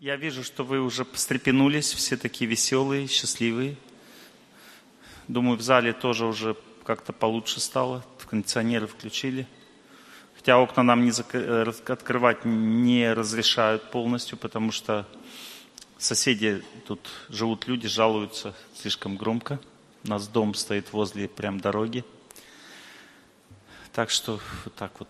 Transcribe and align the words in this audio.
Я 0.00 0.14
вижу, 0.14 0.44
что 0.44 0.62
вы 0.62 0.80
уже 0.80 1.04
встрепенулись, 1.04 1.92
все 1.92 2.16
такие 2.16 2.48
веселые, 2.48 3.08
счастливые. 3.08 3.74
Думаю, 5.26 5.58
в 5.58 5.60
зале 5.60 5.92
тоже 5.92 6.24
уже 6.24 6.56
как-то 6.84 7.12
получше 7.12 7.58
стало, 7.58 8.04
кондиционеры 8.30 8.86
включили. 8.86 9.44
Хотя 10.36 10.58
окна 10.58 10.84
нам 10.84 11.04
не 11.04 11.10
зак... 11.10 11.34
Э, 11.34 11.72
открывать 11.88 12.44
не 12.44 13.12
разрешают 13.12 13.90
полностью, 13.90 14.38
потому 14.38 14.70
что 14.70 15.04
соседи, 15.98 16.62
тут 16.86 17.00
живут 17.28 17.66
люди, 17.66 17.88
жалуются 17.88 18.54
слишком 18.76 19.16
громко. 19.16 19.58
У 20.04 20.10
нас 20.10 20.28
дом 20.28 20.54
стоит 20.54 20.92
возле 20.92 21.26
прям 21.26 21.58
дороги. 21.58 22.04
Так 23.92 24.10
что 24.10 24.38
вот 24.64 24.74
так 24.76 24.92
вот. 25.00 25.08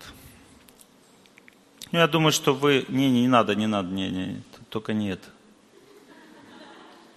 Ну, 1.92 1.98
я 1.98 2.08
думаю, 2.08 2.32
что 2.32 2.54
вы... 2.54 2.86
Не, 2.88 3.10
не, 3.10 3.20
не 3.20 3.28
надо, 3.28 3.54
не 3.54 3.66
надо, 3.66 3.90
не, 3.90 4.08
не, 4.08 4.42
только 4.70 4.92
не 4.92 5.10
это. 5.10 5.28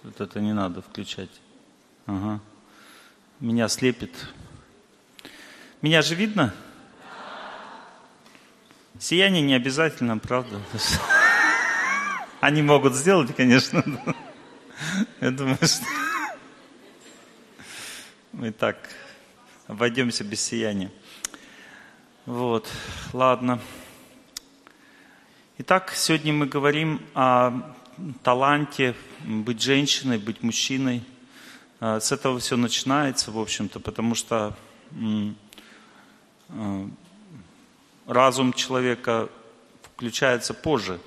Вот 0.02 0.20
это 0.20 0.40
не 0.40 0.52
надо 0.52 0.82
включать. 0.82 1.30
Ага. 2.06 2.40
Меня 3.40 3.68
слепит. 3.68 4.14
Меня 5.80 6.02
же 6.02 6.14
видно? 6.14 6.54
Сияние 8.98 9.42
не 9.42 9.54
обязательно, 9.54 10.18
правда? 10.18 10.60
Они 12.40 12.62
могут 12.62 12.94
сделать, 12.94 13.34
конечно. 13.34 13.84
Я 15.20 15.30
думаю, 15.30 15.58
что 15.62 15.84
мы 18.32 18.50
так 18.50 18.76
обойдемся 19.66 20.24
без 20.24 20.40
сияния. 20.40 20.90
Вот, 22.26 22.68
ладно. 23.12 23.60
Итак, 25.58 25.92
сегодня 25.94 26.32
мы 26.32 26.46
говорим 26.46 27.02
о 27.12 27.52
таланте 28.22 28.94
быть 29.20 29.60
женщиной, 29.60 30.16
быть 30.16 30.42
мужчиной. 30.42 31.02
А, 31.78 32.00
с 32.00 32.10
этого 32.10 32.38
все 32.38 32.56
начинается, 32.56 33.30
в 33.30 33.38
общем-то, 33.38 33.78
потому 33.78 34.14
что 34.14 34.56
а, 36.48 36.88
разум 38.06 38.54
человека 38.54 39.28
включается 39.82 40.54
позже. 40.54 40.98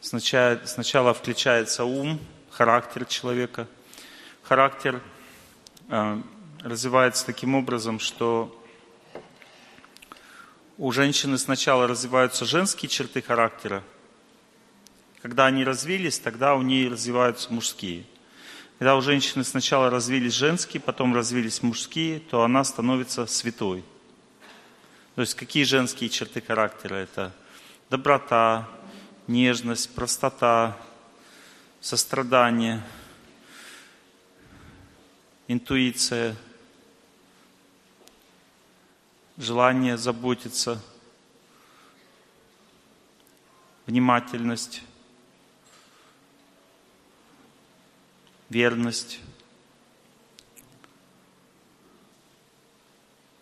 Сначала, 0.00 0.60
сначала 0.66 1.12
включается 1.12 1.84
ум, 1.84 2.20
характер 2.50 3.04
человека. 3.06 3.66
Характер 4.44 5.02
э, 5.88 6.22
развивается 6.62 7.26
таким 7.26 7.56
образом, 7.56 7.98
что 7.98 8.59
у 10.80 10.92
женщины 10.92 11.36
сначала 11.36 11.86
развиваются 11.86 12.46
женские 12.46 12.88
черты 12.88 13.20
характера. 13.20 13.84
Когда 15.20 15.44
они 15.44 15.62
развились, 15.62 16.18
тогда 16.18 16.54
у 16.54 16.62
нее 16.62 16.88
развиваются 16.88 17.52
мужские. 17.52 18.06
Когда 18.78 18.96
у 18.96 19.02
женщины 19.02 19.44
сначала 19.44 19.90
развились 19.90 20.32
женские, 20.32 20.80
потом 20.80 21.14
развились 21.14 21.62
мужские, 21.62 22.18
то 22.18 22.44
она 22.44 22.64
становится 22.64 23.26
святой. 23.26 23.84
То 25.16 25.20
есть 25.20 25.34
какие 25.34 25.64
женские 25.64 26.08
черты 26.08 26.40
характера? 26.40 26.94
Это 26.94 27.34
доброта, 27.90 28.66
нежность, 29.26 29.94
простота, 29.94 30.78
сострадание, 31.82 32.82
интуиция, 35.46 36.34
желание 39.40 39.96
заботиться, 39.96 40.78
внимательность, 43.86 44.82
верность, 48.50 49.20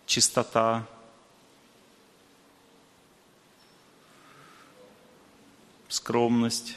чистота, 0.06 0.86
скромность. 5.88 6.76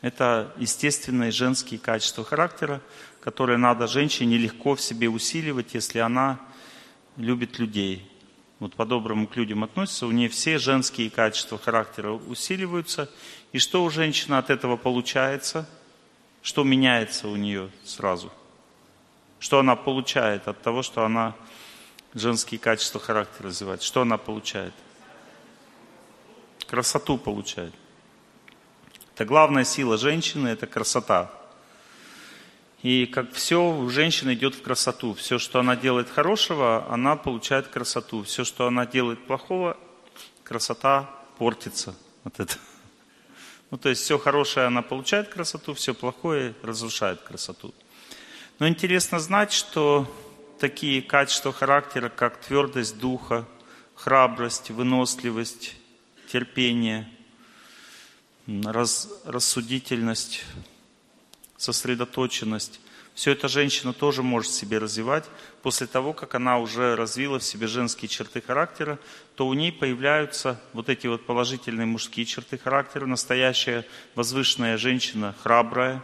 Это 0.00 0.50
естественные 0.56 1.30
женские 1.30 1.78
качества 1.78 2.24
характера, 2.24 2.80
которые 3.20 3.58
надо 3.58 3.86
женщине 3.86 4.38
легко 4.38 4.76
в 4.76 4.80
себе 4.80 5.10
усиливать, 5.10 5.74
если 5.74 5.98
она 5.98 6.40
любит 7.16 7.58
людей. 7.58 8.08
Вот 8.58 8.74
по-доброму 8.74 9.26
к 9.26 9.36
людям 9.36 9.64
относится, 9.64 10.06
у 10.06 10.12
нее 10.12 10.28
все 10.28 10.58
женские 10.58 11.10
качества 11.10 11.58
характера 11.58 12.12
усиливаются. 12.12 13.10
И 13.52 13.58
что 13.58 13.82
у 13.82 13.90
женщины 13.90 14.36
от 14.36 14.50
этого 14.50 14.76
получается? 14.76 15.68
Что 16.42 16.62
меняется 16.62 17.28
у 17.28 17.36
нее 17.36 17.70
сразу? 17.84 18.30
Что 19.40 19.58
она 19.58 19.74
получает 19.74 20.46
от 20.46 20.62
того, 20.62 20.82
что 20.82 21.04
она 21.04 21.34
женские 22.14 22.60
качества 22.60 23.00
характера 23.00 23.48
развивает? 23.48 23.82
Что 23.82 24.02
она 24.02 24.16
получает? 24.16 24.74
Красоту 26.68 27.18
получает. 27.18 27.74
Это 29.14 29.24
главная 29.24 29.64
сила 29.64 29.98
женщины, 29.98 30.48
это 30.48 30.66
красота. 30.66 31.30
И 32.82 33.06
как 33.06 33.32
все, 33.32 33.70
у 33.70 33.88
женщины 33.88 34.34
идет 34.34 34.56
в 34.56 34.62
красоту. 34.62 35.14
Все, 35.14 35.38
что 35.38 35.60
она 35.60 35.76
делает 35.76 36.10
хорошего, 36.10 36.86
она 36.90 37.14
получает 37.16 37.68
красоту. 37.68 38.24
Все, 38.24 38.44
что 38.44 38.66
она 38.66 38.86
делает 38.86 39.24
плохого, 39.24 39.76
красота 40.42 41.08
портится. 41.38 41.94
Вот 42.24 42.40
это. 42.40 42.56
Ну, 43.70 43.78
то 43.78 43.88
есть 43.88 44.02
все 44.02 44.18
хорошее 44.18 44.66
она 44.66 44.82
получает 44.82 45.28
красоту, 45.28 45.74
все 45.74 45.94
плохое 45.94 46.54
разрушает 46.62 47.22
красоту. 47.22 47.72
Но 48.58 48.68
интересно 48.68 49.18
знать, 49.18 49.52
что 49.52 50.12
такие 50.58 51.02
качества 51.02 51.52
характера, 51.52 52.08
как 52.08 52.38
твердость 52.40 52.98
духа, 52.98 53.46
храбрость, 53.94 54.70
выносливость, 54.70 55.74
терпение, 56.30 57.08
раз, 58.46 59.08
рассудительность, 59.24 60.44
сосредоточенность. 61.62 62.80
Все 63.14 63.32
это 63.32 63.46
женщина 63.46 63.92
тоже 63.92 64.22
может 64.22 64.50
себе 64.50 64.78
развивать. 64.78 65.24
После 65.62 65.86
того, 65.86 66.12
как 66.12 66.34
она 66.34 66.58
уже 66.58 66.96
развила 66.96 67.38
в 67.38 67.44
себе 67.44 67.66
женские 67.68 68.08
черты 68.08 68.40
характера, 68.40 68.98
то 69.36 69.46
у 69.46 69.54
ней 69.54 69.70
появляются 69.70 70.60
вот 70.72 70.88
эти 70.88 71.06
вот 71.06 71.24
положительные 71.24 71.86
мужские 71.86 72.26
черты 72.26 72.58
характера. 72.58 73.06
Настоящая 73.06 73.86
возвышенная 74.16 74.76
женщина 74.76 75.36
храбрая, 75.42 76.02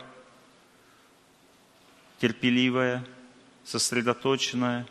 терпеливая, 2.21 3.05
сосредоточенная, 3.65 4.87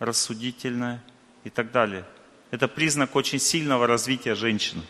рассудительная 0.00 1.02
и 1.44 1.50
так 1.50 1.70
далее. 1.70 2.04
Это 2.50 2.66
признак 2.66 3.14
очень 3.14 3.38
сильного 3.38 3.86
развития 3.86 4.34
женщины. 4.34 4.82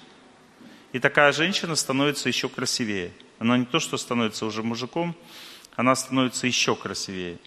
И 0.93 0.99
такая 0.99 1.33
женщина 1.33 1.75
становится 1.75 2.29
еще 2.29 2.49
красивее. 2.49 3.13
Она 3.43 3.59
не 3.59 3.65
то, 3.65 3.81
что 3.81 3.97
становится 3.97 4.47
уже 4.47 4.63
мужиком, 4.63 5.17
она 5.75 5.97
становится 5.97 6.47
еще 6.47 6.77
красивее. 6.77 7.41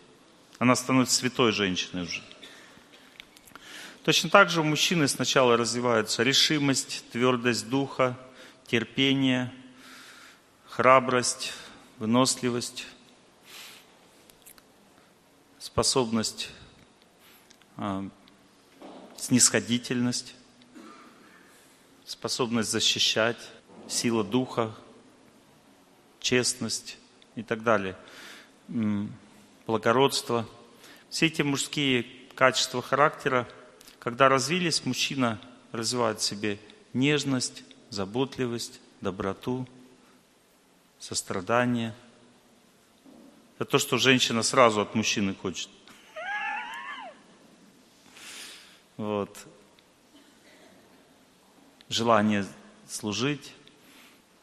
Она 0.59 0.75
становится 0.75 1.15
святой 1.15 1.53
женщиной 1.53 2.03
уже. 2.03 2.21
Точно 4.03 4.29
так 4.29 4.49
же 4.49 4.59
у 4.59 4.65
мужчины 4.65 5.07
сначала 5.07 5.55
развиваются 5.55 6.21
решимость, 6.21 7.05
твердость 7.13 7.69
духа, 7.69 8.19
терпение, 8.67 9.53
храбрость, 10.67 11.53
выносливость, 11.97 12.87
способность, 15.59 16.49
э, 17.77 18.09
снисходительность, 19.15 20.35
способность 22.05 22.69
защищать, 22.69 23.39
сила 23.87 24.25
духа, 24.25 24.75
честность 26.25 26.97
и 27.35 27.43
так 27.43 27.61
далее, 27.61 27.95
благородство. 29.67 30.49
Все 31.11 31.27
эти 31.27 31.43
мужские 31.43 32.07
качества 32.33 32.81
характера, 32.81 33.47
когда 33.99 34.27
развились, 34.27 34.85
мужчина 34.85 35.39
развивает 35.71 36.19
в 36.19 36.23
себе 36.23 36.57
нежность, 36.93 37.63
заботливость, 37.91 38.81
доброту, 39.01 39.67
сострадание. 40.97 41.93
Это 43.59 43.65
то, 43.65 43.77
что 43.77 43.99
женщина 43.99 44.41
сразу 44.41 44.81
от 44.81 44.95
мужчины 44.95 45.35
хочет. 45.35 45.69
Вот 48.97 49.37
желание 51.87 52.47
служить, 52.89 53.53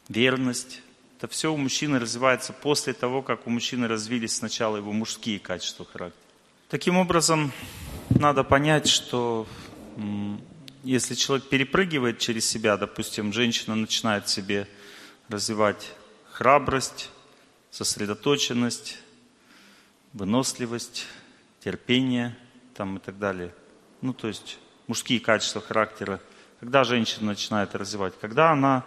верность. 0.08 0.80
Это 1.22 1.30
все 1.30 1.52
у 1.52 1.56
мужчины 1.56 2.00
развивается 2.00 2.52
после 2.52 2.94
того, 2.94 3.22
как 3.22 3.46
у 3.46 3.50
мужчины 3.50 3.86
развились 3.86 4.34
сначала 4.34 4.78
его 4.78 4.90
мужские 4.90 5.38
качества 5.38 5.86
характера. 5.86 6.20
Таким 6.68 6.96
образом, 6.96 7.52
надо 8.10 8.42
понять, 8.42 8.88
что 8.88 9.46
если 10.82 11.14
человек 11.14 11.48
перепрыгивает 11.48 12.18
через 12.18 12.44
себя, 12.44 12.76
допустим, 12.76 13.32
женщина 13.32 13.76
начинает 13.76 14.26
в 14.26 14.30
себе 14.30 14.66
развивать 15.28 15.92
храбрость, 16.32 17.08
сосредоточенность, 17.70 18.98
выносливость, 20.14 21.06
терпение 21.62 22.36
там, 22.74 22.96
и 22.96 23.00
так 23.00 23.20
далее. 23.20 23.54
Ну, 24.00 24.12
то 24.12 24.26
есть 24.26 24.58
мужские 24.88 25.20
качества 25.20 25.60
характера. 25.60 26.20
Когда 26.58 26.82
женщина 26.82 27.26
начинает 27.26 27.76
развивать? 27.76 28.14
Когда 28.20 28.50
она 28.50 28.84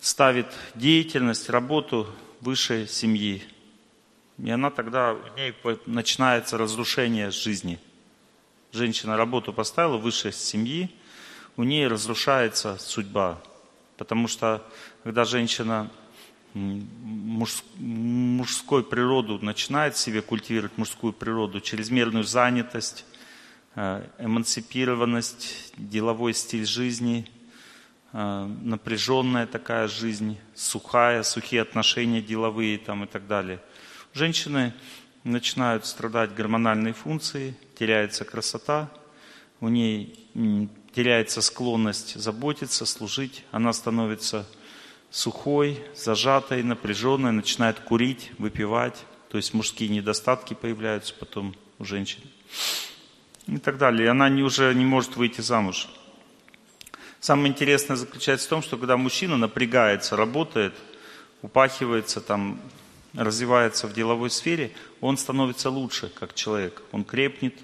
ставит 0.00 0.46
деятельность, 0.74 1.50
работу 1.50 2.06
выше 2.40 2.86
семьи. 2.86 3.42
И 4.38 4.50
она 4.50 4.70
тогда, 4.70 5.14
в 5.14 5.36
ней 5.36 5.54
начинается 5.86 6.56
разрушение 6.56 7.30
жизни. 7.30 7.78
Женщина 8.72 9.16
работу 9.16 9.52
поставила 9.52 9.96
выше 9.96 10.30
семьи, 10.30 10.90
у 11.56 11.64
ней 11.64 11.88
разрушается 11.88 12.76
судьба. 12.78 13.40
Потому 13.96 14.28
что 14.28 14.64
когда 15.02 15.24
женщина 15.24 15.90
мужской 17.78 18.82
природу 18.84 19.38
начинает 19.40 19.96
себе 19.96 20.22
культивировать 20.22 20.76
мужскую 20.78 21.12
природу, 21.12 21.60
чрезмерную 21.60 22.24
занятость, 22.24 23.04
э, 23.74 24.06
эмансипированность, 24.18 25.72
деловой 25.76 26.34
стиль 26.34 26.66
жизни, 26.66 27.28
напряженная 28.12 29.46
такая 29.46 29.88
жизнь, 29.88 30.38
сухая, 30.54 31.22
сухие 31.22 31.62
отношения 31.62 32.22
деловые 32.22 32.78
там 32.78 33.04
и 33.04 33.06
так 33.06 33.26
далее. 33.26 33.60
Женщины 34.14 34.72
начинают 35.24 35.84
страдать 35.84 36.34
гормональные 36.34 36.94
функции, 36.94 37.54
теряется 37.78 38.24
красота, 38.24 38.90
у 39.60 39.68
ней 39.68 40.28
теряется 40.94 41.42
склонность 41.42 42.14
заботиться, 42.14 42.86
служить, 42.86 43.44
она 43.50 43.72
становится 43.72 44.46
сухой, 45.10 45.82
зажатой, 45.94 46.62
напряженной, 46.62 47.32
начинает 47.32 47.80
курить, 47.80 48.30
выпивать, 48.38 49.04
то 49.30 49.36
есть 49.36 49.52
мужские 49.54 49.90
недостатки 49.90 50.54
появляются 50.54 51.14
потом 51.14 51.54
у 51.78 51.84
женщин 51.84 52.22
и 53.46 53.58
так 53.58 53.78
далее. 53.78 54.06
И 54.06 54.08
она 54.08 54.28
не, 54.28 54.42
уже 54.42 54.74
не 54.74 54.84
может 54.84 55.16
выйти 55.16 55.40
замуж. 55.40 55.88
Самое 57.20 57.48
интересное 57.48 57.96
заключается 57.96 58.46
в 58.46 58.50
том, 58.50 58.62
что 58.62 58.76
когда 58.76 58.96
мужчина 58.96 59.36
напрягается, 59.36 60.16
работает, 60.16 60.74
упахивается, 61.42 62.20
там, 62.20 62.60
развивается 63.14 63.86
в 63.86 63.92
деловой 63.92 64.30
сфере, 64.30 64.72
он 65.00 65.16
становится 65.16 65.70
лучше 65.70 66.08
как 66.08 66.34
человек. 66.34 66.82
Он 66.92 67.04
крепнет, 67.04 67.54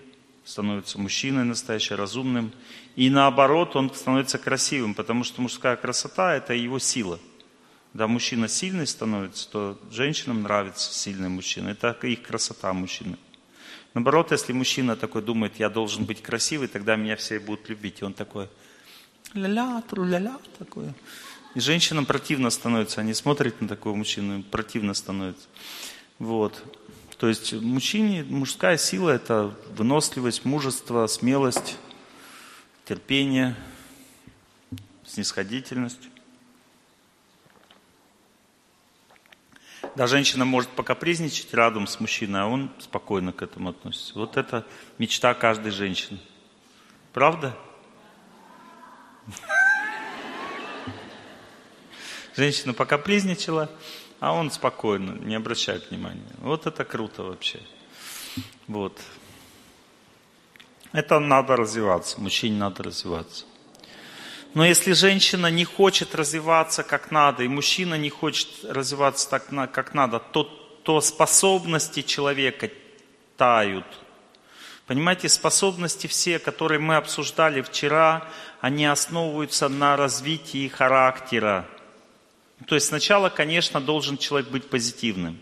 становится 0.44 0.98
мужчиной 0.98 1.44
настоящим, 1.44 1.96
разумным. 1.96 2.52
И 2.96 3.10
наоборот, 3.10 3.76
он 3.76 3.94
становится 3.94 4.38
красивым, 4.38 4.94
потому 4.94 5.24
что 5.24 5.40
мужская 5.40 5.76
красота– 5.76 6.34
это 6.36 6.54
его 6.54 6.78
сила– 6.78 7.18
когда 7.94 8.08
мужчина 8.08 8.48
сильный 8.48 8.88
становится, 8.88 9.48
то 9.48 9.78
женщинам 9.92 10.42
нравится 10.42 10.92
сильный 10.92 11.28
мужчина. 11.28 11.68
Это 11.68 11.92
их 12.02 12.22
красота 12.22 12.72
мужчины. 12.72 13.16
Наоборот, 13.94 14.32
если 14.32 14.52
мужчина 14.52 14.96
такой 14.96 15.22
думает, 15.22 15.60
я 15.60 15.68
должен 15.68 16.04
быть 16.04 16.20
красивый, 16.20 16.66
тогда 16.66 16.96
меня 16.96 17.14
все 17.14 17.38
будут 17.38 17.68
любить. 17.68 18.00
И 18.00 18.04
он 18.04 18.12
такой, 18.12 18.48
ля-ля, 19.34 19.82
тру-ля-ля, 19.88 20.38
такой. 20.58 20.92
И 21.54 21.60
женщинам 21.60 22.06
противно 22.06 22.50
становится, 22.50 23.00
они 23.00 23.14
смотрят 23.14 23.60
на 23.60 23.68
такого 23.68 23.94
мужчину, 23.94 24.42
противно 24.42 24.94
становится. 24.94 25.46
Вот. 26.18 26.62
То 27.18 27.28
есть 27.28 27.52
мужчине, 27.52 28.24
мужская 28.24 28.76
сила– 28.76 29.10
это 29.10 29.54
выносливость, 29.76 30.44
мужество, 30.44 31.06
смелость, 31.06 31.76
терпение, 32.84 33.54
снисходительность. 35.06 36.00
Да, 39.94 40.08
женщина 40.08 40.44
может 40.44 40.70
покапризничать 40.70 41.54
рядом 41.54 41.86
с 41.86 42.00
мужчиной, 42.00 42.42
а 42.42 42.46
он 42.46 42.70
спокойно 42.80 43.32
к 43.32 43.42
этому 43.42 43.70
относится. 43.70 44.14
Вот 44.16 44.36
это 44.36 44.66
мечта 44.98 45.34
каждой 45.34 45.70
женщины. 45.70 46.18
Правда? 47.12 47.56
Женщина 52.36 52.72
покапризничала, 52.72 53.70
а 54.20 54.32
он 54.32 54.50
спокойно, 54.50 55.12
не 55.24 55.36
обращает 55.36 55.90
внимания. 55.90 56.26
Вот 56.38 56.66
это 56.66 56.84
круто 56.84 57.22
вообще. 57.22 57.60
Вот. 58.66 58.98
Это 60.92 61.18
надо 61.18 61.56
развиваться, 61.56 62.20
мужчине 62.20 62.56
надо 62.56 62.82
развиваться. 62.84 63.44
Но 64.54 64.64
если 64.64 64.92
женщина 64.92 65.48
не 65.50 65.64
хочет 65.64 66.14
развиваться 66.14 66.84
как 66.84 67.10
надо, 67.10 67.42
и 67.42 67.48
мужчина 67.48 67.96
не 67.96 68.10
хочет 68.10 68.48
развиваться 68.64 69.28
так, 69.28 69.46
как 69.72 69.94
надо, 69.94 70.20
то, 70.20 70.44
то 70.84 71.00
способности 71.00 72.02
человека 72.02 72.70
тают. 73.36 73.84
Понимаете, 74.86 75.28
способности 75.30 76.06
все, 76.06 76.38
которые 76.38 76.78
мы 76.78 76.96
обсуждали 76.96 77.62
вчера, 77.62 78.28
они 78.60 78.84
основываются 78.84 79.68
на 79.68 79.96
развитии 79.96 80.68
характера. 80.68 81.66
То 82.66 82.74
есть 82.74 82.88
сначала, 82.88 83.30
конечно, 83.30 83.80
должен 83.80 84.18
человек 84.18 84.50
быть 84.50 84.68
позитивным. 84.68 85.40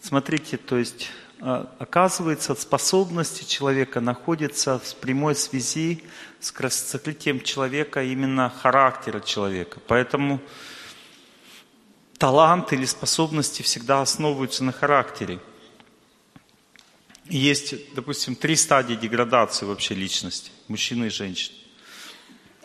Смотрите, 0.00 0.56
то 0.56 0.76
есть 0.76 1.10
а, 1.40 1.72
оказывается, 1.78 2.54
способности 2.54 3.44
человека 3.44 4.00
находятся 4.00 4.78
в 4.78 4.94
прямой 4.96 5.36
связи 5.36 6.02
с 6.40 6.50
красотлитием 6.50 7.40
человека, 7.40 8.02
именно 8.02 8.48
характера 8.48 9.20
человека. 9.20 9.80
Поэтому 9.86 10.40
талант 12.18 12.72
или 12.72 12.84
способности 12.84 13.62
всегда 13.62 14.02
основываются 14.02 14.62
на 14.62 14.72
характере. 14.72 15.40
Есть, 17.28 17.94
допустим, 17.94 18.36
три 18.36 18.56
стадии 18.56 18.94
деградации 18.94 19.66
вообще 19.66 19.94
личности, 19.94 20.50
мужчины 20.68 21.06
и 21.06 21.10
женщины. 21.10 21.56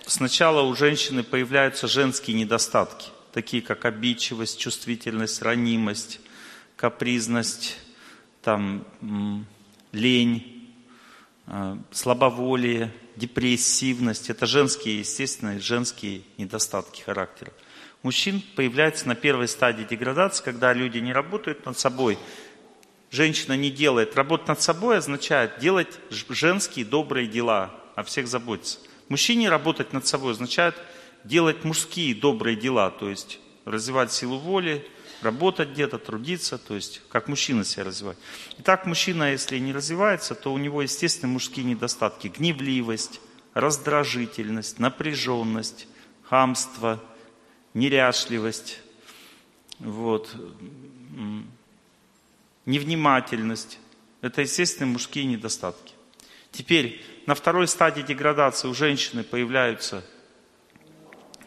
Сначала 0.06 0.62
у 0.62 0.74
женщины 0.76 1.24
появляются 1.24 1.88
женские 1.88 2.38
недостатки, 2.38 3.10
такие 3.34 3.62
как 3.62 3.86
обидчивость, 3.86 4.60
чувствительность, 4.60 5.42
ранимость, 5.42 6.22
капризность, 6.76 7.78
там, 8.42 8.86
лень, 9.92 10.70
а, 11.46 11.78
слабоволие, 11.92 12.94
депрессивность. 13.16 14.30
Это 14.30 14.46
женские, 14.46 15.00
естественно, 15.00 15.60
женские 15.60 16.22
недостатки 16.38 17.02
характера. 17.02 17.52
Мужчин 18.04 18.42
появляется 18.56 19.08
на 19.08 19.16
первой 19.16 19.48
стадии 19.48 19.84
деградации, 19.84 20.44
когда 20.44 20.72
люди 20.72 21.00
не 21.00 21.12
работают 21.12 21.66
над 21.66 21.78
собой. 21.78 22.18
Женщина 23.10 23.56
не 23.56 23.70
делает. 23.70 24.16
Работать 24.16 24.48
над 24.48 24.62
собой 24.62 24.98
означает 24.98 25.60
делать 25.60 26.00
женские 26.10 26.86
добрые 26.86 27.28
дела, 27.28 27.74
о 27.96 28.04
всех 28.04 28.28
заботиться. 28.28 28.80
Мужчине 29.10 29.50
работать 29.50 29.92
над 29.92 30.06
собой 30.06 30.34
означает 30.34 30.76
делать 31.24 31.64
мужские 31.64 32.14
добрые 32.14 32.56
дела, 32.56 32.92
то 32.92 33.10
есть 33.10 33.40
развивать 33.66 34.12
силу 34.12 34.38
воли, 34.38 34.86
работать 35.22 35.70
где-то, 35.70 35.98
трудиться, 35.98 36.60
то 36.60 36.76
есть 36.76 37.02
как 37.10 37.28
мужчина 37.28 37.64
себя 37.64 37.86
развивать. 37.86 38.18
Итак, 38.60 38.86
мужчина, 38.86 39.32
если 39.32 39.58
не 39.58 39.74
развивается, 39.74 40.36
то 40.36 40.54
у 40.54 40.60
него, 40.60 40.84
естественно, 40.84 41.32
мужские 41.32 41.66
недостатки. 41.66 42.28
Гневливость, 42.28 43.20
раздражительность, 43.56 44.78
напряженность, 44.78 45.88
хамство, 46.22 47.04
неряшливость, 47.74 48.80
вот, 49.80 50.36
невнимательность. 52.68 53.80
Это, 54.22 54.42
естественно, 54.42 54.92
мужские 54.92 55.26
недостатки. 55.26 55.96
Теперь 56.52 57.04
на 57.26 57.34
второй 57.34 57.68
стадии 57.68 58.02
деградации 58.02 58.68
у 58.68 58.74
женщины 58.76 59.24
появляются 59.24 60.06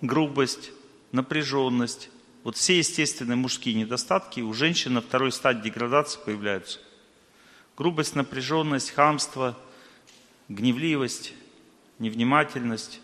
грубость, 0.00 0.72
напряженность, 1.12 2.10
вот 2.42 2.56
все 2.56 2.78
естественные 2.78 3.36
мужские 3.36 3.74
недостатки 3.74 4.40
у 4.40 4.52
женщин 4.54 4.94
на 4.94 5.02
второй 5.02 5.30
стадии 5.30 5.68
деградации 5.68 6.18
появляются. 6.24 6.80
Грубость, 7.76 8.14
напряженность, 8.14 8.92
хамство, 8.92 9.58
гневливость, 10.48 11.34
невнимательность, 11.98 13.00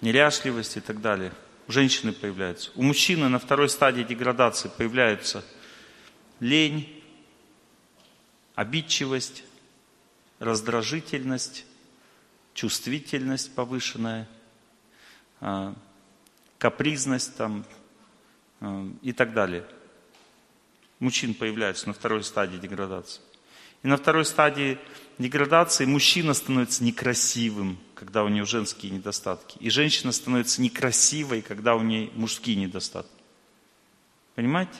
неряшливость 0.00 0.76
и 0.76 0.80
так 0.80 1.00
далее. 1.00 1.32
У 1.70 1.72
женщины 1.72 2.10
появляются. 2.10 2.72
У 2.74 2.82
мужчины 2.82 3.28
на 3.28 3.38
второй 3.38 3.68
стадии 3.68 4.02
деградации 4.02 4.68
появляются 4.76 5.44
лень, 6.40 7.00
обидчивость, 8.56 9.44
раздражительность, 10.40 11.64
чувствительность 12.54 13.54
повышенная, 13.54 14.28
а, 15.40 15.76
капризность 16.58 17.36
там, 17.36 17.64
э, 18.58 18.90
и 19.02 19.12
так 19.12 19.32
далее. 19.32 19.64
Мужчин 20.98 21.34
появляются 21.34 21.86
на 21.86 21.92
второй 21.92 22.24
стадии 22.24 22.56
деградации. 22.56 23.22
И 23.82 23.88
на 23.88 23.96
второй 23.96 24.24
стадии 24.24 24.78
деградации 25.18 25.86
мужчина 25.86 26.34
становится 26.34 26.84
некрасивым, 26.84 27.78
когда 27.94 28.24
у 28.24 28.28
него 28.28 28.46
женские 28.46 28.92
недостатки. 28.92 29.56
И 29.58 29.70
женщина 29.70 30.12
становится 30.12 30.60
некрасивой, 30.60 31.42
когда 31.42 31.76
у 31.76 31.82
нее 31.82 32.10
мужские 32.14 32.56
недостатки. 32.56 33.10
Понимаете? 34.34 34.76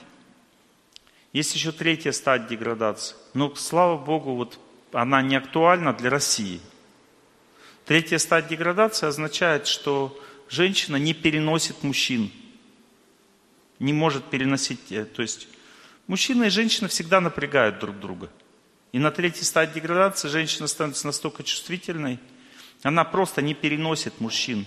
Есть 1.33 1.55
еще 1.55 1.71
третья 1.71 2.11
стадия 2.11 2.47
деградации. 2.47 3.15
Но, 3.33 3.55
слава 3.55 3.97
Богу, 3.97 4.35
вот 4.35 4.59
она 4.91 5.21
не 5.21 5.35
актуальна 5.35 5.93
для 5.93 6.09
России. 6.09 6.59
Третья 7.85 8.17
стадия 8.17 8.49
деградации 8.49 9.07
означает, 9.07 9.65
что 9.67 10.17
женщина 10.49 10.97
не 10.97 11.13
переносит 11.13 11.83
мужчин. 11.83 12.31
Не 13.79 13.93
может 13.93 14.25
переносить, 14.25 14.91
э, 14.91 15.05
то 15.05 15.23
есть 15.23 15.47
мужчина 16.05 16.43
и 16.43 16.49
женщина 16.49 16.87
всегда 16.87 17.19
напрягают 17.19 17.79
друг 17.79 17.99
друга. 17.99 18.29
И 18.91 18.99
на 18.99 19.11
третьей 19.11 19.43
стадии 19.43 19.75
деградации 19.75 20.27
женщина 20.27 20.67
становится 20.67 21.07
настолько 21.07 21.43
чувствительной, 21.43 22.19
она 22.83 23.03
просто 23.03 23.41
не 23.41 23.53
переносит 23.53 24.19
мужчин. 24.19 24.65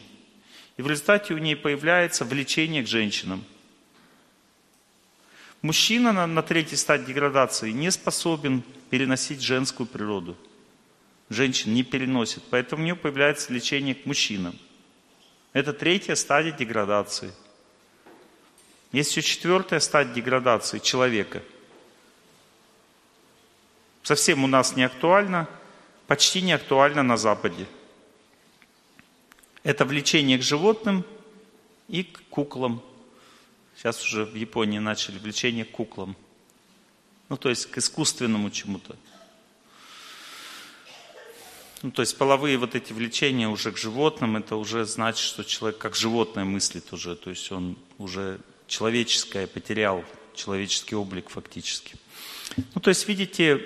И 0.77 0.83
в 0.83 0.89
результате 0.89 1.35
у 1.35 1.39
нее 1.39 1.57
появляется 1.57 2.25
влечение 2.25 2.83
к 2.83 2.89
женщинам. 2.89 3.45
Мужчина 5.63 6.13
на, 6.13 6.27
на 6.27 6.43
третьей 6.43 6.77
стадии 6.77 7.07
деградации 7.07 7.71
не 7.71 7.91
способен 7.91 8.63
переносить 8.91 9.41
женскую 9.41 9.87
природу. 9.87 10.37
Женщин 11.31 11.75
не 11.75 11.83
переносит, 11.83 12.43
поэтому 12.51 12.83
у 12.83 12.85
нее 12.85 12.97
появляется 12.97 13.49
влечение 13.49 13.95
к 13.95 14.05
мужчинам. 14.05 14.59
Это 15.53 15.73
третья 15.73 16.15
стадия 16.15 16.53
деградации. 16.53 17.33
Есть 18.93 19.17
еще 19.17 19.23
четвертая 19.23 19.81
стадия 19.81 20.15
деградации 20.15 20.79
человека. 20.79 21.43
Совсем 24.05 24.45
у 24.45 24.47
нас 24.47 24.77
не 24.77 24.83
актуально, 24.83 25.49
почти 26.07 26.43
не 26.43 26.53
актуально 26.53 27.03
на 27.03 27.17
Западе. 27.17 27.67
Это 29.63 29.87
влечение 29.87 30.37
к 30.37 30.43
животным 30.43 31.07
и 31.89 32.05
к 32.05 32.23
куклам. 32.29 32.83
Сейчас 33.75 34.05
уже 34.05 34.27
в 34.27 34.35
Японии 34.35 34.79
начали 34.79 35.19
влечение 35.19 35.65
к 35.65 35.71
куклам. 35.71 36.17
Ну, 37.31 37.39
то 37.39 37.49
есть 37.49 37.71
к 37.71 37.79
искусственному 37.79 38.51
чему-то. 38.51 38.95
Ну, 41.81 41.91
то 41.91 42.03
есть 42.03 42.19
половые 42.19 42.59
вот 42.59 42.75
эти 42.75 42.93
влечения 42.93 43.49
уже 43.49 43.73
к 43.73 43.79
животным, 43.79 44.37
это 44.37 44.57
уже 44.57 44.85
значит, 44.85 45.25
что 45.27 45.45
человек 45.45 45.79
как 45.79 45.97
животное 45.97 46.45
мыслит 46.45 46.93
уже. 46.93 47.17
То 47.17 47.31
есть 47.31 47.51
он 47.51 47.79
уже 47.97 48.39
человеческое 48.67 49.47
потерял, 49.47 50.05
человеческий 50.35 50.95
облик 50.95 51.31
фактически. 51.31 51.97
Ну, 52.75 52.81
то 52.81 52.89
есть, 52.89 53.09
видите, 53.09 53.61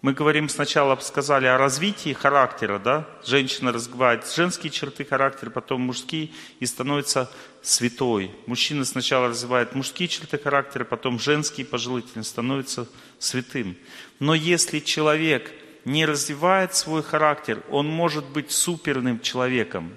мы 0.00 0.12
говорим 0.12 0.48
сначала, 0.48 0.96
сказали 1.00 1.46
о 1.46 1.58
развитии 1.58 2.12
характера, 2.12 2.78
да? 2.78 3.08
Женщина 3.26 3.72
развивает 3.72 4.30
женские 4.30 4.70
черты 4.70 5.04
характера, 5.04 5.50
потом 5.50 5.80
мужские, 5.80 6.30
и 6.60 6.66
становится 6.66 7.30
святой. 7.62 8.30
Мужчина 8.46 8.84
сначала 8.84 9.28
развивает 9.28 9.74
мужские 9.74 10.08
черты 10.08 10.38
характера, 10.38 10.84
потом 10.84 11.18
женские 11.18 11.66
пожилители, 11.66 12.22
становится 12.22 12.88
святым. 13.18 13.76
Но 14.20 14.34
если 14.34 14.78
человек 14.78 15.52
не 15.84 16.06
развивает 16.06 16.74
свой 16.74 17.02
характер, 17.02 17.62
он 17.70 17.88
может 17.88 18.24
быть 18.26 18.52
суперным 18.52 19.20
человеком. 19.20 19.92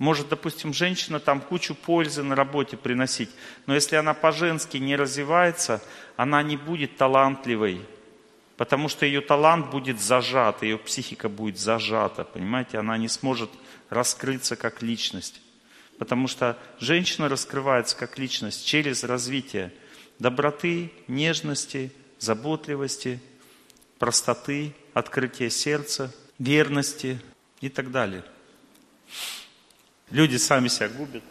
Может, 0.00 0.30
допустим, 0.30 0.72
женщина 0.72 1.20
там 1.20 1.42
кучу 1.42 1.74
пользы 1.74 2.22
на 2.22 2.34
работе 2.34 2.78
приносить, 2.78 3.28
но 3.66 3.74
если 3.74 3.96
она 3.96 4.14
по-женски 4.14 4.78
не 4.78 4.96
развивается, 4.96 5.82
она 6.16 6.42
не 6.42 6.56
будет 6.56 6.96
талантливой, 6.96 7.82
потому 8.56 8.88
что 8.88 9.04
ее 9.04 9.20
талант 9.20 9.70
будет 9.70 10.00
зажат, 10.00 10.62
ее 10.62 10.78
психика 10.78 11.28
будет 11.28 11.58
зажата, 11.58 12.24
понимаете, 12.24 12.78
она 12.78 12.96
не 12.96 13.08
сможет 13.08 13.50
раскрыться 13.90 14.56
как 14.56 14.80
личность. 14.80 15.42
Потому 15.98 16.28
что 16.28 16.56
женщина 16.78 17.28
раскрывается 17.28 17.94
как 17.94 18.18
личность 18.18 18.64
через 18.66 19.04
развитие 19.04 19.70
доброты, 20.18 20.92
нежности, 21.08 21.92
заботливости, 22.18 23.20
простоты, 23.98 24.74
открытия 24.94 25.50
сердца, 25.50 26.10
верности 26.38 27.20
и 27.60 27.68
так 27.68 27.90
далее. 27.90 28.24
Люди 30.10 30.36
сами 30.36 30.68
себя 30.68 30.88
губят, 30.88 31.22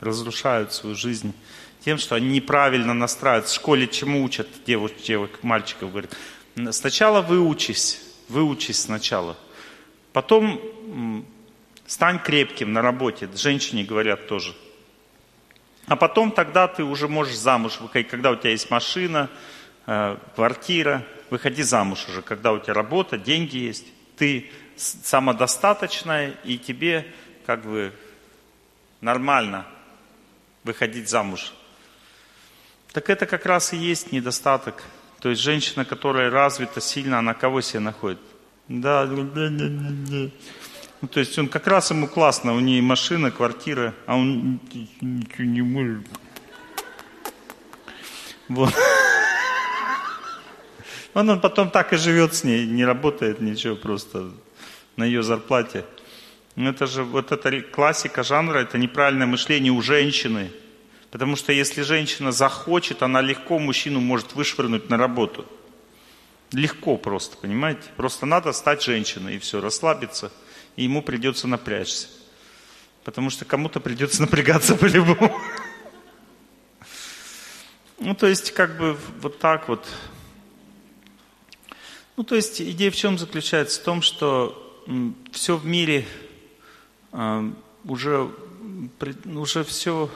разрушают 0.00 0.72
свою 0.72 0.94
жизнь 0.94 1.34
тем, 1.84 1.98
что 1.98 2.14
они 2.14 2.28
неправильно 2.28 2.94
настраиваются. 2.94 3.54
В 3.54 3.56
школе 3.56 3.86
чему 3.88 4.22
учат 4.24 4.48
девушек, 4.66 4.98
девок, 5.02 5.42
мальчиков? 5.42 5.90
Говорят, 5.90 6.16
Сначала 6.70 7.20
выучись, 7.20 8.00
выучись 8.28 8.80
сначала. 8.80 9.36
Потом 10.14 11.26
стань 11.86 12.18
крепким 12.18 12.72
на 12.72 12.80
работе, 12.80 13.28
женщине 13.34 13.84
говорят 13.84 14.26
тоже. 14.26 14.54
А 15.86 15.96
потом 15.96 16.32
тогда 16.32 16.66
ты 16.66 16.82
уже 16.82 17.08
можешь 17.08 17.36
замуж 17.36 17.78
выходить, 17.80 18.08
когда 18.08 18.30
у 18.30 18.36
тебя 18.36 18.50
есть 18.50 18.70
машина, 18.70 19.28
э, 19.86 20.16
квартира, 20.34 21.06
выходи 21.28 21.62
замуж 21.62 22.06
уже, 22.08 22.22
когда 22.22 22.52
у 22.52 22.58
тебя 22.58 22.72
работа, 22.72 23.18
деньги 23.18 23.58
есть. 23.58 23.86
Ты 24.16 24.50
самодостаточная, 24.76 26.30
и 26.42 26.56
тебе 26.56 27.06
как 27.46 27.64
бы 27.64 27.92
нормально 29.00 29.66
выходить 30.64 31.08
замуж. 31.08 31.52
Так 32.92 33.10
это 33.10 33.26
как 33.26 33.46
раз 33.46 33.72
и 33.72 33.76
есть 33.76 34.12
недостаток 34.12 34.82
то 35.20 35.30
есть 35.30 35.42
женщина, 35.42 35.84
которая 35.84 36.30
развита 36.30 36.80
сильно, 36.80 37.18
она 37.18 37.34
кого 37.34 37.60
себе 37.60 37.80
находит? 37.80 38.20
Да, 38.68 39.06
да, 39.06 39.22
да, 39.22 39.48
да, 39.48 39.68
да. 39.68 40.30
Ну, 41.00 41.08
то 41.08 41.20
есть 41.20 41.38
он 41.38 41.48
как 41.48 41.66
раз 41.66 41.90
ему 41.90 42.06
классно, 42.06 42.54
у 42.54 42.60
нее 42.60 42.82
машина, 42.82 43.30
квартира, 43.30 43.94
а 44.06 44.16
он 44.16 44.60
ничего 45.00 45.44
не 45.44 45.62
может. 45.62 46.06
Вот. 48.48 48.72
Он, 51.14 51.30
он 51.30 51.40
потом 51.40 51.70
так 51.70 51.92
и 51.92 51.96
живет 51.96 52.34
с 52.34 52.44
ней, 52.44 52.66
не 52.66 52.84
работает 52.84 53.40
ничего, 53.40 53.74
просто 53.74 54.30
на 54.96 55.04
ее 55.04 55.22
зарплате. 55.22 55.84
Ну, 56.56 56.70
это 56.70 56.86
же 56.86 57.04
вот 57.04 57.32
эта 57.32 57.60
классика 57.60 58.22
жанра, 58.22 58.58
это 58.58 58.78
неправильное 58.78 59.26
мышление 59.26 59.72
у 59.72 59.80
женщины– 59.82 60.50
Потому 61.16 61.36
что 61.36 61.50
если 61.50 61.80
женщина 61.80 62.30
захочет, 62.30 63.02
она 63.02 63.22
легко 63.22 63.58
мужчину 63.58 64.00
может 64.00 64.34
вышвырнуть 64.34 64.90
на 64.90 64.98
работу. 64.98 65.46
Легко 66.52 66.98
просто, 66.98 67.38
понимаете? 67.38 67.84
Просто 67.96 68.26
надо 68.26 68.52
стать 68.52 68.82
женщиной 68.82 69.36
и 69.36 69.38
все, 69.38 69.62
расслабиться, 69.62 70.30
и 70.76 70.84
ему 70.84 71.00
придется 71.00 71.48
напрячься. 71.48 72.08
Потому 73.02 73.30
что 73.30 73.46
кому-то 73.46 73.80
придется 73.80 74.20
напрягаться 74.24 74.74
по-любому. 74.74 75.40
Ну, 77.98 78.14
то 78.14 78.26
есть, 78.26 78.50
как 78.52 78.76
бы 78.76 78.94
вот 79.20 79.38
так 79.38 79.68
вот. 79.68 79.86
Ну, 82.18 82.24
то 82.24 82.34
есть, 82.34 82.60
идея 82.60 82.90
в 82.90 82.96
чем 82.96 83.16
заключается? 83.16 83.80
В 83.80 83.84
том, 83.84 84.02
что 84.02 84.84
все 85.32 85.56
в 85.56 85.64
мире 85.64 86.06
уже, 87.84 88.30
уже 89.24 89.64
все 89.64 90.10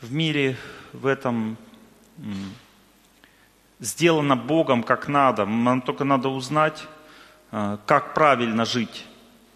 в 0.00 0.12
мире 0.12 0.56
в 0.92 1.06
этом 1.06 1.56
сделано 3.80 4.36
Богом 4.36 4.82
как 4.82 5.08
надо. 5.08 5.44
Нам 5.44 5.80
только 5.80 6.04
надо 6.04 6.28
узнать, 6.28 6.84
а, 7.50 7.78
как 7.86 8.14
правильно 8.14 8.64
жить. 8.64 9.06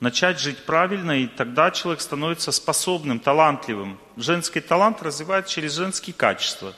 Начать 0.00 0.40
жить 0.40 0.64
правильно, 0.64 1.12
и 1.12 1.26
тогда 1.26 1.71
человек 1.71 2.00
становится 2.00 2.50
способным, 2.50 3.21
талантливым. 3.21 3.99
Женский 4.16 4.61
талант 4.61 5.02
развивает 5.02 5.47
через 5.47 5.75
женские 5.75 6.14
качества. 6.14 6.75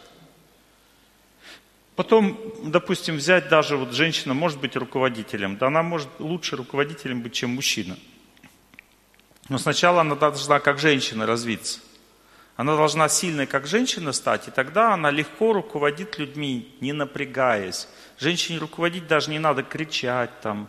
Потом, 1.97 2.39
допустим, 2.65 3.17
взять 3.17 3.49
даже 3.49 3.77
вот 3.77 3.93
женщина 3.93 4.35
может 4.35 4.61
быть 4.61 4.77
руководителем, 4.77 5.57
да 5.57 5.69
она 5.69 5.83
может 5.83 6.09
лучше 6.19 6.57
руководителем 6.57 7.23
быть, 7.23 7.33
чем 7.33 7.55
мужчина. 7.55 7.97
Но 9.49 9.59
сначала 9.59 10.01
она 10.01 10.15
должна 10.15 10.61
как 10.61 10.79
женщина 10.79 11.27
развиться– 11.27 11.81
она 12.57 12.77
должна 12.77 13.09
сильной, 13.09 13.47
как 13.47 13.67
женщина, 13.67 14.13
стать, 14.13 14.47
и 14.47 14.53
тогда 14.53 14.95
она 14.95 15.11
легко 15.11 15.53
руководит 15.53 16.19
людьми, 16.19 16.73
не 16.81 16.93
напрягаясь. 16.93 17.89
Женщине 18.19 18.59
руководить 18.59 19.09
даже 19.09 19.31
не 19.31 19.41
надо 19.41 19.65
кричать, 19.65 20.31
там, 20.41 20.69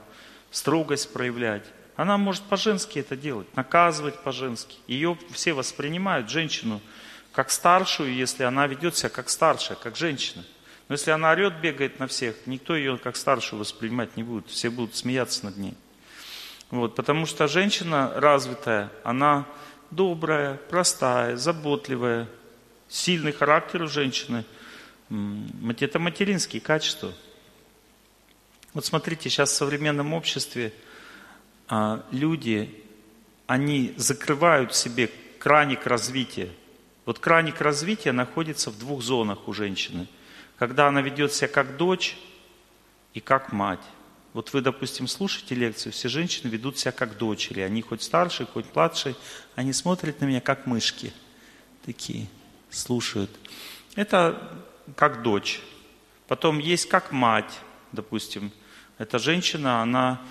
строгость 0.50 1.13
проявлять. 1.13 1.63
Она 1.96 2.17
может 2.17 2.44
по-женски 2.44 3.00
это 3.00 3.15
делать, 3.15 3.55
наказывать 3.55 4.20
по-женски. 4.24 4.77
Ее 4.88 5.17
все 5.32 5.53
воспринимают, 5.53 6.29
женщину, 6.29 6.82
как 7.32 7.51
старшую, 7.51 8.13
если 8.13 8.44
она 8.44 8.65
ведет 8.65 8.98
себя 8.98 9.10
как 9.10 9.29
старшая, 9.29 9.77
как 9.77 9.96
женщина. 9.96 10.44
Но 10.88 10.94
если 10.94 11.12
она 11.12 11.32
орет, 11.32 11.62
бегает 11.62 12.00
на 12.00 12.08
всех, 12.08 12.36
никто 12.48 12.75
ее 12.75 12.98
как 12.98 13.15
старшую 13.15 13.60
воспринимать 13.60 14.17
не 14.17 14.24
будет. 14.24 14.48
Все 14.48 14.70
будут 14.72 14.96
смеяться 14.96 15.46
над 15.46 15.58
ней. 15.58 15.75
Вот, 16.72 16.95
потому 16.95 17.25
что 17.25 17.48
женщина 17.48 18.12
развитая, 18.15 18.91
она 19.03 19.45
добрая, 19.91 20.55
простая, 20.55 21.38
заботливая, 21.38 22.27
сильный 22.88 23.31
характер 23.31 23.84
у 23.84 23.88
женщины. 23.88 24.45
Это 25.79 26.00
материнские 26.00 26.62
качества. 26.62 27.13
Вот 28.74 28.86
смотрите, 28.86 29.29
сейчас 29.29 29.51
в 29.51 29.55
современном 29.55 30.13
обществе 30.13 30.74
а, 31.67 32.03
люди, 32.12 32.84
они 33.48 33.93
закрывают 33.98 34.75
себе 34.75 35.10
краник 35.39 35.86
развития. 35.86 36.50
Вот 37.05 37.19
краник 37.19 37.62
развития 37.62 38.12
находится 38.12 38.72
в 38.72 38.79
двух 38.79 39.01
зонах 39.01 39.48
у 39.48 39.53
женщины. 39.53 40.07
Когда 40.57 40.88
она 40.88 41.01
ведет 41.01 41.34
себя 41.34 41.48
как 41.48 41.77
дочь 41.77 42.17
и 43.13 43.19
как 43.19 43.53
мать. 43.53 43.79
Вот 44.36 44.51
вы, 44.51 44.60
допустим, 44.60 45.08
слушаете 45.08 45.56
лекцию, 45.56 45.94
все 45.94 46.10
женщины 46.10 46.51
ведут 46.51 46.77
себя 46.77 46.92
как 46.92 47.18
дочери. 47.18 47.62
Они 47.62 47.82
хоть 47.82 48.04
старшие, 48.04 48.46
хоть 48.46 48.65
младшие, 48.75 49.15
они 49.56 49.72
смотрят 49.72 50.20
на 50.20 50.25
меня 50.25 50.42
как 50.42 50.68
мышки. 50.68 51.13
Такие, 51.86 52.27
слушают. 52.70 53.32
Это 53.96 54.38
как 54.98 55.22
дочь. 55.22 55.62
Потом 56.27 56.60
есть 56.60 56.89
как 56.89 57.13
мать, 57.13 57.62
допустим. 57.94 58.51
Эта 58.98 59.20
женщина, 59.20 59.82
она 59.82 60.22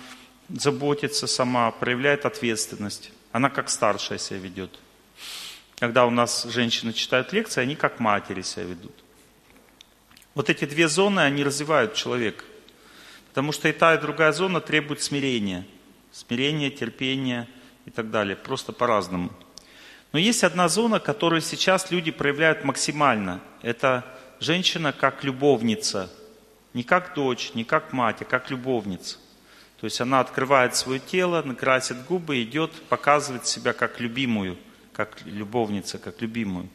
заботится 0.49 1.25
сама, 1.25 1.71
проявляет 1.71 2.27
ответственность. 2.27 3.11
Она 3.31 3.49
как 3.49 3.71
старшая 3.71 4.19
себя 4.19 4.37
ведет. 4.37 4.79
Когда 5.79 6.05
у 6.05 6.11
нас 6.11 6.43
женщины 6.43 6.93
читают 6.93 7.33
лекции, 7.33 7.59
они 7.59 7.75
как 7.75 7.99
матери 7.99 8.43
себя 8.43 8.65
ведут. 8.65 8.93
Вот 10.35 10.51
эти 10.51 10.65
две 10.65 10.87
зоны, 10.89 11.21
они 11.21 11.43
развивают 11.43 11.95
человека. 11.95 12.45
Потому 13.35 13.51
что 13.51 13.67
и 13.67 13.73
та, 13.73 13.95
и 13.95 13.99
другая 13.99 14.31
зона 14.31 14.61
требует 14.61 15.01
смирения. 15.01 15.65
Смирения, 16.13 16.69
терпения 16.69 17.49
и 17.85 17.91
так 17.91 18.09
далее. 18.09 18.37
Просто 18.37 18.71
по-разному. 18.71 19.29
Но 20.13 20.19
есть 20.19 20.45
одна 20.45 20.69
зона, 20.69 21.01
которую 21.01 21.41
сейчас 21.41 21.91
люди 21.91 22.11
проявляют 22.11 22.63
максимально. 22.63 23.41
Это 23.61 24.05
женщина 24.39 24.93
как 24.93 25.25
любовница. 25.25 26.09
Не 26.73 26.83
как 26.83 27.13
дочь, 27.13 27.51
не 27.55 27.65
как 27.65 27.91
мать, 27.91 28.21
а 28.21 28.23
как 28.23 28.49
любовница. 28.49 29.17
То 29.81 29.83
есть 29.83 29.99
она 29.99 30.21
открывает 30.21 30.77
свое 30.77 31.01
тело, 31.01 31.41
накрасит 31.41 32.05
губы, 32.05 32.41
идет, 32.41 32.71
показывает 32.87 33.45
себя 33.45 33.73
как 33.73 33.99
любимую, 33.99 34.57
как 34.93 35.17
любовница, 35.25 35.97
как 35.97 36.21
любимую. 36.21 36.69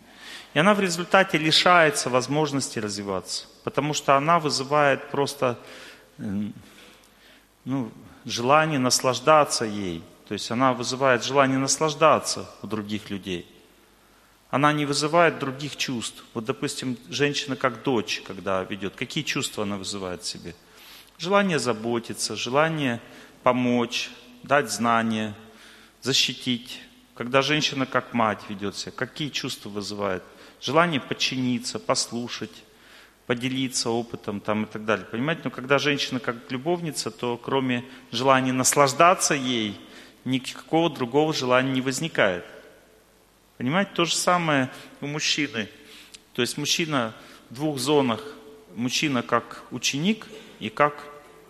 И 0.52 0.58
она 0.58 0.74
в 0.74 0.80
результате 0.80 1.38
лишается 1.38 2.10
возможности 2.10 2.78
развиваться, 2.78 3.46
потому 3.64 3.94
что 3.94 4.16
она 4.18 4.38
вызывает 4.38 5.10
просто 5.10 5.58
ну, 7.64 7.92
желание 8.24 8.78
наслаждаться 8.78 9.64
ей. 9.64 10.02
То 10.28 10.34
есть 10.34 10.50
она 10.50 10.72
вызывает 10.72 11.24
желание 11.24 11.58
наслаждаться 11.58 12.48
у 12.62 12.66
других 12.66 13.10
людей. 13.10 13.46
Она 14.50 14.72
не 14.72 14.84
вызывает 14.84 15.38
других 15.38 15.76
чувств. 15.76 16.24
Вот, 16.34 16.44
допустим, 16.44 16.98
женщина 17.08 17.56
как 17.56 17.82
дочь, 17.82 18.22
когда 18.26 18.62
ведет, 18.64 18.96
какие 18.96 19.24
чувства 19.24 19.64
она 19.64 19.76
вызывает 19.76 20.22
в 20.22 20.26
себе? 20.26 20.54
Желание 21.18 21.58
заботиться, 21.58 22.36
желание 22.36 23.00
помочь, 23.42 24.10
дать 24.42 24.70
знания, 24.70 25.34
защитить. 26.00 26.80
Когда 27.14 27.42
женщина 27.42 27.86
как 27.86 28.14
мать 28.14 28.40
ведет 28.48 28.76
себя, 28.76 28.92
какие 28.92 29.28
чувства 29.28 29.68
вызывает? 29.68 30.22
Желание 30.60 31.00
подчиниться, 31.00 31.78
послушать, 31.78 32.64
поделиться 33.30 33.90
опытом 33.90 34.40
там, 34.40 34.64
и 34.64 34.66
так 34.66 34.84
далее. 34.84 35.06
Понимаете? 35.06 35.42
Но 35.44 35.50
когда 35.50 35.78
женщина 35.78 36.18
как 36.18 36.50
любовница, 36.50 37.12
то 37.12 37.36
кроме 37.36 37.84
желания 38.10 38.52
наслаждаться 38.52 39.34
ей, 39.34 39.78
никакого 40.24 40.90
другого 40.90 41.32
желания 41.32 41.70
не 41.70 41.80
возникает. 41.80 42.44
Понимаете, 43.56 43.92
то 43.94 44.04
же 44.04 44.16
самое 44.16 44.68
у 45.00 45.06
мужчины. 45.06 45.68
То 46.32 46.42
есть 46.42 46.58
мужчина 46.58 47.14
в 47.50 47.54
двух 47.54 47.78
зонах. 47.78 48.20
Мужчина 48.74 49.22
как 49.22 49.62
ученик 49.70 50.26
и 50.58 50.68
как 50.68 51.06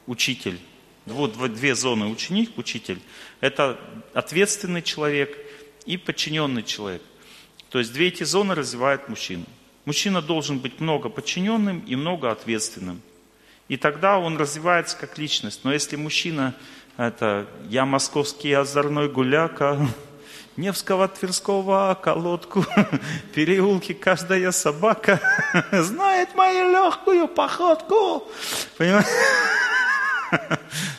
учитель. 0.07 0.61
Вот 1.07 1.33
две 1.55 1.75
зоны 1.75 2.09
ученик, 2.09 2.59
учитель. 2.59 3.01
Это 3.41 3.81
ответственный 4.13 4.83
человек 4.83 5.35
и 5.87 5.97
подчиненный 5.97 6.63
человек. 6.63 7.01
То 7.71 7.79
есть 7.79 7.91
две 7.95 8.09
эти 8.09 8.25
зоны 8.25 8.55
развивают 8.55 9.09
мужчину. 9.09 9.47
Мужчина 9.85 10.21
должен 10.21 10.59
быть 10.59 10.81
много 10.81 11.09
подчиненным 11.09 11.81
и 11.81 11.97
много 11.97 12.31
ответственным. 12.31 13.00
И 13.69 13.76
тогда 13.76 14.19
он 14.19 14.37
развивается 14.37 14.97
как 14.97 15.17
личность. 15.17 15.61
Но 15.65 15.73
если 15.73 15.97
мужчина, 15.97 16.54
это 16.97 17.47
я 17.69 17.87
московский 17.87 18.52
озорной 18.52 19.09
гуляка, 19.09 19.78
Невского, 20.57 21.09
Тверского, 21.09 21.99
колодку, 22.02 22.65
переулки, 23.35 23.95
каждая 23.95 24.50
собака 24.50 25.21
знает 25.73 26.35
мою 26.35 26.71
легкую 26.71 27.28
походку. 27.28 28.28
Понимаете? 28.76 29.09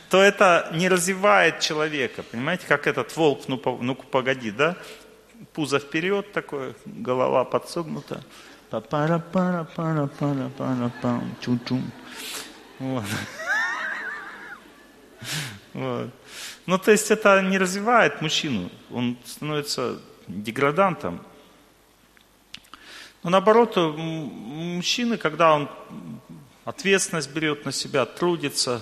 То 0.10 0.22
это 0.22 0.70
не 0.74 0.90
развивает 0.90 1.60
человека. 1.60 2.24
Понимаете, 2.24 2.66
как 2.68 2.88
этот 2.88 3.16
волк, 3.16 3.44
ну, 3.48 3.62
ну 3.82 3.96
погоди, 3.96 4.52
да? 4.52 4.76
Пузо 5.54 5.80
вперед 5.80 6.32
такое, 6.34 6.74
голова 6.86 7.44
подсогнута. 7.46 8.22
Пара 8.80 9.20
пара 9.20 9.68
пара 9.76 10.08
пара 10.08 10.50
пара 10.58 10.92
пам 11.02 11.36
чум 11.42 11.60
чум 11.68 11.92
Вот. 12.80 13.04
вот. 15.74 16.10
Ну, 16.66 16.78
то 16.78 16.92
есть 16.92 17.12
это 17.12 17.42
не 17.42 17.58
развивает 17.58 18.22
мужчину, 18.22 18.70
он 18.90 19.18
становится 19.26 20.00
деградантом. 20.28 21.22
Но 23.24 23.30
наоборот, 23.30 23.76
мужчины, 23.76 25.18
когда 25.18 25.54
он 25.54 25.70
ответственность 26.64 27.32
берет 27.32 27.66
на 27.66 27.72
себя, 27.72 28.06
трудится, 28.06 28.82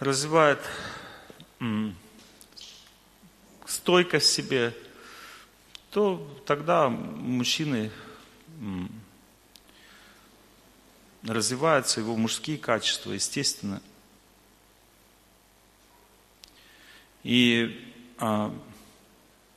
развивает 0.00 0.60
стойкость 3.64 4.32
себе, 4.32 4.74
то 5.90 6.26
тогда 6.44 6.88
мужчины 6.88 7.90
развиваются 11.22 12.00
его 12.00 12.16
мужские 12.16 12.58
качества, 12.58 13.12
естественно– 13.12 13.82
И 17.26 17.92
а, 18.18 18.54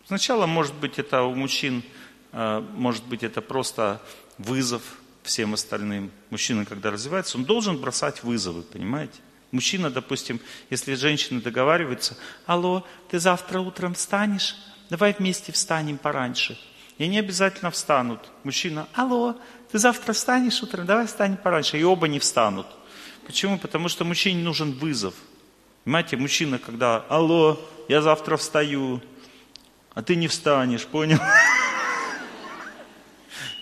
сначала, 0.07 0.47
может 0.47 0.73
быть, 0.73 0.97
это 0.97 1.21
у 1.21 1.35
мужчин, 1.35 1.83
а, 2.31 2.61
может 2.61 3.05
быть, 3.05 3.21
это 3.21 3.41
просто 3.41 4.01
вызов 4.39 4.81
всем 5.21 5.53
остальным. 5.53 6.09
Мужчина, 6.31 6.65
когда 6.65 6.89
развивается, 6.89 7.37
он 7.37 7.45
должен 7.45 7.77
бросать 7.77 8.23
вызовы, 8.23 8.63
понимаете? 8.63 9.19
Мужчина, 9.51 9.91
допустим, 9.91 10.39
если 10.71 10.95
женщины 10.95 11.41
договариваются, 11.41 12.17
алло, 12.47 12.83
ты 13.11 13.19
завтра 13.19 13.59
утром 13.59 13.93
встанешь? 13.93 14.55
Давай 14.89 15.13
вместе 15.13 15.51
встанем 15.51 15.99
пораньше. 15.99 16.59
И 16.99 17.05
они 17.05 17.17
обязательно 17.17 17.71
встанут. 17.71 18.19
Мужчина, 18.43 18.87
алло, 18.93 19.35
ты 19.71 19.79
завтра 19.79 20.13
встанешь 20.13 20.61
утром? 20.61 20.85
Давай 20.85 21.07
встанем 21.07 21.37
пораньше. 21.37 21.79
И 21.79 21.83
оба 21.83 22.09
не 22.09 22.19
встанут. 22.19 22.67
Почему? 23.25 23.57
Потому 23.57 23.87
что 23.87 24.03
мужчине 24.03 24.43
нужен 24.43 24.73
вызов. 24.73 25.13
Понимаете, 25.85 26.17
мужчина, 26.17 26.59
когда, 26.59 27.05
алло, 27.07 27.57
я 27.87 28.01
завтра 28.01 28.35
встаю, 28.35 29.01
а 29.93 30.03
ты 30.03 30.17
не 30.17 30.27
встанешь, 30.27 30.85
понял? 30.85 31.19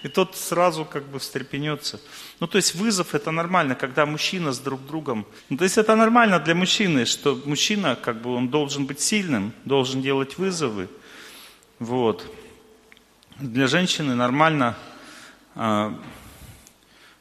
И 0.04 0.08
тот 0.08 0.36
сразу 0.36 0.84
как 0.84 1.08
бы 1.08 1.19
встрепенется. 1.19 2.02
Ну, 2.39 2.47
то 2.47 2.56
есть 2.56 2.73
вызов 2.73 3.13
это 3.13 3.30
нормально, 3.30 3.76
когда 3.76 4.08
мужчина 4.08 4.52
с 4.52 4.60
друг 4.60 4.84
другом. 4.86 5.28
Ну, 5.50 5.58
то 5.58 5.63
есть 5.63 5.78
это 5.78 5.95
нормально 5.95 6.39
для 6.39 6.56
мужчины, 6.56 7.06
что 7.06 7.39
мужчина 7.45 7.95
как 7.95 8.19
бы 8.21 8.34
он 8.34 8.50
должен 8.50 8.88
быть 8.88 9.00
сильным, 9.00 9.54
должен 9.63 10.02
делать 10.02 10.39
вызовы. 10.39 10.89
Вот. 11.80 12.26
Для 13.39 13.67
женщины 13.67 14.15
нормально 14.15 14.76
э, 15.54 15.93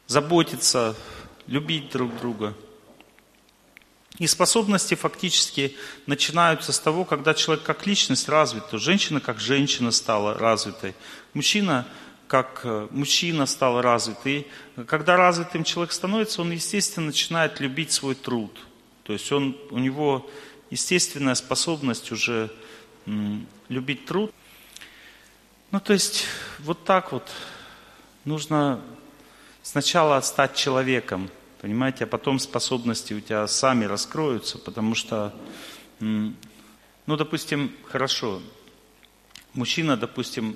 заботиться, 0.07 0.95
любить 1.45 1.91
друг 1.91 2.17
друга. 2.17 2.55
И 4.17 4.25
способности 4.25 4.95
фактически 4.95 5.75
начинаются 6.07 6.73
с 6.73 6.79
того, 6.79 7.05
когда 7.05 7.35
человек 7.35 7.63
как 7.63 7.85
личность 7.85 8.27
развит, 8.29 8.67
то 8.67 8.79
женщина 8.79 9.19
как 9.19 9.39
женщина 9.39 9.91
стала 9.91 10.33
развитой, 10.33 10.95
мужчина 11.35 11.85
как 12.27 12.61
э, 12.63 12.87
мужчина 12.89 13.45
стал 13.45 13.79
развитый. 13.81 14.47
Когда 14.87 15.17
развитым 15.17 15.63
человек 15.63 15.91
становится, 15.91 16.41
он, 16.41 16.49
естественно, 16.49 17.05
начинает 17.05 17.59
любить 17.59 17.91
свой 17.91 18.15
труд. 18.15 18.57
То 19.03 19.13
есть 19.13 19.31
он, 19.31 19.55
у 19.69 19.77
него 19.77 20.27
естественная 20.71 21.35
способность 21.35 22.11
уже 22.11 22.51
м, 23.05 23.45
любить 23.69 24.07
труд. 24.07 24.33
Ну, 25.71 25.79
то 25.79 25.93
есть 25.93 26.25
вот 26.59 26.83
так 26.83 27.11
вот 27.11 27.29
нужно 28.25 28.81
сначала 29.63 30.19
стать 30.21 30.55
человеком, 30.55 31.29
Понимаете, 31.61 32.03
а 32.03 32.07
потом 32.07 32.37
способности 32.37 33.13
у 33.13 33.19
тебя 33.19 33.47
сами 33.47 33.85
раскроются, 33.85 34.59
потому 34.59 34.93
что, 34.93 35.33
ну, 35.99 36.35
допустим, 37.07 37.75
хорошо, 37.85 38.43
мужчина, 39.53 39.97
допустим, 39.97 40.55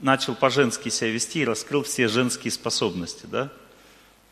начал 0.00 0.34
по-женски 0.34 0.88
себя 0.88 1.10
вести 1.10 1.40
и 1.40 1.44
раскрыл 1.44 1.84
все 1.84 2.08
женские 2.08 2.50
способности, 2.50 3.26
да? 3.26 3.52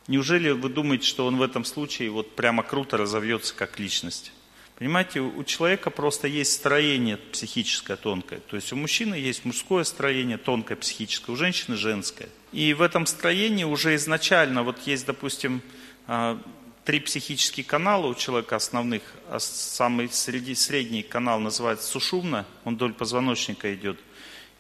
Неужели 0.09 0.51
вы 0.51 0.69
думаете, 0.69 1.07
что 1.07 1.27
он 1.27 1.37
в 1.37 1.43
этом 1.43 1.65
случае 1.65 2.11
вот 2.11 2.35
прямо 2.35 2.65
круто 2.65 2.97
разовьется 2.97 3.55
как 3.55 3.79
личность? 3.79 4.33
Понимаете, 4.77 5.21
у 5.21 5.45
человека 5.45 5.91
просто 5.91 6.27
есть 6.27 6.53
строение 6.53 7.17
психическое 7.17 7.97
тонкое. 7.97 8.41
То 8.41 8.57
есть 8.57 8.73
у 8.73 8.77
мужчины 8.77 9.15
есть 9.15 9.45
мужское 9.45 9.85
строение 9.85 10.37
тонкое 10.37 10.77
психическое, 10.77 11.31
у 11.31 11.37
женщины 11.37 11.77
женское. 11.77 12.29
И 12.51 12.75
в 12.75 12.83
этом 12.83 13.07
строении 13.07 13.63
уже 13.63 13.95
изначально, 13.95 14.65
вот 14.65 14.81
есть, 14.87 15.07
допустим, 15.07 15.63
а, 16.09 16.41
три 16.85 16.99
психические 16.99 17.65
канала 17.65 18.09
у 18.09 18.15
человека 18.17 18.57
основных. 18.57 19.03
А 19.31 19.39
самый 19.39 20.09
среди, 20.09 20.57
средний 20.57 21.05
канал 21.05 21.39
называется 21.39 21.87
сушумно, 21.87 22.45
он 22.65 22.75
вдоль 22.75 22.95
позвоночника 22.95 23.73
идет. 23.75 24.01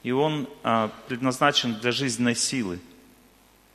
И 0.05 0.13
он 0.13 0.49
а, 0.63 0.93
предназначен 1.09 1.75
для 1.75 1.91
жизненной 1.91 2.37
силы. 2.37 2.79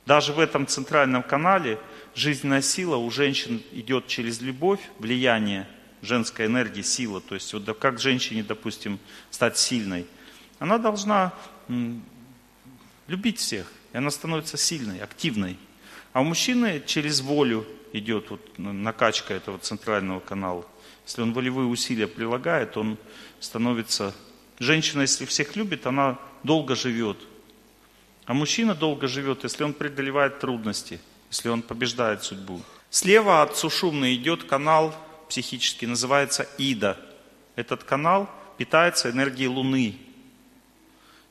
Даже 0.06 0.32
в 0.32 0.40
этом 0.40 0.66
центральном 0.66 1.22
канале 1.22 1.78
жизненная 2.14 2.62
сила 2.62 2.96
у 2.96 3.10
женщин 3.10 3.62
идет 3.72 4.06
через 4.06 4.40
любовь, 4.40 4.80
влияние 4.98 5.68
женская 6.02 6.46
энергия, 6.46 6.82
сила. 6.82 7.20
То 7.20 7.34
есть 7.34 7.52
вот 7.52 7.78
как 7.78 8.00
женщине, 8.00 8.42
допустим, 8.42 8.98
стать 9.30 9.58
сильной? 9.58 10.06
Она 10.58 10.78
должна 10.78 11.32
любить 13.06 13.38
всех, 13.38 13.66
и 13.92 13.96
она 13.96 14.10
становится 14.10 14.56
сильной, 14.56 15.00
активной. 15.00 15.56
А 16.12 16.20
у 16.20 16.24
мужчины 16.24 16.82
через 16.86 17.20
волю 17.20 17.66
идет 17.92 18.30
вот 18.30 18.58
накачка 18.58 19.34
этого 19.34 19.58
центрального 19.58 20.20
канала. 20.20 20.64
Если 21.06 21.22
он 21.22 21.32
волевые 21.32 21.66
усилия 21.66 22.06
прилагает, 22.06 22.76
он 22.76 22.98
становится... 23.40 24.14
Женщина, 24.58 25.02
если 25.02 25.24
всех 25.24 25.56
любит, 25.56 25.86
она 25.86 26.18
долго 26.42 26.76
живет. 26.76 27.16
А 28.26 28.34
мужчина 28.34 28.74
долго 28.74 29.08
живет, 29.08 29.42
если 29.42 29.64
он 29.64 29.72
преодолевает 29.72 30.38
трудности, 30.38 31.00
если 31.30 31.48
он 31.48 31.62
побеждает 31.62 32.22
судьбу. 32.22 32.60
Слева 32.90 33.42
от 33.42 33.56
Сушумны 33.56 34.14
идет 34.14 34.44
канал 34.44 34.94
психически, 35.30 35.86
называется 35.86 36.42
Ида. 36.58 36.98
Этот 37.56 37.84
канал 37.84 38.28
питается 38.58 39.10
энергией 39.10 39.48
Луны. 39.48 39.96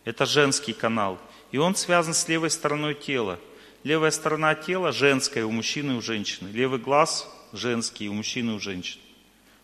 Это 0.05 0.25
женский 0.25 0.73
канал. 0.73 1.19
И 1.51 1.57
он 1.57 1.75
связан 1.75 2.13
с 2.13 2.27
левой 2.27 2.49
стороной 2.49 2.95
тела. 2.95 3.39
Левая 3.83 4.11
сторона 4.11 4.55
тела 4.55 4.91
женская 4.91 5.45
у 5.45 5.51
мужчины 5.51 5.91
и 5.91 5.95
у 5.95 6.01
женщины. 6.01 6.49
Левый 6.49 6.79
глаз 6.79 7.29
женский 7.53 8.09
у 8.09 8.13
мужчины 8.13 8.51
и 8.51 8.55
у 8.55 8.59
женщины. 8.59 9.03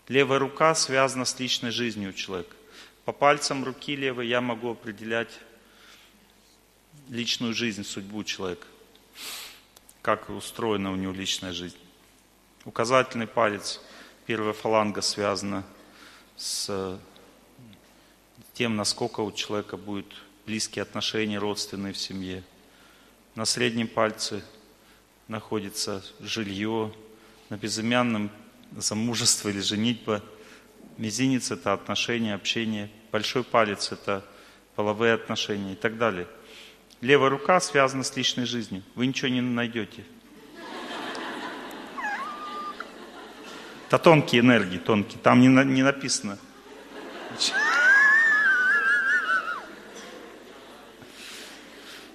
Левая 0.08 0.38
рука 0.38 0.74
связана 0.74 1.24
с 1.24 1.38
личной 1.40 1.70
жизнью 1.70 2.10
у 2.10 2.12
человека. 2.12 2.54
По 3.04 3.12
пальцам 3.12 3.64
руки 3.64 3.96
левой 3.96 4.28
я 4.28 4.40
могу 4.40 4.70
определять 4.70 5.30
личную 7.08 7.54
жизнь, 7.54 7.84
судьбу 7.84 8.22
человека. 8.24 8.66
Как 10.02 10.28
устроена 10.28 10.92
у 10.92 10.96
него 10.96 11.12
личная 11.12 11.52
жизнь. 11.52 11.78
Указательный 12.64 13.26
палец– 13.26 13.80
Первая 14.26 14.54
фаланга 14.54 15.02
связана 15.02 15.62
с 16.36 16.98
тем, 18.54 18.74
насколько 18.74 19.20
у 19.20 19.30
человека 19.30 19.76
будут 19.76 20.12
близкие 20.46 20.82
отношения, 20.82 21.38
родственные 21.38 21.92
в 21.92 21.96
семье. 21.96 22.42
На 23.36 23.44
среднем 23.44 23.86
пальце 23.86 24.42
находится 25.28 26.04
жилье, 26.18 26.92
на 27.50 27.56
безымянном 27.56 28.32
замужество 28.76 29.48
или 29.48 29.60
женитьба. 29.60 30.24
Мизинец– 30.98 31.50
это 31.52 31.72
отношения, 31.72 32.34
общение. 32.34 32.90
Большой 33.12 33.44
палец– 33.44 33.92
это 33.92 34.24
половые 34.74 35.12
отношения 35.12 35.74
и 35.74 35.76
так 35.76 35.98
далее. 35.98 36.26
Левая 37.00 37.30
рука 37.30 37.60
связана 37.60 38.02
с 38.02 38.16
личной 38.16 38.46
жизнью. 38.46 38.82
Вы 38.96 39.06
ничего 39.06 39.28
не 39.28 39.40
найдете– 39.40 40.04
Это 43.86 43.98
тонкие 43.98 44.40
энергии, 44.40 44.78
тонкие. 44.78 45.18
Там 45.22 45.40
не, 45.40 45.48
на, 45.48 45.62
не 45.62 45.82
написано. 45.82 46.38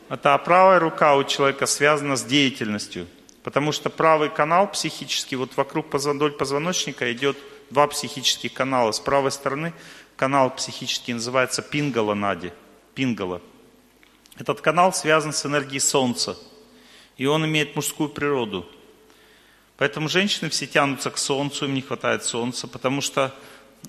Это 0.10 0.34
а 0.34 0.38
правая 0.38 0.80
рука 0.80 1.16
у 1.16 1.24
человека 1.24 1.66
связана 1.66 2.18
с 2.18 2.24
деятельностью. 2.24 3.08
Потому 3.44 3.72
что 3.72 3.90
правый 3.90 4.30
канал 4.30 4.70
психический, 4.70 5.38
вот 5.38 5.56
вокруг 5.56 5.94
вдоль 5.94 6.34
позвоночника 6.34 7.12
идет 7.14 7.38
два 7.70 7.88
психических 7.88 8.52
канала. 8.52 8.92
С 8.92 9.00
правой 9.00 9.32
стороны 9.32 9.74
канал 10.18 10.54
психический 10.54 11.14
называется 11.14 11.62
пингала 11.62 12.14
нади. 12.14 12.52
Пингала. 12.94 13.42
Этот 14.38 14.60
канал 14.60 14.92
связан 14.92 15.32
с 15.32 15.46
энергией 15.46 15.80
Солнца. 15.80 16.38
И 17.16 17.26
он 17.26 17.46
имеет 17.46 17.78
мужскую 17.78 18.10
природу. 18.10 18.70
Поэтому 19.78 20.10
женщины 20.10 20.50
все 20.50 20.68
тянутся 20.68 21.10
к 21.10 21.18
солнцу, 21.18 21.66
им 21.66 21.74
не 21.74 21.82
хватает 21.82 22.24
солнца, 22.24 22.68
потому 22.68 23.02
что 23.02 23.34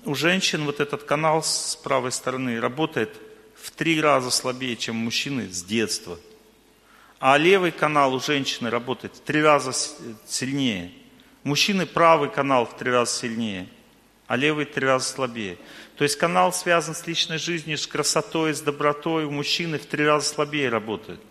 у 0.05 0.15
женщин 0.15 0.65
вот 0.65 0.79
этот 0.79 1.03
канал 1.03 1.43
с 1.43 1.75
правой 1.83 2.11
стороны 2.11 2.59
работает 2.59 3.09
в 3.55 3.71
три 3.71 4.01
раза 4.01 4.31
слабее, 4.31 4.75
чем 4.75 4.97
у 4.97 5.05
мужчины 5.05 5.47
с 5.51 5.63
детства. 5.63 6.17
А 7.19 7.37
левый 7.37 7.71
канал 7.71 8.13
у 8.13 8.19
женщины 8.19 8.69
работает 8.69 9.15
в 9.15 9.21
три 9.21 9.41
раза 9.41 9.71
сильнее. 10.25 10.91
У 11.43 11.49
мужчины 11.49 11.85
правый 11.85 12.29
канал 12.29 12.65
в 12.65 12.75
три 12.75 12.91
раза 12.91 13.19
сильнее, 13.19 13.69
а 14.27 14.35
левый 14.35 14.65
в 14.65 14.71
три 14.71 14.85
раза 14.85 15.05
слабее. 15.05 15.57
То 15.95 16.03
есть 16.03 16.17
канал 16.17 16.51
связан 16.51 16.95
с 16.95 17.07
личной 17.07 17.37
жизнью, 17.37 17.77
с 17.77 17.87
красотой, 17.87 18.53
с 18.53 18.59
добротой. 18.59 19.25
У 19.25 19.31
мужчины 19.31 19.77
в 19.77 19.85
три 19.85 20.05
раза 20.05 20.27
слабее 20.27 20.69
работает. 20.69 21.21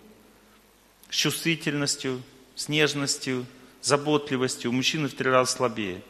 С 1.11 1.17
чувствительностью, 1.17 2.23
с 2.55 2.69
нежностью, 2.69 3.45
заботливостью, 3.83 4.71
у 4.71 4.75
мужчины 4.75 5.09
в 5.09 5.15
три 5.15 5.29
раза 5.31 5.53
слабее. 5.53 6.03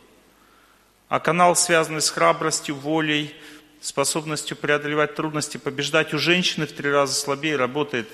А 1.08 1.20
канал, 1.20 1.56
связанный 1.56 2.00
с 2.00 2.10
храбростью, 2.10 2.74
волей, 2.74 3.34
способностью 3.80 4.56
преодолевать 4.56 5.14
трудности, 5.14 5.56
побеждать 5.56 6.14
у 6.14 6.18
женщины 6.18 6.66
в 6.66 6.72
три 6.72 6.90
раза 6.90 7.14
слабее, 7.14 7.56
работает 7.56 8.08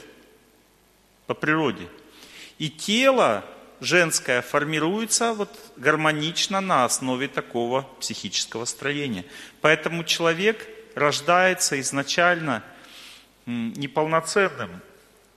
по 1.26 1.34
природе. 1.34 1.88
И 2.58 2.70
тело 2.70 3.44
женское 3.80 4.42
формируется 4.42 5.34
вот 5.34 5.50
гармонично 5.76 6.60
на 6.60 6.84
основе 6.84 7.28
такого 7.28 7.82
психического 8.00 8.64
строения. 8.64 9.24
Поэтому 9.60 10.04
человек 10.04 10.66
рождается 10.94 11.78
изначально 11.80 12.64
неполноценным. 13.46 14.80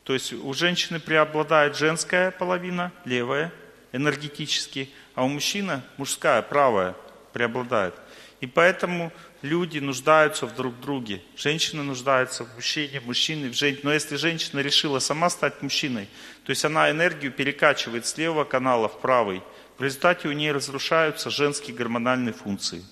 То 0.04 0.14
есть 0.14 0.34
у 0.34 0.54
женщины 0.54 1.00
преобладает 1.00 1.78
женская 1.78 2.32
половина, 2.32 2.92
левая, 3.06 3.54
энергетически, 3.92 4.90
а 5.16 5.24
у 5.24 5.28
мужчины 5.28 5.82
мужская, 5.98 6.42
правая 6.42 6.96
преобладает. 7.34 7.94
И 8.42 8.48
поэтому 8.48 9.12
люди 9.42 9.80
нуждаются 9.80 10.46
в 10.46 10.56
друг 10.56 10.80
друге. 10.80 11.22
Женщины 11.36 11.84
нуждаются 11.84 12.44
в 12.44 12.56
мужчине, 12.56 13.00
мужчины 13.02 13.50
в 13.50 13.54
женщине. 13.54 13.82
Но 13.84 13.94
если 13.94 14.16
женщина 14.16 14.60
решила 14.60 15.00
сама 15.00 15.30
стать 15.30 15.62
мужчиной, 15.62 16.08
то 16.44 16.50
есть 16.50 16.66
она 16.66 16.90
энергию 16.90 17.32
перекачивает 17.32 18.06
с 18.06 18.18
левого 18.18 18.44
канала 18.44 18.88
в 18.88 19.00
правый, 19.00 19.42
в 19.78 19.84
результате 19.84 20.28
у 20.28 20.32
нее 20.32 20.52
разрушаются 20.52 21.30
женские 21.30 21.76
гормональные 21.76 22.34
функции. 22.34 22.84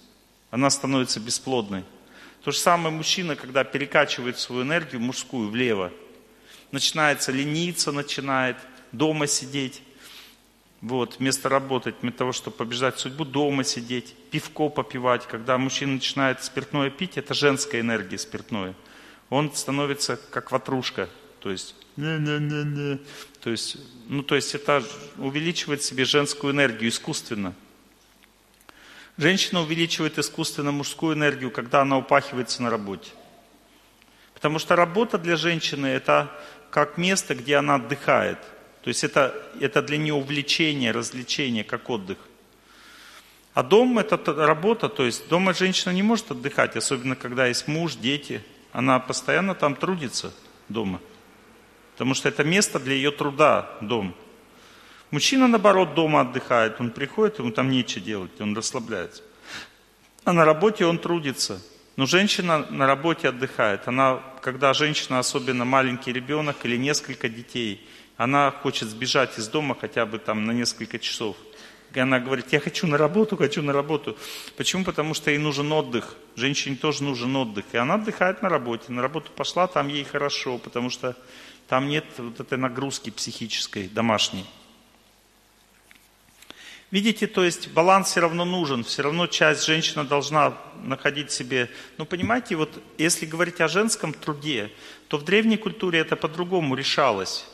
Она 0.51 0.69
становится 0.69 1.19
бесплодной. 1.19 1.83
То 2.43 2.51
же 2.51 2.57
самое 2.57 2.93
мужчина, 2.93 3.35
когда 3.35 3.63
перекачивает 3.63 4.39
свою 4.39 4.63
энергию 4.63 5.01
мужскую 5.01 5.49
влево, 5.49 5.91
начинается 6.71 7.31
лениться, 7.31 7.91
начинает 7.91 8.57
дома 8.91 9.27
сидеть, 9.27 9.81
вот, 10.81 11.17
вместо 11.19 11.49
работать, 11.49 11.95
вместо 12.01 12.19
того, 12.19 12.31
чтобы 12.31 12.55
побеждать 12.55 12.99
судьбу, 12.99 13.25
дома 13.25 13.63
сидеть, 13.63 14.15
пивко 14.31 14.69
попивать. 14.69 15.27
Когда 15.27 15.57
мужчина 15.57 15.93
начинает 15.93 16.43
спиртное 16.43 16.89
пить, 16.89 17.17
это 17.17 17.33
женская 17.33 17.81
энергия 17.81 18.17
спиртное. 18.17 18.73
Он 19.29 19.53
становится 19.53 20.17
как 20.31 20.51
ватрушка, 20.51 21.09
то 21.41 21.51
есть 21.51 21.75
не-не-не-не. 21.97 22.99
То 23.41 23.49
есть, 23.49 23.77
ну, 24.07 24.23
то 24.23 24.35
есть 24.35 24.55
это 24.55 24.83
увеличивает 25.17 25.83
себе 25.83 26.05
женскую 26.05 26.53
энергию 26.53 26.89
искусственно. 26.89 27.53
Женщина 29.17 29.61
увеличивает 29.61 30.17
искусственно 30.17 30.71
мужскую 30.71 31.13
энергию, 31.13 31.51
когда 31.51 31.81
она 31.81 31.97
упахивается 31.97 32.63
на 32.63 32.69
работе. 32.69 33.11
Потому 34.33 34.59
что 34.59 34.77
работа 34.77 35.17
для 35.17 35.35
женщины 35.35 35.87
это 35.87 36.31
как 36.71 36.97
место, 36.97 37.35
где 37.35 37.57
она 37.57 37.75
отдыхает– 37.75 38.39
то 38.81 38.87
есть 38.87 39.03
это, 39.03 39.35
это 39.59 39.81
для 39.81 39.97
нее 39.97 40.13
увлечение, 40.13 40.91
развлечение, 40.91 41.63
как 41.63 41.89
отдых. 41.89 42.17
А 43.53 43.63
дом 43.63 43.99
это 43.99 44.17
работа, 44.45 44.87
то 44.89 45.05
есть 45.05 45.27
дома 45.27 45.53
женщина 45.53 45.91
не 45.91 46.03
может 46.03 46.31
отдыхать, 46.31 46.77
особенно 46.77 47.15
когда 47.15 47.47
есть 47.47 47.67
муж, 47.67 47.95
дети. 47.95 48.41
Она 48.71 48.99
постоянно 48.99 49.55
там 49.55 49.75
трудится 49.75 50.33
дома. 50.69 51.01
Потому 51.93 52.13
что 52.13 52.29
это 52.29 52.43
место 52.43 52.79
для 52.79 52.93
ее 52.93 53.11
труда, 53.11 53.69
дом. 53.81 54.15
Мужчина, 55.11 55.47
наоборот, 55.47 55.95
дома 55.95 56.21
отдыхает. 56.21 56.79
Он 56.79 56.91
приходит, 56.91 57.39
ему 57.39 57.51
там 57.51 57.69
нечего 57.69 58.05
делать, 58.05 58.39
он 58.39 58.55
расслабляется. 58.55 59.23
А 60.23 60.31
на 60.31 60.45
работе 60.45 60.85
он 60.85 60.99
трудится. 60.99 61.61
Но 61.95 62.05
женщина 62.05 62.65
на 62.69 62.87
работе 62.87 63.27
отдыхает. 63.27 63.87
Она, 63.87 64.21
когда 64.41 64.73
женщина, 64.73 65.19
особенно 65.19 65.65
маленький 65.65 66.13
ребенок 66.13 66.57
или 66.63 66.77
несколько 66.77 67.27
детей, 67.27 67.85
она 68.19 68.51
хочет 68.51 68.89
сбежать 68.89 69.39
из 69.39 69.47
дома 69.47 69.77
хотя 69.79 70.05
бы 70.05 70.19
там 70.19 70.43
на 70.43 70.51
несколько 70.51 70.99
часов. 70.99 71.37
И 71.93 71.99
она 72.01 72.19
говорит, 72.19 72.51
я 72.51 72.59
хочу 72.59 72.85
на 72.85 72.97
работу, 72.97 73.37
хочу 73.37 73.61
на 73.61 73.71
работу. 73.71 74.17
Почему? 74.57 74.83
Потому 74.83 75.13
что 75.13 75.31
ей 75.31 75.37
нужен 75.37 75.71
отдых. 75.71 76.17
Женщине 76.35 76.75
тоже 76.75 77.01
нужен 77.01 77.33
отдых. 77.37 77.63
И 77.71 77.77
она 77.77 77.93
отдыхает 77.93 78.41
на 78.41 78.49
работе. 78.49 78.91
На 78.91 79.01
работу 79.01 79.31
пошла, 79.31 79.67
там 79.67 79.87
ей 79.87 80.03
хорошо, 80.03 80.57
потому 80.57 80.89
что 80.89 81.15
там 81.69 81.87
нет 81.87 82.03
вот 82.17 82.41
этой 82.41 82.57
нагрузки 82.57 83.09
психической, 83.09 83.87
домашней. 83.87 84.45
Видите, 86.91 87.25
то 87.25 87.45
есть 87.45 87.69
баланс 87.69 88.09
все 88.09 88.19
равно 88.19 88.43
нужен, 88.43 88.83
все 88.83 89.01
равно 89.01 89.27
часть 89.27 89.65
женщина 89.65 90.03
должна 90.03 90.57
находить 90.83 91.31
себе. 91.31 91.69
Ну, 91.97 92.05
понимаете, 92.05 92.57
вот 92.57 92.83
если 92.97 93.25
говорить 93.25 93.61
о 93.61 93.69
женском 93.69 94.11
труде, 94.11 94.73
то 95.07 95.17
в 95.17 95.23
древней 95.23 95.55
культуре 95.55 95.99
это 95.99 96.17
по-другому 96.17 96.75
решалось. 96.75 97.45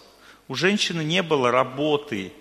У 0.48 0.56
женщины 0.56 1.04
не 1.04 1.24
было 1.24 1.52
работы, 1.52 2.32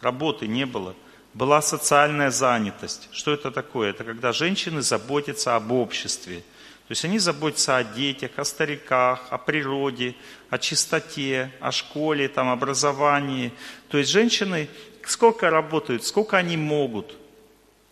работы 0.00 0.46
не 0.46 0.66
было. 0.66 0.94
Была 1.32 1.62
социальная 1.62 2.30
занятость. 2.30 3.08
Что 3.10 3.32
это 3.32 3.50
такое? 3.50 3.90
Это 3.90 4.04
когда 4.04 4.32
женщины 4.32 4.82
заботятся 4.82 5.56
об 5.56 5.72
обществе. 5.72 6.38
То 6.86 6.92
есть 6.92 7.04
они 7.04 7.18
заботятся 7.18 7.78
о 7.78 7.84
детях, 7.84 8.32
о 8.36 8.44
стариках, 8.44 9.26
о 9.30 9.38
природе, 9.38 10.14
о 10.50 10.58
чистоте, 10.58 11.50
о 11.60 11.72
школе, 11.72 12.28
там, 12.28 12.50
образовании. 12.50 13.52
То 13.88 13.96
есть 13.98 14.10
женщины 14.10 14.68
сколько 15.06 15.48
работают, 15.48 16.04
сколько 16.04 16.36
они 16.36 16.58
могут. 16.58 17.16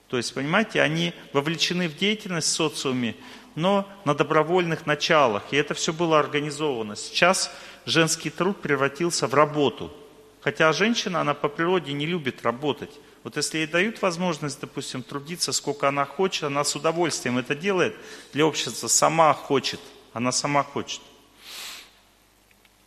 То 0.08 0.18
есть, 0.18 0.34
понимаете, 0.34 0.82
они 0.82 1.14
вовлечены 1.32 1.88
в 1.88 1.96
деятельность 1.96 2.48
в 2.48 2.52
социуме, 2.52 3.16
но 3.54 3.88
на 4.04 4.14
добровольных 4.14 4.84
началах. 4.84 5.42
И 5.52 5.56
это 5.56 5.72
все 5.72 5.94
было 5.94 6.18
организовано. 6.18 6.96
Сейчас 6.96 7.50
женский 7.86 8.30
труд 8.30 8.60
превратился 8.60 9.26
в 9.26 9.34
работу. 9.34 9.92
Хотя 10.40 10.72
женщина, 10.72 11.20
она 11.20 11.34
по 11.34 11.48
природе 11.48 11.92
не 11.92 12.06
любит 12.06 12.42
работать. 12.42 12.90
Вот 13.22 13.36
если 13.36 13.58
ей 13.58 13.66
дают 13.66 14.02
возможность, 14.02 14.60
допустим, 14.60 15.02
трудиться, 15.02 15.52
сколько 15.52 15.88
она 15.88 16.04
хочет, 16.04 16.44
она 16.44 16.64
с 16.64 16.74
удовольствием 16.74 17.38
это 17.38 17.54
делает 17.54 17.94
для 18.32 18.46
общества, 18.46 18.88
сама 18.88 19.32
хочет. 19.34 19.80
Она 20.12 20.32
сама 20.32 20.64
хочет. 20.64 21.00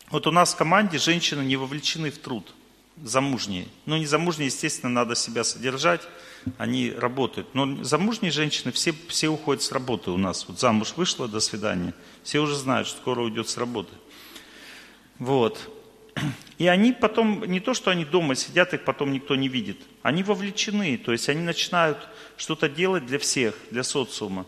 Вот 0.10 0.28
у 0.28 0.32
нас 0.32 0.54
в 0.54 0.58
команде 0.58 0.98
женщины 0.98 1.42
не 1.42 1.56
вовлечены 1.56 2.12
в 2.12 2.18
труд 2.18 2.54
замужние. 3.04 3.68
Ну, 3.86 3.98
не 3.98 4.06
замужние, 4.06 4.48
естественно, 4.48 4.92
надо 4.92 5.16
себя 5.16 5.44
содержать, 5.44 6.02
они 6.58 6.92
работают. 6.92 7.54
Но 7.54 7.84
замужние 7.84 8.32
женщины, 8.32 8.72
все, 8.72 8.94
все 9.10 9.28
уходят 9.28 9.64
с 9.64 9.72
работы 9.72 10.12
у 10.12 10.18
нас. 10.18 10.48
Вот 10.48 10.60
замуж 10.60 10.94
вышла, 10.96 11.28
до 11.28 11.40
свидания. 11.40 11.94
Все 12.24 12.40
уже 12.40 12.56
знают, 12.56 12.88
что 12.88 12.98
скоро 12.98 13.22
уйдет 13.22 13.50
с 13.50 13.58
работы. 13.58 13.94
Вот. 15.20 15.70
И 16.58 16.68
они 16.68 16.94
потом, 16.94 17.44
не 17.46 17.60
то, 17.60 17.74
что 17.74 17.92
они 17.92 18.06
дома 18.06 18.36
сидят, 18.36 18.74
их 18.74 18.84
потом 18.84 19.12
никто 19.12 19.36
не 19.36 19.48
видит. 19.48 19.78
Они 20.02 20.24
вовлечены, 20.24 20.98
то 20.98 21.12
есть 21.12 21.30
они 21.30 21.42
начинают 21.42 21.98
что-то 22.38 22.70
делать 22.70 23.06
для 23.06 23.20
всех, 23.20 23.56
для 23.72 23.84
социума. 23.84 24.46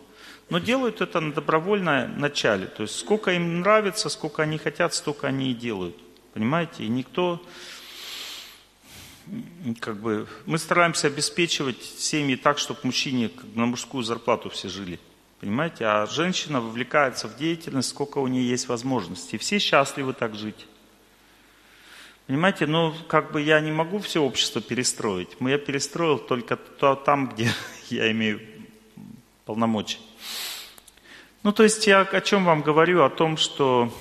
Но 0.50 0.60
делают 0.60 1.02
это 1.02 1.20
на 1.20 1.34
добровольном 1.34 2.20
начале. 2.20 2.68
То 2.68 2.84
есть 2.84 2.98
сколько 2.98 3.32
им 3.34 3.60
нравится, 3.60 4.08
сколько 4.08 4.44
они 4.44 4.58
хотят, 4.58 4.94
столько 4.94 5.28
они 5.28 5.52
и 5.52 5.54
делают. 5.54 5.98
Понимаете? 6.34 6.86
И 6.86 6.88
никто 6.88 7.42
как 9.82 10.00
бы, 10.00 10.28
мы 10.46 10.58
стараемся 10.58 11.08
обеспечивать 11.08 11.82
семьи 11.82 12.36
так, 12.36 12.58
чтобы 12.60 12.80
мужчине 12.84 13.30
на 13.56 13.66
мужскую 13.66 14.04
зарплату 14.04 14.50
все 14.50 14.70
жили. 14.70 15.00
Понимаете? 15.40 15.86
А 15.86 16.06
женщина 16.08 16.62
вовлекается 16.62 17.28
в 17.28 17.38
деятельность, 17.38 17.90
сколько 17.90 18.18
у 18.18 18.28
нее 18.28 18.48
есть 18.48 18.68
возможностей. 18.68 19.38
Все 19.38 19.60
счастливы 19.60 20.14
так 20.14 20.36
жить. 20.36 20.66
Понимаете, 22.26 22.66
ну, 22.66 22.94
как 23.08 23.32
бы 23.32 23.42
я 23.42 23.60
не 23.60 23.72
могу 23.72 24.00
все 24.00 24.22
общество 24.22 24.62
перестроить. 24.62 25.30
Я 25.40 25.58
перестроил 25.58 26.18
только 26.18 26.58
то, 26.58 26.96
там, 26.96 27.30
где 27.30 27.50
я 27.90 28.12
имею 28.12 28.42
полномочия. 29.46 30.00
Ну, 31.44 31.54
то 31.54 31.64
есть 31.64 31.86
я 31.88 32.02
о 32.02 32.22
чем 32.22 32.46
вам 32.46 32.62
говорю? 32.62 33.04
О 33.04 33.10
том, 33.10 33.38
что 33.38 33.94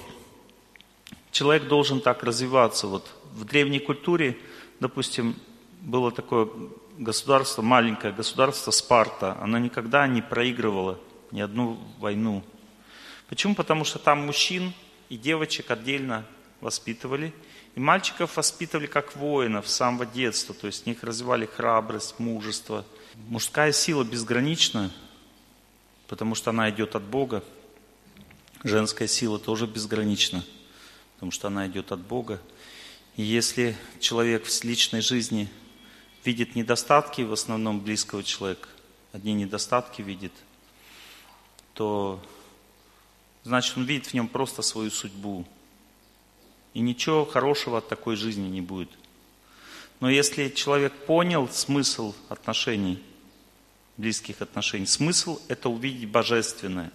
человек 1.31 1.69
должен 1.69 2.01
так 2.01 2.23
развиваться. 2.23 2.87
Вот 2.87 3.15
в 3.33 3.45
древней 3.45 3.79
культуре 3.79 4.37
допустим, 4.81 5.37
было 5.81 6.11
такое 6.11 6.49
государство, 6.99 7.63
маленькое 7.63 8.13
государство 8.13 8.71
Спарта, 8.71 9.37
она 9.41 9.59
никогда 9.59 10.07
не 10.07 10.23
проигрывала 10.23 10.99
ни 11.33 11.41
одну 11.41 11.79
войну. 11.99 12.45
Почему? 13.29 13.55
Потому 13.55 13.85
что 13.85 13.99
там 13.99 14.27
мужчин 14.27 14.73
и 15.09 15.17
девочек 15.17 15.71
отдельно 15.71 16.25
воспитывали, 16.61 17.33
и 17.75 17.81
мальчиков 17.81 18.37
воспитывали 18.37 18.87
как 18.87 19.17
воинов 19.17 19.69
с 19.69 19.75
самого 19.75 20.07
детства, 20.07 20.55
то 20.55 20.67
есть 20.67 20.85
в 20.85 20.87
них 20.87 21.03
развивали 21.03 21.47
храбрость, 21.47 22.19
мужество. 22.19 22.85
Мужская 23.29 23.73
сила 23.73 24.05
безгранична, 24.05 24.91
потому 26.09 26.35
что 26.35 26.51
она 26.51 26.71
идет 26.71 26.95
от 26.95 27.03
Бога. 27.03 27.45
Женская 28.65 29.07
сила 29.07 29.39
тоже 29.39 29.67
безгранична, 29.67 30.45
потому 31.15 31.33
что 31.33 31.49
она 31.49 31.67
идет 31.67 31.93
от 31.93 32.01
Бога. 32.01 32.41
И 33.17 33.23
если 33.23 33.77
человек 34.01 34.47
в 34.47 34.65
личной 34.65 35.01
жизни 35.01 35.49
видит 36.25 36.55
недостатки, 36.55 37.23
в 37.23 37.33
основном 37.33 37.81
близкого 37.81 38.23
человека, 38.23 38.69
одни 39.13 39.35
недостатки 39.35 40.03
видит, 40.03 40.33
то 41.77 42.19
значит 43.45 43.77
он 43.77 43.85
видит 43.85 44.07
в 44.07 44.15
нем 44.15 44.29
просто 44.29 44.63
свою 44.63 44.91
судьбу. 44.91 45.47
И 46.73 46.81
ничего 46.81 47.25
хорошего 47.25 47.79
от 47.79 47.89
такой 47.89 48.17
жизни 48.17 48.49
не 48.49 48.63
будет. 48.63 48.91
Но 50.01 50.11
если 50.11 50.49
человек 50.49 50.93
понял 50.93 51.49
смысл 51.49 52.15
отношений, 52.29 53.03
близких 53.97 54.41
отношений, 54.43 54.87
смысл 54.87 55.39
это 55.49 55.69
увидеть 55.69 56.09
божественное. 56.09 56.91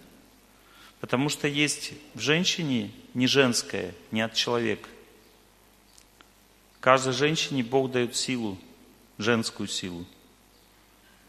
Потому 1.00 1.28
что 1.28 1.48
есть 1.48 1.92
в 2.14 2.20
женщине 2.20 2.92
не 3.14 3.26
женское, 3.26 3.94
не 4.10 4.20
от 4.20 4.34
человека. 4.34 4.88
Каждой 6.80 7.12
женщине 7.12 7.62
Бог 7.62 7.90
дает 7.90 8.16
силу, 8.16 8.58
женскую 9.18 9.68
силу. 9.68 10.06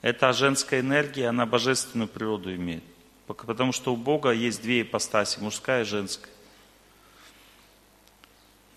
Эта 0.02 0.34
женская 0.34 0.80
энергия, 0.80 1.28
она 1.28 1.46
божественную 1.46 2.08
природу 2.08 2.54
имеет. 2.54 2.84
Потому 3.28 3.72
что 3.72 3.94
у 3.94 3.98
Бога 3.98 4.32
есть 4.32 4.62
две 4.62 4.82
ипостаси, 4.82 5.40
мужская 5.40 5.82
и 5.82 5.86
женская. 5.86 6.30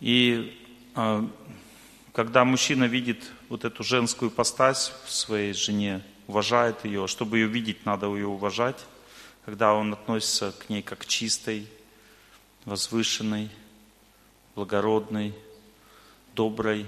И 0.01 0.57
э, 0.95 1.27
когда 2.13 2.45
мужчина 2.45 2.85
видит 2.85 3.31
вот 3.49 3.65
эту 3.65 3.83
женскую 3.83 4.31
ипостась 4.31 4.93
в 5.05 5.13
своей 5.13 5.53
жене, 5.53 6.03
уважает 6.27 6.85
ее, 6.85 7.05
а 7.05 7.09
чтобы 7.09 7.39
ее 7.39 7.47
видеть, 7.47 7.85
надо 7.85 8.07
ее 8.07 8.27
уважать, 8.27 8.85
когда 9.45 9.75
он 9.75 9.93
относится 9.93 10.53
к 10.53 10.69
ней 10.69 10.83
как 10.83 11.07
чистой, 11.07 11.67
возвышенной, 12.65 13.51
благородной, 14.55 15.35
доброй, 16.35 16.87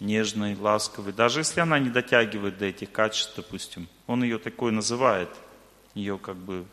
нежной, 0.00 0.54
ласковой. 0.54 1.12
Даже 1.12 1.40
если 1.40 1.60
она 1.60 1.78
не 1.78 1.88
дотягивает 1.90 2.58
до 2.58 2.66
этих 2.66 2.92
качеств, 2.92 3.32
допустим, 3.36 3.88
он 4.06 4.22
ее 4.22 4.38
такой 4.38 4.72
называет, 4.72 5.30
ее 5.94 6.18
как 6.18 6.36
бы 6.36 6.64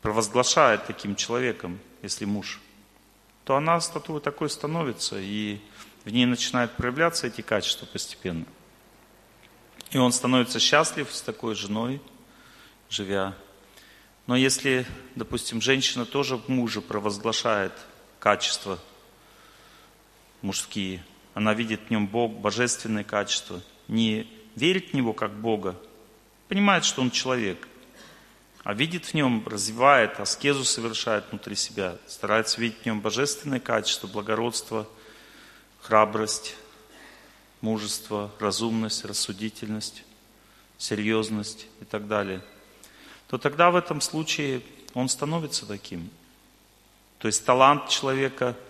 провозглашает 0.00 0.86
таким 0.86 1.16
человеком, 1.16 1.78
если 2.02 2.24
муж, 2.24 2.60
то 3.44 3.56
она 3.56 3.80
статуя 3.80 4.20
такой 4.20 4.50
становится, 4.50 5.18
и 5.18 5.60
в 6.04 6.10
ней 6.10 6.26
начинают 6.26 6.72
проявляться 6.76 7.26
эти 7.26 7.40
качества 7.40 7.86
постепенно. 7.86 8.46
И 9.90 9.98
он 9.98 10.12
становится 10.12 10.58
счастлив 10.58 11.12
с 11.12 11.22
такой 11.22 11.54
женой, 11.54 12.00
живя. 12.88 13.34
Но 14.26 14.36
если, 14.36 14.86
допустим, 15.14 15.60
женщина 15.60 16.06
тоже 16.06 16.36
в 16.36 16.48
муже 16.48 16.80
провозглашает 16.80 17.72
качество 18.18 18.78
мужские. 20.42 21.04
Она 21.34 21.54
видит 21.54 21.80
в 21.86 21.90
нем 21.90 22.06
Бог, 22.06 22.32
божественные 22.32 23.04
качества. 23.04 23.62
Не 23.88 24.26
верит 24.54 24.90
в 24.90 24.94
Него 24.94 25.12
как 25.12 25.32
Бога, 25.32 25.76
понимает, 26.48 26.84
что 26.84 27.00
Он 27.00 27.10
человек, 27.10 27.66
а 28.64 28.74
видит 28.74 29.06
в 29.06 29.14
нем, 29.14 29.46
развивает, 29.46 30.20
аскезу 30.20 30.64
совершает 30.64 31.24
внутри 31.30 31.56
себя, 31.56 31.96
старается 32.06 32.60
видеть 32.60 32.82
в 32.82 32.86
нем 32.86 33.00
божественные 33.00 33.60
качества, 33.60 34.06
благородство, 34.06 34.88
храбрость, 35.80 36.54
мужество, 37.60 38.30
разумность, 38.38 39.04
рассудительность, 39.04 40.04
серьезность 40.78 41.66
и 41.80 41.84
так 41.84 42.06
далее, 42.08 42.42
то 43.28 43.38
тогда 43.38 43.70
в 43.70 43.76
этом 43.76 44.00
случае 44.00 44.62
он 44.94 45.08
становится 45.08 45.66
таким. 45.66 46.10
То 47.18 47.28
есть 47.28 47.44
талант 47.44 47.88
человека– 47.88 48.56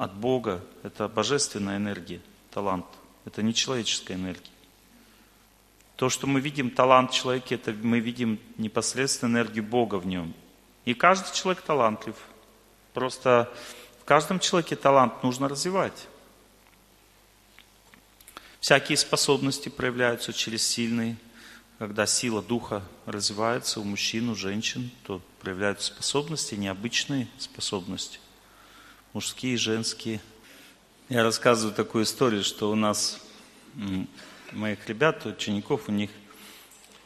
от 0.00 0.14
Бога, 0.14 0.62
это 0.82 1.08
божественная 1.08 1.76
энергия, 1.76 2.22
талант. 2.52 2.86
Это 3.26 3.42
не 3.42 3.52
человеческая 3.52 4.14
энергия. 4.14 4.50
То, 6.00 6.08
что 6.08 6.26
мы 6.26 6.40
видим 6.40 6.70
талант 6.70 7.10
человека, 7.10 7.54
это 7.54 7.72
мы 7.72 8.00
видим 8.00 8.40
непосредственно 8.56 9.32
энергию 9.32 9.62
Бога 9.62 9.96
в 9.96 10.06
нем. 10.06 10.32
И 10.86 10.94
каждый 10.94 11.30
человек 11.34 11.62
талантлив. 11.62 12.16
Просто 12.94 13.52
в 14.00 14.06
каждом 14.06 14.40
человеке 14.40 14.76
талант 14.76 15.22
нужно 15.22 15.46
развивать. 15.46 16.08
Всякие 18.60 18.96
способности 18.96 19.68
проявляются 19.68 20.32
через 20.32 20.66
сильный, 20.66 21.18
когда 21.78 22.06
сила 22.06 22.40
духа 22.40 22.82
развивается 23.04 23.78
у 23.78 23.84
мужчин, 23.84 24.30
у 24.30 24.34
женщин, 24.34 24.90
то 25.02 25.20
проявляются 25.42 25.88
способности, 25.88 26.54
необычные 26.54 27.28
способности, 27.36 28.20
мужские, 29.12 29.58
женские. 29.58 30.22
Я 31.10 31.24
рассказываю 31.24 31.74
такую 31.74 32.04
историю, 32.04 32.42
что 32.42 32.70
у 32.70 32.74
нас, 32.74 33.20
моих 34.52 34.88
ребят, 34.88 35.24
учеников, 35.26 35.88
у 35.88 35.92
них 35.92 36.10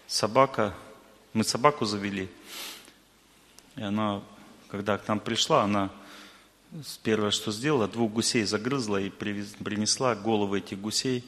собака, 0.06 0.74
мы 1.32 1.44
собаку 1.44 1.84
завели, 1.84 2.30
и 3.76 3.82
она, 3.82 4.22
когда 4.68 4.98
к 4.98 5.08
нам 5.08 5.20
пришла, 5.20 5.62
она 5.62 5.90
первое, 7.02 7.30
что 7.30 7.52
сделала, 7.52 7.88
двух 7.88 8.12
гусей 8.12 8.44
загрызла 8.44 9.00
и 9.00 9.10
принесла 9.10 10.14
головы 10.14 10.58
этих 10.58 10.80
гусей 10.80 11.24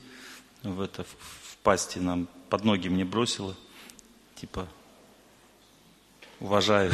в, 0.62 0.80
это, 0.80 1.04
в 1.04 1.56
пасти 1.62 1.98
нам, 1.98 2.28
под 2.48 2.64
ноги 2.64 2.88
мне 2.88 3.04
бросила. 3.04 3.56
Типа, 4.34 4.68
уважаю. 6.40 6.92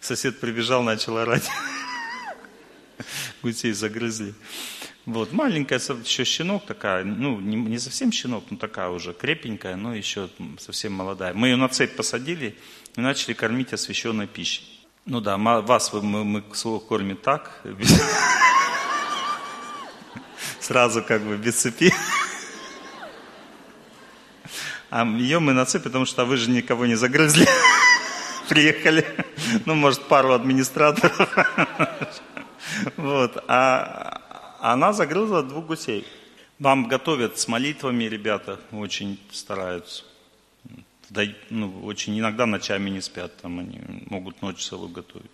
Сосед 0.00 0.40
прибежал, 0.40 0.82
начал 0.82 1.16
орать. 1.16 1.48
Гусей 3.42 3.72
загрызли. 3.72 4.34
Вот, 5.06 5.32
маленькая 5.32 5.78
еще 5.78 6.24
щенок 6.24 6.64
такая, 6.64 7.04
ну, 7.04 7.38
не, 7.38 7.56
не 7.56 7.78
совсем 7.78 8.10
щенок, 8.10 8.44
но 8.50 8.56
такая 8.56 8.88
уже 8.88 9.12
крепенькая, 9.12 9.76
но 9.76 9.94
еще 9.94 10.30
совсем 10.58 10.94
молодая. 10.94 11.34
Мы 11.34 11.48
ее 11.48 11.56
на 11.56 11.68
цепь 11.68 11.94
посадили 11.94 12.56
и 12.96 13.00
начали 13.00 13.34
кормить 13.34 13.74
освященной 13.74 14.26
пищей. 14.26 14.64
Ну 15.04 15.20
да, 15.20 15.36
вас 15.36 15.92
мы, 15.92 16.24
мы 16.24 16.40
кормим 16.40 17.18
так, 17.18 17.60
сразу 20.60 21.02
как 21.02 21.20
бы 21.20 21.36
без 21.36 21.56
цепи. 21.56 21.92
А 24.88 25.04
ее 25.04 25.38
мы 25.38 25.52
на 25.52 25.66
цепи, 25.66 25.84
потому 25.84 26.06
что 26.06 26.24
вы 26.24 26.38
же 26.38 26.50
никого 26.50 26.86
не 26.86 26.94
загрызли. 26.94 27.46
Приехали. 28.48 29.06
Ну, 29.66 29.74
может, 29.74 30.08
пару 30.08 30.32
администраторов. 30.32 31.28
Вот. 32.96 33.44
А 33.46 34.23
она 34.72 34.94
загрызла 34.94 35.42
двух 35.42 35.66
гусей. 35.66 36.06
Вам 36.58 36.88
готовят 36.88 37.38
с 37.38 37.48
молитвами 37.48 38.04
ребята, 38.04 38.58
очень 38.72 39.20
стараются. 39.30 40.04
Да, 41.10 41.22
ну, 41.50 41.84
очень 41.84 42.18
иногда 42.18 42.46
ночами 42.46 42.88
не 42.88 43.02
спят, 43.02 43.36
там 43.42 43.58
они 43.58 43.82
могут 44.06 44.40
ночь 44.40 44.64
целую 44.64 44.88
готовить. 44.88 45.30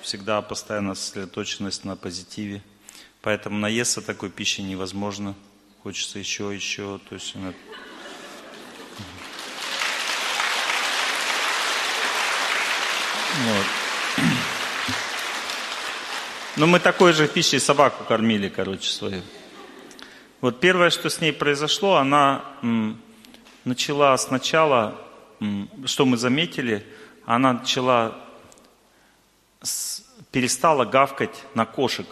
Всегда 0.00 0.42
постоянно 0.42 0.94
сосредоточенность 0.94 1.84
на 1.84 1.96
позитиве. 1.96 2.62
Поэтому 3.20 3.58
наесться 3.58 4.00
такой 4.00 4.30
пищи 4.30 4.60
невозможно. 4.60 5.34
Хочется 5.82 6.20
еще, 6.20 6.54
еще. 6.54 7.00
То 7.08 7.16
есть 7.16 7.34
она... 7.34 7.52
Вот. 13.44 13.66
Но 16.56 16.66
мы 16.66 16.80
такой 16.80 17.12
же 17.12 17.28
пищей 17.28 17.58
собаку 17.58 18.04
кормили, 18.04 18.48
короче, 18.48 18.88
свою. 18.88 19.22
Вот 20.40 20.58
первое, 20.58 20.88
что 20.88 21.10
с 21.10 21.20
ней 21.20 21.30
произошло, 21.32 21.96
она 21.96 22.46
м, 22.62 22.98
начала 23.66 24.16
сначала, 24.16 24.98
м, 25.40 25.68
что 25.84 26.06
мы 26.06 26.16
заметили, 26.16 26.86
она 27.26 27.52
начала, 27.52 28.16
с, 29.60 30.02
перестала 30.32 30.86
гавкать 30.86 31.44
на 31.52 31.66
кошек. 31.66 32.06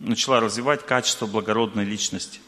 Начала 0.00 0.40
развивать 0.40 0.84
качество 0.84 1.26
благородной 1.26 1.84
личности. 1.84 2.40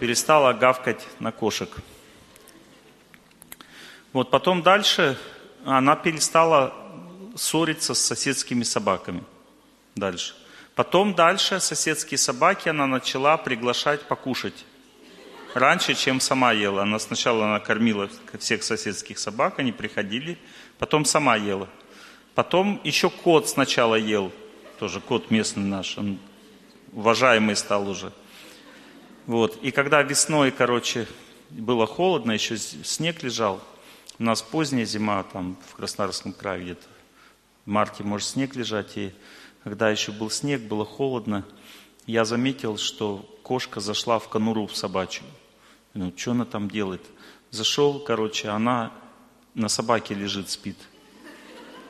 Перестала 0.00 0.52
гавкать 0.52 1.06
на 1.20 1.30
кошек. 1.30 1.70
Вот 4.12 4.32
потом 4.32 4.62
дальше 4.62 5.16
она 5.64 5.94
перестала 5.94 6.74
ссориться 7.36 7.94
с 7.94 8.00
соседскими 8.00 8.62
собаками. 8.62 9.22
Дальше. 9.94 10.34
Потом 10.74 11.14
дальше 11.14 11.60
соседские 11.60 12.18
собаки 12.18 12.68
она 12.68 12.86
начала 12.86 13.36
приглашать 13.36 14.02
покушать. 14.02 14.64
Раньше, 15.54 15.94
чем 15.94 16.20
сама 16.20 16.52
ела. 16.52 16.82
Она 16.82 16.98
сначала 16.98 17.46
она 17.46 17.60
кормила 17.60 18.08
всех 18.38 18.62
соседских 18.62 19.18
собак, 19.18 19.58
они 19.58 19.72
приходили, 19.72 20.38
потом 20.78 21.04
сама 21.04 21.36
ела. 21.36 21.68
Потом 22.34 22.80
еще 22.84 23.10
кот 23.10 23.48
сначала 23.48 23.96
ел, 23.96 24.32
тоже 24.78 25.00
кот 25.00 25.30
местный 25.30 25.64
наш, 25.64 25.98
он 25.98 26.18
уважаемый 26.92 27.56
стал 27.56 27.88
уже. 27.88 28.12
Вот. 29.26 29.58
И 29.62 29.72
когда 29.72 30.02
весной, 30.02 30.50
короче, 30.50 31.06
было 31.50 31.86
холодно, 31.86 32.32
еще 32.32 32.56
снег 32.56 33.22
лежал, 33.22 33.60
у 34.18 34.22
нас 34.22 34.42
поздняя 34.42 34.84
зима, 34.84 35.22
там 35.24 35.56
в 35.68 35.74
Краснодарском 35.74 36.32
крае 36.32 36.62
где-то, 36.62 36.86
в 37.66 37.70
марте 37.70 38.02
может 38.02 38.28
снег 38.28 38.56
лежать, 38.56 38.96
и 38.96 39.12
когда 39.64 39.90
еще 39.90 40.12
был 40.12 40.30
снег, 40.30 40.62
было 40.62 40.84
холодно, 40.84 41.44
я 42.06 42.24
заметил, 42.24 42.78
что 42.78 43.18
кошка 43.42 43.80
зашла 43.80 44.18
в 44.18 44.28
конуру 44.28 44.66
в 44.66 44.76
собачью. 44.76 45.24
Ну, 45.94 46.12
что 46.16 46.30
она 46.32 46.44
там 46.44 46.70
делает? 46.70 47.02
Зашел, 47.50 48.00
короче, 48.00 48.48
она 48.48 48.92
на 49.54 49.68
собаке 49.68 50.14
лежит, 50.14 50.48
спит. 50.50 50.76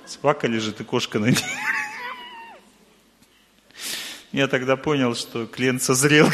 Собака 0.07 0.47
лежит, 0.47 0.81
и 0.81 0.85
кошка 0.85 1.19
на 1.19 1.27
ней. 1.27 1.37
Я 4.33 4.49
тогда 4.49 4.77
понял, 4.77 5.15
что 5.15 5.47
клиент 5.47 5.83
созрел. 5.83 6.29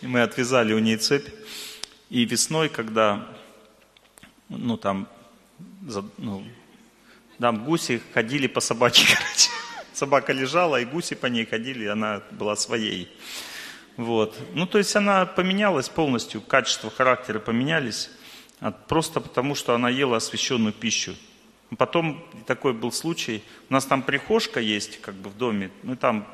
И 0.00 0.06
мы 0.06 0.22
отвязали 0.22 0.72
у 0.72 0.78
ней 0.78 0.96
цепь. 0.96 1.28
И 2.10 2.24
весной, 2.24 2.68
когда, 2.68 3.26
ну 4.48 4.76
там, 4.76 5.08
ну, 6.18 6.44
там 7.38 7.64
гуси 7.64 8.00
ходили 8.12 8.46
по 8.46 8.60
собаке, 8.60 9.04
короче. 9.06 9.50
Собака 9.92 10.32
лежала, 10.32 10.80
и 10.80 10.84
гуси 10.84 11.14
по 11.14 11.26
ней 11.26 11.46
ходили, 11.46 11.86
она 11.86 12.22
была 12.30 12.56
своей. 12.56 13.08
Вот. 13.96 14.36
Ну, 14.54 14.66
то 14.66 14.78
есть 14.78 14.94
она 14.96 15.24
поменялась 15.26 15.88
полностью, 15.88 16.40
качество 16.40 16.90
характера 16.90 17.38
поменялись, 17.38 18.10
просто 18.88 19.20
потому, 19.20 19.54
что 19.54 19.74
она 19.74 19.88
ела 19.88 20.16
освященную 20.16 20.72
пищу. 20.72 21.14
Потом 21.78 22.24
такой 22.46 22.72
был 22.72 22.92
случай, 22.92 23.42
у 23.68 23.72
нас 23.72 23.84
там 23.84 24.02
прихожка 24.02 24.60
есть, 24.60 25.00
как 25.00 25.14
бы 25.14 25.30
в 25.30 25.36
доме, 25.36 25.70
мы 25.82 25.96
там 25.96 26.26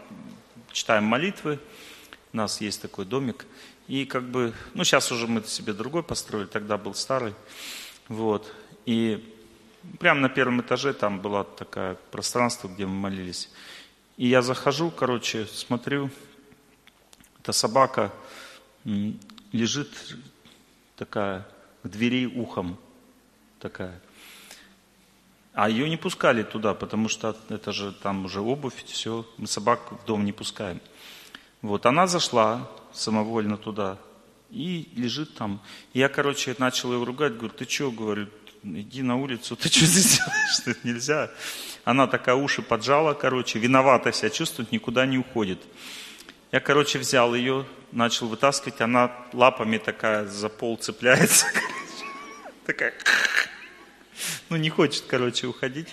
читаем 0.73 1.05
молитвы, 1.05 1.59
у 2.33 2.37
нас 2.37 2.61
есть 2.61 2.83
такой 2.83 3.05
домик, 3.05 3.47
и 3.89 4.05
как 4.05 4.25
бы, 4.25 4.53
ну 4.75 4.85
сейчас 4.85 5.11
уже 5.13 5.27
мы 5.27 5.43
себе 5.45 5.73
другой 5.73 6.03
построили, 6.03 6.47
тогда 6.47 6.77
был 6.77 6.95
старый, 6.95 7.35
вот, 8.09 8.53
и 8.87 9.35
Прямо 9.99 10.21
на 10.21 10.29
первом 10.29 10.61
этаже 10.61 10.93
там 10.93 11.21
было 11.21 11.45
такое 11.45 11.97
пространство, 12.11 12.69
где 12.69 12.87
мы 12.87 12.95
молились. 12.95 13.51
И 14.17 14.29
я 14.29 14.43
захожу, 14.43 14.91
короче, 14.91 15.47
смотрю, 15.47 16.11
эта 17.41 17.53
собака 17.53 18.13
лежит 19.53 19.89
такая 20.97 21.47
к 21.83 21.89
двери 21.89 22.27
ухом 22.27 22.79
такая. 23.59 24.01
А 25.53 25.69
ее 25.69 25.89
не 25.89 25.97
пускали 25.97 26.43
туда, 26.43 26.75
потому 26.75 27.09
что 27.09 27.37
это 27.49 27.73
же 27.73 27.93
там 27.93 28.25
уже 28.25 28.41
обувь, 28.41 28.85
все, 28.85 29.27
мы 29.37 29.47
собак 29.47 29.81
в 29.91 30.05
дом 30.05 30.25
не 30.25 30.33
пускаем. 30.33 30.81
Вот 31.63 31.87
она 31.87 32.07
зашла 32.07 32.71
самовольно 32.93 33.57
туда 33.57 33.99
и 34.51 34.89
лежит 34.95 35.35
там. 35.35 35.61
Я, 35.93 36.09
короче, 36.09 36.55
начал 36.59 36.93
ее 36.93 37.05
ругать, 37.05 37.37
говорю, 37.37 37.55
ты 37.55 37.69
что, 37.69 37.91
говорю, 37.91 38.29
иди 38.63 39.03
на 39.03 39.17
улицу, 39.17 39.57
ты 39.57 39.69
что 39.69 39.87
здесь 39.87 40.19
делаешь, 40.19 40.61
это 40.67 40.79
нельзя. 40.85 41.31
Она 41.85 42.07
такая 42.07 42.35
уши 42.35 42.63
поджала, 42.63 43.15
короче, 43.15 43.59
виновата 43.59 44.13
себя 44.13 44.31
чувствует, 44.31 44.73
никуда 44.73 45.07
не 45.07 45.19
уходит. 45.19 45.61
Я, 46.53 46.61
короче, 46.61 46.99
взял 46.99 47.35
ее, 47.35 47.67
начал 47.93 48.29
вытаскивать, 48.29 48.81
она 48.81 49.13
лапами 49.33 49.79
такая 49.79 50.27
за 50.27 50.49
пол 50.49 50.77
цепляется, 50.77 51.47
такая, 52.67 52.93
ну 54.49 54.57
не 54.57 54.71
хочет, 54.71 55.05
короче, 55.07 55.47
уходить. 55.47 55.89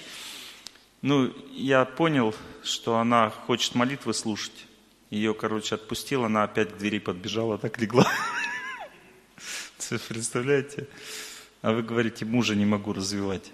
Ну, 1.02 1.32
я 1.52 1.86
понял, 1.86 2.36
что 2.64 2.98
она 2.98 3.30
хочет 3.30 3.76
молитвы 3.76 4.14
слушать. 4.14 4.66
Ее, 5.12 5.34
короче, 5.34 5.76
отпустил, 5.76 6.26
она 6.26 6.44
опять 6.44 6.74
к 6.74 6.78
двери 6.78 7.00
подбежала, 7.00 7.58
так 7.58 7.78
легла. 7.80 8.12
Представляете? 10.10 10.88
А 11.62 11.72
вы 11.72 11.82
говорите, 11.82 12.26
мужа 12.26 12.56
не 12.56 12.66
могу 12.66 12.94
развивать. 12.94 13.52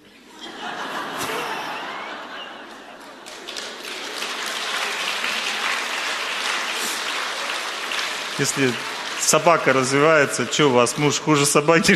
Если 8.39 8.73
собака 9.19 9.73
развивается, 9.73 10.51
что 10.51 10.67
у 10.67 10.71
вас 10.71 10.97
муж 10.97 11.19
хуже 11.19 11.45
собаки? 11.45 11.95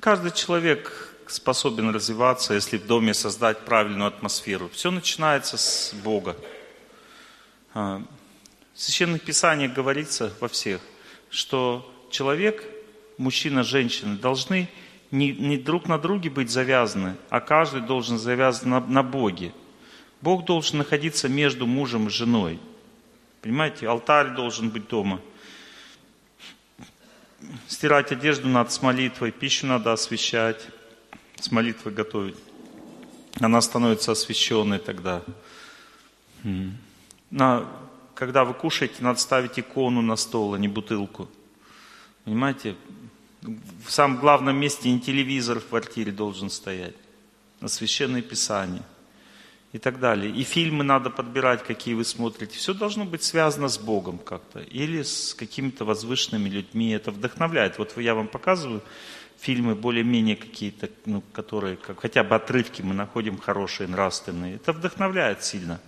Каждый 0.00 0.32
человек 0.32 1.14
способен 1.26 1.90
развиваться, 1.90 2.54
если 2.54 2.76
в 2.76 2.86
доме 2.86 3.14
создать 3.14 3.60
правильную 3.60 4.08
атмосферу. 4.08 4.68
Все 4.72 4.90
начинается 4.90 5.56
с 5.56 5.92
Бога. 5.94 6.36
А, 7.74 8.02
в 8.74 8.80
Священных 8.80 9.22
Писаниях 9.22 9.72
говорится 9.72 10.32
во 10.40 10.48
всех, 10.48 10.80
что 11.30 11.90
человек, 12.10 12.62
мужчина, 13.18 13.62
женщина 13.62 14.16
должны 14.16 14.68
не, 15.10 15.32
не 15.32 15.56
друг 15.56 15.88
на 15.88 15.98
друге 15.98 16.30
быть 16.30 16.50
завязаны, 16.50 17.16
а 17.30 17.40
каждый 17.40 17.82
должен 17.82 18.18
завязан 18.18 18.70
на, 18.70 18.80
на 18.80 19.02
Боге. 19.02 19.52
Бог 20.20 20.44
должен 20.44 20.78
находиться 20.78 21.28
между 21.28 21.66
мужем 21.66 22.08
и 22.08 22.10
женой. 22.10 22.58
Понимаете, 23.42 23.88
алтарь 23.88 24.34
должен 24.34 24.70
быть 24.70 24.88
дома. 24.88 25.20
Стирать 27.68 28.10
одежду 28.12 28.48
надо 28.48 28.70
с 28.70 28.82
молитвой, 28.82 29.30
пищу 29.30 29.66
надо 29.66 29.92
освещать, 29.92 30.66
с 31.38 31.52
молитвой 31.52 31.92
готовить. 31.92 32.36
Она 33.40 33.60
становится 33.60 34.12
освященной 34.12 34.78
тогда. 34.78 35.22
На, 37.30 37.66
когда 38.14 38.44
вы 38.44 38.54
кушаете, 38.54 38.96
надо 39.00 39.20
ставить 39.20 39.58
икону 39.58 40.00
на 40.00 40.16
стол, 40.16 40.54
а 40.54 40.58
не 40.58 40.68
бутылку. 40.68 41.28
Понимаете? 42.24 42.74
В 43.42 43.90
самом 43.90 44.18
главном 44.18 44.56
месте 44.56 44.90
не 44.90 45.00
телевизор 45.00 45.60
в 45.60 45.66
квартире 45.66 46.12
должен 46.12 46.50
стоять, 46.50 46.94
а 47.60 47.68
священное 47.68 48.22
писание 48.22 48.82
и 49.72 49.78
так 49.78 50.00
далее. 50.00 50.32
И 50.32 50.42
фильмы 50.42 50.84
надо 50.84 51.10
подбирать, 51.10 51.62
какие 51.62 51.94
вы 51.94 52.04
смотрите. 52.04 52.56
Все 52.56 52.74
должно 52.74 53.04
быть 53.04 53.22
связано 53.22 53.68
с 53.68 53.78
Богом 53.78 54.18
как-то 54.18 54.60
или 54.60 55.02
с 55.02 55.34
какими-то 55.34 55.84
возвышенными 55.84 56.48
людьми. 56.48 56.90
Это 56.90 57.10
вдохновляет. 57.10 57.78
Вот 57.78 57.96
я 57.98 58.14
вам 58.14 58.28
показываю 58.28 58.82
фильмы 59.38 59.74
более-менее 59.74 60.36
какие-то, 60.36 60.88
ну, 61.04 61.22
которые, 61.32 61.76
как, 61.76 62.00
хотя 62.00 62.24
бы 62.24 62.34
отрывки 62.34 62.82
мы 62.82 62.94
находим 62.94 63.38
хорошие, 63.38 63.88
нравственные. 63.88 64.56
Это 64.56 64.72
вдохновляет 64.72 65.44
сильно 65.44 65.80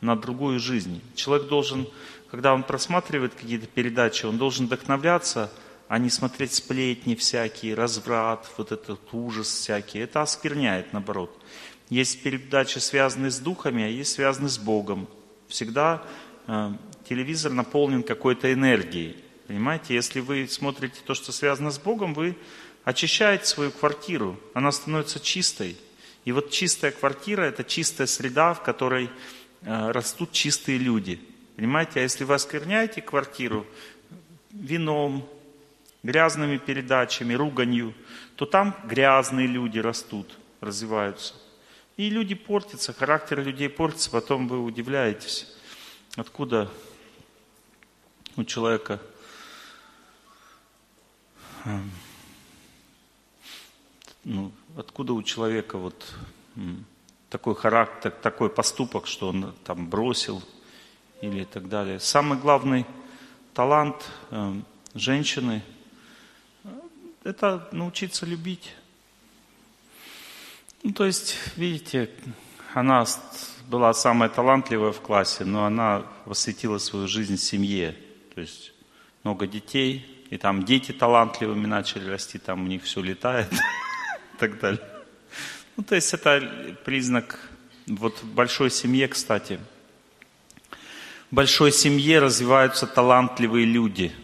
на 0.00 0.16
другую 0.16 0.58
жизнь. 0.58 1.00
Человек 1.14 1.48
должен, 1.48 1.86
когда 2.30 2.52
он 2.52 2.62
просматривает 2.62 3.34
какие-то 3.34 3.66
передачи, 3.66 4.26
он 4.26 4.38
должен 4.38 4.66
вдохновляться, 4.66 5.52
а 5.88 5.98
не 5.98 6.10
смотреть 6.10 6.54
сплетни 6.54 7.14
всякие, 7.14 7.74
разврат, 7.74 8.48
вот 8.56 8.72
этот 8.72 9.00
ужас 9.12 9.48
всякий. 9.48 10.00
Это 10.00 10.22
оскверняет, 10.22 10.92
наоборот. 10.92 11.36
Есть 11.88 12.22
передачи, 12.22 12.78
связанные 12.78 13.30
с 13.30 13.38
духами, 13.38 13.84
а 13.84 13.88
есть 13.88 14.12
связанные 14.12 14.50
с 14.50 14.58
Богом. 14.58 15.08
Всегда 15.46 16.02
э, 16.48 16.72
телевизор 17.08 17.52
наполнен 17.52 18.02
какой-то 18.02 18.52
энергией. 18.52 19.16
Понимаете, 19.46 19.94
если 19.94 20.18
вы 20.18 20.48
смотрите 20.48 20.98
то, 21.06 21.14
что 21.14 21.30
связано 21.30 21.70
с 21.70 21.78
Богом, 21.78 22.14
вы 22.14 22.36
очищаете 22.82 23.46
свою 23.46 23.70
квартиру, 23.70 24.38
она 24.54 24.72
становится 24.72 25.20
чистой. 25.20 25.76
И 26.24 26.32
вот 26.32 26.50
чистая 26.50 26.90
квартира– 26.90 27.42
это 27.44 27.62
чистая 27.62 28.08
среда, 28.08 28.54
в 28.54 28.62
которой 28.64 29.08
э, 29.62 29.90
растут 29.92 30.32
чистые 30.32 30.78
люди. 30.78 31.20
Понимаете, 31.54 32.00
а 32.00 32.02
если 32.02 32.24
вы 32.24 32.34
оскверняете 32.34 33.00
квартиру 33.00 33.64
вином, 34.50 35.28
грязными 36.06 36.56
передачами, 36.56 37.34
руганью, 37.34 37.92
то 38.36 38.46
там 38.46 38.74
грязные 38.84 39.46
люди 39.46 39.78
растут, 39.78 40.38
развиваются. 40.60 41.34
И 41.96 42.08
люди 42.08 42.34
портятся, 42.34 42.92
характер 42.92 43.42
людей 43.42 43.68
портится, 43.68 44.10
потом 44.10 44.48
вы 44.48 44.62
удивляетесь, 44.62 45.52
откуда 46.16 46.70
у 48.36 48.44
человека 48.44 49.00
эм, 51.64 51.90
ну, 54.24 54.52
откуда 54.76 55.12
у 55.12 55.22
человека 55.22 55.78
вот 55.78 56.14
такой 57.30 57.54
характер, 57.54 58.10
такой 58.10 58.50
поступок, 58.50 59.06
что 59.06 59.28
он 59.28 59.54
там 59.64 59.88
бросил 59.88 60.42
или 61.22 61.44
так 61.44 61.68
далее. 61.68 61.98
Самый 61.98 62.38
главный 62.38 62.86
талант 63.54 64.04
э, 64.30 64.54
женщины– 64.94 65.62
это 67.26 67.68
научиться 67.72 68.24
любить. 68.24 68.72
Ну, 70.84 70.92
то 70.92 71.04
есть, 71.04 71.36
видите, 71.56 72.08
она 72.72 73.04
была 73.66 73.92
самая 73.94 74.28
талантливая 74.28 74.92
в 74.92 75.00
классе, 75.00 75.44
но 75.44 75.64
она 75.64 76.06
посвятила 76.24 76.78
свою 76.78 77.08
жизнь 77.08 77.36
семье. 77.36 77.96
То 78.34 78.40
есть 78.40 78.72
много 79.24 79.48
детей, 79.48 80.24
и 80.30 80.36
там 80.38 80.64
дети 80.64 80.92
талантливыми 80.92 81.66
начали 81.66 82.08
расти, 82.08 82.38
там 82.38 82.62
у 82.62 82.66
них 82.68 82.84
все 82.84 83.02
летает 83.02 83.52
и 84.34 84.36
так 84.38 84.60
далее. 84.60 84.88
Ну, 85.76 85.82
то 85.82 85.96
есть 85.96 86.14
это 86.14 86.76
признак, 86.84 87.40
вот 87.86 88.22
большой 88.22 88.70
семье, 88.70 89.08
кстати, 89.08 89.58
в 91.30 91.34
большой 91.34 91.72
семье 91.72 92.20
развиваются 92.20 92.86
талантливые 92.86 93.66
люди. 93.66 94.14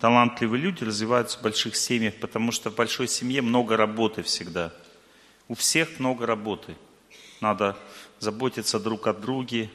Талантливые 0.00 0.62
люди 0.62 0.84
развиваются 0.84 1.38
в 1.38 1.42
больших 1.42 1.76
семьях, 1.76 2.14
потому 2.20 2.52
что 2.52 2.70
в 2.70 2.74
большой 2.74 3.08
семье 3.08 3.42
много 3.42 3.76
работы 3.76 4.22
всегда– 4.22 4.72
у 5.48 5.54
всех 5.54 5.98
много 5.98 6.26
работы. 6.26 6.76
Надо 7.40 7.76
заботиться 8.18 8.78
друг 8.78 9.06
о 9.06 9.14
друге. 9.14 9.70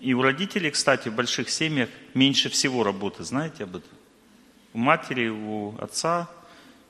И 0.00 0.14
у 0.14 0.22
родителей, 0.22 0.70
кстати, 0.70 1.08
в 1.08 1.14
больших 1.14 1.48
семьях 1.50 1.88
меньше 2.14 2.50
всего 2.50 2.84
работы. 2.84 3.24
Знаете 3.24 3.64
об 3.64 3.76
этом? 3.76 3.90
У 4.74 4.78
матери, 4.78 5.28
у 5.28 5.74
отца 5.78 6.30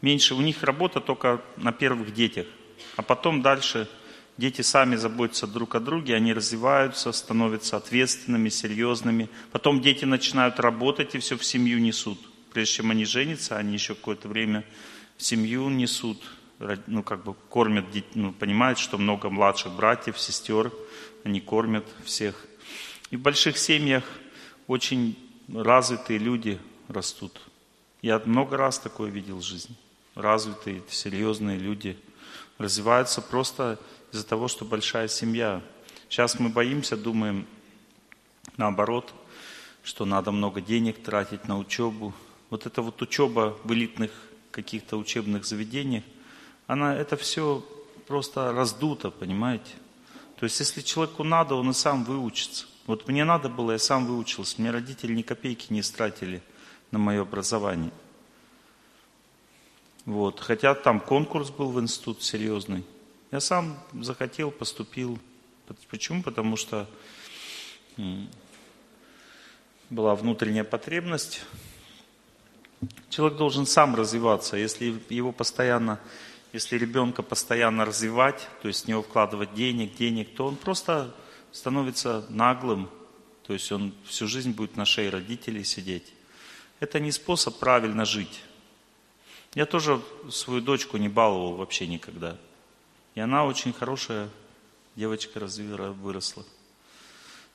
меньше. 0.03 0.35
У 0.35 0.41
них 0.41 0.63
работа 0.63 1.01
только 1.01 1.41
на 1.57 1.73
первых 1.73 2.13
детях. 2.13 2.47
А 2.97 3.03
потом 3.03 3.41
дальше 3.41 3.89
дети 4.41 4.63
сами 4.63 4.97
заботятся 4.97 5.47
друг 5.47 5.75
о 5.75 5.81
друге, 5.81 6.17
они 6.17 6.33
развиваются, 6.33 7.13
становятся 7.13 7.77
ответственными, 7.77 8.49
серьезными. 8.49 9.29
Потом 9.53 9.81
дети 9.81 10.07
начинают 10.07 10.59
работать 10.59 11.15
и 11.15 11.19
все 11.19 11.37
в 11.37 11.45
семью 11.45 11.79
несут. 11.79 12.19
Прежде 12.53 12.77
чем 12.77 12.91
они 12.91 13.05
женятся, 13.05 13.59
они 13.59 13.75
еще 13.75 13.95
какое-то 13.95 14.29
время 14.29 14.65
в 15.17 15.23
семью 15.23 15.69
несут 15.69 16.19
ну, 16.87 17.03
как 17.03 17.25
бы 17.25 17.35
кормят, 17.49 17.87
ну, 18.15 18.33
понимают, 18.33 18.79
что 18.79 18.99
много 18.99 19.31
младших 19.31 19.73
братьев, 19.73 20.19
сестер, 20.19 20.73
они 21.25 21.41
кормят 21.41 21.87
всех. 22.05 22.35
И 23.11 23.17
в 23.17 23.21
больших 23.21 23.57
семьях 23.57 24.05
очень 24.67 25.19
развитые 25.49 26.19
люди 26.19 26.59
растут. 26.89 27.41
Я 28.03 28.21
много 28.25 28.57
раз 28.57 28.79
такое 28.79 29.11
видел 29.11 29.39
в 29.39 29.43
жизни. 29.43 29.77
Развитые, 30.15 30.83
серьезные 30.91 31.59
люди 31.59 31.97
развиваются 32.59 33.23
просто 33.23 33.79
из-за 34.13 34.27
того, 34.27 34.49
что 34.49 34.65
большая 34.65 35.09
семья. 35.09 35.63
Сейчас 36.09 36.39
мы 36.39 36.49
боимся, 36.49 36.97
думаем 36.97 37.47
наоборот, 38.57 39.13
что 39.83 40.05
надо 40.05 40.33
много 40.33 40.61
денег 40.61 41.03
тратить 41.03 41.47
на 41.49 41.59
учебу. 41.59 42.13
Вот 42.51 42.67
эта 42.67 42.83
вот 42.83 43.01
учеба 43.03 43.57
в 43.65 43.73
элитных 43.73 44.11
каких-то 44.51 44.97
учебных 44.97 45.45
заведениях– 45.45 46.05
она, 46.71 46.95
это 46.95 47.17
все 47.17 47.65
просто 48.07 48.53
раздуто, 48.53 49.11
понимаете? 49.11 49.73
То 50.37 50.45
есть, 50.45 50.61
если 50.61 50.83
человеку 50.83 51.25
надо, 51.25 51.57
он 51.57 51.71
и 51.71 51.73
сам 51.73 52.05
выучится. 52.05 52.67
Вот 52.87 53.09
мне 53.09 53.25
надо 53.25 53.49
было, 53.49 53.73
я 53.73 53.79
сам 53.81 54.07
выучился. 54.07 54.61
Мне 54.61 54.71
родители 54.71 55.13
ни 55.13 55.23
копейки 55.23 55.73
не 55.73 55.83
стратили 55.83 56.41
на 56.93 57.01
мое 57.01 57.23
образование. 57.23 57.91
Вот. 60.05 60.39
Хотя 60.39 60.77
там 60.77 61.01
конкурс 61.01 61.51
был 61.51 61.73
в 61.73 61.81
институт 61.81 62.23
серьезный. 62.23 62.85
Я 63.31 63.41
сам 63.41 63.79
захотел, 63.93 64.51
поступил. 64.51 65.19
Почему? 65.89 66.23
Потому 66.23 66.57
что 66.57 66.89
была 69.89 70.15
внутренняя 70.15 70.65
потребность. 70.65 71.43
Человек 73.09 73.39
должен 73.39 73.67
сам 73.67 73.95
развиваться. 73.95 74.57
Если 74.57 75.01
его 75.11 75.33
постоянно 75.33 76.01
если 76.53 76.77
ребенка 76.77 77.23
постоянно 77.23 77.85
развивать, 77.85 78.49
то 78.63 78.69
есть 78.69 78.85
в 78.85 78.89
него 78.89 79.03
вкладывать 79.03 79.55
денег, 79.55 79.95
денег, 79.95 80.35
то 80.35 80.47
он 80.47 80.57
просто 80.57 81.15
становится 81.53 82.27
наглым, 82.29 82.91
то 83.47 83.53
есть 83.53 83.71
он 83.71 83.95
всю 84.05 84.27
жизнь 84.27 84.53
будет 84.53 84.77
на 84.77 84.85
шее 84.85 85.11
родителей 85.11 85.65
сидеть. 85.65 86.13
Это 86.81 86.99
не 86.99 87.13
способ 87.13 87.59
правильно 87.59 88.05
жить. 88.05 88.43
Я 89.55 89.67
тоже 89.67 90.01
свою 90.31 90.61
дочку 90.61 90.97
не 90.97 91.09
баловал 91.09 91.55
вообще 91.55 91.87
никогда. 91.87 92.37
И 93.21 93.23
она 93.23 93.45
очень 93.45 93.75
хорошая 93.75 94.31
девочка 94.97 95.41
выросла. 95.41 96.43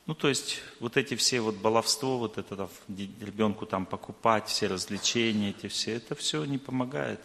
Ну, 0.05 0.13
то 0.13 0.29
есть, 0.29 0.61
вот 0.79 0.95
эти 0.95 1.15
все 1.15 1.41
вот 1.41 1.55
баловство, 1.55 2.19
вот 2.19 2.37
это 2.37 2.69
ребенку 2.87 3.65
там 3.65 3.87
покупать, 3.87 4.47
все 4.47 4.67
развлечения, 4.67 5.49
эти 5.49 5.65
все, 5.67 5.93
это 5.93 6.13
все 6.13 6.45
не 6.45 6.59
помогает. 6.59 7.19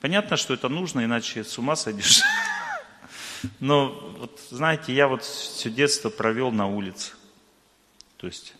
Понятно, 0.00 0.36
что 0.36 0.54
это 0.54 0.68
нужно, 0.68 1.04
иначе 1.04 1.42
с 1.42 1.58
ума 1.58 1.74
сойдешь. 1.74 2.20
Но, 3.58 3.88
вот, 3.88 4.40
знаете, 4.50 4.94
я 4.94 5.08
вот 5.08 5.24
все 5.24 5.68
детство 5.68 6.10
провел 6.10 6.52
на 6.52 6.68
улице. 6.68 7.10
То 8.18 8.28
есть 8.28 8.54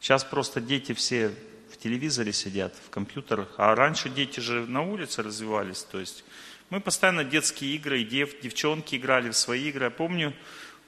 Сейчас 0.00 0.24
просто 0.24 0.60
дети 0.60 0.94
все 0.94 1.32
в 1.70 1.76
телевизоре 1.76 2.32
сидят, 2.32 2.74
в 2.74 2.90
компьютерах, 2.90 3.54
а 3.56 3.72
раньше 3.76 4.10
дети 4.10 4.40
же 4.40 4.66
на 4.66 4.82
улице 4.82 5.22
развивались, 5.22 5.84
то 5.84 6.00
есть 6.00 6.24
мы 6.72 6.80
постоянно 6.80 7.22
детские 7.22 7.74
игры, 7.74 8.00
и 8.00 8.04
дев, 8.04 8.40
девчонки 8.40 8.96
играли 8.96 9.28
в 9.28 9.36
свои 9.36 9.68
игры. 9.68 9.84
Я 9.84 9.90
помню, 9.90 10.32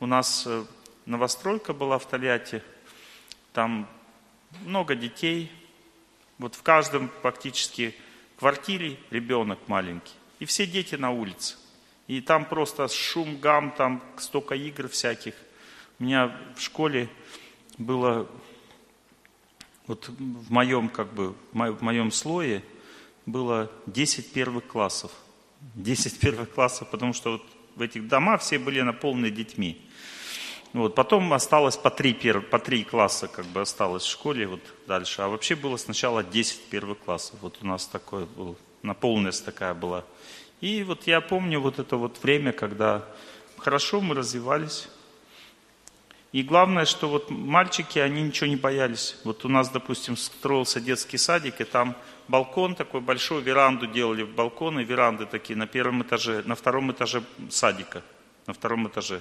у 0.01 0.07
нас 0.07 0.45
э, 0.47 0.65
новостройка 1.05 1.75
была 1.75 1.99
в 1.99 2.09
Тольятти, 2.09 2.63
там 3.53 3.87
много 4.65 4.95
детей, 4.95 5.53
вот 6.39 6.55
в 6.55 6.63
каждом 6.63 7.11
практически 7.21 7.95
квартире 8.39 8.99
ребенок 9.11 9.59
маленький, 9.67 10.15
и 10.39 10.47
все 10.47 10.67
дети 10.67 10.95
на 10.95 11.11
улице. 11.11 11.57
И 12.07 12.23
там 12.23 12.47
просто 12.47 12.89
шум, 12.89 13.37
гам, 13.39 13.71
там 13.71 14.03
столько 14.17 14.55
игр 14.55 14.89
всяких. 14.89 15.35
У 15.99 16.05
меня 16.05 16.35
в 16.57 16.63
школе 16.63 17.11
было, 17.77 18.27
вот 19.87 20.09
в 20.09 20.51
моем, 20.51 20.89
как 20.89 21.13
бы, 21.13 21.35
в 21.53 21.83
моем 21.83 22.11
слое 22.11 22.65
было 23.27 23.71
10 23.85 24.33
первых 24.33 24.67
классов. 24.67 25.13
10 25.75 26.21
первых 26.21 26.51
классов, 26.51 26.91
потому 26.91 27.13
что 27.13 27.33
вот 27.33 27.43
в 27.77 27.83
этих 27.83 28.09
домах 28.09 28.43
все 28.43 28.59
были 28.59 28.81
наполнены 28.81 29.31
детьми. 29.31 29.81
Вот, 30.73 30.97
потом 30.97 31.33
осталось 31.33 31.77
по 31.77 31.91
три, 31.91 32.13
пер, 32.13 32.41
по 32.41 32.59
три 32.59 32.83
класса 32.83 33.29
как 33.29 33.47
бы 33.47 33.61
осталось 33.61 34.03
в 34.03 34.11
школе 34.11 34.49
вот 34.49 34.61
дальше. 34.89 35.23
А 35.23 35.29
вообще 35.29 35.55
было 35.55 35.77
сначала 35.77 36.25
10 36.25 36.65
первых 36.65 36.99
классов. 36.99 37.39
Вот 37.43 37.59
у 37.63 37.67
нас 37.67 37.87
такое 37.87 38.27
было, 38.27 38.57
наполненность 38.83 39.45
такая 39.45 39.73
была. 39.73 40.05
И 40.61 40.83
вот 40.83 41.07
я 41.07 41.21
помню 41.21 41.61
вот 41.61 41.79
это 41.79 41.97
вот 41.97 42.21
время, 42.23 42.53
когда 42.53 43.05
хорошо 43.57 44.01
мы 44.01 44.17
развивались. 44.17 44.89
И 46.33 46.43
главное, 46.43 46.85
что 46.85 47.09
вот 47.09 47.31
мальчики, 47.31 48.01
они 48.01 48.23
ничего 48.23 48.49
не 48.49 48.57
боялись. 48.57 49.17
Вот 49.23 49.45
у 49.45 49.49
нас, 49.49 49.69
допустим, 49.69 50.17
строился 50.17 50.81
детский 50.81 51.19
садик, 51.19 51.61
и 51.61 51.65
там 51.65 51.95
балкон 52.29 52.75
такой 52.75 53.01
большой, 53.01 53.43
веранду 53.43 53.87
делали, 53.87 54.25
балконы, 54.25 54.81
веранды 54.81 55.27
такие 55.27 55.57
на 55.57 55.67
первом 55.67 56.03
этаже, 56.03 56.43
на 56.47 56.55
втором 56.55 56.93
этаже 56.93 57.23
садика, 57.51 58.03
на 58.47 58.55
втором 58.55 58.89
этаже. 58.89 59.21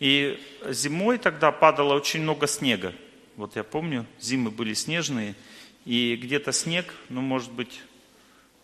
И 0.00 0.40
зимой 0.68 1.18
тогда 1.18 1.50
падало 1.50 1.94
очень 1.94 2.22
много 2.22 2.46
снега. 2.46 2.94
Вот 3.36 3.56
я 3.56 3.64
помню, 3.64 4.06
зимы 4.20 4.50
были 4.50 4.74
снежные, 4.74 5.34
и 5.84 6.16
где-то 6.16 6.52
снег, 6.52 6.94
ну, 7.08 7.20
может 7.20 7.52
быть, 7.52 7.82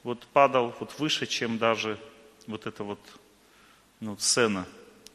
вот 0.02 0.26
падал 0.32 0.74
вот 0.78 0.98
выше, 0.98 1.26
чем 1.26 1.58
даже 1.58 1.98
вот 2.46 2.66
это 2.66 2.84
вот 2.84 3.00
ну, 4.00 4.16
сцена 4.18 4.66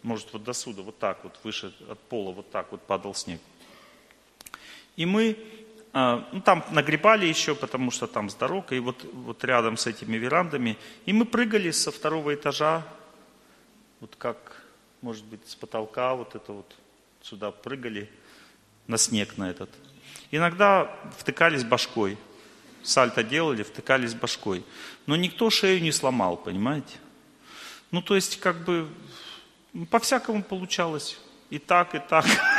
может, 0.04 0.32
вот 0.34 0.44
до 0.44 0.54
сюда, 0.54 0.82
вот 0.82 0.98
так 0.98 1.24
вот, 1.24 1.38
выше 1.44 1.74
от 1.90 2.00
пола, 2.00 2.32
вот 2.32 2.50
так 2.52 2.72
вот 2.72 2.82
падал 2.82 3.14
снег. 3.14 3.42
И 4.96 5.06
мы, 5.06 5.38
ну, 5.94 6.42
там 6.42 6.64
нагребали 6.72 7.26
еще, 7.26 7.56
потому 7.56 7.92
что 7.92 8.08
там 8.08 8.30
с 8.30 8.36
дорогой, 8.36 8.80
вот, 8.80 9.04
вот 9.12 9.44
рядом 9.44 9.76
с 9.76 9.88
этими 9.88 10.18
верандами. 10.18 10.78
И 11.06 11.14
мы 11.14 11.26
прыгали 11.26 11.72
со 11.72 11.92
второго 11.92 12.36
этажа, 12.36 12.86
вот 14.00 14.16
как, 14.18 14.64
может 15.02 15.26
быть, 15.26 15.48
с 15.48 15.56
потолка, 15.56 16.14
вот 16.16 16.36
это 16.36 16.54
вот, 16.54 16.76
сюда 17.22 17.52
прыгали, 17.52 18.10
на 18.88 18.98
снег 18.98 19.38
на 19.38 19.50
этот. 19.50 19.70
Иногда 20.32 20.92
втыкались 21.18 21.64
башкой. 21.64 22.18
Сальто 22.84 23.24
делали, 23.24 23.64
втыкались 23.64 24.14
башкой. 24.14 24.64
Но 25.06 25.16
никто 25.16 25.50
шею 25.50 25.82
не 25.82 25.92
сломал, 25.92 26.38
понимаете? 26.38 26.98
Ну, 27.92 28.02
то 28.02 28.16
есть, 28.16 28.40
как 28.40 28.64
бы, 28.64 28.88
по-всякому 29.90 30.44
получалось. 30.44 31.20
И 31.50 31.60
так, 31.60 31.96
и 31.96 32.00
так. 32.00 32.26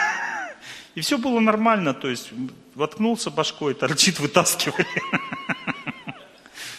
И 0.94 1.00
все 1.00 1.18
было 1.18 1.40
нормально, 1.40 1.94
то 1.94 2.08
есть 2.08 2.30
воткнулся 2.74 3.30
башкой, 3.30 3.74
торчит, 3.74 4.18
вытаскивали. 4.18 4.86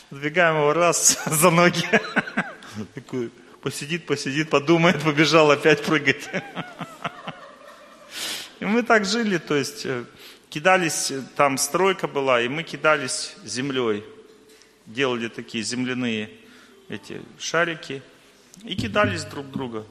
Сдвигаем 0.10 0.58
его 0.58 0.74
раз 0.74 1.18
за 1.26 1.50
ноги. 1.50 1.88
Такой, 2.94 3.32
посидит, 3.62 4.06
посидит, 4.06 4.50
подумает, 4.50 5.02
побежал 5.02 5.52
опять 5.52 5.84
прыгать. 5.84 6.30
И 8.60 8.66
мы 8.66 8.84
так 8.84 9.06
жили, 9.06 9.38
то 9.38 9.56
есть 9.56 9.86
э, 9.86 10.04
кидались, 10.50 11.12
там 11.36 11.58
стройка 11.58 12.08
была, 12.08 12.42
и 12.42 12.48
мы 12.48 12.64
кидались 12.64 13.36
землей. 13.44 14.04
Делали 14.86 15.30
такие 15.30 15.64
земляные 15.64 16.30
эти 16.90 17.22
шарики 17.40 18.04
и 18.64 18.76
кидались 18.76 19.24
друг 19.24 19.50
друга. 19.50 19.86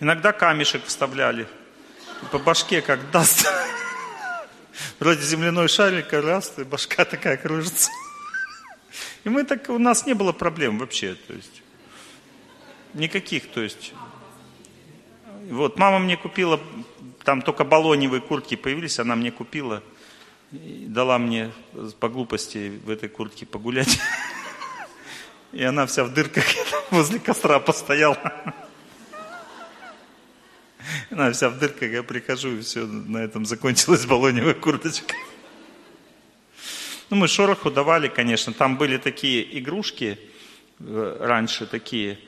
Иногда 0.00 0.32
камешек 0.32 0.84
вставляли. 0.84 1.46
По 2.30 2.38
башке 2.38 2.82
как 2.82 3.10
даст. 3.10 3.46
Вроде 4.98 5.22
земляной 5.22 5.68
шарик, 5.68 6.12
раз, 6.12 6.54
и 6.58 6.64
башка 6.64 7.04
такая 7.04 7.36
кружится. 7.36 7.90
И 9.24 9.28
мы 9.28 9.44
так, 9.44 9.68
у 9.68 9.78
нас 9.78 10.06
не 10.06 10.14
было 10.14 10.32
проблем 10.32 10.78
вообще, 10.78 11.14
то 11.14 11.32
есть, 11.32 11.62
никаких, 12.94 13.50
то 13.50 13.60
есть. 13.60 13.92
Вот, 15.50 15.78
мама 15.78 15.98
мне 15.98 16.16
купила, 16.16 16.60
там 17.24 17.42
только 17.42 17.64
баллоневые 17.64 18.20
куртки 18.20 18.56
появились, 18.56 18.98
она 18.98 19.16
мне 19.16 19.30
купила, 19.30 19.82
дала 20.50 21.18
мне 21.18 21.52
по 22.00 22.08
глупости 22.08 22.80
в 22.84 22.90
этой 22.90 23.08
куртке 23.08 23.46
погулять. 23.46 23.98
И 25.52 25.62
она 25.62 25.86
вся 25.86 26.04
в 26.04 26.12
дырках 26.12 26.44
возле 26.90 27.18
костра 27.18 27.58
постояла. 27.60 28.32
Она 31.10 31.32
вся 31.32 31.48
в 31.48 31.58
дырках, 31.58 31.90
я 31.90 32.02
прихожу, 32.02 32.56
и 32.56 32.60
все, 32.60 32.86
на 32.86 33.18
этом 33.18 33.46
закончилась 33.46 34.06
баллоневая 34.06 34.54
курточка. 34.54 35.14
Ну, 37.10 37.16
мы 37.16 37.28
шороху 37.28 37.70
давали, 37.70 38.08
конечно. 38.08 38.52
Там 38.52 38.76
были 38.76 38.96
такие 38.96 39.58
игрушки 39.58 40.18
э, 40.80 41.16
раньше, 41.20 41.66
такие, 41.66 42.18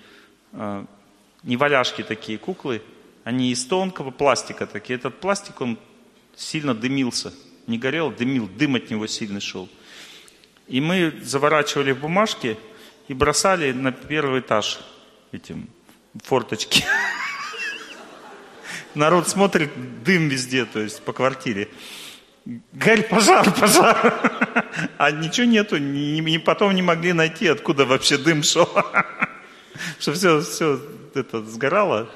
э, 0.52 0.84
неваляшки 1.42 2.02
такие, 2.02 2.38
куклы. 2.38 2.82
Они 3.24 3.50
из 3.50 3.64
тонкого 3.64 4.10
пластика 4.10 4.66
такие. 4.66 4.96
Этот 4.96 5.20
пластик, 5.20 5.60
он 5.60 5.78
сильно 6.36 6.74
дымился. 6.74 7.32
Не 7.66 7.76
горел, 7.76 8.10
дымил, 8.10 8.48
дым 8.48 8.76
от 8.76 8.90
него 8.90 9.06
сильно 9.06 9.40
шел. 9.40 9.68
И 10.68 10.80
мы 10.80 11.12
заворачивали 11.22 11.92
в 11.92 12.00
бумажки 12.00 12.56
и 13.08 13.14
бросали 13.14 13.72
на 13.72 13.90
первый 13.90 14.40
этаж 14.40 14.78
этим 15.32 15.68
форточки. 16.22 16.84
народ 18.98 19.28
смотрит, 19.28 19.70
дым 20.02 20.28
везде, 20.28 20.64
то 20.64 20.80
есть 20.80 21.02
по 21.02 21.12
квартире. 21.12 21.68
Гарь, 22.72 23.02
пожар, 23.08 23.50
пожар. 23.52 24.14
А 24.98 25.10
ничего 25.10 25.46
нету, 25.46 25.78
ни, 25.78 26.20
ни, 26.20 26.36
потом 26.38 26.74
не 26.74 26.82
могли 26.82 27.12
найти, 27.12 27.46
откуда 27.46 27.86
вообще 27.86 28.18
дым 28.18 28.42
шел. 28.42 28.68
Что 29.98 30.12
все, 30.12 30.40
все 30.40 30.80
это 31.14 31.42
сгорало, 31.44 32.10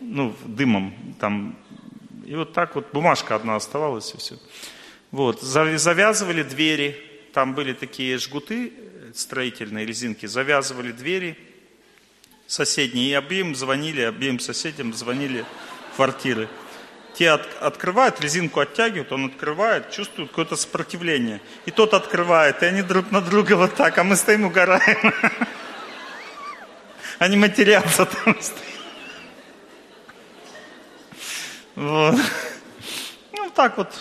ну, 0.00 0.34
дымом 0.44 0.94
там. 1.20 1.56
И 2.24 2.34
вот 2.34 2.52
так 2.52 2.74
вот 2.74 2.92
бумажка 2.92 3.34
одна 3.34 3.56
оставалась, 3.56 4.12
и 4.14 4.18
все. 4.18 4.36
Вот, 5.10 5.42
завязывали 5.42 6.42
двери, 6.42 6.96
там 7.32 7.54
были 7.54 7.72
такие 7.72 8.18
жгуты 8.18 8.72
строительные 9.14 9.86
резинки, 9.86 10.26
завязывали 10.26 10.92
двери 10.92 11.38
соседние, 12.46 13.10
и 13.10 13.14
обеим 13.14 13.54
звонили, 13.54 14.02
обеим 14.02 14.38
соседям 14.38 14.92
звонили 14.94 15.44
квартиры. 15.98 16.48
Те 17.14 17.30
от, 17.30 17.44
открывают, 17.60 18.20
резинку 18.20 18.60
оттягивают, 18.60 19.10
он 19.10 19.24
открывает, 19.24 19.90
чувствует 19.90 20.28
какое-то 20.28 20.54
сопротивление. 20.54 21.40
И 21.66 21.72
тот 21.72 21.92
открывает, 21.92 22.62
и 22.62 22.66
они 22.66 22.82
друг 22.82 23.10
на 23.10 23.20
друга 23.20 23.56
вот 23.56 23.74
так, 23.74 23.98
а 23.98 24.04
мы 24.04 24.14
стоим 24.14 24.44
угораем. 24.44 25.12
Они 27.18 27.36
матерятся 27.36 28.06
там. 28.06 28.36
Вот. 31.74 32.14
Ну, 33.32 33.50
так 33.50 33.76
вот, 33.76 33.92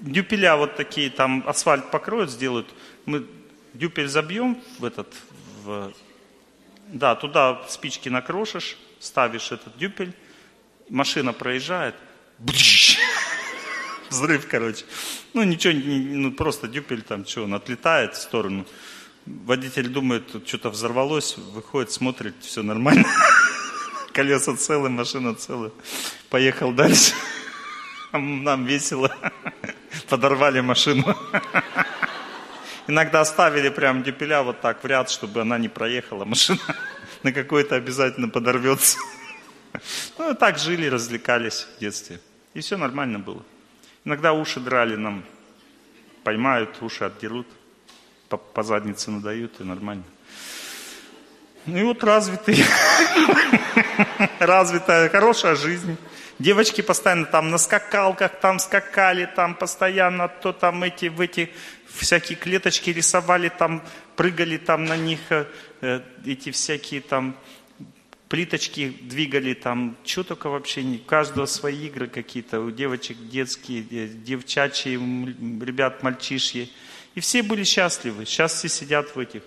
дюпеля 0.00 0.56
вот 0.56 0.76
такие, 0.76 1.10
там 1.10 1.44
асфальт 1.46 1.90
покроют, 1.90 2.30
сделают. 2.30 2.66
Мы 3.04 3.26
дюпель 3.74 4.08
забьем 4.08 4.62
в 4.78 4.86
этот, 4.86 5.12
в, 5.64 5.92
да, 6.86 7.14
туда 7.14 7.60
спички 7.68 8.08
накрошишь, 8.08 8.78
ставишь 9.00 9.52
этот 9.52 9.76
дюпель, 9.76 10.14
машина 10.90 11.32
проезжает, 11.32 11.94
взрыв, 14.10 14.46
короче. 14.48 14.84
Ну, 15.32 15.44
ничего, 15.44 15.72
ну, 15.74 16.32
просто 16.32 16.68
дюпель 16.68 17.02
там, 17.02 17.24
что, 17.24 17.44
он 17.44 17.54
отлетает 17.54 18.14
в 18.14 18.20
сторону. 18.20 18.66
Водитель 19.26 19.88
думает, 19.88 20.32
тут 20.32 20.48
что-то 20.48 20.70
взорвалось, 20.70 21.36
выходит, 21.36 21.92
смотрит, 21.92 22.34
все 22.40 22.62
нормально. 22.62 23.06
Колеса 24.12 24.56
целые, 24.56 24.90
машина 24.90 25.34
целая. 25.34 25.70
Поехал 26.28 26.72
дальше. 26.72 27.12
Нам 28.12 28.64
весело. 28.64 29.14
Подорвали 30.08 30.60
машину. 30.60 31.16
Иногда 32.88 33.24
ставили 33.24 33.68
прям 33.68 34.02
дюпеля 34.02 34.42
вот 34.42 34.60
так 34.60 34.82
в 34.82 34.86
ряд, 34.86 35.10
чтобы 35.10 35.42
она 35.42 35.58
не 35.58 35.68
проехала. 35.68 36.24
Машина 36.24 36.58
на 37.22 37.32
какой-то 37.32 37.76
обязательно 37.76 38.28
подорвется. 38.28 38.98
Ну, 40.18 40.34
так 40.34 40.58
жили, 40.58 40.86
развлекались 40.86 41.66
в 41.76 41.80
детстве. 41.80 42.20
И 42.54 42.60
все 42.60 42.76
нормально 42.76 43.18
было. 43.18 43.42
Иногда 44.04 44.32
уши 44.32 44.60
драли 44.60 44.96
нам, 44.96 45.24
поймают, 46.24 46.82
уши 46.82 47.04
отдерут, 47.04 47.46
по, 48.28 48.36
по 48.36 48.62
заднице 48.62 49.10
надают, 49.10 49.60
и 49.60 49.64
нормально. 49.64 50.04
Ну 51.66 51.78
и 51.78 51.82
вот 51.82 52.02
развитый, 52.02 52.64
развитая, 54.38 55.08
хорошая 55.10 55.54
жизнь. 55.56 55.96
Девочки 56.38 56.80
постоянно 56.80 57.26
там 57.26 57.50
на 57.50 57.58
скакалках, 57.58 58.40
там 58.40 58.58
скакали, 58.58 59.26
там 59.36 59.54
постоянно 59.54 60.28
то 60.28 60.54
там 60.54 60.82
эти, 60.82 61.06
в 61.06 61.20
эти 61.20 61.52
всякие 61.86 62.38
клеточки 62.38 62.88
рисовали, 62.88 63.50
там 63.50 63.82
прыгали 64.16 64.56
там 64.56 64.86
на 64.86 64.96
них, 64.96 65.20
э, 65.30 66.00
эти 66.24 66.50
всякие 66.50 67.02
там 67.02 67.36
плиточки 68.30 68.90
двигали, 69.02 69.54
там, 69.54 69.96
что 70.04 70.22
только 70.22 70.48
вообще, 70.48 70.82
у 70.82 70.98
каждого 70.98 71.46
свои 71.46 71.88
игры 71.88 72.06
какие-то, 72.06 72.60
у 72.60 72.70
девочек 72.70 73.18
детские, 73.28 73.82
девчачьи, 73.82 74.94
ребят 74.94 76.04
мальчишьи. 76.04 76.72
И 77.16 77.20
все 77.20 77.42
были 77.42 77.64
счастливы. 77.64 78.24
Сейчас 78.24 78.54
все 78.54 78.68
сидят 78.68 79.14
в 79.14 79.18
этих 79.18 79.42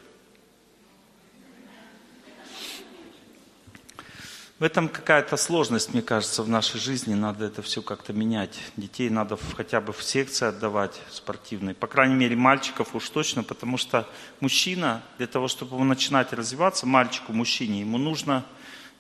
В 4.60 4.66
этом 4.66 4.88
какая-то 4.88 5.36
сложность, 5.36 5.94
мне 5.94 6.02
кажется, 6.02 6.42
в 6.42 6.48
нашей 6.48 6.80
жизни. 6.80 7.16
Надо 7.16 7.44
это 7.46 7.62
все 7.62 7.82
как-то 7.82 8.14
менять. 8.14 8.58
Детей 8.78 9.10
надо 9.10 9.38
хотя 9.58 9.82
бы 9.82 9.92
в 9.92 10.02
секции 10.02 10.46
отдавать 10.46 11.02
спортивные. 11.12 11.76
По 11.76 11.88
крайней 11.88 12.16
мере, 12.16 12.38
мальчиков 12.38 12.96
уж 12.96 13.10
точно, 13.10 13.44
потому 13.44 13.78
что 13.78 14.08
мужчина, 14.40 15.04
для 15.18 15.28
того, 15.28 15.50
чтобы 15.50 15.84
начинать 15.84 16.32
развиваться, 16.32 16.86
мальчику, 16.86 17.34
мужчине, 17.34 17.82
ему 17.82 17.98
нужно 17.98 18.46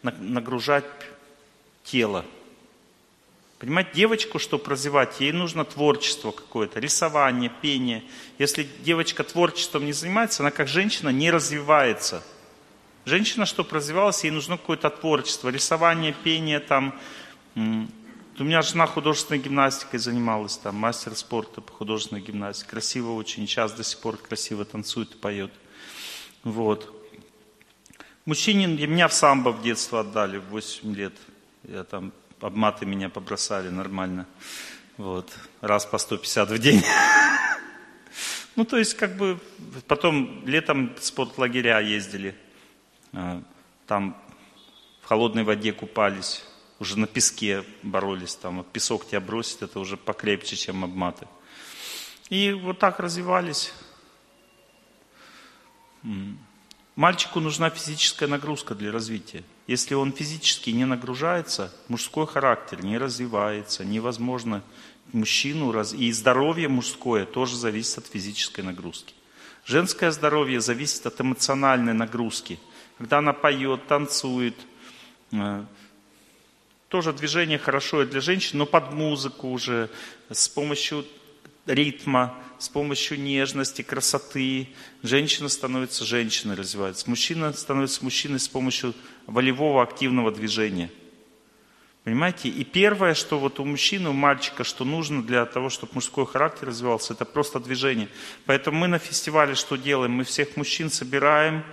нагружать 0.03 0.85
тело. 1.83 2.25
Понимаете, 3.59 3.91
девочку, 3.93 4.39
чтобы 4.39 4.69
развивать, 4.69 5.21
ей 5.21 5.31
нужно 5.31 5.63
творчество 5.65 6.31
какое-то, 6.31 6.79
рисование, 6.79 7.51
пение. 7.61 8.03
Если 8.37 8.67
девочка 8.83 9.23
творчеством 9.23 9.85
не 9.85 9.93
занимается, 9.93 10.43
она 10.43 10.51
как 10.51 10.67
женщина 10.67 11.09
не 11.09 11.31
развивается– 11.31 12.23
Женщина, 13.05 13.45
чтобы 13.45 13.71
развивалась, 13.71 14.23
ей 14.23 14.31
нужно 14.31 14.57
какое-то 14.57 14.89
творчество, 14.89 15.49
рисование, 15.49 16.13
пение 16.23 16.61
там. 16.61 16.97
У 17.55 18.43
меня 18.43 18.61
жена 18.61 18.87
художественной 18.87 19.41
гимнастикой 19.41 19.99
занималась, 19.99 20.57
там, 20.57 20.75
мастер 20.75 21.13
спорта 21.15 21.59
по 21.59 21.71
художественной 21.73 22.21
гимнастике. 22.21 22.69
Красиво 22.69 23.11
очень, 23.11 23.45
сейчас 23.45 23.73
до 23.73 23.83
сих 23.83 23.99
пор 23.99 24.15
красиво 24.15 24.63
танцует 24.63 25.11
и 25.11 25.17
поет. 25.17 25.51
Вот. 26.45 27.02
Мужчине, 28.25 28.67
меня 28.67 29.09
в 29.09 29.13
самбо 29.13 29.49
в 29.49 29.61
детство 29.61 29.99
отдали, 29.99 30.37
в 30.37 30.45
8 30.45 30.95
лет. 30.95 31.13
Я 31.63 31.83
там, 31.83 32.13
обматы 32.39 32.85
меня 32.85 33.09
побросали 33.09 33.67
нормально. 33.67 34.25
Вот. 34.95 35.29
Раз 35.59 35.85
по 35.85 35.97
150 35.97 36.49
в 36.49 36.57
день. 36.59 36.83
Ну, 38.55 38.65
то 38.65 38.77
есть, 38.77 38.93
как 38.93 39.17
бы, 39.17 39.39
потом 39.87 40.45
летом 40.45 40.93
в 40.93 41.03
спортлагеря 41.03 41.79
ездили. 41.79 42.35
А, 43.11 43.41
там 43.87 44.15
в 45.01 45.07
холодной 45.07 45.43
воде 45.43 45.73
купались, 45.73 46.45
уже 46.77 46.99
на 46.99 47.07
песке 47.07 47.63
боролись, 47.81 48.35
там 48.35 48.63
песок 48.71 49.07
тебя 49.07 49.21
бросит, 49.21 49.63
это 49.63 49.79
уже 49.79 49.97
покрепче, 49.97 50.55
чем 50.55 50.83
обматы. 50.83 51.27
И 52.29 52.53
вот 52.53 52.77
так 52.77 52.99
развивались. 52.99 53.73
Мальчику 56.95 57.39
нужна 57.39 57.69
физическая 57.69 58.29
нагрузка 58.29 58.75
для 58.75 58.91
развития. 58.91 59.43
Если 59.67 59.95
он 59.95 60.11
физически 60.11 60.69
не 60.69 60.85
нагружается, 60.85 61.73
мужской 61.87 62.27
характер 62.27 62.83
не 62.83 62.97
развивается, 62.97 63.83
невозможно 63.83 64.61
мужчину 65.11 65.71
раз... 65.71 65.93
И 65.93 66.11
здоровье 66.11 66.67
мужское 66.67 67.25
тоже 67.25 67.55
зависит 67.55 67.97
от 67.99 68.07
физической 68.07 68.61
нагрузки. 68.61 69.13
Женское 69.65 70.11
здоровье 70.11 70.61
зависит 70.61 71.05
от 71.05 71.19
эмоциональной 71.19 71.93
нагрузки– 71.93 72.59
когда 72.97 73.17
она 73.19 73.33
поет, 73.33 73.87
танцует. 73.87 74.55
Э, 75.31 75.65
тоже 76.89 77.11
движение 77.11 77.57
хорошо 77.57 78.05
для 78.05 78.21
женщин, 78.21 78.59
но 78.59 78.65
под 78.65 78.93
музыку 78.93 79.49
уже, 79.49 79.89
с 80.29 80.47
помощью 80.47 81.05
ритма, 81.65 82.37
с 82.59 82.69
помощью 82.69 83.19
нежности, 83.19 83.81
красоты. 83.81 84.69
Женщина 85.01 85.49
становится 85.49 86.05
женщиной, 86.05 86.55
развивается. 86.55 87.09
Мужчина 87.09 87.51
становится 87.53 88.03
мужчиной 88.03 88.39
с 88.39 88.47
помощью 88.47 88.93
волевого 89.27 89.83
активного 89.83 90.31
движения. 90.31 90.89
Понимаете? 92.03 92.49
И 92.49 92.63
первое, 92.65 93.13
что 93.13 93.39
вот 93.39 93.59
у 93.59 93.65
мужчины, 93.65 94.09
у 94.09 94.13
мальчика, 94.13 94.65
что 94.65 94.83
нужно 94.83 95.23
для 95.23 95.45
того, 95.45 95.69
чтобы 95.69 95.93
мужской 95.95 96.25
характер 96.25 96.67
развивался, 96.67 97.13
это 97.13 97.23
просто 97.23 97.59
движение. 97.59 98.09
Поэтому 98.45 98.79
мы 98.79 98.87
на 98.87 98.99
фестивале 98.99 99.55
что 99.55 99.77
делаем? 99.77 100.11
Мы 100.11 100.25
всех 100.25 100.57
мужчин 100.57 100.89
собираем 100.89 101.63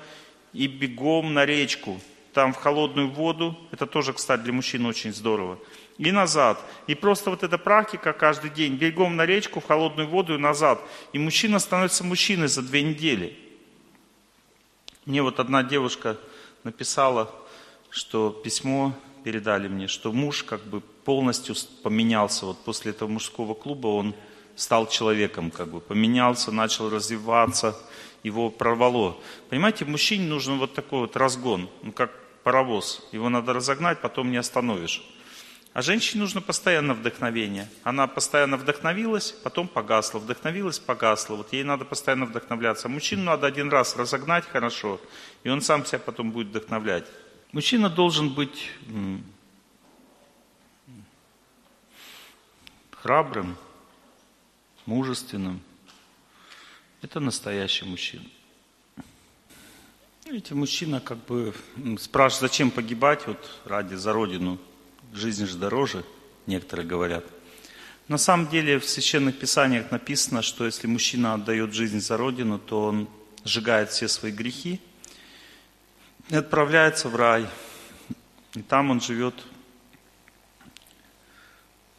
и 0.52 0.68
бегом 0.68 1.34
на 1.34 1.44
речку, 1.46 2.00
там 2.32 2.52
в 2.52 2.56
холодную 2.56 3.10
воду, 3.10 3.58
это 3.72 3.86
тоже, 3.86 4.12
кстати, 4.12 4.42
для 4.42 4.52
мужчин 4.52 4.86
очень 4.86 5.12
здорово, 5.12 5.58
и 6.00 6.12
назад. 6.12 6.58
И 6.86 6.94
просто 6.94 7.28
вот 7.28 7.42
эта 7.42 7.58
практика 7.58 8.14
каждый 8.14 8.48
день, 8.50 8.76
бегом 8.76 9.16
на 9.16 9.26
речку, 9.26 9.60
в 9.60 9.66
холодную 9.66 10.08
воду 10.08 10.34
и 10.34 10.38
назад. 10.38 10.80
И 11.12 11.18
мужчина 11.18 11.58
становится 11.58 12.04
мужчиной 12.04 12.48
за 12.48 12.62
две 12.62 12.82
недели. 12.82 13.38
Мне 15.04 15.22
вот 15.22 15.40
одна 15.40 15.62
девушка 15.62 16.16
написала, 16.64 17.30
что 17.90 18.30
письмо 18.30 18.94
передали 19.24 19.68
мне, 19.68 19.88
что 19.88 20.10
муж 20.10 20.42
как 20.42 20.62
бы 20.64 20.80
полностью 20.80 21.54
поменялся. 21.82 22.46
Вот 22.46 22.58
после 22.64 22.92
этого 22.92 23.10
мужского 23.10 23.52
клуба 23.52 23.88
он 23.88 24.14
стал 24.56 24.88
человеком, 24.88 25.50
как 25.50 25.68
бы 25.68 25.80
поменялся, 25.80 26.50
начал 26.50 26.88
развиваться, 26.88 27.76
его 28.22 28.48
прорвало. 28.48 29.18
Понимаете, 29.50 29.84
мужчине 29.84 30.26
нужен 30.26 30.58
вот 30.58 30.72
такой 30.72 31.00
вот 31.00 31.16
разгон, 31.16 31.68
ну 31.82 31.92
как 31.92 32.10
паровоз. 32.42 33.06
Его 33.12 33.28
надо 33.28 33.52
разогнать, 33.52 34.00
потом 34.00 34.30
не 34.30 34.38
остановишь. 34.38 35.02
А 35.72 35.82
женщине 35.82 36.22
нужно 36.22 36.40
постоянно 36.40 36.94
вдохновение. 36.94 37.68
Она 37.84 38.08
постоянно 38.08 38.56
вдохновилась, 38.56 39.30
потом 39.30 39.68
погасла, 39.68 40.18
вдохновилась, 40.18 40.80
погасла. 40.80 41.36
Вот 41.36 41.52
ей 41.52 41.62
надо 41.62 41.84
постоянно 41.84 42.26
вдохновляться. 42.26 42.88
Мужчину 42.88 43.22
надо 43.22 43.46
один 43.46 43.70
раз 43.70 43.96
разогнать 43.96 44.44
хорошо, 44.46 45.00
и 45.44 45.48
он 45.48 45.60
сам 45.60 45.86
себя 45.86 46.00
потом 46.00 46.32
будет 46.32 46.48
вдохновлять. 46.48 47.06
Мужчина 47.52 47.88
должен 47.88 48.30
быть 48.30 48.70
храбрым, 52.90 53.56
мужественным, 54.86 55.60
это 57.02 57.18
настоящий 57.18 57.84
мужчина. 57.86 58.24
Видите, 60.26 60.54
мужчина 60.54 61.00
как 61.00 61.18
бы 61.24 61.54
спрашивает, 61.98 62.52
зачем 62.52 62.70
погибать 62.70 63.26
вот 63.26 63.60
ради 63.64 63.94
за 63.94 64.12
родину. 64.12 64.58
Жизнь 65.12 65.46
же 65.46 65.56
дороже, 65.56 66.04
некоторые 66.46 66.86
говорят. 66.86 67.24
На 68.08 68.18
самом 68.18 68.48
деле 68.48 68.78
в 68.78 68.88
священных 68.88 69.38
писаниях 69.38 69.90
написано, 69.90 70.42
что 70.42 70.66
если 70.66 70.86
мужчина 70.86 71.34
отдает 71.34 71.72
жизнь 71.72 72.00
за 72.00 72.16
родину, 72.16 72.58
то 72.58 72.86
он 72.86 73.08
сжигает 73.44 73.90
все 73.90 74.08
свои 74.08 74.32
грехи 74.32 74.80
и 76.28 76.34
отправляется 76.34 77.08
в 77.08 77.16
рай. 77.16 77.46
И 78.54 78.62
там 78.62 78.90
он 78.90 79.00
живет 79.00 79.34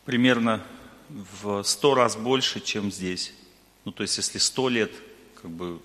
примерно 0.06 0.62
в 1.10 1.64
сто 1.64 1.96
раз 1.96 2.16
больше, 2.16 2.60
чем 2.60 2.92
здесь. 2.92 3.34
Ну, 3.86 3.92
то 3.92 4.04
есть, 4.04 4.18
если 4.18 4.38
100 4.38 4.70
лет, 4.70 4.92
как 5.42 5.50
бы, 5.50 5.80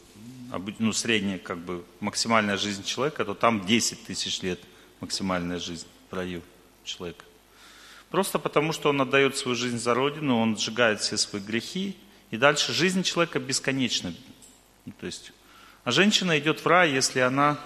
ну, 0.79 0.93
средняя, 0.93 1.39
как 1.39 1.59
бы, 1.59 1.85
максимальная 2.01 2.57
жизнь 2.57 2.85
человека, 2.85 3.25
то 3.25 3.35
там 3.35 3.65
10 3.65 4.05
тысяч 4.05 4.43
лет 4.43 4.61
максимальная 5.01 5.59
жизнь 5.59 5.87
в 6.11 6.15
раю 6.15 6.43
человека. 6.87 7.25
Просто 8.11 8.39
потому, 8.39 8.73
что 8.73 8.89
он 8.89 9.01
отдает 9.01 9.37
свою 9.37 9.57
жизнь 9.57 9.79
за 9.79 9.93
Родину, 9.93 10.39
он 10.39 10.57
сжигает 10.57 11.01
все 11.01 11.17
свои 11.17 11.43
грехи, 11.43 11.97
и 12.31 12.37
дальше 12.37 12.73
жизнь 12.73 13.03
человека 13.03 13.39
бесконечна. 13.39 14.15
Ну, 14.85 14.93
то 14.99 15.07
есть, 15.07 15.33
а 15.85 15.91
женщина 15.91 16.39
идет 16.39 16.61
в 16.61 16.67
рай, 16.67 16.91
если 16.93 17.21
она 17.21 17.59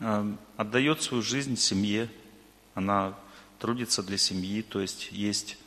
э, 0.00 0.32
отдает 0.56 1.02
свою 1.02 1.22
жизнь 1.22 1.56
семье, 1.56 2.08
она 2.74 3.14
трудится 3.58 4.02
для 4.02 4.18
семьи, 4.18 4.62
то 4.62 4.80
есть 4.80 5.08
есть 5.12 5.58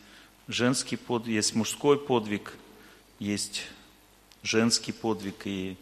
женский 0.48 0.98
подвиг, 0.98 1.36
есть 1.36 1.56
мужской 1.56 1.98
подвиг, 1.98 2.54
есть 3.20 3.64
женский 4.44 4.92
подвиг, 4.92 5.46
и, 5.46 5.78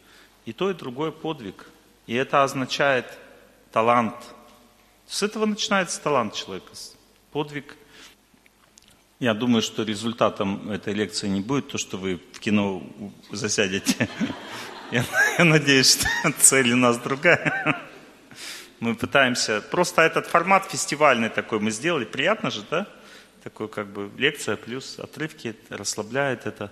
и 0.46 0.54
то, 0.54 0.70
и 0.70 0.74
другой 0.74 1.12
подвиг. 1.12 1.66
И 2.08 2.14
это 2.14 2.44
означает 2.44 3.06
талант. 3.72 4.16
С 5.08 5.24
этого 5.24 5.46
начинается 5.46 6.02
талант 6.02 6.34
человека. 6.34 6.72
Подвиг. 7.34 7.76
Я 9.20 9.34
думаю, 9.34 9.62
что 9.62 9.84
результатом 9.84 10.70
этой 10.70 10.94
лекции 10.94 11.28
не 11.28 11.42
будет 11.42 11.70
то, 11.70 11.78
что 11.78 11.98
вы 11.98 12.22
в 12.32 12.40
кино 12.40 12.84
засядете. 13.32 14.08
Я, 14.92 15.04
я 15.40 15.44
надеюсь, 15.44 15.98
что 15.98 16.08
цель 16.40 16.72
у 16.74 16.76
нас 16.76 17.00
другая. 17.00 17.82
Мы 18.80 18.94
пытаемся... 18.96 19.62
Просто 19.62 20.04
этот 20.04 20.28
формат 20.28 20.70
фестивальный 20.70 21.30
такой 21.30 21.60
мы 21.60 21.72
сделали. 21.72 22.06
Приятно 22.06 22.52
же, 22.52 22.64
да? 22.70 22.88
такой 23.44 23.68
как 23.68 23.88
бы 23.92 24.10
лекция 24.18 24.56
плюс 24.56 25.00
отрывки, 25.00 25.56
расслабляет 25.70 26.46
это. 26.46 26.72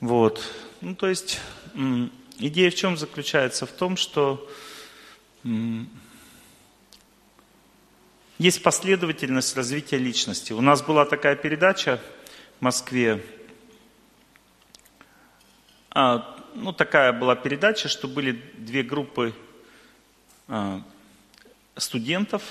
Вот. 0.00 0.42
Ну, 0.80 0.94
то 0.94 1.08
есть 1.08 1.40
идея 2.38 2.70
в 2.70 2.74
чем 2.74 2.96
заключается? 2.96 3.66
В 3.66 3.72
том, 3.72 3.96
что 3.96 4.48
есть 8.38 8.62
последовательность 8.62 9.56
развития 9.56 9.98
личности. 9.98 10.52
У 10.52 10.60
нас 10.60 10.82
была 10.82 11.06
такая 11.06 11.36
передача 11.36 12.00
в 12.58 12.62
Москве. 12.62 13.24
А, 15.90 16.36
ну, 16.54 16.72
такая 16.72 17.12
была 17.12 17.34
передача, 17.34 17.88
что 17.88 18.08
были 18.08 18.32
две 18.58 18.82
группы 18.82 19.34
а, 20.48 20.82
студентов 21.76 22.42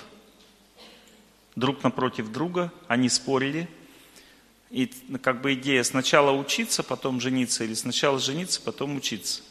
друг 1.55 1.83
напротив 1.83 2.31
друга, 2.31 2.71
они 2.87 3.09
спорили. 3.09 3.69
И 4.71 4.87
как 5.21 5.41
бы 5.41 5.53
идея 5.53 5.83
сначала 5.83 6.31
учиться, 6.31 6.83
потом 6.83 7.21
жениться, 7.21 7.63
или 7.63 7.75
сначала 7.75 8.19
жениться, 8.19 8.59
потом 8.61 8.97
учиться. 8.97 9.41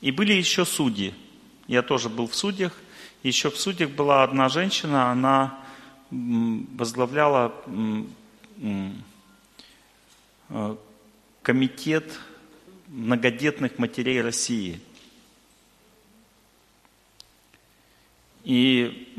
И 0.00 0.10
были 0.10 0.32
еще 0.32 0.64
судьи. 0.64 1.14
Я 1.68 1.82
тоже 1.82 2.08
был 2.08 2.26
в 2.26 2.34
судьях. 2.34 2.74
Еще 3.24 3.50
в 3.50 3.56
судьях 3.58 3.90
была 3.90 4.22
одна 4.22 4.50
женщина, 4.50 5.10
она 5.10 5.58
возглавляла 6.10 7.54
э, 10.50 10.76
комитет 11.40 12.20
многодетных 12.88 13.78
матерей 13.78 14.20
России. 14.20 14.78
И 18.44 19.16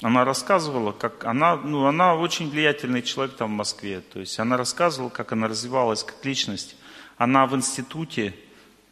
она 0.00 0.24
рассказывала, 0.24 0.92
как 0.92 1.24
она, 1.24 1.56
ну, 1.56 1.86
она 1.86 2.14
очень 2.14 2.50
влиятельный 2.50 3.02
человек 3.02 3.34
там 3.34 3.48
в 3.48 3.56
Москве. 3.56 4.00
То 4.00 4.20
есть 4.20 4.38
она 4.38 4.56
рассказывала, 4.56 5.10
как 5.10 5.32
она 5.32 5.48
развивалась 5.48 6.04
как 6.04 6.24
личность. 6.24 6.76
Она 7.16 7.48
в 7.48 7.56
институте 7.56 8.32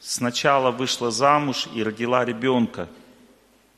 сначала 0.00 0.72
вышла 0.72 1.12
замуж 1.12 1.68
и 1.72 1.84
родила 1.84 2.24
ребенка. 2.24 2.88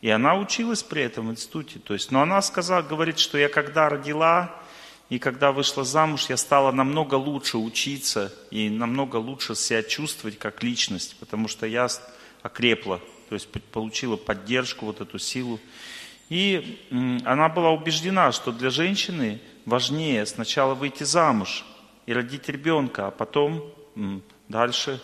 И 0.01 0.11
она 0.11 0.37
училась 0.37 0.83
при 0.83 1.03
этом 1.03 1.29
в 1.29 1.31
институте. 1.33 1.81
То 1.81 1.95
есть, 1.95 2.11
но 2.11 2.23
она 2.23 2.41
сказала, 2.43 2.83
говорит, 2.83 3.19
что 3.19 3.37
я 3.37 3.49
когда 3.49 3.89
родила 3.89 4.55
и 5.09 5.19
когда 5.19 5.53
вышла 5.53 5.85
замуж, 5.85 6.27
я 6.29 6.37
стала 6.37 6.71
намного 6.71 7.15
лучше 7.15 7.57
учиться 7.57 8.33
и 8.51 8.69
намного 8.69 9.17
лучше 9.17 9.55
себя 9.55 9.83
чувствовать 9.83 10.39
как 10.39 10.63
личность, 10.63 11.17
потому 11.19 11.49
что 11.49 11.67
я 11.67 11.89
окрепла, 12.43 13.01
то 13.29 13.35
есть 13.35 13.49
получила 13.49 14.17
поддержку, 14.17 14.87
вот 14.87 15.01
эту 15.01 15.19
силу. 15.19 15.59
И 16.29 16.79
она 17.25 17.49
была 17.49 17.71
убеждена, 17.71 18.33
что 18.33 18.53
для 18.53 18.69
женщины 18.69 19.41
важнее 19.65 20.27
сначала 20.27 20.75
выйти 20.75 21.05
замуж 21.05 21.65
и 22.05 22.13
родить 22.13 22.49
ребенка, 22.51 23.07
а 23.07 23.11
потом 23.11 23.65
дальше 24.49 25.01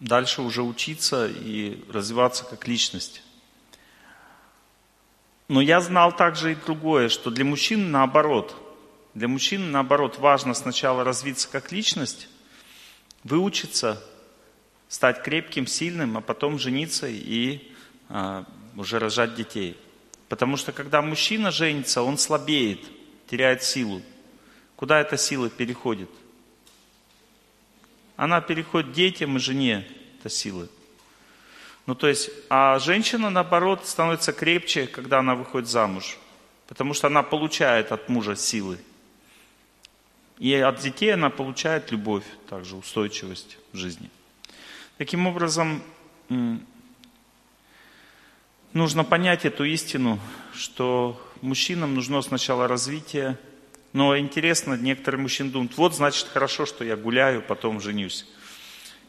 дальше 0.00 0.42
уже 0.42 0.62
учиться 0.62 1.26
и 1.26 1.82
развиваться 1.90 2.44
как 2.44 2.66
личность. 2.68 3.22
Но 5.48 5.60
я 5.60 5.80
знал 5.80 6.14
также 6.14 6.52
и 6.52 6.56
другое, 6.56 7.08
что 7.08 7.30
для 7.30 7.44
мужчин 7.44 7.90
наоборот. 7.90 8.54
Для 9.14 9.28
мужчин 9.28 9.70
наоборот 9.70 10.18
важно 10.18 10.54
сначала 10.54 11.04
развиться 11.04 11.48
как 11.48 11.72
личность, 11.72 12.28
выучиться, 13.24 14.02
стать 14.88 15.22
крепким, 15.22 15.66
сильным, 15.66 16.18
а 16.18 16.20
потом 16.20 16.58
жениться 16.58 17.06
и 17.08 17.72
а, 18.08 18.44
уже 18.76 18.98
рожать 18.98 19.34
детей. 19.34 19.76
Потому 20.28 20.56
что 20.56 20.72
когда 20.72 21.00
мужчина 21.00 21.50
женится, 21.50 22.02
он 22.02 22.18
слабеет, 22.18 22.80
теряет 23.28 23.62
силу. 23.62 24.02
Куда 24.74 25.00
эта 25.00 25.16
сила 25.16 25.48
переходит? 25.48 26.10
Она 28.16 28.40
переходит 28.40 28.92
детям 28.92 29.36
и 29.36 29.40
жене, 29.40 29.86
эта 30.18 30.30
сила. 30.30 30.68
Ну, 31.86 31.94
то 31.94 32.08
есть, 32.08 32.30
а 32.50 32.78
женщина, 32.78 33.30
наоборот, 33.30 33.86
становится 33.86 34.32
крепче, 34.32 34.86
когда 34.86 35.20
она 35.20 35.34
выходит 35.34 35.68
замуж. 35.68 36.18
Потому 36.66 36.94
что 36.94 37.06
она 37.06 37.22
получает 37.22 37.92
от 37.92 38.08
мужа 38.08 38.34
силы. 38.34 38.78
И 40.38 40.52
от 40.54 40.80
детей 40.80 41.14
она 41.14 41.30
получает 41.30 41.92
любовь, 41.92 42.24
также 42.48 42.74
устойчивость 42.76 43.58
в 43.72 43.76
жизни. 43.76 44.10
Таким 44.98 45.26
образом, 45.26 45.82
нужно 48.72 49.04
понять 49.04 49.44
эту 49.44 49.64
истину, 49.64 50.18
что 50.54 51.20
мужчинам 51.40 51.94
нужно 51.94 52.20
сначала 52.22 52.66
развитие, 52.66 53.38
но 53.96 54.18
интересно, 54.18 54.74
некоторые 54.74 55.22
мужчины 55.22 55.50
думают, 55.50 55.74
вот 55.78 55.94
значит 55.94 56.28
хорошо, 56.28 56.66
что 56.66 56.84
я 56.84 56.96
гуляю, 56.96 57.40
потом 57.40 57.80
женюсь. 57.80 58.26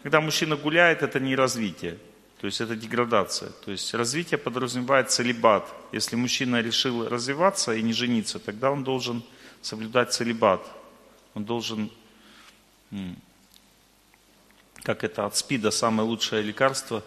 Когда 0.01 0.21
мужчина 0.21 0.55
гуляет, 0.55 1.03
это 1.03 1.19
не 1.19 1.35
развитие, 1.35 1.97
то 2.39 2.47
есть 2.47 2.61
это 2.61 2.73
деградация. 2.73 3.49
То 3.65 3.71
есть 3.71 3.93
развитие 3.93 4.37
подразумевает 4.37 5.11
целебат. 5.11 5.67
Если 5.91 6.15
мужчина 6.15 6.61
решил 6.61 7.09
развиваться 7.09 7.73
и 7.73 7.81
не 7.81 7.91
жениться, 7.91 8.39
тогда 8.39 8.71
он 8.71 8.85
должен 8.85 9.23
соблюдать 9.61 10.13
целебат. 10.13 10.65
Он 11.33 11.43
должен, 11.43 11.91
как 14.83 15.03
это 15.03 15.25
от 15.25 15.35
СПИДа 15.35 15.71
самое 15.71 16.07
лучшее 16.07 16.41
лекарство, 16.41 17.03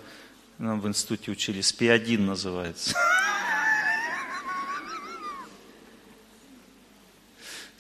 нам 0.59 0.83
в 0.83 0.87
институте 0.87 1.31
учили, 1.31 1.63
СПИ-1 1.63 2.19
называется. 2.19 2.95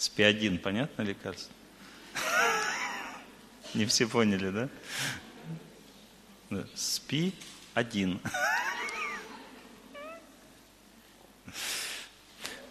СПИ-1, 0.00 0.58
понятно 0.58 1.02
лекарство? 1.02 1.52
Не 3.74 3.84
все 3.84 4.06
поняли, 4.06 4.50
да? 4.50 4.68
Спи 6.74 7.34
один. 7.74 8.18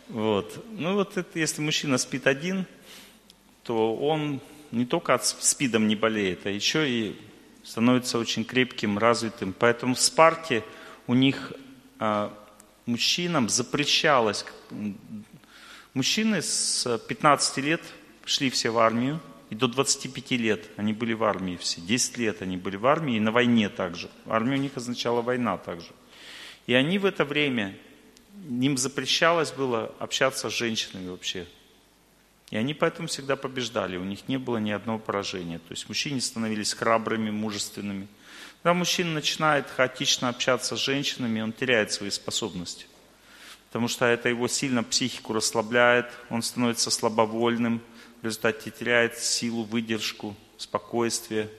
Вот. 0.08 0.66
Ну 0.72 0.96
вот 0.96 1.18
это, 1.18 1.38
если 1.38 1.62
мужчина 1.62 2.00
спит 2.00 2.26
один, 2.26 2.66
то 3.64 3.96
он 3.96 4.42
не 4.72 4.86
только 4.86 5.14
от 5.14 5.24
спидом 5.26 5.88
не 5.88 5.96
болеет, 5.96 6.48
а 6.48 6.50
еще 6.50 6.90
и 6.90 7.16
становится 7.64 8.18
очень 8.18 8.44
крепким, 8.44 8.98
развитым. 8.98 9.54
Поэтому 9.54 9.94
в 9.94 10.00
Спарте 10.00 10.64
у 11.06 11.14
них 11.14 11.54
а, 12.00 12.34
мужчинам 12.88 13.50
запрещалось. 13.50 14.46
Мужчины 15.94 16.42
с 16.42 17.00
15 17.08 17.58
лет 17.58 17.82
шли 18.26 18.50
все 18.50 18.70
в 18.70 18.78
армию, 18.78 19.20
и 19.50 19.56
до 19.56 19.68
25 19.68 20.32
лет 20.32 20.66
они 20.78 20.94
были 20.94 21.14
в 21.14 21.24
армии 21.24 21.58
все. 21.58 21.82
10 21.82 22.18
лет 22.18 22.42
они 22.42 22.58
были 22.58 22.76
в 22.76 22.86
армии 22.86 23.18
и 23.18 23.20
на 23.20 23.32
войне 23.32 23.70
также. 23.70 24.10
Армия 24.28 24.58
у 24.58 24.60
них 24.60 24.78
означала 24.78 25.22
война 25.22 25.58
также. 25.58 25.90
И 26.68 26.74
они 26.76 27.00
в 27.00 27.06
это 27.06 27.26
время, 27.26 27.76
им 28.48 28.78
запрещалось 28.78 29.52
было 29.52 29.94
общаться 29.98 30.50
с 30.50 30.54
женщинами 30.54 31.10
вообще. 31.10 31.48
И 32.52 32.58
они 32.58 32.74
поэтому 32.76 33.08
всегда 33.08 33.36
побеждали, 33.36 33.98
у 33.98 34.04
них 34.04 34.28
не 34.28 34.38
было 34.38 34.58
ни 34.58 34.72
одного 34.72 35.00
поражения. 35.00 35.58
То 35.60 35.72
есть 35.72 35.88
мужчины 35.88 36.22
становились 36.22 36.74
храбрыми, 36.74 37.32
мужественными. 37.32 38.08
Когда 38.62 38.74
мужчина 38.74 39.14
начинает 39.14 39.70
хаотично 39.70 40.30
общаться 40.30 40.76
с 40.76 40.80
женщинами, 40.80 41.42
он 41.42 41.54
теряет 41.54 41.92
свои 41.92 42.10
способности. 42.10 42.86
Потому 43.70 43.88
что 43.88 44.06
это 44.06 44.30
его 44.30 44.48
сильно 44.48 44.84
психику 44.84 45.34
расслабляет, 45.34 46.12
он 46.30 46.42
становится 46.42 46.90
слабовольным, 46.90 47.82
в 48.22 48.26
результате 48.26 48.72
теряет 48.72 49.18
силу, 49.18 49.64
выдержку, 49.64 50.36
спокойствие, 50.58 51.50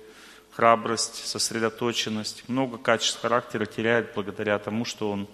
храбрость, 0.50 1.24
сосредоточенность. 1.24 2.48
Много 2.48 2.78
качеств 2.78 3.20
характера 3.20 3.64
теряет 3.64 4.12
благодаря 4.14 4.58
тому, 4.58 4.84
что 4.84 5.10
он 5.10 5.28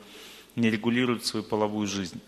не 0.54 0.70
регулирует 0.70 1.24
свою 1.24 1.44
половую 1.44 1.86
жизнь. 1.86 2.20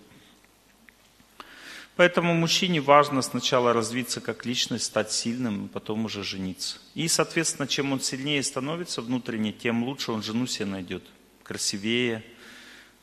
Поэтому 1.97 2.33
мужчине 2.33 2.81
важно 2.81 3.23
сначала 3.23 3.73
развиться 3.73 4.21
как 4.21 4.47
личность, 4.47 4.85
стать 4.85 5.11
сильным, 5.13 5.65
а 5.65 5.69
потом 5.75 6.05
уже 6.05 6.23
жениться. 6.23 6.79
И, 6.95 7.07
соответственно, 7.09 7.67
чем 7.67 7.93
он 7.93 8.01
сильнее 8.01 8.43
становится 8.43 9.03
внутренне, 9.03 9.53
тем 9.53 9.85
лучше 9.85 10.13
он 10.13 10.23
жену 10.23 10.47
себе 10.47 10.67
найдет. 10.67 11.03
Красивее, 11.43 12.25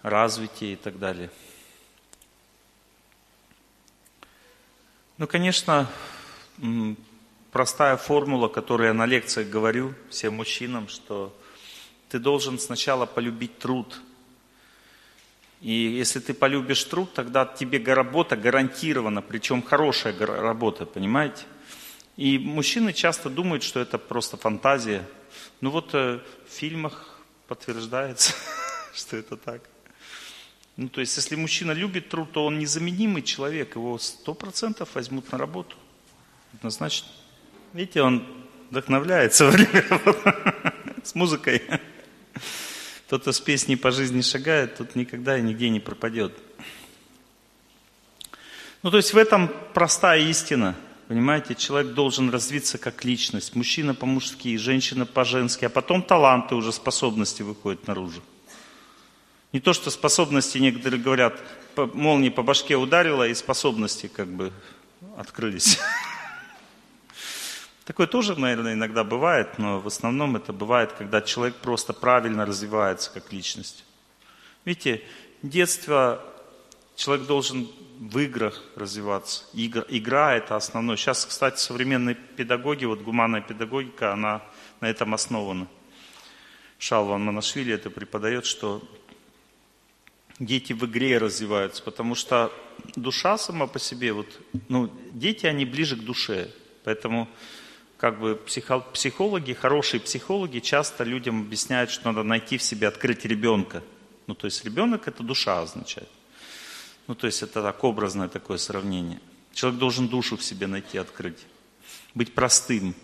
развитие 0.05 0.73
и 0.73 0.75
так 0.75 0.99
далее. 0.99 1.31
Ну, 5.17 5.25
конечно, 5.25 5.89
простая 7.51 7.97
формула, 7.97 8.47
которую 8.47 8.87
я 8.87 8.93
на 8.93 9.07
лекциях 9.07 9.49
говорю 9.49 9.95
всем 10.11 10.35
мужчинам, 10.35 10.89
что 10.89 11.35
ты 12.09 12.19
должен 12.19 12.59
сначала 12.59 13.07
полюбить 13.07 13.57
труд. 13.57 13.99
И 15.61 15.73
если 15.73 16.19
ты 16.19 16.35
полюбишь 16.35 16.83
труд, 16.83 17.11
тогда 17.13 17.45
тебе 17.47 17.81
работа 17.91 18.35
гарантирована, 18.35 19.23
причем 19.23 19.63
хорошая 19.63 20.15
работа, 20.19 20.85
понимаете? 20.85 21.45
И 22.15 22.37
мужчины 22.37 22.93
часто 22.93 23.31
думают, 23.31 23.63
что 23.63 23.79
это 23.79 23.97
просто 23.97 24.37
фантазия. 24.37 25.07
Ну 25.61 25.71
вот 25.71 25.95
э, 25.95 26.19
в 26.47 26.51
фильмах 26.51 27.19
подтверждается, 27.47 28.33
что 28.93 29.17
это 29.17 29.35
так. 29.35 29.61
Ну, 30.77 30.89
то 30.89 30.99
есть, 30.99 31.15
если 31.15 31.35
мужчина 31.35 31.71
любит 31.71 32.09
труд, 32.09 32.31
то 32.33 32.45
он 32.45 32.59
незаменимый 32.59 33.21
человек, 33.21 33.75
его 33.75 33.97
сто 33.97 34.33
процентов 34.33 34.89
возьмут 34.95 35.31
на 35.31 35.37
работу. 35.37 35.77
Однозначно. 36.53 37.07
Видите, 37.71 38.01
он 38.01 38.25
вдохновляется 38.69 39.51
с 41.03 41.15
музыкой. 41.15 41.61
Тот, 43.07 43.21
кто 43.21 43.31
с 43.31 43.39
песней 43.39 43.77
по 43.77 43.91
жизни 43.91 44.21
шагает, 44.21 44.77
тот 44.77 44.95
никогда 44.95 45.37
и 45.37 45.41
нигде 45.41 45.69
не 45.69 45.79
пропадет. 45.79 46.33
Ну, 48.83 48.91
то 48.91 48.97
есть 48.97 49.13
в 49.13 49.17
этом 49.17 49.49
простая 49.73 50.21
истина. 50.21 50.75
Понимаете, 51.07 51.55
человек 51.55 51.93
должен 51.93 52.29
развиться 52.29 52.77
как 52.77 53.05
личность. 53.05 53.55
Мужчина 53.55 53.93
по-мужски, 53.93 54.57
женщина 54.57 55.05
по-женски, 55.05 55.65
а 55.65 55.69
потом 55.69 56.01
таланты 56.01 56.55
уже, 56.55 56.73
способности 56.73 57.43
выходят 57.43 57.87
наружу. 57.87 58.21
Не 59.55 59.61
то, 59.61 59.71
что 59.71 59.89
способности, 59.89 60.57
некоторые 60.57 61.01
говорят, 61.01 61.41
молния 61.77 62.29
по 62.29 62.43
башке 62.43 62.75
ударила, 62.75 63.25
и 63.25 63.33
способности 63.33 64.07
как 64.07 64.27
бы 64.27 64.51
открылись. 65.15 65.79
Такое 67.85 68.05
тоже, 68.05 68.37
наверное, 68.37 68.73
иногда 68.73 69.05
бывает, 69.05 69.57
но 69.57 69.79
в 69.79 69.87
основном 69.87 70.35
это 70.35 70.51
бывает, 70.51 70.91
когда 70.91 71.21
человек 71.21 71.55
просто 71.55 71.93
правильно 71.93 72.45
развивается 72.45 73.11
как 73.11 73.31
личность. 73.31 73.85
Видите, 74.65 75.01
детство 75.41 76.21
человек 76.97 77.25
должен 77.25 77.69
в 77.97 78.19
играх 78.19 78.61
развиваться. 78.75 79.45
Игра, 79.53 79.85
игра 79.87 80.35
это 80.35 80.57
основное. 80.57 80.97
Сейчас, 80.97 81.25
кстати, 81.25 81.61
современные 81.61 82.15
педагоги, 82.15 82.83
вот 82.83 83.03
гуманная 83.03 83.39
педагогика, 83.39 84.11
она 84.11 84.41
на 84.81 84.89
этом 84.89 85.13
основана. 85.13 85.69
Шалван 86.77 87.23
Манашвили 87.23 87.73
это 87.73 87.89
преподает, 87.89 88.45
что 88.45 88.83
дети 90.39 90.73
в 90.73 90.85
игре 90.85 91.17
развиваются, 91.17 91.81
потому 91.83 92.15
что 92.15 92.51
душа 92.95 93.37
сама 93.37 93.67
по 93.67 93.79
себе, 93.79 94.13
вот, 94.13 94.27
ну, 94.67 94.91
дети, 95.13 95.45
они 95.45 95.65
ближе 95.65 95.95
к 95.95 95.99
душе. 95.99 96.51
Поэтому 96.83 97.27
как 97.97 98.19
бы 98.19 98.35
психологи, 98.35 99.53
хорошие 99.53 99.99
психологи 99.99 100.59
часто 100.59 101.03
людям 101.03 101.41
объясняют, 101.41 101.89
что 101.89 102.07
надо 102.07 102.23
найти 102.23 102.57
в 102.57 102.63
себе, 102.63 102.87
открыть 102.87 103.25
ребенка. 103.25 103.83
Ну, 104.27 104.35
то 104.35 104.45
есть 104.45 104.63
ребенок 104.65 105.07
это 105.07 105.23
душа 105.23 105.61
означает. 105.61 106.09
Ну, 107.07 107.15
то 107.15 107.27
есть 107.27 107.41
это 107.41 107.61
так 107.61 107.83
образное 107.83 108.27
такое 108.27 108.57
сравнение. 108.57 109.19
Человек 109.53 109.79
должен 109.79 110.07
душу 110.07 110.37
в 110.37 110.43
себе 110.43 110.67
найти, 110.67 110.97
открыть. 110.97 111.45
Быть 112.13 112.33
простым, 112.33 112.95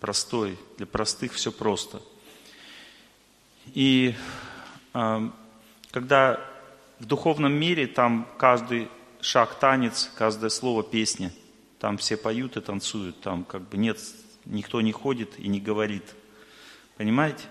простой. 0.00 0.56
Для 0.76 0.86
простых 0.86 1.34
все 1.34 1.52
просто. 1.52 2.00
И 3.74 4.14
э, 4.94 5.30
когда 5.90 6.40
в 6.98 7.06
духовном 7.06 7.52
мире 7.52 7.86
там 7.86 8.28
каждый 8.38 8.88
шаг 9.20 9.58
танец, 9.58 10.10
каждое 10.16 10.50
слово 10.50 10.82
песня. 10.82 11.32
Там 11.78 11.96
все 11.96 12.16
поют 12.16 12.56
и 12.56 12.60
танцуют, 12.60 13.20
там 13.20 13.44
как 13.44 13.68
бы 13.68 13.76
нет, 13.76 13.98
никто 14.44 14.80
не 14.80 14.92
ходит 14.92 15.38
и 15.38 15.48
не 15.48 15.60
говорит. 15.60 16.02
Понимаете? 16.96 17.44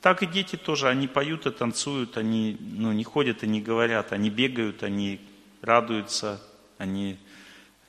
Так 0.00 0.22
и 0.22 0.26
дети 0.26 0.56
тоже, 0.56 0.88
они 0.88 1.06
поют 1.08 1.44
и 1.46 1.50
танцуют, 1.50 2.16
они 2.16 2.56
ну, 2.58 2.92
не 2.92 3.04
ходят 3.04 3.42
и 3.42 3.46
не 3.46 3.60
говорят, 3.60 4.12
они 4.12 4.30
бегают, 4.30 4.82
они 4.82 5.20
радуются, 5.60 6.42
они 6.78 7.18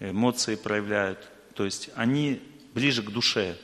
эмоции 0.01 0.55
проявляют. 0.55 1.29
То 1.55 1.63
есть 1.63 1.89
они 1.95 2.41
ближе 2.73 3.01
к 3.01 3.11
душе. 3.11 3.57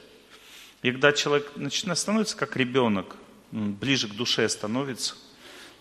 И 0.81 0.91
когда 0.91 1.11
человек 1.11 1.51
начинает 1.57 1.99
становится 1.99 2.37
как 2.37 2.55
ребенок, 2.55 3.17
ближе 3.51 4.07
к 4.07 4.13
душе 4.13 4.47
становится, 4.47 5.15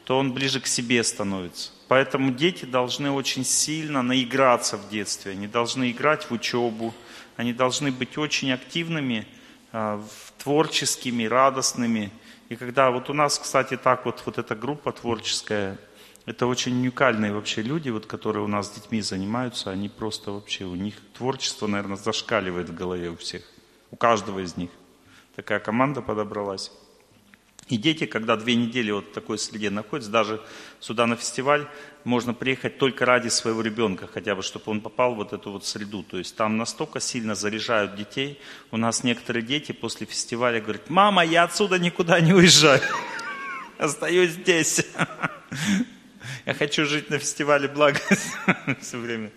то 0.06 0.16
он 0.18 0.32
ближе 0.32 0.60
к 0.60 0.68
себе 0.68 1.02
становится. 1.02 1.72
Поэтому 1.88 2.30
дети 2.30 2.64
должны 2.64 3.10
очень 3.10 3.44
сильно 3.44 4.02
наиграться 4.02 4.76
в 4.76 4.88
детстве. 4.88 5.32
Они 5.32 5.48
должны 5.48 5.90
играть 5.90 6.30
в 6.30 6.32
учебу, 6.32 6.94
они 7.36 7.52
должны 7.52 7.90
быть 7.90 8.16
очень 8.16 8.52
активными, 8.52 9.26
а, 9.72 10.00
творческими, 10.38 11.24
радостными. 11.24 12.12
И 12.48 12.54
когда 12.54 12.92
вот 12.92 13.10
у 13.10 13.14
нас, 13.14 13.36
кстати, 13.36 13.76
так 13.76 14.06
вот, 14.06 14.22
вот 14.24 14.38
эта 14.38 14.54
группа 14.54 14.92
творческая, 14.92 15.76
это 16.24 16.46
очень 16.46 16.74
уникальные 16.74 17.32
вообще 17.32 17.62
люди, 17.62 17.90
вот, 17.90 18.06
которые 18.06 18.44
у 18.44 18.48
нас 18.48 18.68
с 18.68 18.70
детьми 18.70 19.00
занимаются, 19.00 19.70
они 19.72 19.88
просто 19.88 20.30
вообще, 20.30 20.64
у 20.64 20.76
них 20.76 20.94
творчество, 21.14 21.66
наверное, 21.66 21.96
зашкаливает 21.96 22.68
в 22.68 22.74
голове 22.74 23.10
у 23.10 23.16
всех, 23.16 23.42
у 23.90 23.96
каждого 23.96 24.38
из 24.38 24.56
них. 24.56 24.70
Такая 25.34 25.58
команда 25.58 26.00
подобралась. 26.00 26.70
И 27.68 27.78
дети, 27.78 28.06
когда 28.06 28.36
две 28.36 28.54
недели 28.54 28.92
вот 28.92 29.06
в 29.06 29.12
такой 29.12 29.38
среде 29.38 29.70
находятся, 29.70 30.10
даже 30.10 30.40
сюда 30.78 31.06
на 31.06 31.16
фестиваль, 31.16 31.66
можно 32.04 32.32
приехать 32.32 32.78
только 32.78 33.04
ради 33.04 33.28
своего 33.28 33.60
ребенка, 33.60 34.06
хотя 34.06 34.36
бы, 34.36 34.42
чтобы 34.42 34.70
он 34.70 34.80
попал 34.80 35.14
в 35.14 35.16
вот 35.16 35.32
эту 35.32 35.50
вот 35.50 35.66
среду. 35.66 36.04
То 36.04 36.18
есть 36.18 36.36
там 36.36 36.56
настолько 36.56 37.00
сильно 37.00 37.34
заряжают 37.34 37.96
детей. 37.96 38.40
У 38.70 38.76
нас 38.76 39.02
некоторые 39.02 39.42
дети 39.42 39.72
после 39.72 40.06
фестиваля 40.06 40.60
говорят, 40.60 40.88
мама, 40.88 41.24
я 41.24 41.42
отсюда 41.42 41.80
никуда 41.80 42.20
не 42.20 42.32
уезжаю, 42.32 42.82
остаюсь 43.78 44.30
здесь. 44.30 44.86
Я 46.46 46.54
хочу 46.54 46.84
жить 46.86 47.10
на 47.10 47.18
фестивале 47.18 47.66
благо 47.66 47.98
все 48.80 48.98
время. 48.98 49.32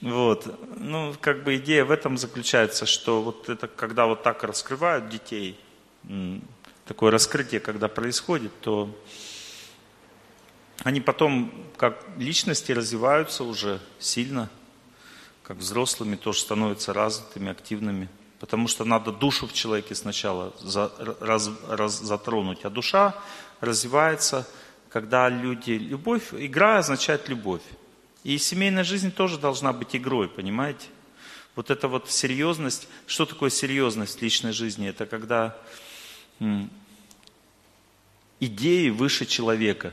Вот. 0.00 0.46
Ну, 0.78 1.14
как 1.20 1.42
бы 1.42 1.56
идея 1.56 1.84
в 1.84 1.90
этом 1.90 2.16
заключается, 2.16 2.86
что 2.86 3.20
вот 3.22 3.48
это, 3.48 3.66
когда 3.66 4.06
вот 4.06 4.22
так 4.22 4.44
раскрывают 4.44 5.08
детей, 5.08 5.58
такое 6.90 7.12
раскрытие, 7.12 7.60
когда 7.60 7.86
происходит, 7.86 8.50
то 8.62 8.92
они 10.82 11.00
потом 11.00 11.54
как 11.76 12.04
личности 12.16 12.72
развиваются 12.72 13.44
уже 13.44 13.80
сильно, 14.00 14.50
как 15.44 15.58
взрослыми 15.58 16.16
тоже 16.16 16.40
становятся 16.40 16.92
развитыми, 16.92 17.52
активными. 17.52 18.08
Потому 18.40 18.66
что 18.66 18.84
надо 18.84 19.12
душу 19.12 19.46
в 19.46 19.52
человеке 19.52 19.94
сначала 19.94 20.52
за, 20.58 20.90
раз, 21.20 21.48
раз, 21.68 22.00
затронуть. 22.00 22.64
А 22.64 22.70
душа 22.70 23.14
развивается, 23.60 24.48
когда 24.88 25.28
люди... 25.28 25.70
Любовь, 25.70 26.34
игра 26.34 26.78
означает 26.78 27.28
любовь. 27.28 27.62
И 28.24 28.36
семейная 28.36 28.82
жизнь 28.82 29.12
тоже 29.12 29.38
должна 29.38 29.72
быть 29.72 29.94
игрой, 29.94 30.28
понимаете? 30.28 30.88
Вот 31.54 31.70
эта 31.70 31.86
вот 31.86 32.10
серьезность. 32.10 32.88
Что 33.06 33.26
такое 33.26 33.50
серьезность 33.50 34.20
личной 34.20 34.50
жизни? 34.50 34.88
Это 34.88 35.06
когда 35.06 35.56
идеи 38.40 38.88
выше 38.88 39.26
человека. 39.26 39.92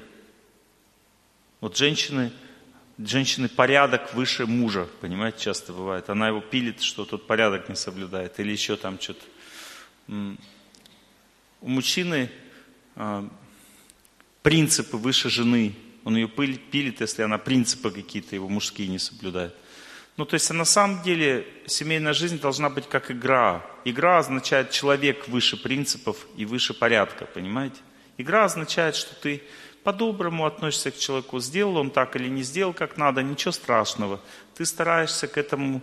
Вот 1.59 1.77
женщины, 1.77 2.31
женщины 2.97 3.49
порядок 3.49 4.13
выше 4.13 4.45
мужа, 4.45 4.87
понимаете, 5.01 5.39
часто 5.39 5.73
бывает. 5.73 6.09
Она 6.09 6.29
его 6.29 6.39
пилит, 6.39 6.81
что 6.81 7.05
тот 7.05 7.27
порядок 7.27 7.69
не 7.69 7.75
соблюдает, 7.75 8.39
или 8.39 8.51
еще 8.51 8.77
там 8.77 8.99
что-то. 8.99 9.25
У 10.07 11.69
мужчины 11.69 12.31
а, 12.95 13.27
принципы 14.43 14.97
выше 14.97 15.29
жены. 15.29 15.75
Он 16.03 16.15
ее 16.15 16.27
пилит, 16.29 17.01
если 17.01 17.23
она 17.23 17.37
принципы 17.37 17.91
какие-то 17.91 18.35
его 18.35 18.47
мужские 18.47 18.87
не 18.87 18.99
соблюдает. 18.99 19.53
Ну, 20.15 20.25
то 20.25 20.35
есть, 20.35 20.49
на 20.51 20.65
самом 20.65 21.03
деле, 21.03 21.45
семейная 21.65 22.13
жизнь 22.13 22.39
должна 22.39 22.69
быть 22.69 22.87
как 22.87 23.11
игра. 23.11 23.65
Игра 23.85 24.19
означает 24.19 24.71
человек 24.71 25.27
выше 25.27 25.61
принципов 25.61 26.25
и 26.37 26.45
выше 26.45 26.73
порядка, 26.73 27.25
понимаете? 27.25 27.77
Игра 28.17 28.45
означает, 28.45 28.95
что 28.95 29.15
ты 29.15 29.43
по-доброму 29.83 30.45
относишься 30.45 30.91
к 30.91 30.97
человеку. 30.97 31.39
Сделал 31.39 31.77
он 31.77 31.91
так 31.91 32.15
или 32.15 32.27
не 32.27 32.43
сделал 32.43 32.73
как 32.73 32.97
надо, 32.97 33.21
ничего 33.23 33.51
страшного. 33.51 34.19
Ты 34.55 34.65
стараешься 34.65 35.27
к 35.27 35.37
этому 35.37 35.81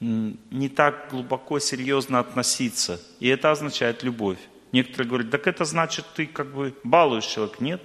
не 0.00 0.68
так 0.68 1.08
глубоко, 1.10 1.58
серьезно 1.58 2.18
относиться. 2.18 3.00
И 3.18 3.28
это 3.28 3.50
означает 3.50 4.02
любовь. 4.02 4.38
Некоторые 4.72 5.08
говорят, 5.08 5.30
так 5.30 5.46
это 5.46 5.64
значит, 5.64 6.04
ты 6.14 6.26
как 6.26 6.52
бы 6.52 6.74
балуешь 6.84 7.24
человека. 7.24 7.64
Нет. 7.64 7.82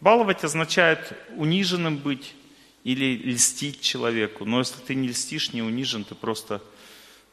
Баловать 0.00 0.44
означает 0.44 1.14
униженным 1.36 1.96
быть 1.96 2.34
или 2.84 3.16
льстить 3.32 3.80
человеку. 3.80 4.44
Но 4.44 4.60
если 4.60 4.78
ты 4.80 4.94
не 4.94 5.08
льстишь, 5.08 5.52
не 5.52 5.62
унижен, 5.62 6.04
ты 6.04 6.14
просто, 6.14 6.62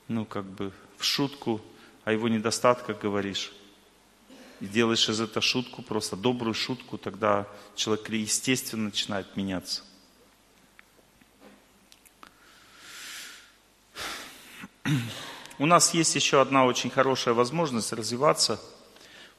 ну, 0.08 0.26
как 0.26 0.46
бы 0.46 0.72
в 0.98 1.04
шутку 1.04 1.62
о 2.04 2.14
его 2.14 2.30
недостатках 2.30 3.00
говоришь 3.00 3.52
и 4.60 4.66
делаешь 4.66 5.10
из 5.10 5.20
этого 5.20 5.42
шутку, 5.42 5.82
просто 5.82 6.16
добрую 6.16 6.54
шутку, 6.54 6.98
тогда 6.98 7.48
человек 7.76 8.10
естественно 8.10 8.86
начинает 8.86 9.36
меняться. 9.36 9.84
У 15.60 15.66
нас 15.66 15.94
есть 15.94 16.16
еще 16.16 16.42
одна 16.42 16.66
очень 16.66 16.90
хорошая 16.90 17.34
возможность 17.34 17.94
развиваться. 17.94 18.60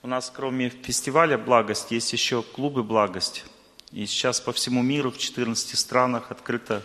У 0.03 0.07
нас 0.07 0.33
кроме 0.35 0.69
фестиваля 0.69 1.37
«Благость» 1.37 1.91
есть 1.91 2.13
еще 2.13 2.43
клубы 2.43 2.83
«Благость». 2.83 3.45
И 3.91 4.07
сейчас 4.07 4.41
по 4.41 4.53
всему 4.53 4.83
миру 4.83 5.11
в 5.11 5.19
14 5.19 5.79
странах 5.79 6.31
открыто 6.31 6.83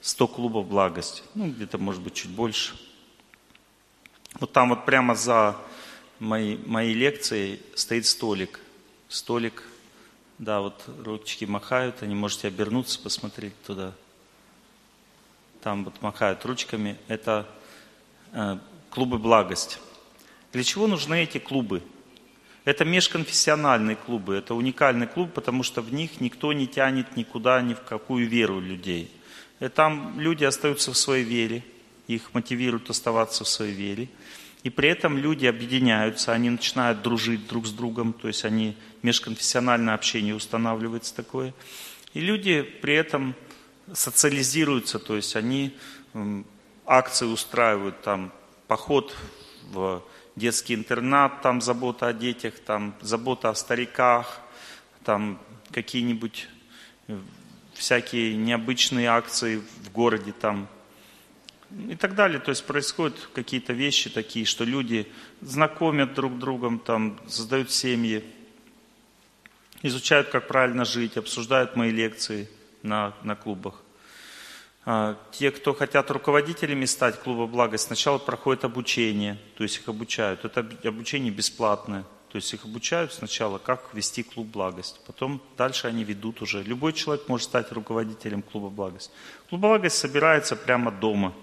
100 0.00 0.28
клубов 0.28 0.66
«Благость». 0.66 1.22
Ну, 1.34 1.48
где-то, 1.48 1.78
может 1.78 2.02
быть, 2.02 2.14
чуть 2.14 2.30
больше. 2.30 2.78
Вот 4.40 4.52
там 4.52 4.70
вот 4.70 4.84
прямо 4.84 5.14
за 5.14 5.56
моей, 6.18 6.58
моей 6.66 6.94
лекции 6.94 7.60
стоит 7.74 8.06
столик. 8.06 8.60
Столик 9.08 9.62
Да, 10.38 10.60
вот 10.60 10.84
ручки 11.04 11.44
махают, 11.44 12.02
они 12.02 12.14
можете 12.14 12.48
обернуться, 12.48 13.00
посмотреть 13.00 13.60
туда. 13.64 13.92
Там 15.62 15.84
вот 15.84 16.00
махают 16.00 16.44
ручками. 16.44 16.96
Это 17.08 17.48
э, 18.32 18.58
клубы 18.90 19.18
благость. 19.18 19.80
Для 20.52 20.62
чего 20.62 20.86
нужны 20.86 21.22
эти 21.22 21.38
клубы? 21.38 21.82
Это 22.64 22.84
межконфессиональные 22.84 23.96
клубы, 23.96 24.34
это 24.34 24.54
уникальный 24.54 25.06
клуб, 25.06 25.32
потому 25.32 25.62
что 25.62 25.80
в 25.80 25.92
них 25.92 26.20
никто 26.20 26.52
не 26.52 26.66
тянет 26.66 27.16
никуда, 27.16 27.62
ни 27.62 27.74
в 27.74 27.80
какую 27.82 28.28
веру 28.28 28.60
людей. 28.60 29.10
И 29.60 29.68
там 29.68 30.20
люди 30.20 30.44
остаются 30.44 30.92
в 30.92 30.96
своей 30.96 31.24
вере, 31.24 31.64
их 32.06 32.34
мотивируют 32.34 32.90
оставаться 32.90 33.44
в 33.44 33.48
своей 33.48 33.72
вере. 33.72 34.08
И 34.64 34.70
при 34.70 34.88
этом 34.88 35.16
люди 35.16 35.46
объединяются, 35.46 36.32
они 36.32 36.50
начинают 36.50 37.02
дружить 37.02 37.46
друг 37.46 37.66
с 37.66 37.70
другом, 37.70 38.12
то 38.12 38.28
есть 38.28 38.44
они 38.44 38.76
межконфессиональное 39.02 39.94
общение 39.94 40.34
устанавливается 40.34 41.14
такое. 41.14 41.54
И 42.12 42.20
люди 42.20 42.62
при 42.62 42.94
этом 42.94 43.34
социализируются, 43.92 44.98
то 44.98 45.16
есть 45.16 45.36
они 45.36 45.76
акции 46.84 47.26
устраивают, 47.26 48.02
там 48.02 48.32
поход 48.66 49.14
в 49.70 50.02
детский 50.36 50.74
интернат, 50.74 51.42
там 51.42 51.60
забота 51.60 52.08
о 52.08 52.12
детях, 52.12 52.54
там 52.64 52.94
забота 53.00 53.50
о 53.50 53.54
стариках, 53.54 54.40
там 55.04 55.38
какие-нибудь 55.70 56.48
э, 57.08 57.18
всякие 57.74 58.36
необычные 58.36 59.08
акции 59.08 59.62
в 59.84 59.92
городе 59.92 60.32
там 60.32 60.68
и 61.70 61.96
так 61.96 62.14
далее. 62.14 62.40
То 62.40 62.50
есть 62.50 62.64
происходят 62.64 63.28
какие-то 63.34 63.72
вещи 63.72 64.10
такие, 64.10 64.44
что 64.44 64.64
люди 64.64 65.06
знакомят 65.40 66.14
друг 66.14 66.38
другом, 66.38 66.78
там, 66.78 67.18
создают 67.28 67.70
семьи, 67.70 68.24
изучают, 69.82 70.28
как 70.28 70.48
правильно 70.48 70.84
жить, 70.84 71.16
обсуждают 71.16 71.76
мои 71.76 71.90
лекции 71.90 72.48
на, 72.82 73.14
на 73.22 73.36
клубах. 73.36 73.82
А, 74.84 75.18
те, 75.32 75.50
кто 75.50 75.74
хотят 75.74 76.10
руководителями 76.10 76.86
стать 76.86 77.20
клуба 77.20 77.46
благость, 77.46 77.84
сначала 77.84 78.18
проходят 78.18 78.64
обучение, 78.64 79.38
то 79.56 79.62
есть 79.62 79.76
их 79.76 79.88
обучают. 79.88 80.44
Это 80.44 80.66
обучение 80.84 81.30
бесплатное. 81.30 82.04
То 82.30 82.36
есть 82.36 82.52
их 82.52 82.64
обучают 82.64 83.12
сначала, 83.12 83.58
как 83.58 83.94
вести 83.94 84.22
клуб 84.22 84.48
благость. 84.48 85.00
Потом 85.06 85.40
дальше 85.56 85.86
они 85.86 86.04
ведут 86.04 86.42
уже. 86.42 86.62
Любой 86.62 86.92
человек 86.92 87.26
может 87.28 87.48
стать 87.48 87.72
руководителем 87.72 88.42
клуба 88.42 88.68
благость. 88.68 89.10
Клуб 89.48 89.62
благость 89.62 89.96
собирается 89.96 90.54
прямо 90.54 90.90
дома. 90.90 91.34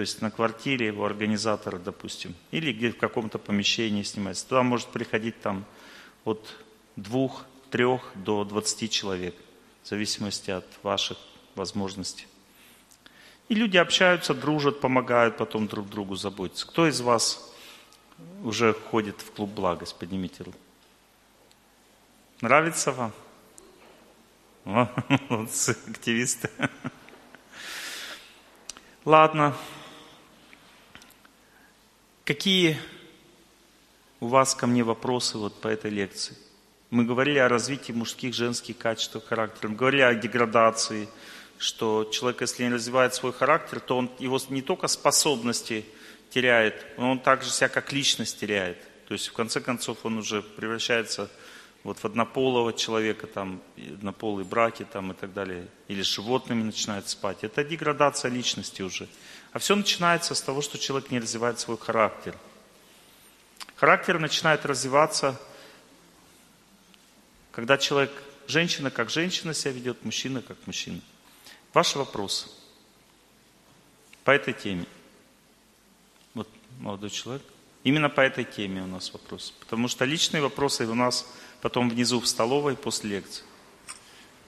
То 0.00 0.02
есть 0.02 0.22
на 0.22 0.30
квартире 0.30 0.92
у 0.92 1.04
организатора, 1.04 1.76
допустим. 1.76 2.34
Или 2.52 2.72
где 2.72 2.90
в 2.90 2.96
каком-то 2.96 3.38
помещении 3.38 4.02
снимается. 4.02 4.48
Туда 4.48 4.62
может 4.62 4.88
приходить 4.88 5.38
там 5.42 5.66
от 6.24 6.56
двух, 6.96 7.44
трех 7.68 8.10
до 8.14 8.44
двадцати 8.44 8.88
человек. 8.88 9.34
В 9.82 9.88
зависимости 9.88 10.50
от 10.50 10.64
ваших 10.82 11.18
возможностей. 11.54 12.26
И 13.50 13.54
люди 13.54 13.76
общаются, 13.76 14.32
дружат, 14.32 14.80
помогают 14.80 15.36
потом 15.36 15.66
друг 15.66 15.90
другу 15.90 16.16
заботиться. 16.16 16.66
Кто 16.66 16.88
из 16.88 17.02
вас 17.02 17.52
уже 18.42 18.72
ходит 18.72 19.20
в 19.20 19.32
клуб 19.32 19.50
благость? 19.50 19.98
Поднимите 19.98 20.44
руку. 20.44 20.56
Нравится 22.40 22.92
вам? 22.92 23.12
О, 24.64 24.88
активисты. 25.88 26.48
Ладно. 29.04 29.54
Какие 32.30 32.78
у 34.20 34.28
вас 34.28 34.54
ко 34.54 34.68
мне 34.68 34.84
вопросы 34.84 35.36
вот 35.36 35.60
по 35.60 35.66
этой 35.66 35.90
лекции? 35.90 36.36
Мы 36.90 37.04
говорили 37.04 37.38
о 37.38 37.48
развитии 37.48 37.90
мужских, 37.90 38.34
женских 38.34 38.78
качеств 38.78 39.16
характера, 39.26 39.66
мы 39.66 39.74
говорили 39.74 40.02
о 40.02 40.14
деградации, 40.14 41.08
что 41.58 42.04
человек, 42.04 42.42
если 42.42 42.62
не 42.62 42.72
развивает 42.72 43.14
свой 43.14 43.32
характер, 43.32 43.80
то 43.80 43.96
он 43.96 44.12
его 44.20 44.38
не 44.48 44.62
только 44.62 44.86
способности 44.86 45.84
теряет, 46.30 46.86
но 46.96 47.10
он 47.10 47.18
также 47.18 47.50
себя 47.50 47.68
как 47.68 47.92
личность 47.92 48.38
теряет. 48.38 48.78
То 49.08 49.14
есть 49.14 49.26
в 49.26 49.32
конце 49.32 49.60
концов 49.60 49.98
он 50.04 50.18
уже 50.18 50.40
превращается 50.40 51.28
вот 51.82 51.98
в 51.98 52.04
однополого 52.04 52.72
человека, 52.72 53.26
там, 53.26 53.60
однополые 53.76 54.44
браки 54.44 54.86
там, 54.92 55.10
и 55.10 55.14
так 55.16 55.32
далее, 55.32 55.66
или 55.88 56.02
с 56.02 56.06
животными 56.06 56.62
начинает 56.62 57.08
спать. 57.08 57.38
Это 57.42 57.64
деградация 57.64 58.30
личности 58.30 58.82
уже. 58.82 59.08
А 59.52 59.58
все 59.58 59.74
начинается 59.74 60.34
с 60.34 60.42
того, 60.42 60.62
что 60.62 60.78
человек 60.78 61.10
не 61.10 61.18
развивает 61.18 61.58
свой 61.58 61.76
характер. 61.76 62.36
Характер 63.76 64.18
начинает 64.18 64.64
развиваться, 64.64 65.40
когда 67.50 67.78
человек, 67.78 68.12
женщина 68.46 68.90
как 68.90 69.10
женщина 69.10 69.54
себя 69.54 69.72
ведет, 69.72 70.04
мужчина 70.04 70.42
как 70.42 70.56
мужчина. 70.66 71.00
Ваш 71.72 71.96
вопрос 71.96 72.56
по 74.24 74.30
этой 74.30 74.54
теме. 74.54 74.86
Вот 76.34 76.48
молодой 76.78 77.10
человек. 77.10 77.42
Именно 77.82 78.10
по 78.10 78.20
этой 78.20 78.44
теме 78.44 78.82
у 78.82 78.86
нас 78.86 79.12
вопрос. 79.12 79.52
Потому 79.60 79.88
что 79.88 80.04
личные 80.04 80.42
вопросы 80.42 80.86
у 80.86 80.94
нас 80.94 81.26
потом 81.60 81.88
внизу 81.88 82.20
в 82.20 82.26
столовой 82.26 82.76
после 82.76 83.10
лекции. 83.10 83.44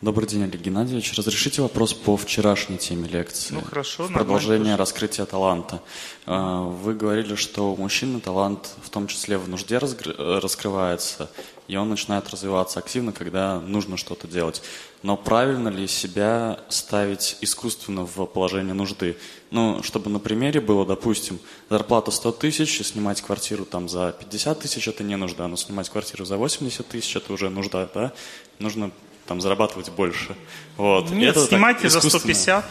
Добрый 0.02 0.28
день, 0.28 0.42
Олег 0.42 0.60
Геннадьевич. 0.60 1.16
Разрешите 1.16 1.62
вопрос 1.62 1.94
по 1.94 2.16
вчерашней 2.16 2.76
теме 2.76 3.06
лекции? 3.06 3.54
Ну 3.54 3.60
хорошо. 3.60 4.08
В 4.08 4.12
продолжение 4.12 4.74
раскрытия 4.74 5.26
таланта. 5.26 5.80
А, 6.26 6.62
вы 6.62 6.94
говорили, 6.94 7.36
что 7.36 7.72
у 7.72 7.76
мужчины 7.76 8.18
талант 8.18 8.70
в 8.82 8.90
том 8.90 9.06
числе 9.06 9.38
в 9.38 9.48
нужде 9.48 9.78
раскрывается, 9.78 11.30
и 11.68 11.76
он 11.76 11.88
начинает 11.88 12.28
развиваться 12.30 12.80
активно, 12.80 13.12
когда 13.12 13.60
нужно 13.60 13.96
что-то 13.96 14.26
делать. 14.26 14.60
Но 15.04 15.16
правильно 15.16 15.68
ли 15.68 15.86
себя 15.86 16.58
ставить 16.68 17.36
искусственно 17.40 18.04
в 18.04 18.26
положение 18.26 18.74
нужды? 18.74 19.16
Ну, 19.52 19.84
чтобы 19.84 20.10
на 20.10 20.18
примере 20.18 20.60
было, 20.60 20.84
допустим, 20.84 21.38
зарплата 21.70 22.10
100 22.10 22.32
тысяч, 22.32 22.80
и 22.80 22.82
снимать 22.82 23.22
квартиру 23.22 23.64
там 23.64 23.88
за 23.88 24.10
50 24.18 24.58
тысяч– 24.58 24.88
это 24.88 25.04
не 25.04 25.16
нужда, 25.16 25.46
но 25.46 25.54
снимать 25.54 25.88
квартиру 25.88 26.24
за 26.24 26.38
80 26.38 26.88
тысяч– 26.88 27.14
это 27.16 27.32
уже 27.32 27.50
нужда, 27.50 27.88
да? 27.94 28.12
Нужно 28.58 28.90
там 29.26 29.40
зарабатывать 29.40 29.90
больше. 29.90 30.36
Вот. 30.76 31.10
Нет, 31.10 31.36
это 31.36 31.46
снимайте 31.46 31.88
за 31.88 32.00
150. 32.00 32.64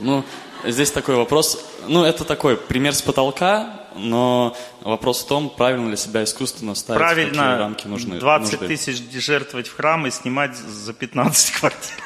Ну, 0.00 0.24
здесь 0.64 0.90
такой 0.90 1.16
вопрос. 1.16 1.64
Ну, 1.86 2.04
это 2.04 2.24
такой 2.24 2.56
пример 2.56 2.94
с 2.94 3.02
потолка, 3.02 3.86
но 3.96 4.56
вопрос 4.80 5.22
в 5.22 5.26
том, 5.26 5.50
правильно 5.50 5.88
ли 5.90 5.96
себя 5.96 6.24
искусственно 6.24 6.74
ставить, 6.74 6.98
правильно 6.98 7.30
какие 7.32 7.58
рамки 7.58 7.86
нужны. 7.86 8.18
20 8.18 8.52
нужды. 8.60 8.66
тысяч 8.66 9.02
жертвовать 9.12 9.68
в 9.68 9.76
храм 9.76 10.06
и 10.06 10.10
снимать 10.10 10.56
за 10.56 10.92
15 10.92 11.50
квартир. 11.60 11.96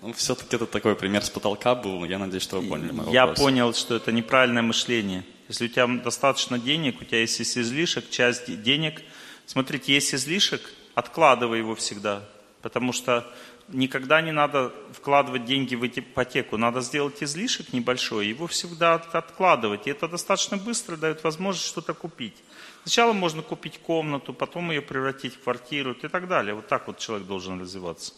Ну, 0.00 0.12
все-таки 0.12 0.56
это 0.56 0.66
такой 0.66 0.94
пример 0.94 1.24
с 1.24 1.30
потолка 1.30 1.74
был. 1.74 2.04
Я 2.04 2.18
надеюсь, 2.18 2.42
что 2.42 2.60
вы 2.60 2.68
поняли 2.68 2.92
мой 2.92 3.10
Я 3.12 3.26
вопрос. 3.26 3.44
понял, 3.44 3.74
что 3.74 3.96
это 3.96 4.12
неправильное 4.12 4.62
мышление. 4.62 5.24
Если 5.48 5.64
у 5.64 5.68
тебя 5.68 5.86
достаточно 5.86 6.58
денег, 6.58 7.00
у 7.00 7.04
тебя 7.04 7.20
есть 7.20 7.40
излишек, 7.40 8.08
часть 8.10 8.62
денег. 8.62 9.02
Смотрите, 9.46 9.94
есть 9.94 10.14
излишек, 10.14 10.60
откладывай 10.94 11.58
его 11.58 11.74
всегда. 11.74 12.22
Потому 12.62 12.92
что 12.92 13.24
никогда 13.68 14.20
не 14.20 14.32
надо 14.32 14.72
вкладывать 14.92 15.44
деньги 15.44 15.74
в 15.74 15.86
ипотеку. 15.86 16.56
Надо 16.56 16.80
сделать 16.80 17.22
излишек 17.22 17.72
небольшой, 17.72 18.26
его 18.26 18.46
всегда 18.46 18.94
откладывать. 18.94 19.86
И 19.86 19.90
это 19.90 20.08
достаточно 20.08 20.56
быстро 20.56 20.96
дает 20.96 21.22
возможность 21.24 21.66
что-то 21.66 21.94
купить. 21.94 22.36
Сначала 22.82 23.12
можно 23.12 23.42
купить 23.42 23.78
комнату, 23.78 24.32
потом 24.32 24.70
ее 24.70 24.82
превратить 24.82 25.34
в 25.34 25.42
квартиру 25.42 25.92
и 25.92 26.08
так 26.08 26.26
далее. 26.28 26.54
Вот 26.54 26.68
так 26.68 26.86
вот 26.86 26.98
человек 26.98 27.26
должен 27.26 27.60
развиваться. 27.60 28.14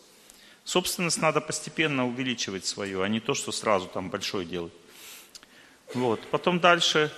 Собственность 0.65 1.21
надо 1.21 1.41
постепенно 1.41 2.07
увеличивать 2.07 2.67
свою, 2.67 3.03
а 3.03 3.09
не 3.09 3.21
то, 3.21 3.35
что 3.35 3.53
сразу 3.53 3.89
там 3.89 4.11
большой 4.11 4.45
делать. 4.45 4.73
Вот. 5.95 6.21
Потом 6.31 6.61
дальше 6.61 7.13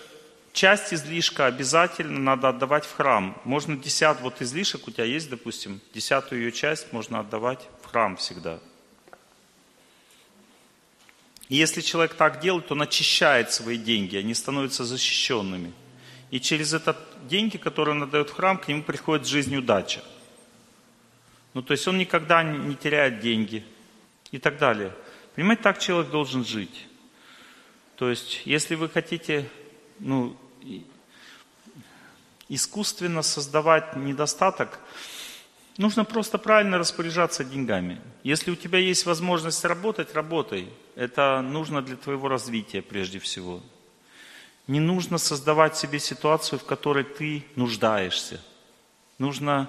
часть 0.53 0.93
излишка 0.93 1.47
обязательно 1.47 2.19
надо 2.19 2.49
отдавать 2.49 2.85
в 2.85 2.95
храм. 2.95 3.41
Можно 3.45 3.77
десят, 3.77 4.21
вот 4.21 4.41
излишек 4.43 4.87
у 4.87 4.91
тебя 4.91 5.05
есть, 5.05 5.31
допустим, 5.31 5.81
десятую 5.95 6.43
ее 6.43 6.53
часть 6.53 6.93
можно 6.93 7.21
отдавать 7.21 7.69
в 7.83 7.87
храм 7.87 8.17
всегда. 8.17 8.61
И 11.49 11.57
если 11.57 11.81
человек 11.81 12.15
так 12.15 12.41
делает, 12.41 12.71
он 12.73 12.83
очищает 12.83 13.53
свои 13.53 13.77
деньги, 13.77 14.17
они 14.17 14.35
становятся 14.35 14.85
защищенными. 14.85 15.73
И 16.31 16.41
через 16.41 16.73
это 16.73 16.97
деньги, 17.29 17.59
которые 17.59 17.95
он 17.95 18.03
отдает 18.05 18.31
в 18.31 18.35
храм, 18.35 18.57
к 18.57 18.69
нему 18.69 18.83
приходит 18.83 19.27
жизнь 19.27 19.55
удача. 19.55 20.03
Ну, 21.53 21.61
то 21.61 21.73
есть 21.73 21.87
он 21.87 21.99
никогда 21.99 22.43
не 22.43 22.75
теряет 22.75 23.21
деньги 23.21 23.65
и 24.31 24.39
так 24.39 24.59
далее. 24.59 24.95
Понимаете, 25.35 25.63
так 25.63 25.79
человек 25.79 26.11
должен 26.11 26.45
жить. 26.45 26.87
То 27.97 28.09
есть, 28.09 28.43
если 28.47 28.75
вы 28.75 28.89
хотите 28.89 29.47
ну, 30.03 30.37
искусственно 32.49 33.23
создавать 33.23 33.97
недостаток, 33.97 34.79
нужно 35.79 36.05
просто 36.05 36.39
правильно 36.39 36.79
распоряжаться 36.79 37.45
деньгами. 37.45 38.01
Если 38.25 38.51
у 38.51 38.57
тебя 38.57 38.79
есть 38.79 39.07
возможность 39.07 39.65
работать, 39.65 40.15
работай. 40.15 40.69
Это 40.95 41.41
нужно 41.41 41.81
для 41.83 41.97
твоего 41.97 42.29
развития 42.29 42.83
прежде 42.83 43.19
всего. 43.19 43.63
Не 44.67 44.81
нужно 44.81 45.19
создавать 45.19 45.77
себе 45.77 45.99
ситуацию, 45.99 46.59
в 46.59 46.65
которой 46.65 47.05
ты 47.05 47.45
нуждаешься. 47.57 48.41
Нужно 49.19 49.69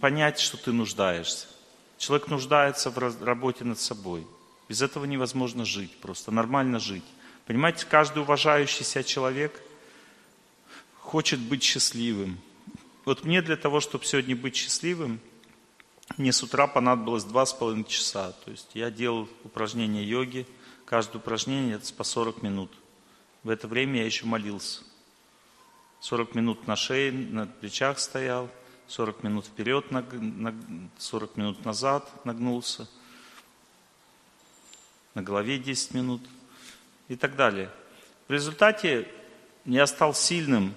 понять, 0.00 0.40
что 0.40 0.56
ты 0.56 0.72
нуждаешься. 0.72 1.46
Человек 1.98 2.28
нуждается 2.28 2.90
в 2.90 3.24
работе 3.24 3.64
над 3.64 3.78
собой. 3.78 4.26
Без 4.68 4.82
этого 4.82 5.04
невозможно 5.04 5.64
жить, 5.64 6.00
просто 6.00 6.30
нормально 6.30 6.78
жить. 6.78 7.04
Понимаете, 7.46 7.86
каждый 7.86 8.22
уважающий 8.22 8.84
себя 8.84 9.02
человек 9.02 9.60
хочет 11.12 11.40
быть 11.40 11.62
счастливым. 11.62 12.40
Вот 13.04 13.22
мне 13.24 13.42
для 13.42 13.58
того, 13.58 13.80
чтобы 13.80 14.06
сегодня 14.06 14.34
быть 14.34 14.56
счастливым, 14.56 15.20
мне 16.16 16.32
с 16.32 16.42
утра 16.42 16.66
понадобилось 16.66 17.24
два 17.24 17.44
с 17.44 17.52
половиной 17.52 17.84
часа. 17.84 18.32
То 18.46 18.50
есть 18.50 18.70
я 18.72 18.90
делал 18.90 19.28
упражнения 19.44 20.02
йоги. 20.02 20.46
Каждое 20.86 21.18
упражнение 21.18 21.74
это 21.74 21.92
по 21.92 22.02
40 22.02 22.40
минут. 22.42 22.72
В 23.42 23.50
это 23.50 23.68
время 23.68 23.98
я 23.98 24.06
еще 24.06 24.24
молился. 24.24 24.84
40 26.00 26.34
минут 26.34 26.66
на 26.66 26.76
шее, 26.76 27.12
на 27.12 27.44
плечах 27.46 27.98
стоял, 27.98 28.48
40 28.86 29.22
минут 29.22 29.44
вперед, 29.44 29.90
наг- 29.90 30.18
наг- 30.18 30.88
40 30.96 31.36
минут 31.36 31.62
назад 31.66 32.24
нагнулся, 32.24 32.88
на 35.12 35.22
голове 35.22 35.58
10 35.58 35.92
минут 35.92 36.22
и 37.08 37.16
так 37.16 37.36
далее. 37.36 37.70
В 38.28 38.32
результате 38.32 39.06
я 39.66 39.86
стал 39.86 40.14
сильным, 40.14 40.74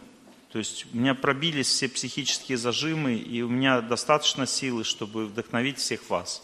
то 0.56 0.60
есть 0.60 0.86
у 0.94 0.98
меня 0.98 1.14
пробились 1.16 1.68
все 1.68 1.90
психические 1.90 2.58
зажимы, 2.58 3.16
и 3.16 3.42
у 3.42 3.50
меня 3.50 3.82
достаточно 3.82 4.48
силы, 4.48 4.86
чтобы 4.86 5.26
вдохновить 5.26 5.80
всех 5.80 6.10
вас. 6.10 6.42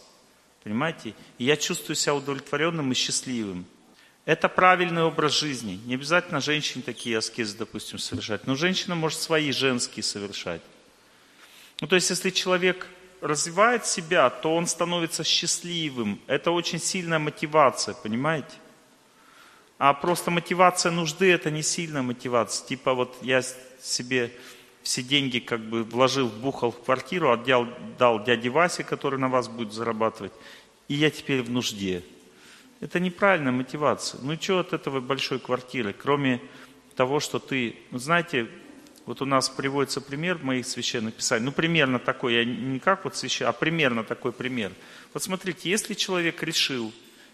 Понимаете? 0.62 1.14
И 1.38 1.44
я 1.44 1.56
чувствую 1.56 1.96
себя 1.96 2.14
удовлетворенным 2.14 2.92
и 2.92 2.94
счастливым. 2.94 3.64
Это 4.26 4.50
правильный 4.50 5.02
образ 5.02 5.32
жизни. 5.32 5.80
Не 5.86 5.94
обязательно 5.94 6.42
женщине 6.42 6.82
такие 6.84 7.16
аскезы, 7.16 7.56
допустим, 7.56 7.98
совершать. 7.98 8.46
Но 8.46 8.54
женщина 8.54 8.94
может 8.94 9.18
свои 9.18 9.50
женские 9.50 10.02
совершать. 10.02 10.60
Ну, 11.80 11.86
то 11.86 11.94
есть, 11.94 12.10
если 12.10 12.28
человек 12.28 12.88
развивает 13.22 13.86
себя, 13.86 14.28
то 14.28 14.54
он 14.54 14.66
становится 14.66 15.24
счастливым. 15.24 16.20
Это 16.26 16.50
очень 16.50 16.80
сильная 16.80 17.18
мотивация, 17.18 17.94
понимаете? 17.94 18.52
А 19.84 19.94
просто 19.94 20.30
мотивация 20.30 20.92
нужды– 20.92 21.32
это 21.32 21.50
не 21.50 21.64
сильная 21.64 22.02
мотивация. 22.02 22.64
Типа 22.64 22.94
вот 22.94 23.16
я 23.20 23.42
себе 23.82 24.30
все 24.84 25.02
деньги 25.02 25.40
как 25.40 25.58
бы 25.58 25.82
вложил, 25.82 26.28
вбухал 26.28 26.70
в 26.70 26.84
квартиру, 26.84 27.32
отдал 27.32 27.66
дал 27.98 28.22
дяде 28.22 28.48
Васе, 28.48 28.84
который 28.84 29.18
на 29.18 29.28
вас 29.28 29.48
будет 29.48 29.72
зарабатывать, 29.72 30.30
и 30.86 30.94
я 30.94 31.10
теперь 31.10 31.42
в 31.42 31.50
нужде. 31.50 32.04
Это 32.78 33.00
неправильная 33.00 33.50
мотивация. 33.50 34.20
Ну 34.22 34.40
что 34.40 34.60
от 34.60 34.72
этого 34.72 35.00
большой 35.00 35.40
квартиры, 35.40 35.92
кроме 35.92 36.40
того, 36.94 37.18
что 37.18 37.40
ты, 37.40 37.74
ну, 37.90 37.98
знаете, 37.98 38.46
вот 39.04 39.20
у 39.20 39.24
нас 39.24 39.48
приводится 39.48 40.00
пример 40.00 40.38
моих 40.44 40.64
священных 40.64 41.14
писаниях, 41.14 41.46
ну 41.46 41.50
примерно 41.50 41.98
такой, 41.98 42.34
я 42.34 42.44
не 42.44 42.78
как 42.78 43.02
вот 43.02 43.16
священ, 43.16 43.48
а 43.48 43.52
примерно 43.52 44.04
такой 44.04 44.30
пример. 44.30 44.70
Вот 45.12 45.24
смотрите, 45.24 45.68
если 45.68 45.94
человек 45.94 46.40
решил 46.44 46.92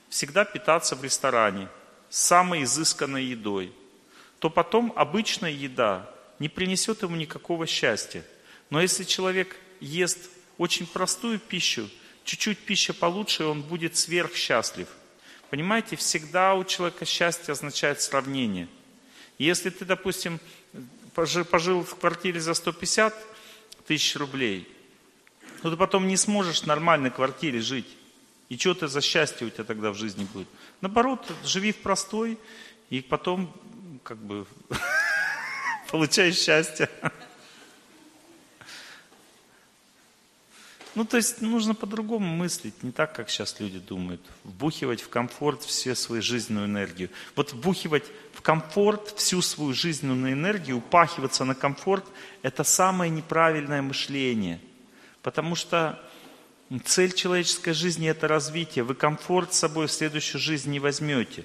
всегда 0.08 0.46
питаться 0.46 0.96
в 0.96 1.04
ресторане 1.04 1.68
самой 2.10 2.64
изысканной 2.64 3.24
едой, 3.24 3.72
то 4.38 4.50
потом 4.50 4.92
обычная 4.96 5.50
еда 5.50 6.08
не 6.38 6.48
принесет 6.48 7.02
ему 7.02 7.16
никакого 7.16 7.66
счастья. 7.66 8.24
Но 8.70 8.80
если 8.80 9.04
человек 9.04 9.56
ест 9.80 10.30
очень 10.56 10.86
простую 10.86 11.38
пищу, 11.38 11.88
чуть-чуть 12.24 12.58
пища 12.58 12.92
получше, 12.92 13.44
он 13.44 13.62
будет 13.62 13.96
сверхсчастлив. 13.96 14.88
Понимаете, 15.50 15.96
всегда 15.96 16.54
у 16.54 16.64
человека 16.64 17.04
счастье 17.04 17.52
означает 17.52 18.02
сравнение. 18.02 18.68
Если 19.38 19.70
ты, 19.70 19.84
допустим, 19.84 20.40
пожи- 21.14 21.44
пожил 21.44 21.84
в 21.84 21.96
квартире 21.96 22.40
за 22.40 22.54
150 22.54 23.14
тысяч 23.86 24.16
рублей, 24.16 24.68
то 25.62 25.70
ты 25.70 25.76
потом 25.76 26.06
не 26.06 26.16
сможешь 26.16 26.60
в 26.60 26.66
нормальной 26.66 27.10
квартире 27.10 27.60
жить. 27.60 27.88
И 28.48 28.56
что 28.56 28.74
ты 28.74 28.88
за 28.88 29.00
счастье 29.00 29.46
у 29.46 29.50
тебя 29.50 29.64
тогда 29.64 29.90
в 29.90 29.94
жизни 29.94 30.26
будет? 30.32 30.48
Наоборот, 30.80 31.30
живи 31.44 31.72
в 31.72 31.78
простой, 31.78 32.38
и 32.88 33.00
потом 33.00 33.52
как 34.02 34.18
бы 34.18 34.46
получай 35.90 36.32
счастье. 36.32 36.88
Ну, 40.94 41.04
то 41.04 41.16
есть 41.16 41.42
нужно 41.42 41.74
по-другому 41.74 42.26
мыслить, 42.26 42.82
не 42.82 42.90
так, 42.90 43.14
как 43.14 43.30
сейчас 43.30 43.60
люди 43.60 43.78
думают. 43.78 44.20
Вбухивать 44.42 45.00
в 45.00 45.08
комфорт 45.08 45.62
все 45.62 45.94
свою 45.94 46.22
жизненную 46.22 46.66
энергию. 46.66 47.10
Вот 47.36 47.52
вбухивать 47.52 48.02
в 48.32 48.40
комфорт 48.40 49.14
всю 49.16 49.40
свою 49.42 49.74
жизненную 49.74 50.32
энергию, 50.32 50.78
упахиваться 50.78 51.44
на 51.44 51.54
комфорт, 51.54 52.04
это 52.42 52.64
самое 52.64 53.12
неправильное 53.12 53.80
мышление. 53.80 54.60
Потому 55.22 55.54
что 55.54 56.02
цель 56.84 57.12
человеческой 57.12 57.72
жизни– 57.72 58.08
это 58.10 58.28
развитие. 58.28 58.84
Вы 58.84 58.94
комфорт 58.94 59.54
с 59.54 59.58
собой 59.58 59.86
в 59.86 59.92
следующую 59.92 60.40
жизнь 60.40 60.70
не 60.70 60.80
возьмете. 60.80 61.44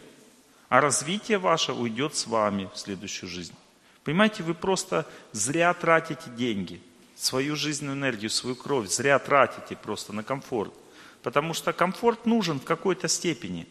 А 0.69 0.81
развитие 0.81 1.37
ваше 1.37 1.73
уйдет 1.73 2.15
с 2.15 2.27
вами 2.27 2.69
в 2.73 2.77
следующую 2.77 3.29
жизнь. 3.29 3.55
Понимаете, 4.03 4.43
вы 4.43 4.53
просто 4.53 5.07
зря 5.31 5.73
тратите 5.73 6.29
деньги– 6.35 6.81
свою 7.23 7.55
жизненную 7.55 7.97
энергию, 7.97 8.29
свою 8.29 8.55
кровь 8.55 8.89
зря 8.89 9.17
тратите 9.19 9.75
просто 9.75 10.13
на 10.13 10.23
комфорт. 10.23 10.73
Потому 11.21 11.53
что 11.53 11.71
комфорт 11.71 12.25
нужен 12.25 12.59
в 12.59 12.65
какой-то 12.65 13.07
степени. 13.07 13.67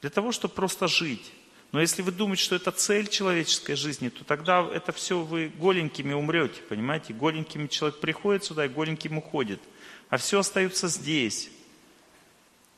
Для 0.00 0.10
того, 0.10 0.32
чтобы 0.32 0.54
просто 0.54 0.88
жить. 0.88 1.32
Но 1.72 1.80
если 1.80 2.02
вы 2.02 2.12
думаете, 2.12 2.42
что 2.42 2.56
это 2.56 2.70
цель 2.70 3.08
человеческой 3.08 3.74
жизни, 3.74 4.08
то 4.08 4.24
тогда 4.24 4.66
это 4.72 4.92
все 4.92 5.20
вы 5.20 5.48
голенькими 5.48 6.14
умрете, 6.14 6.62
понимаете? 6.62 7.12
Голенькими 7.12 7.66
человек 7.66 8.00
приходит 8.00 8.44
сюда 8.44 8.66
и 8.66 8.68
голеньким 8.68 9.18
уходит. 9.18 9.60
А 10.08 10.16
все 10.16 10.40
остается 10.40 10.88
здесь. 10.88 11.50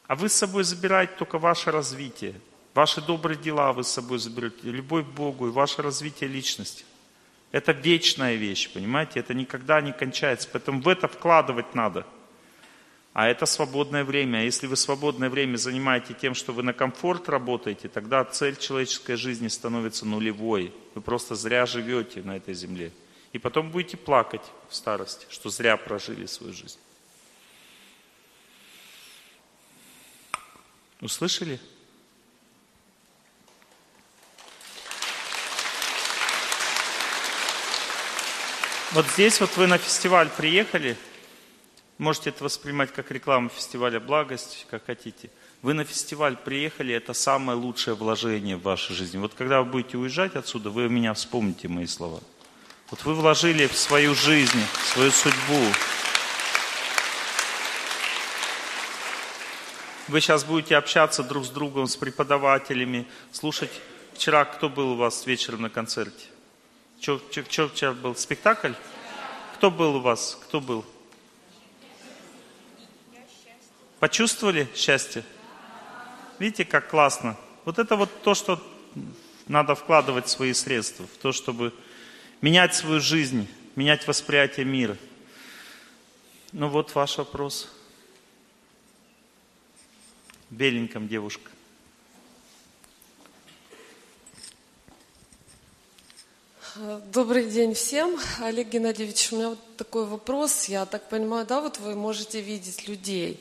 А 0.07 0.15
вы 0.15 0.29
с 0.29 0.33
собой 0.33 0.65
забираете 0.65 1.13
только 1.19 1.39
ваше 1.39 1.71
развитие. 1.71 2.35
Ваши 2.75 3.03
добрые 3.03 3.39
дела 3.39 3.73
вы 3.73 3.85
с 3.85 3.89
собой 3.89 4.19
заберете. 4.19 4.57
Любовь 4.63 5.05
к 5.05 5.11
Богу 5.11 5.49
и 5.49 5.51
ваше 5.51 5.83
развитие 5.83 6.31
личности. 6.31 6.85
Это 7.53 7.73
вечная 7.73 8.37
вещь, 8.37 8.71
понимаете? 8.73 9.21
Это 9.21 9.35
никогда 9.35 9.81
не 9.81 9.93
кончается. 9.93 10.49
Поэтому 10.51 10.81
в 10.81 10.89
это 10.89 11.09
вкладывать 11.09 11.75
надо. 11.75 12.07
А 13.13 13.27
это 13.27 13.47
свободное 13.47 14.05
время. 14.05 14.39
А 14.39 14.43
если 14.43 14.67
вы 14.67 14.77
свободное 14.77 15.31
время 15.31 15.57
занимаете 15.57 16.15
тем, 16.15 16.35
что 16.35 16.53
вы 16.53 16.63
на 16.63 16.73
комфорт 16.73 17.29
работаете, 17.29 17.89
тогда 17.89 18.25
цель 18.25 18.57
человеческой 18.57 19.17
жизни 19.17 19.49
становится 19.49 20.07
нулевой. 20.07 20.73
Вы 20.95 21.01
просто 21.01 21.35
зря 21.35 21.67
живете 21.67 22.23
на 22.23 22.37
этой 22.37 22.55
земле. 22.55 22.93
И 23.33 23.39
потом 23.39 23.71
будете 23.71 23.97
плакать 23.97 24.45
в 24.69 24.75
старости, 24.75 25.27
что 25.31 25.51
зря 25.51 25.77
прожили 25.77 26.27
свою 26.27 26.53
жизнь. 26.53 26.79
Услышали? 31.01 31.61
Вот 38.93 39.07
здесь 39.09 39.39
вот 39.39 39.55
вы 39.57 39.67
на 39.67 39.77
фестиваль 39.77 40.31
приехали, 40.31 40.97
можете 41.99 42.31
это 42.31 42.45
воспринимать 42.45 42.93
как 42.93 43.11
рекламу 43.11 43.49
фестиваля 43.49 44.01
«Благость», 44.01 44.67
как 44.71 44.87
хотите. 44.87 45.31
Вы 45.63 45.75
на 45.75 45.85
фестиваль 45.85 46.37
приехали, 46.37 46.95
это 46.95 47.13
самое 47.13 47.59
лучшее 47.59 47.95
вложение 47.95 48.57
в 48.57 48.63
вашу 48.63 48.95
жизнь. 48.95 49.19
Вот 49.19 49.35
когда 49.35 49.61
вы 49.61 49.71
будете 49.71 49.99
уезжать 49.99 50.37
отсюда, 50.37 50.71
вы 50.71 50.89
меня 50.89 51.13
вспомните 51.15 51.67
мои 51.67 51.87
слова. 51.87 52.21
Вот 52.91 53.05
вы 53.05 53.15
вложили 53.15 53.67
в 53.67 53.77
свою 53.77 54.15
жизнь, 54.15 54.63
в 54.73 54.87
свою 54.87 55.11
судьбу. 55.11 55.61
Вы 60.07 60.21
сейчас 60.21 60.45
будете 60.45 60.77
общаться 60.77 61.23
друг 61.23 61.45
с 61.45 61.51
другом, 61.51 61.87
с 61.87 61.97
преподавателями, 61.97 63.07
слушать. 63.33 63.73
Вчера 64.15 64.45
кто 64.45 64.69
был 64.69 64.93
у 64.93 64.97
вас 64.97 65.27
вечером 65.27 65.63
на 65.63 65.71
концерте? 65.71 66.27
Что 67.01 67.19
вчера 67.19 67.93
был? 67.93 68.17
Спектакль? 68.17 68.73
Кто 69.57 69.71
был 69.71 69.97
у 69.97 70.01
вас? 70.01 70.39
Кто 70.45 70.61
был? 70.61 70.85
Почувствовали 74.01 74.69
счастье? 74.77 75.25
Видите, 76.39 76.65
как 76.65 76.89
классно? 76.89 77.37
Вот 77.65 77.79
это 77.79 77.97
вот 77.97 78.23
то, 78.23 78.35
что 78.35 78.63
надо 79.49 79.75
вкладывать 79.75 80.29
свои 80.29 80.53
средства, 80.53 81.07
в 81.07 81.17
то, 81.19 81.33
чтобы 81.33 81.75
менять 82.41 82.75
свою 82.75 83.01
жизнь, 83.01 83.49
менять 83.75 84.07
восприятие 84.07 84.67
мира. 84.67 84.97
Ну 86.53 86.69
вот 86.69 86.95
ваш 86.95 87.19
вопрос. 87.19 87.69
В 90.49 90.55
беленьком 90.55 91.09
девушка. 91.09 91.51
Добрый 97.13 97.51
день 97.51 97.75
всем. 97.75 98.17
Олег 98.41 98.69
Геннадьевич, 98.69 99.33
у 99.33 99.37
меня 99.37 99.49
вот 99.51 99.77
такой 99.77 100.07
вопрос. 100.07 100.67
Я 100.67 100.87
так 100.87 101.09
понимаю, 101.09 101.45
да, 101.45 101.61
вот 101.61 101.79
вы 101.79 101.97
можете 101.97 102.41
видеть 102.41 102.87
людей. 102.87 103.41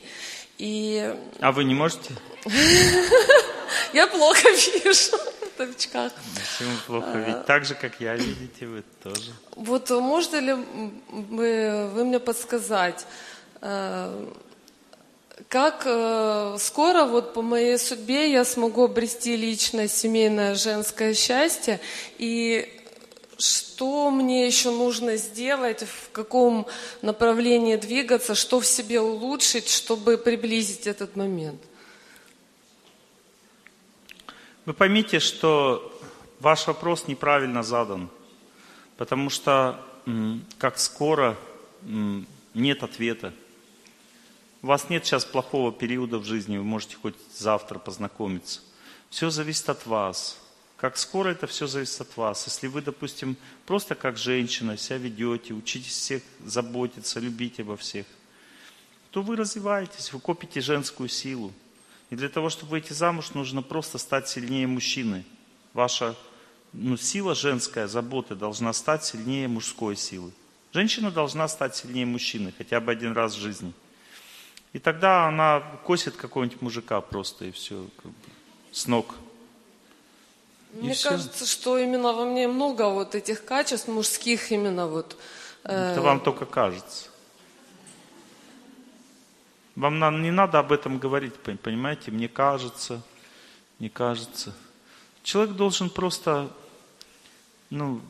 И 0.58 1.16
А 1.40 1.52
вы 1.52 1.64
не 1.64 1.74
можете? 1.74 2.14
я 3.92 4.06
плохо 4.06 4.48
вижу. 4.50 5.16
в 5.66 5.70
очках. 5.70 6.12
Если 6.36 6.64
ему 6.64 6.76
плохо 6.86 7.18
видеть, 7.18 7.46
так 7.46 7.64
же, 7.64 7.74
как 7.74 8.00
я, 8.00 8.14
видите, 8.14 8.66
вы 8.66 8.84
тоже. 9.02 9.32
Вот 9.56 9.90
можно 9.90 10.36
ли 10.36 10.52
вы, 11.10 11.88
вы 11.92 12.04
мне 12.04 12.20
подсказать, 12.20 13.06
э, 13.60 14.26
как 15.48 15.82
э, 15.84 16.56
скоро 16.58 17.04
вот 17.04 17.34
по 17.34 17.42
моей 17.42 17.78
судьбе 17.78 18.30
я 18.30 18.44
смогу 18.44 18.84
обрести 18.84 19.36
личное, 19.36 19.88
семейное, 19.88 20.54
женское 20.54 21.14
счастье 21.14 21.80
и 22.18 22.77
что 23.38 24.10
мне 24.10 24.46
еще 24.46 24.70
нужно 24.70 25.16
сделать, 25.16 25.82
в 25.82 26.10
каком 26.10 26.66
направлении 27.02 27.76
двигаться, 27.76 28.34
что 28.34 28.58
в 28.60 28.66
себе 28.66 29.00
улучшить, 29.00 29.68
чтобы 29.68 30.18
приблизить 30.18 30.86
этот 30.86 31.16
момент? 31.16 31.62
Вы 34.66 34.74
поймите, 34.74 35.20
что 35.20 35.98
ваш 36.40 36.66
вопрос 36.66 37.06
неправильно 37.06 37.62
задан, 37.62 38.10
потому 38.96 39.30
что 39.30 39.82
как 40.58 40.78
скоро 40.78 41.36
нет 42.54 42.82
ответа. 42.82 43.32
У 44.62 44.66
вас 44.66 44.90
нет 44.90 45.06
сейчас 45.06 45.24
плохого 45.24 45.70
периода 45.70 46.18
в 46.18 46.24
жизни, 46.24 46.58
вы 46.58 46.64
можете 46.64 46.96
хоть 46.96 47.14
завтра 47.32 47.78
познакомиться. 47.78 48.60
Все 49.10 49.30
зависит 49.30 49.68
от 49.68 49.86
вас. 49.86 50.36
Как 50.78 50.96
скоро 50.96 51.30
это 51.30 51.48
все 51.48 51.66
зависит 51.66 52.00
от 52.00 52.16
вас. 52.16 52.46
Если 52.46 52.68
вы, 52.68 52.82
допустим, 52.82 53.36
просто 53.66 53.96
как 53.96 54.16
женщина 54.16 54.76
себя 54.76 54.98
ведете, 54.98 55.52
учитесь 55.52 55.92
всех 55.92 56.22
заботиться, 56.44 57.18
любить 57.18 57.58
обо 57.58 57.76
всех, 57.76 58.06
то 59.10 59.22
вы 59.22 59.34
развиваетесь, 59.34 60.12
вы 60.12 60.20
копите 60.20 60.60
женскую 60.60 61.08
силу. 61.08 61.52
И 62.10 62.16
для 62.16 62.28
того, 62.28 62.48
чтобы 62.48 62.70
выйти 62.70 62.92
замуж, 62.92 63.34
нужно 63.34 63.60
просто 63.60 63.98
стать 63.98 64.28
сильнее 64.28 64.68
мужчины. 64.68 65.24
Ваша 65.74 66.14
ну, 66.72 66.96
сила 66.96 67.34
женская, 67.34 67.88
заботы 67.88 68.36
должна 68.36 68.72
стать 68.72 69.04
сильнее 69.04 69.48
мужской 69.48 69.96
силы. 69.96 70.30
Женщина 70.72 71.10
должна 71.10 71.48
стать 71.48 71.74
сильнее 71.74 72.06
мужчины 72.06 72.54
хотя 72.56 72.78
бы 72.78 72.92
один 72.92 73.12
раз 73.12 73.34
в 73.34 73.40
жизни. 73.40 73.72
И 74.72 74.78
тогда 74.78 75.26
она 75.26 75.60
косит 75.84 76.14
какого-нибудь 76.14 76.62
мужика 76.62 77.00
просто 77.00 77.46
и 77.46 77.50
все, 77.50 77.88
как 77.96 78.12
бы, 78.12 78.16
с 78.70 78.86
ног. 78.86 79.16
Мне 80.72 80.92
все. 80.92 81.10
кажется, 81.10 81.46
что 81.46 81.78
именно 81.78 82.12
во 82.12 82.24
мне 82.24 82.46
много 82.46 82.88
вот 82.88 83.14
этих 83.14 83.44
качеств 83.44 83.88
мужских 83.88 84.52
именно 84.52 84.86
вот. 84.86 85.16
Э... 85.64 85.92
Это 85.92 86.02
вам 86.02 86.20
только 86.20 86.46
кажется. 86.46 87.08
Вам 89.76 90.22
не 90.22 90.32
надо 90.32 90.58
об 90.58 90.72
этом 90.72 90.98
говорить, 90.98 91.34
понимаете? 91.34 92.10
Мне 92.10 92.28
кажется, 92.28 93.00
не 93.78 93.88
кажется. 93.88 94.52
Человек 95.22 95.54
должен 95.54 95.88
просто, 95.88 96.50
ну, 97.70 98.00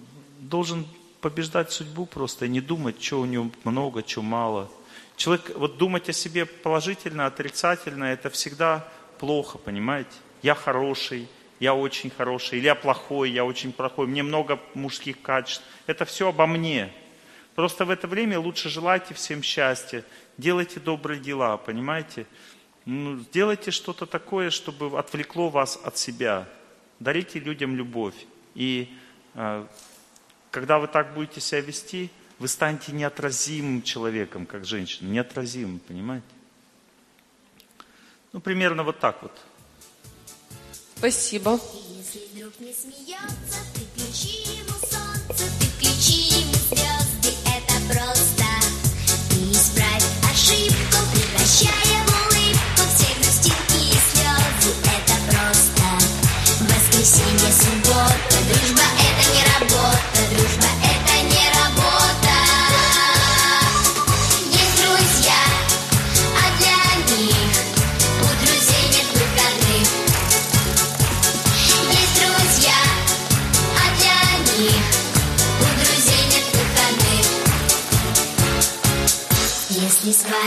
должен 0.40 0.86
побеждать 1.20 1.70
судьбу 1.70 2.06
просто 2.06 2.46
и 2.46 2.48
не 2.48 2.60
думать, 2.60 3.02
что 3.02 3.20
у 3.20 3.26
него 3.26 3.50
много, 3.64 4.02
что 4.06 4.22
мало. 4.22 4.70
Человек, 5.16 5.50
вот 5.56 5.76
думать 5.76 6.08
о 6.08 6.12
себе 6.12 6.46
положительно, 6.46 7.26
отрицательно, 7.26 8.04
это 8.04 8.30
всегда 8.30 8.88
плохо, 9.18 9.58
понимаете? 9.58 10.12
Я 10.42 10.54
хороший, 10.54 11.28
я 11.60 11.74
очень 11.74 12.10
хороший, 12.10 12.58
или 12.58 12.66
я 12.66 12.74
плохой, 12.74 13.30
я 13.30 13.44
очень 13.44 13.72
плохой, 13.72 14.06
мне 14.06 14.22
много 14.22 14.60
мужских 14.74 15.20
качеств. 15.20 15.64
Это 15.86 16.04
все 16.04 16.28
обо 16.28 16.46
мне. 16.46 16.92
Просто 17.54 17.84
в 17.84 17.90
это 17.90 18.06
время 18.06 18.38
лучше 18.38 18.68
желайте 18.68 19.14
всем 19.14 19.42
счастья, 19.42 20.04
делайте 20.36 20.78
добрые 20.78 21.20
дела, 21.20 21.56
понимаете? 21.56 22.26
Ну, 22.84 23.18
сделайте 23.18 23.70
что-то 23.70 24.06
такое, 24.06 24.50
чтобы 24.50 24.98
отвлекло 24.98 25.48
вас 25.48 25.78
от 25.82 25.98
себя. 25.98 26.48
Дарите 27.00 27.38
людям 27.38 27.76
любовь. 27.76 28.14
И 28.54 28.96
э, 29.34 29.66
когда 30.50 30.78
вы 30.78 30.86
так 30.86 31.14
будете 31.14 31.40
себя 31.40 31.60
вести, 31.60 32.10
вы 32.38 32.48
станете 32.48 32.92
неотразимым 32.92 33.82
человеком, 33.82 34.46
как 34.46 34.64
женщина. 34.64 35.08
Неотразимым, 35.08 35.80
понимаете? 35.80 36.26
Ну, 38.32 38.40
примерно 38.40 38.84
вот 38.84 39.00
так 39.00 39.22
вот. 39.22 39.32
Спасибо. 40.98 41.60
Если 41.96 42.26
вдруг 42.34 42.58
не 42.58 42.72
смеется, 42.72 43.77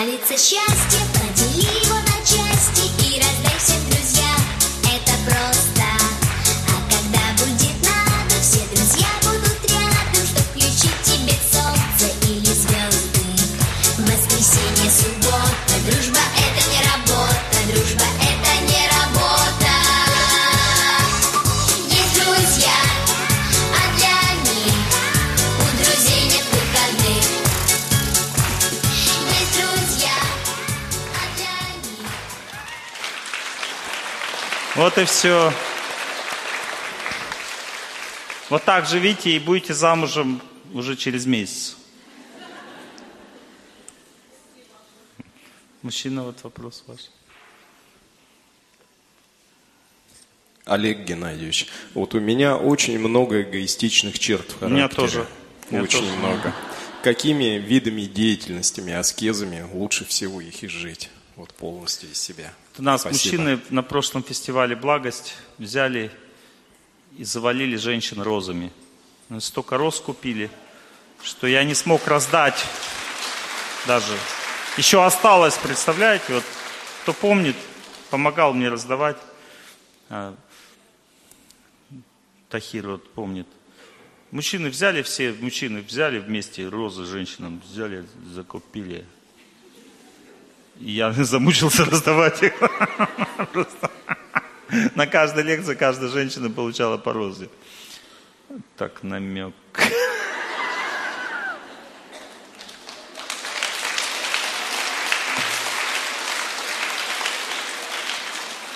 Свалится 0.02 0.36
счастье, 0.36 1.11
Вот 34.82 34.98
и 34.98 35.06
все. 35.06 35.54
Вот 38.50 38.64
так 38.64 38.88
живите 38.88 39.30
и 39.30 39.38
будете 39.38 39.76
замужем 39.76 40.42
уже 40.74 40.96
через 40.96 41.28
месяц. 41.28 41.78
Мужчина, 45.84 46.24
вот 46.24 46.42
вопрос 46.42 46.84
ваш. 46.88 47.12
Олег 50.66 51.06
Геннадьевич, 51.06 51.68
вот 51.94 52.16
у 52.16 52.20
меня 52.20 52.58
очень 52.58 52.98
много 52.98 53.44
эгоистичных 53.44 54.18
черт 54.18 54.50
в 54.50 54.64
У 54.64 54.68
меня 54.68 54.90
характере. 54.90 55.08
тоже. 55.08 55.28
У 55.70 55.74
меня 55.74 55.84
Очень 55.84 56.00
тоже. 56.00 56.14
много. 56.14 56.56
Какими 57.04 57.60
видами 57.60 58.02
деятельностями, 58.06 58.94
аскезами 58.94 59.62
лучше 59.74 60.06
всего 60.06 60.42
их 60.42 60.64
изжить? 60.64 61.12
Вот 61.36 61.54
полностью 61.54 62.10
из 62.12 62.22
себя. 62.22 62.54
У 62.78 62.82
нас 62.82 63.02
Спасибо. 63.02 63.42
мужчины 63.44 63.60
на 63.70 63.84
прошлом 63.84 64.24
фестивале 64.24 64.76
«Благость» 64.76 65.36
взяли 65.58 66.12
и 67.18 67.24
завалили 67.24 67.76
женщин 67.78 68.22
розами. 68.22 68.72
Столько 69.40 69.78
роз 69.78 70.00
купили, 70.00 70.52
что 71.24 71.48
я 71.48 71.64
не 71.64 71.74
смог 71.74 72.06
раздать 72.08 72.66
даже. 73.88 74.18
Еще 74.78 75.04
осталось, 75.04 75.58
представляете, 75.58 76.34
вот 76.36 76.44
кто 77.02 77.14
помнит, 77.14 77.56
помогал 78.10 78.54
мне 78.54 78.70
раздавать. 78.70 79.18
А, 80.10 80.36
Тахир 82.50 82.88
вот 82.88 83.14
помнит. 83.14 83.48
Мужчины 84.32 84.70
взяли 84.70 85.02
все, 85.02 85.34
мужчины 85.34 85.82
взяли 85.82 86.20
вместе 86.20 86.68
розы 86.68 87.06
женщинам, 87.06 87.62
взяли, 87.66 88.06
закупили. 88.34 89.06
Я 90.82 91.12
замучился 91.14 91.86
раздавать 91.86 92.44
их. 92.44 92.54
На 94.96 95.06
каждой 95.06 95.44
лекции 95.44 95.76
каждая 95.76 96.10
женщина 96.10 96.50
получала 96.50 96.98
по 96.98 97.14
розе. 97.14 97.50
Так 98.78 99.04
намек. 99.04 99.54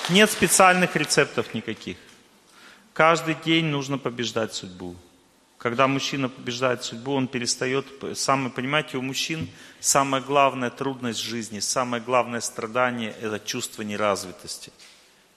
Нет 0.09 0.29
специальных 0.29 0.95
рецептов 0.95 1.55
никаких. 1.55 1.97
Каждый 2.93 3.35
день 3.43 3.65
нужно 3.65 3.97
побеждать 3.97 4.53
судьбу. 4.53 4.95
Когда 5.65 5.87
мужчина 5.87 6.29
побеждает 6.29 6.83
судьбу, 6.83 7.13
он 7.13 7.27
перестает... 7.27 7.87
Самое, 8.13 8.51
понимаете, 8.51 8.97
у 8.97 9.01
мужчин 9.01 9.49
самая 9.79 10.21
главная 10.21 10.69
трудность 10.69 11.19
жизни, 11.19 11.59
самое 11.59 12.03
главное 12.03 12.39
страдание– 12.41 13.15
это 13.19 13.39
чувство 13.39 13.81
неразвитости. 13.81 14.71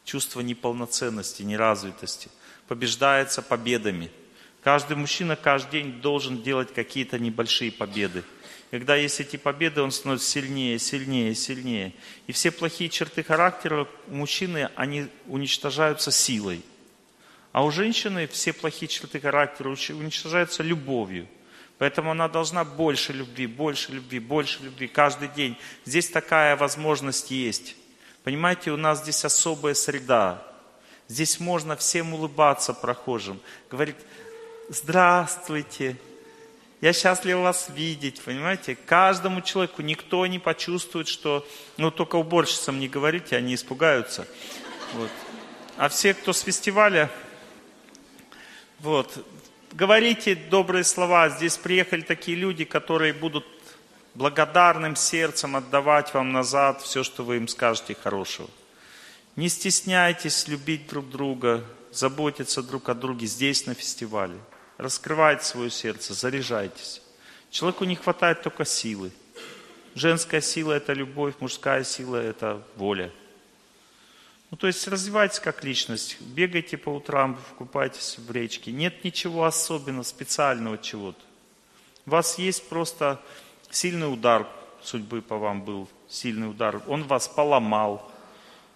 Чувство 0.05 0.43
неполноценности, 0.43 1.43
неразвитости. 1.45 2.29
побеждается 2.67 3.41
победами. 3.41 4.11
Каждый 4.63 4.99
мужчина 4.99 5.35
каждый 5.35 5.81
день 5.81 6.03
должен 6.03 6.43
делать 6.43 6.75
какие-то 6.75 7.19
небольшие 7.19 7.73
победы. 7.73 8.23
Когда 8.71 8.97
есть 8.97 9.21
эти 9.21 9.39
победы, 9.39 9.81
он 9.81 9.91
становится 9.91 10.29
сильнее, 10.29 10.79
сильнее, 10.79 11.35
сильнее. 11.35 11.95
И 12.27 12.33
все 12.33 12.51
плохие 12.51 12.91
черты 12.91 13.23
характера 13.23 13.89
у 14.09 14.15
мужчины, 14.15 14.69
они 14.77 15.07
уничтожаются 15.27 16.11
силой. 16.11 16.63
А 17.53 17.65
у 17.65 17.71
женщины 17.71 18.27
все 18.27 18.53
плохие 18.53 18.89
черты 18.89 19.21
характера 19.21 19.69
уничтожаются 19.69 20.63
любовью. 20.63 21.27
Поэтому 21.79 22.11
она 22.11 22.29
должна 22.29 22.65
больше 22.65 23.13
любви, 23.13 23.47
больше 23.47 23.93
любви, 23.93 24.19
больше 24.19 24.63
любви 24.63 24.89
каждый 24.89 25.29
день. 25.29 25.57
Здесь 25.85 26.11
такая 26.11 26.57
возможность 26.57 27.31
есть. 27.31 27.77
Понимаете, 28.25 28.73
у 28.73 28.77
нас 28.77 29.01
здесь 29.03 29.25
особая 29.25 29.75
среда. 29.75 30.43
Здесь 31.07 31.41
можно 31.41 31.77
всем 31.77 32.15
улыбаться 32.15 32.75
прохожим. 32.75 33.41
Говорить, 33.71 33.97
здравствуйте, 34.69 35.97
я 36.81 36.93
счастлив 36.93 37.39
вас 37.39 37.69
видеть, 37.75 38.21
понимаете? 38.21 38.77
Каждому 38.77 39.41
человеку 39.41 39.83
никто 39.83 40.27
не 40.27 40.39
почувствует, 40.39 41.09
что... 41.09 41.47
Ну, 41.77 41.91
только 41.91 42.17
уборщицам 42.17 42.79
не 42.79 42.89
говорите, 42.89 43.37
они 43.37 43.55
испугаются. 43.55 44.29
Вот. 44.95 45.11
А 45.77 45.89
все, 45.89 46.15
кто 46.15 46.33
с 46.33 46.41
фестиваля, 46.41 47.11
вот, 48.79 49.25
говорите 49.73 50.35
добрые 50.35 50.85
слова. 50.85 51.29
Здесь 51.29 51.57
приехали 51.57 52.03
такие 52.03 52.37
люди, 52.37 52.65
которые 52.65 53.13
будут 53.13 53.45
благодарным 54.15 54.97
сердцем 54.97 55.57
отдавать 55.57 56.15
вам 56.15 56.33
назад 56.33 56.83
все, 56.83 57.03
что 57.03 57.25
вы 57.25 57.37
им 57.37 57.49
скажете 57.49 57.95
хорошего. 57.95 58.49
Не 59.37 59.49
стесняйтесь 59.49 60.49
любить 60.49 60.89
друг 60.89 61.09
друга, 61.11 61.65
заботиться 61.93 62.63
друг 62.63 62.89
о 62.89 62.95
друге 62.95 63.27
здесь, 63.27 63.67
на 63.67 63.75
фестивале. 63.75 64.39
Раскрывайте 64.77 65.45
свое 65.45 65.71
сердце, 65.71 66.15
заряжайтесь. 66.15 67.03
Человеку 67.51 67.85
не 67.85 67.97
хватает 67.97 68.43
только 68.43 68.65
силы. 68.65 69.11
Женская 69.95 70.41
сила– 70.41 70.73
это 70.75 70.93
любовь, 70.93 71.35
мужская 71.41 71.83
сила– 71.83 72.17
это 72.23 72.63
воля. 72.77 73.11
Ну, 74.51 74.57
то 74.57 74.67
есть 74.67 74.89
развивайтесь 74.89 75.41
как 75.41 75.63
личность, 75.63 76.19
бегайте 76.21 76.79
по 76.79 76.89
утрам, 76.89 77.39
купайтесь 77.59 78.19
в 78.19 78.31
речке. 78.31 78.73
Нет 78.73 79.05
ничего 79.05 79.45
особенного, 79.45 80.05
специального 80.05 80.79
чего-то. 80.79 81.21
У 82.07 82.11
вас 82.11 82.39
есть 82.39 82.69
просто 82.69 83.21
сильный 83.71 84.11
удар 84.11 84.47
судьбы 84.83 85.21
по 85.21 85.37
вам 85.37 85.63
был, 85.63 85.89
сильный 86.09 86.51
удар. 86.51 86.83
Он 86.87 87.05
вас 87.05 87.29
поломал, 87.29 88.11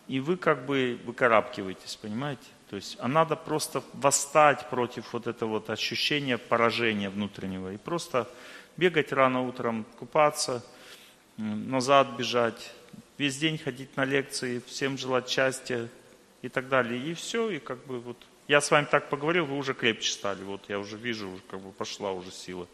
и 0.08 0.20
вы 0.20 0.36
как 0.36 0.66
бы 0.66 1.00
выкарабкиваетесь, 1.04 1.96
понимаете? 1.96 2.42
То 2.68 2.76
есть, 2.76 2.96
а 3.00 3.08
надо 3.08 3.36
просто 3.36 3.82
восстать 3.92 4.68
против 4.70 5.12
вот 5.12 5.26
этого 5.26 5.50
вот 5.50 5.70
ощущения 5.70 6.38
поражения 6.38 7.10
внутреннего 7.10 7.72
и 7.72 7.76
просто 7.76 8.28
бегать 8.76 9.12
рано 9.12 9.42
утром, 9.42 9.84
купаться, 9.98 10.64
назад 11.36 12.16
бежать, 12.16 12.72
весь 13.22 13.38
день 13.38 13.56
ходить 13.56 13.96
на 13.96 14.04
лекции, 14.04 14.60
всем 14.66 14.98
желать 14.98 15.28
счастья 15.28 15.88
и 16.42 16.48
так 16.48 16.68
далее. 16.68 17.00
И 17.00 17.14
все, 17.14 17.50
и 17.50 17.60
как 17.60 17.86
бы 17.86 18.00
вот 18.00 18.16
я 18.48 18.60
с 18.60 18.68
вами 18.72 18.84
так 18.90 19.10
поговорил, 19.10 19.46
вы 19.46 19.56
уже 19.56 19.74
крепче 19.74 20.10
стали. 20.10 20.42
Вот 20.42 20.62
я 20.68 20.80
уже 20.80 20.96
вижу, 20.96 21.30
уже 21.30 21.42
как 21.48 21.60
бы 21.60 21.70
пошла 21.70 22.10
уже 22.10 22.32
сила. 22.32 22.66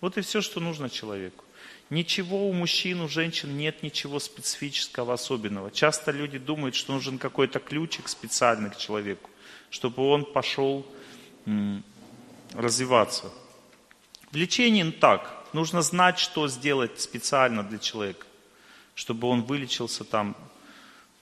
Вот 0.00 0.16
и 0.16 0.20
все, 0.20 0.40
что 0.40 0.60
нужно 0.60 0.88
человеку. 0.88 1.44
Ничего 1.90 2.48
у 2.48 2.52
мужчин, 2.52 3.00
у 3.00 3.08
женщин 3.08 3.56
нет 3.56 3.82
ничего 3.82 4.20
специфического, 4.20 5.14
особенного. 5.14 5.72
Часто 5.72 6.12
люди 6.12 6.38
думают, 6.38 6.76
что 6.76 6.92
нужен 6.92 7.18
какой-то 7.18 7.58
ключик 7.58 8.08
специальный 8.08 8.70
к 8.70 8.76
человеку, 8.76 9.28
чтобы 9.68 10.08
он 10.08 10.24
пошел 10.24 10.86
развиваться. 12.54 13.32
В 14.30 14.36
лечении 14.36 14.84
ну, 14.84 14.92
так, 14.92 15.44
нужно 15.52 15.82
знать, 15.82 16.20
что 16.20 16.46
сделать 16.46 17.00
специально 17.00 17.64
для 17.64 17.78
человека, 17.78 18.27
чтобы 18.98 19.28
он 19.28 19.42
вылечился 19.42 20.02
там. 20.02 20.36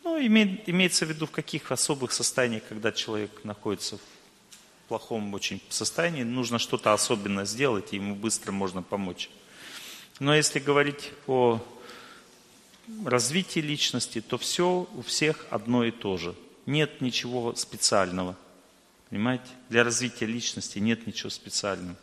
Ну, 0.02 0.18
имеет, 0.18 0.66
имеется 0.66 1.04
в 1.04 1.10
виду 1.10 1.26
в 1.26 1.30
каких 1.30 1.70
особых 1.70 2.10
состояниях, 2.10 2.62
когда 2.66 2.90
человек 2.90 3.44
находится 3.44 3.98
в 3.98 4.88
плохом 4.88 5.34
очень 5.34 5.60
состоянии, 5.68 6.22
нужно 6.22 6.58
что-то 6.58 6.94
особенное 6.94 7.44
сделать, 7.44 7.92
и 7.92 7.96
ему 7.96 8.14
быстро 8.14 8.50
можно 8.50 8.82
помочь. 8.82 9.28
Но 10.20 10.34
если 10.34 10.58
говорить 10.58 11.12
о 11.26 11.60
развитии 13.04 13.60
личности, 13.60 14.22
то 14.22 14.38
все 14.38 14.88
у 14.94 15.02
всех 15.02 15.44
одно 15.50 15.84
и 15.84 15.90
то 15.90 16.16
же. 16.16 16.34
Нет 16.64 17.02
ничего 17.02 17.54
специального. 17.56 18.38
Понимаете? 19.10 19.50
Для 19.68 19.84
развития 19.84 20.24
личности 20.24 20.78
нет 20.78 21.06
ничего 21.06 21.28
специального. 21.28 21.98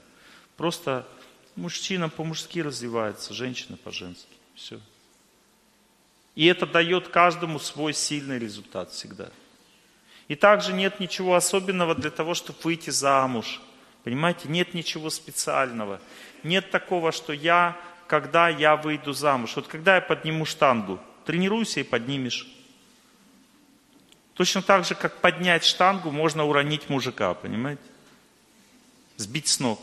Просто 0.55 1.07
мужчина 1.55 2.09
по-мужски 2.09 2.59
развивается, 2.59 3.33
женщина 3.33 3.75
по-женски. 3.75 4.27
Все. 4.53 4.79
И 6.35 6.45
это 6.45 6.65
дает 6.65 7.09
каждому 7.09 7.59
свой 7.59 7.93
сильный 7.93 8.39
результат 8.39 8.91
всегда. 8.91 9.29
И 10.27 10.35
также 10.35 10.73
нет 10.73 10.99
ничего 10.99 11.35
особенного 11.35 11.95
для 11.95 12.09
того, 12.09 12.33
чтобы 12.33 12.59
выйти 12.63 12.89
замуж. 12.89 13.61
Понимаете, 14.03 14.49
нет 14.49 14.73
ничего 14.73 15.09
специального. 15.09 15.99
Нет 16.43 16.71
такого, 16.71 17.11
что 17.11 17.33
я 17.33 17.77
когда 18.07 18.49
я 18.49 18.75
выйду 18.75 19.13
замуж. 19.13 19.55
Вот 19.55 19.67
когда 19.67 19.95
я 19.95 20.01
подниму 20.01 20.45
штангу, 20.45 20.99
тренируйся 21.25 21.79
и 21.79 21.83
поднимешь. 21.83 22.47
Точно 24.35 24.61
так 24.61 24.85
же, 24.85 24.95
как 24.95 25.17
поднять 25.17 25.63
штангу, 25.63 26.11
можно 26.11 26.45
уронить 26.45 26.89
мужика, 26.89 27.33
понимаете? 27.33 27.81
Сбить 29.17 29.47
с 29.47 29.59
ног. 29.59 29.79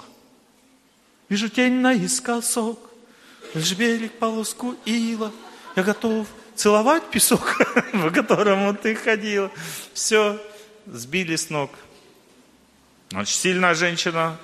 Вижу 1.29 1.49
тень 1.49 1.81
наискосок, 1.81 2.79
лишь 3.55 3.73
берег 3.75 4.13
полоску 4.19 4.77
ила. 4.85 5.33
Я 5.77 5.83
готов 5.83 6.29
целовать 6.61 7.11
песок, 7.11 7.57
по 7.93 8.11
которому 8.11 8.75
ты 8.75 8.95
ходила. 8.95 9.51
Все, 9.95 10.39
сбили 10.87 11.35
с 11.35 11.49
ног. 11.49 11.71
Значит, 13.09 13.35
сильная 13.35 13.75
женщина, 13.75 14.39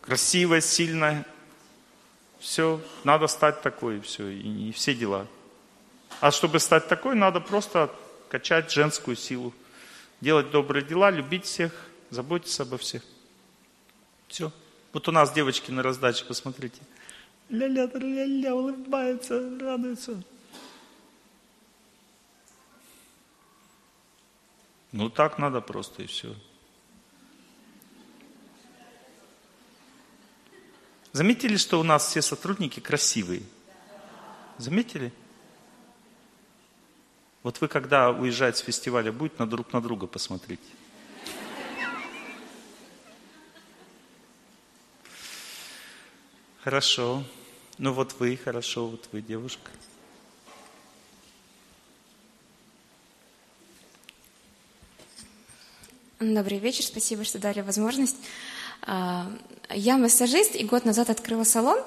красивая, 0.00 0.62
сильная, 0.62 1.26
все, 2.40 2.80
надо 3.04 3.26
стать 3.26 3.60
такой, 3.60 4.00
все, 4.00 4.28
и, 4.28 4.70
и 4.70 4.72
все 4.72 4.94
дела. 4.94 5.26
А 6.20 6.30
чтобы 6.30 6.58
стать 6.58 6.88
такой, 6.88 7.14
надо 7.14 7.40
просто 7.40 7.90
качать 8.30 8.72
женскую 8.72 9.14
силу, 9.14 9.52
делать 10.22 10.50
добрые 10.50 10.84
дела, 10.84 11.10
любить 11.10 11.44
всех, 11.44 11.70
заботиться 12.08 12.62
обо 12.62 12.78
всех. 12.78 13.02
Все. 14.26 14.50
Вот 14.94 15.06
у 15.06 15.12
нас 15.12 15.32
девочки 15.32 15.70
на 15.70 15.82
раздаче, 15.82 16.24
посмотрите. 16.24 16.80
Ля-ля, 17.52 17.86
ля-ля, 17.86 18.54
улыбается, 18.54 19.58
радуется. 19.60 20.22
Ну 24.90 25.10
так 25.10 25.38
надо 25.38 25.60
просто 25.60 26.02
и 26.02 26.06
все. 26.06 26.34
Заметили, 31.12 31.58
что 31.58 31.78
у 31.78 31.82
нас 31.82 32.06
все 32.06 32.22
сотрудники 32.22 32.80
красивые? 32.80 33.42
Заметили? 34.56 35.12
Вот 37.42 37.60
вы, 37.60 37.68
когда 37.68 38.12
уезжаете 38.12 38.60
с 38.60 38.62
фестиваля, 38.62 39.12
будет 39.12 39.38
на 39.38 39.46
друг 39.46 39.74
на 39.74 39.82
друга 39.82 40.06
посмотреть. 40.06 40.60
Хорошо. 46.64 47.22
Ну 47.78 47.92
вот 47.92 48.14
вы, 48.18 48.36
хорошо, 48.36 48.86
вот 48.86 49.08
вы, 49.12 49.22
девушка. 49.22 49.70
Добрый 56.20 56.58
вечер, 56.58 56.84
спасибо, 56.84 57.24
что 57.24 57.38
дали 57.38 57.62
возможность. 57.62 58.16
А, 58.82 59.32
я 59.70 59.96
массажист, 59.96 60.54
и 60.54 60.64
год 60.64 60.84
назад 60.84 61.08
открыла 61.08 61.44
салон, 61.44 61.82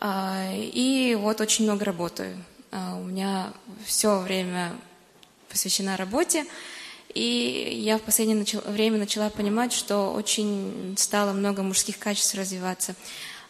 а, 0.00 0.52
и 0.54 1.14
вот 1.20 1.40
очень 1.40 1.66
много 1.66 1.84
работаю. 1.84 2.42
А, 2.72 2.96
у 2.96 3.04
меня 3.04 3.52
все 3.84 4.20
время 4.20 4.72
посвящено 5.50 5.96
работе, 5.96 6.46
и 7.12 7.80
я 7.84 7.98
в 7.98 8.02
последнее 8.02 8.44
время 8.64 8.98
начала 8.98 9.28
понимать, 9.28 9.72
что 9.72 10.12
очень 10.14 10.94
стало 10.96 11.32
много 11.32 11.62
мужских 11.62 11.98
качеств 11.98 12.34
развиваться. 12.34 12.94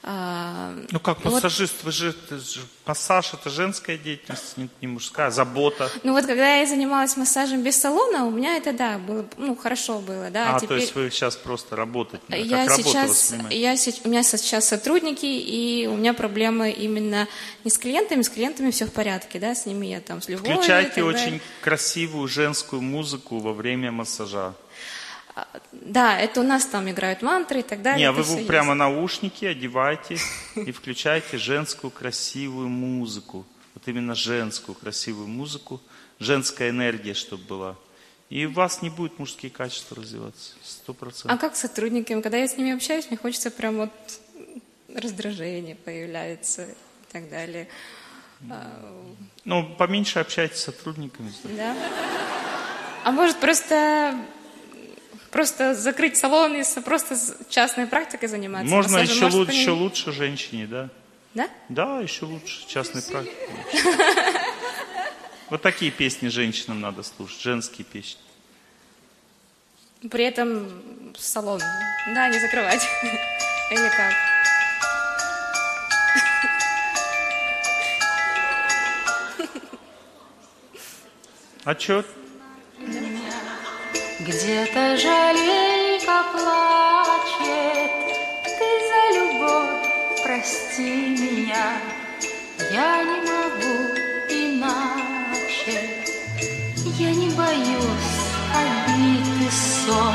А, 0.02 0.74
ну 0.90 0.98
как 0.98 1.22
массажист, 1.24 1.74
вот, 1.78 1.84
вы 1.84 1.92
же, 1.92 2.14
же 2.30 2.60
массаж 2.86 3.34
это 3.34 3.50
женская 3.50 3.98
деятельность, 3.98 4.56
не, 4.56 4.70
не 4.80 4.86
мужская, 4.86 5.30
забота. 5.30 5.90
Ну 6.04 6.12
вот 6.12 6.24
когда 6.24 6.56
я 6.56 6.66
занималась 6.66 7.18
массажем 7.18 7.62
без 7.62 7.78
салона, 7.78 8.24
у 8.24 8.30
меня 8.30 8.56
это 8.56 8.72
да 8.72 8.96
было, 8.96 9.26
ну 9.36 9.54
хорошо 9.54 9.98
было, 9.98 10.30
да. 10.30 10.52
А, 10.52 10.56
а 10.56 10.60
теперь... 10.60 10.68
то 10.68 10.74
есть 10.76 10.94
вы 10.94 11.10
сейчас 11.10 11.36
просто 11.36 11.76
работаете? 11.76 12.24
Я 12.30 12.66
как 12.66 12.76
сейчас, 12.78 13.34
я 13.50 13.76
у 14.04 14.08
меня 14.08 14.22
сейчас 14.22 14.68
сотрудники 14.68 15.26
и 15.26 15.86
у 15.86 15.96
меня 15.96 16.14
проблемы 16.14 16.70
именно 16.70 17.28
не 17.64 17.70
с 17.70 17.76
клиентами, 17.76 18.22
с 18.22 18.30
клиентами 18.30 18.70
все 18.70 18.86
в 18.86 18.92
порядке, 18.92 19.38
да, 19.38 19.54
с 19.54 19.66
ними 19.66 19.86
я 19.86 20.00
там 20.00 20.22
с 20.22 20.30
любовью. 20.30 20.56
Включайте 20.56 21.02
очень 21.02 21.42
красивую 21.60 22.26
женскую 22.26 22.80
музыку 22.80 23.38
во 23.38 23.52
время 23.52 23.92
массажа. 23.92 24.54
А, 25.34 25.46
Да, 25.72 26.18
это 26.18 26.40
у 26.40 26.42
нас 26.42 26.64
там 26.66 26.90
играют 26.90 27.22
мантры 27.22 27.60
и 27.60 27.62
так 27.62 27.82
далее. 27.82 27.98
Не, 28.00 28.04
а 28.06 28.12
вы 28.12 28.22
вы 28.22 28.36
есть. 28.36 28.48
прямо 28.48 28.74
наушники 28.74 29.44
одевайте 29.44 30.16
и 30.56 30.72
включайте 30.72 31.38
женскую 31.38 31.90
красивую 31.90 32.68
музыку. 32.68 33.46
Вот 33.74 33.86
именно 33.86 34.14
женскую 34.14 34.74
красивую 34.74 35.28
музыку, 35.28 35.80
женская 36.18 36.70
энергия, 36.70 37.14
чтобы 37.14 37.44
была. 37.44 37.76
И 38.28 38.46
у 38.46 38.52
вас 38.52 38.82
не 38.82 38.90
будет 38.90 39.18
мужские 39.18 39.50
качества 39.50 39.96
развиваться. 39.96 40.52
Сто 40.62 40.92
А 40.92 40.94
процентов. 40.94 41.40
как 41.40 41.56
с 41.56 41.60
сотрудниками? 41.60 42.20
Когда 42.20 42.38
я 42.38 42.46
с 42.48 42.56
ними 42.56 42.72
общаюсь, 42.72 43.06
мне 43.08 43.16
хочется 43.16 43.50
прям 43.50 43.76
вот 43.76 43.90
раздражение 44.94 45.76
появляется 45.76 46.64
и 46.64 47.12
так 47.12 47.28
далее. 47.30 47.68
Ну, 49.44 49.74
поменьше 49.76 50.18
общайтесь 50.18 50.58
с 50.58 50.64
сотрудниками. 50.64 51.32
Да? 51.56 51.76
А 53.04 53.12
может 53.12 53.38
просто 53.38 54.14
просто 55.30 55.74
закрыть 55.74 56.16
салон 56.16 56.54
и 56.56 56.62
просто 56.84 57.16
частной 57.48 57.86
практикой 57.86 58.28
заниматься? 58.28 58.68
Можно 58.68 58.92
Массажем, 58.92 59.14
еще, 59.14 59.24
может, 59.24 59.38
лучше, 59.38 59.52
еще 59.52 59.70
лучше 59.70 60.12
женщине, 60.12 60.66
да? 60.66 60.88
Да? 61.34 61.48
Да, 61.68 62.00
еще 62.00 62.24
лучше 62.24 62.66
частной 62.66 63.02
практики. 63.02 63.36
Вот 65.48 65.62
такие 65.62 65.90
песни 65.90 66.28
женщинам 66.28 66.80
надо 66.80 67.02
слушать, 67.02 67.40
женские 67.40 67.84
песни. 67.84 68.20
При 70.08 70.24
этом 70.24 71.12
салон. 71.18 71.60
Да, 72.14 72.28
не 72.28 72.38
закрывать. 72.38 72.82
Или 73.72 73.88
как? 73.96 74.12
А 81.64 81.78
что? 81.78 82.04
Где-то 84.20 84.98
жалейка 84.98 86.24
плачет, 86.30 87.90
ты 88.44 88.68
за 88.90 89.18
любовь 89.18 90.22
прости 90.22 91.16
меня, 91.18 91.72
я 92.70 93.02
не 93.02 93.20
могу 93.22 93.76
иначе. 94.28 95.88
Я 96.98 97.10
не 97.12 97.30
боюсь 97.30 98.20
обид 98.54 99.26
и 99.40 99.50
ссор, 99.50 100.14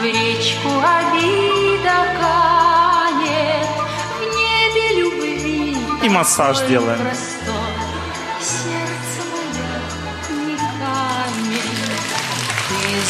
в 0.00 0.04
речку 0.04 0.70
обида 0.82 1.98
канет, 2.20 3.68
в 4.18 4.22
небе 4.34 5.00
любви 5.00 5.76
И 6.02 6.08
массаж 6.08 6.58
делаем. 6.66 6.98
простор. 6.98 7.37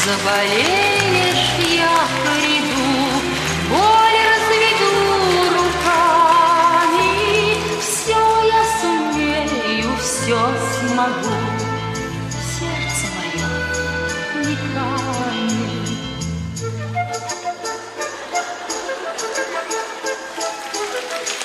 Ты 0.09 1.08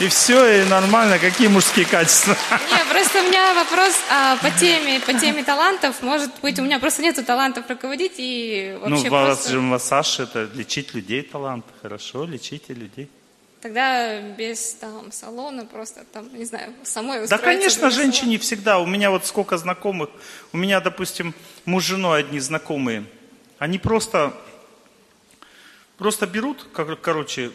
И 0.03 0.07
все, 0.09 0.61
и 0.61 0.65
нормально. 0.65 1.17
Какие 1.19 1.47
мужские 1.47 1.85
качества? 1.85 2.35
Не, 2.51 2.91
просто 2.91 3.19
у 3.21 3.27
меня 3.27 3.53
вопрос 3.53 3.93
а, 4.09 4.35
по 4.37 4.49
теме, 4.51 4.99
по 4.99 5.13
теме 5.13 5.43
талантов. 5.43 6.01
Может 6.01 6.31
быть, 6.41 6.59
у 6.59 6.63
меня 6.63 6.79
просто 6.79 7.01
нету 7.01 7.23
талантов 7.23 7.69
руководить 7.69 8.13
и 8.17 8.77
Ну, 8.83 8.89
вообще 8.89 9.07
у 9.07 9.11
вас 9.11 9.27
просто... 9.37 9.51
же 9.51 9.61
массаж 9.61 10.19
это 10.19 10.49
лечить 10.55 10.93
людей 10.93 11.21
талант. 11.21 11.65
Хорошо, 11.81 12.25
лечите 12.25 12.73
людей. 12.73 13.09
Тогда 13.61 14.19
без 14.19 14.73
там 14.73 15.09
салона 15.13 15.65
просто 15.65 16.03
там, 16.11 16.27
не 16.37 16.43
знаю, 16.43 16.73
самой 16.83 17.25
Да, 17.27 17.37
конечно, 17.37 17.89
в 17.89 17.93
салон. 17.93 18.05
женщине 18.11 18.37
всегда. 18.39 18.79
У 18.79 18.85
меня 18.85 19.09
вот 19.09 19.25
сколько 19.25 19.57
знакомых. 19.57 20.09
У 20.51 20.57
меня, 20.57 20.81
допустим, 20.81 21.33
муж 21.63 21.83
с 21.83 21.87
женой 21.87 22.19
одни 22.19 22.39
знакомые. 22.39 23.05
Они 23.57 23.77
просто, 23.79 24.33
просто 25.97 26.27
берут, 26.27 26.63
кор- 26.73 26.97
короче, 26.97 27.51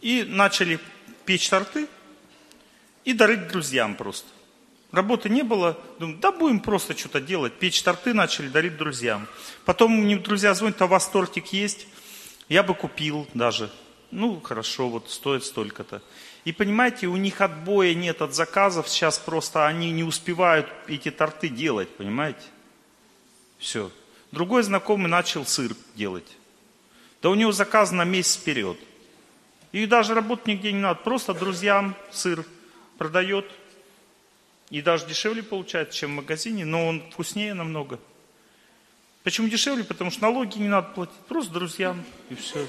и 0.00 0.22
начали 0.28 0.78
печь 1.28 1.50
торты 1.50 1.86
и 3.04 3.12
дарить 3.12 3.48
друзьям 3.48 3.96
просто. 3.96 4.26
Работы 4.92 5.28
не 5.28 5.42
было. 5.42 5.78
Думаю, 5.98 6.16
да 6.16 6.32
будем 6.32 6.60
просто 6.60 6.96
что-то 6.96 7.20
делать. 7.20 7.52
Печь 7.52 7.82
торты 7.82 8.14
начали 8.14 8.48
дарить 8.48 8.78
друзьям. 8.78 9.28
Потом 9.66 9.92
мне 9.92 10.16
друзья 10.16 10.54
звонят, 10.54 10.80
а 10.80 10.86
у 10.86 10.88
вас 10.88 11.06
тортик 11.06 11.48
есть? 11.48 11.86
Я 12.48 12.62
бы 12.62 12.74
купил 12.74 13.28
даже. 13.34 13.70
Ну, 14.10 14.40
хорошо, 14.40 14.88
вот 14.88 15.10
стоит 15.10 15.44
столько-то. 15.44 16.00
И 16.46 16.52
понимаете, 16.52 17.08
у 17.08 17.16
них 17.16 17.42
отбоя 17.42 17.92
нет 17.92 18.22
от 18.22 18.34
заказов. 18.34 18.88
Сейчас 18.88 19.18
просто 19.18 19.66
они 19.66 19.90
не 19.90 20.04
успевают 20.04 20.66
эти 20.86 21.10
торты 21.10 21.50
делать, 21.50 21.90
понимаете? 21.90 22.40
Все. 23.58 23.90
Другой 24.32 24.62
знакомый 24.62 25.10
начал 25.10 25.44
сыр 25.44 25.76
делать. 25.94 26.38
Да 27.20 27.28
у 27.28 27.34
него 27.34 27.52
заказ 27.52 27.92
на 27.92 28.04
месяц 28.04 28.36
вперед. 28.36 28.78
И 29.72 29.86
даже 29.86 30.14
работать 30.14 30.46
нигде 30.46 30.72
не 30.72 30.80
надо. 30.80 31.00
Просто 31.00 31.34
друзьям 31.34 31.94
сыр 32.10 32.44
продает. 32.96 33.46
И 34.70 34.82
даже 34.82 35.06
дешевле 35.06 35.42
получается, 35.42 35.96
чем 35.96 36.12
в 36.12 36.14
магазине, 36.16 36.64
но 36.64 36.86
он 36.86 37.02
вкуснее 37.10 37.54
намного. 37.54 37.98
Почему 39.24 39.48
дешевле? 39.48 39.84
Потому 39.84 40.10
что 40.10 40.22
налоги 40.22 40.58
не 40.58 40.68
надо 40.68 40.88
платить. 40.88 41.16
Просто 41.28 41.52
друзьям 41.52 42.04
и 42.30 42.34
все. 42.34 42.66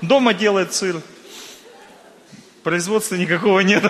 Дома 0.00 0.34
делает 0.34 0.74
сыр. 0.74 1.00
Производства 2.64 3.14
никакого 3.14 3.60
нет. 3.60 3.84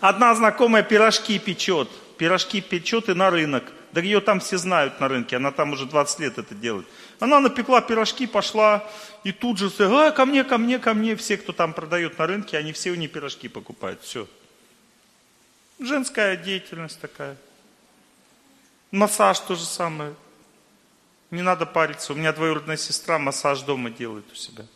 Одна 0.00 0.34
знакомая 0.34 0.82
пирожки 0.82 1.38
печет. 1.38 1.88
Пирожки 2.18 2.60
печет 2.60 3.08
и 3.08 3.14
на 3.14 3.30
рынок. 3.30 3.64
Да 3.96 4.02
ее 4.02 4.20
там 4.20 4.40
все 4.40 4.58
знают 4.58 5.00
на 5.00 5.08
рынке. 5.08 5.36
Она 5.36 5.52
там 5.52 5.72
уже 5.72 5.86
20 5.86 6.20
лет 6.20 6.36
это 6.36 6.54
делает. 6.54 6.86
Она 7.18 7.40
напекла 7.40 7.80
пирожки, 7.80 8.26
пошла 8.26 8.86
и 9.24 9.32
тут 9.32 9.56
же 9.56 9.70
все, 9.70 9.90
а, 9.90 10.10
ко 10.10 10.26
мне, 10.26 10.44
ко 10.44 10.58
мне, 10.58 10.78
ко 10.78 10.92
мне. 10.92 11.16
Все, 11.16 11.38
кто 11.38 11.54
там 11.54 11.72
продает 11.72 12.18
на 12.18 12.26
рынке, 12.26 12.58
они 12.58 12.74
все 12.74 12.90
у 12.90 12.94
нее 12.94 13.08
пирожки 13.08 13.48
покупают. 13.48 14.02
Все. 14.02 14.28
Женская 15.78 16.36
деятельность 16.36 17.00
такая. 17.00 17.38
Массаж 18.90 19.40
то 19.40 19.54
же 19.54 19.64
самое. 19.64 20.14
Не 21.30 21.40
надо 21.40 21.64
париться. 21.64 22.12
У 22.12 22.16
меня 22.16 22.34
двоюродная 22.34 22.76
сестра 22.76 23.18
массаж 23.18 23.62
дома 23.62 23.88
делает 23.88 24.30
у 24.30 24.34
себя. 24.34 24.66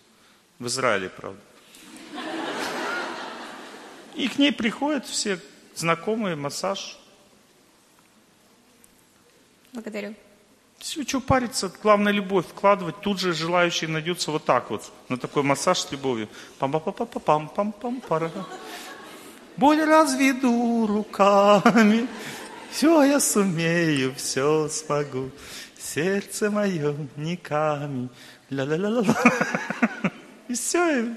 В 0.59 0.67
Израиле, 0.67 1.11
правда. 1.11 1.41
И 4.15 4.29
к 4.29 4.39
ней 4.39 4.51
приходят 4.51 5.05
все 5.05 5.39
знакомые, 5.75 6.37
массаж. 6.37 7.00
Благодарю. 9.73 10.15
Все, 10.79 11.05
что 11.05 11.21
париться, 11.21 11.71
главное 11.83 12.13
любовь 12.13 12.47
вкладывать. 12.47 13.01
Тут 13.03 13.21
же 13.21 13.35
желающие 13.35 13.89
найдется 13.89 14.31
вот 14.31 14.45
так 14.45 14.71
вот, 14.71 14.91
на 15.09 15.19
такой 15.19 15.43
массаж 15.43 15.79
с 15.79 15.93
любовью. 15.93 16.29
пам 16.59 16.73
пам 16.73 16.81
пам 16.81 16.95
пам 16.95 17.09
пам 17.21 17.49
пам 17.49 17.73
пам 17.73 18.01
пара 18.01 18.33
Боль 19.57 19.85
разведу 19.85 20.87
руками, 20.87 22.09
все 22.71 23.03
я 23.03 23.21
сумею, 23.21 24.15
все 24.15 24.69
смогу. 24.69 25.31
Сердце 25.79 26.51
мое 26.51 26.97
не 27.17 27.37
камень. 27.37 28.09
Ля-ля-ля-ля. 28.49 29.15
И 30.49 30.55
все, 30.55 31.15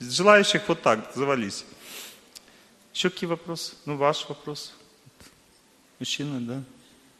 желающих 0.00 0.66
вот 0.68 0.80
так 0.82 1.12
завались. 1.14 1.66
Еще 2.94 3.10
какие 3.10 3.28
вопросы? 3.28 3.74
Ну, 3.84 3.96
ваш 3.96 4.28
вопрос. 4.28 4.72
Мужчина, 5.98 6.40
да? 6.40 6.62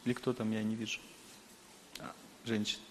Или 0.05 0.13
кто 0.13 0.33
там, 0.33 0.51
я 0.51 0.63
не 0.63 0.75
вижу. 0.75 0.99
А, 1.99 2.11
женщина. 2.45 2.81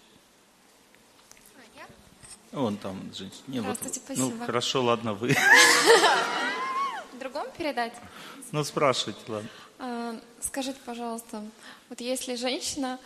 Вон 2.53 2.77
там 2.77 3.01
женщина. 3.13 3.43
Не, 3.49 3.61
вот- 3.61 3.79
ну, 4.11 4.33
хорошо, 4.47 4.83
ладно, 4.85 5.15
вы. 5.15 5.35
В 7.13 7.19
другом 7.19 7.47
передать? 7.59 7.93
Ну, 8.53 8.63
спрашивайте, 8.63 9.21
ладно. 9.27 9.49
А, 9.81 10.21
Скажите, 10.41 10.79
пожалуйста, 10.87 11.43
вот 11.89 12.01
если 12.01 12.37
женщина 12.37 13.01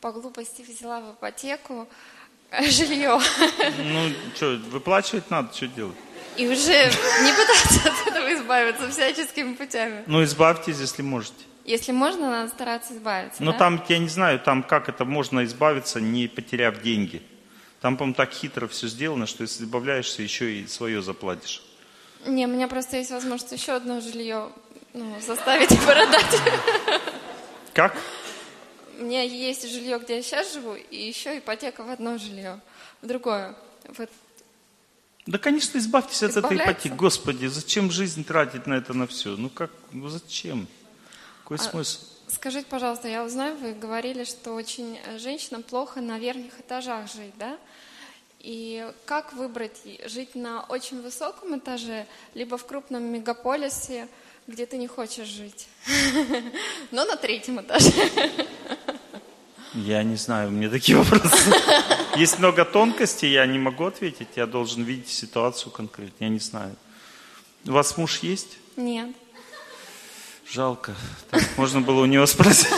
по 0.00 0.10
глупости 0.12 0.62
взяла 0.62 1.00
в 1.00 1.12
ипотеку 1.14 1.86
э, 2.50 2.64
жилье 2.70 3.20
Ну, 3.78 4.10
что, 4.34 4.56
выплачивать 4.70 5.30
надо, 5.30 5.52
что 5.54 5.66
делать? 5.68 5.96
и 6.36 6.48
уже 6.48 6.86
не 7.22 7.32
пытаться 7.32 7.88
от 7.90 8.08
этого 8.08 8.34
избавиться 8.34 8.90
всяческими 8.90 9.54
путями. 9.54 10.02
Ну, 10.06 10.24
избавьтесь, 10.24 10.78
если 10.80 11.02
можете. 11.02 11.44
Если 11.64 11.92
можно, 11.92 12.30
надо 12.30 12.50
стараться 12.50 12.94
избавиться. 12.94 13.42
Но 13.42 13.52
да? 13.52 13.58
там, 13.58 13.84
я 13.88 13.98
не 13.98 14.08
знаю, 14.08 14.38
там 14.38 14.62
как 14.62 14.88
это 14.88 15.04
можно 15.04 15.44
избавиться, 15.44 16.00
не 16.00 16.28
потеряв 16.28 16.82
деньги. 16.82 17.22
Там, 17.80 17.96
по-моему, 17.96 18.14
так 18.14 18.32
хитро 18.32 18.66
все 18.68 18.86
сделано, 18.86 19.26
что 19.26 19.42
если 19.42 19.64
избавляешься, 19.64 20.22
еще 20.22 20.52
и 20.52 20.66
свое 20.66 21.02
заплатишь. 21.02 21.62
Не, 22.26 22.46
у 22.46 22.48
меня 22.48 22.68
просто 22.68 22.96
есть 22.96 23.10
возможность 23.10 23.52
еще 23.52 23.72
одно 23.72 24.00
жилье 24.00 24.50
ну, 24.94 25.20
заставить 25.20 25.68
продать. 25.84 26.40
Как? 27.72 27.96
У 28.98 29.04
меня 29.04 29.22
есть 29.22 29.68
жилье, 29.68 29.98
где 29.98 30.16
я 30.16 30.22
сейчас 30.22 30.54
живу, 30.54 30.74
и 30.74 30.96
еще 30.96 31.38
ипотека 31.38 31.82
в 31.82 31.90
одно 31.90 32.16
жилье, 32.16 32.60
в 33.02 33.06
другое. 33.06 33.56
Вот 33.98 34.08
Да, 35.26 35.38
конечно, 35.38 35.78
избавьтесь 35.78 36.22
от 36.22 36.36
этой 36.36 36.56
ипотеки. 36.56 36.94
Господи, 36.94 37.46
зачем 37.46 37.90
жизнь 37.90 38.24
тратить 38.24 38.66
на 38.66 38.74
это, 38.74 38.94
на 38.94 39.06
все? 39.06 39.36
Ну 39.36 39.50
как, 39.50 39.70
ну 39.92 40.08
зачем? 40.08 40.68
Какой 41.44 41.58
А, 41.58 41.60
смысл? 41.60 42.00
Скажите, 42.28 42.66
пожалуйста, 42.68 43.06
я 43.06 43.22
узнаю, 43.22 43.56
вы 43.58 43.74
говорили, 43.74 44.24
что 44.24 44.54
очень 44.54 44.98
э, 45.04 45.18
женщинам 45.18 45.62
плохо 45.62 46.00
на 46.00 46.18
верхних 46.18 46.58
этажах 46.58 47.12
жить, 47.12 47.34
да? 47.38 47.58
И 48.40 48.90
как 49.04 49.34
выбрать 49.34 49.78
жить 50.06 50.34
на 50.34 50.62
очень 50.62 51.02
высоком 51.02 51.58
этаже, 51.58 52.06
либо 52.34 52.56
в 52.56 52.66
крупном 52.66 53.04
мегаполисе, 53.04 54.08
где 54.46 54.64
ты 54.64 54.78
не 54.78 54.86
хочешь 54.86 55.28
жить, 55.28 55.68
но 56.90 57.04
на 57.04 57.16
третьем 57.16 57.60
этаже? 57.60 57.92
Я 59.74 60.02
не 60.02 60.16
знаю, 60.16 60.48
у 60.48 60.52
меня 60.52 60.70
такие 60.70 60.96
вопросы. 60.96 61.52
Есть 62.16 62.38
много 62.38 62.64
тонкостей, 62.64 63.30
я 63.32 63.44
не 63.44 63.58
могу 63.58 63.84
ответить. 63.84 64.28
Я 64.36 64.46
должен 64.46 64.82
видеть 64.84 65.08
ситуацию 65.08 65.72
конкретно. 65.72 66.24
Я 66.24 66.30
не 66.30 66.38
знаю. 66.38 66.74
У 67.66 67.72
вас 67.72 67.96
муж 67.96 68.20
есть? 68.20 68.56
Нет. 68.76 69.10
Жалко. 70.50 70.94
Так, 71.30 71.42
можно 71.56 71.80
было 71.80 72.02
у 72.02 72.06
него 72.06 72.26
спросить. 72.26 72.68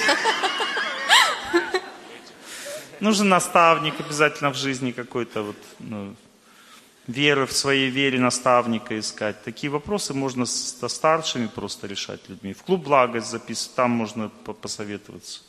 Нужен 3.00 3.28
наставник 3.28 4.00
обязательно 4.00 4.50
в 4.50 4.56
жизни 4.56 4.90
какой-то 4.92 5.42
вот, 5.42 5.56
ну, 5.80 6.16
веры 7.06 7.46
в 7.46 7.52
своей 7.52 7.90
вере 7.90 8.18
наставника 8.18 8.98
искать. 8.98 9.42
Такие 9.44 9.70
вопросы 9.70 10.14
можно 10.14 10.46
со 10.46 10.88
старшими 10.88 11.46
просто 11.46 11.86
решать 11.86 12.20
людьми. 12.28 12.54
В 12.54 12.62
клуб 12.62 12.84
благость 12.84 13.30
записывать, 13.30 13.74
там 13.74 13.90
можно 13.90 14.28
по- 14.28 14.54
посоветоваться. 14.54 15.40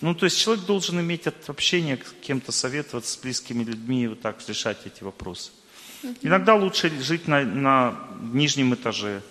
Ну, 0.00 0.14
то 0.14 0.24
есть 0.24 0.38
человек 0.38 0.64
должен 0.64 1.00
иметь 1.00 1.26
от 1.26 1.48
общения 1.48 1.98
с 1.98 2.24
кем-то, 2.24 2.52
советоваться 2.52 3.12
с 3.12 3.16
близкими 3.18 3.64
людьми 3.64 4.04
и 4.04 4.06
вот 4.06 4.20
так 4.20 4.36
решать 4.48 4.78
эти 4.86 5.02
вопросы. 5.02 5.50
Иногда 6.22 6.54
лучше 6.54 6.90
жить 7.00 7.28
на, 7.28 7.42
на 7.42 7.94
нижнем 8.32 8.74
этаже. 8.74 9.22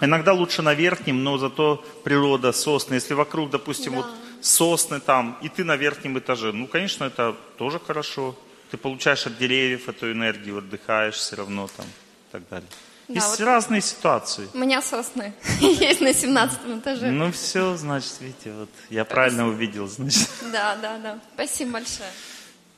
Иногда 0.00 0.32
лучше 0.32 0.62
на 0.62 0.74
верхнем, 0.74 1.22
но 1.22 1.38
зато 1.38 1.84
природа, 2.04 2.52
сосны. 2.52 2.94
Если 2.94 3.14
вокруг, 3.14 3.50
допустим, 3.50 3.94
вот 3.94 4.06
сосны 4.40 5.00
там, 5.00 5.38
и 5.42 5.48
ты 5.48 5.64
на 5.64 5.76
верхнем 5.76 6.18
этаже, 6.18 6.52
ну, 6.52 6.66
конечно, 6.66 7.04
это 7.04 7.36
тоже 7.58 7.78
хорошо. 7.78 8.34
Ты 8.70 8.78
получаешь 8.78 9.26
от 9.26 9.36
деревьев 9.38 9.88
эту 9.88 10.10
энергию, 10.10 10.58
отдыхаешь 10.58 11.16
все 11.16 11.36
равно 11.36 11.68
там 11.76 11.84
и 11.86 12.32
так 12.32 12.48
далее. 12.48 12.68
Да, 13.08 13.14
Есть 13.14 13.38
вот- 13.38 13.40
разные 13.40 13.82
ситуации. 13.82 14.48
У 14.54 14.58
меня 14.58 14.80
сосны 14.80 15.34
есть 15.60 16.00
на 16.00 16.14
17 16.14 16.58
этаже. 16.80 17.10
Ну 17.10 17.30
все, 17.32 17.76
значит, 17.76 18.14
видите, 18.20 18.52
вот 18.52 18.70
я 18.88 19.04
правильно 19.04 19.46
увидел, 19.46 19.86
значит. 19.88 20.28
Да, 20.52 20.76
да, 20.76 20.98
да. 20.98 21.18
Спасибо 21.34 21.72
большое. 21.72 22.08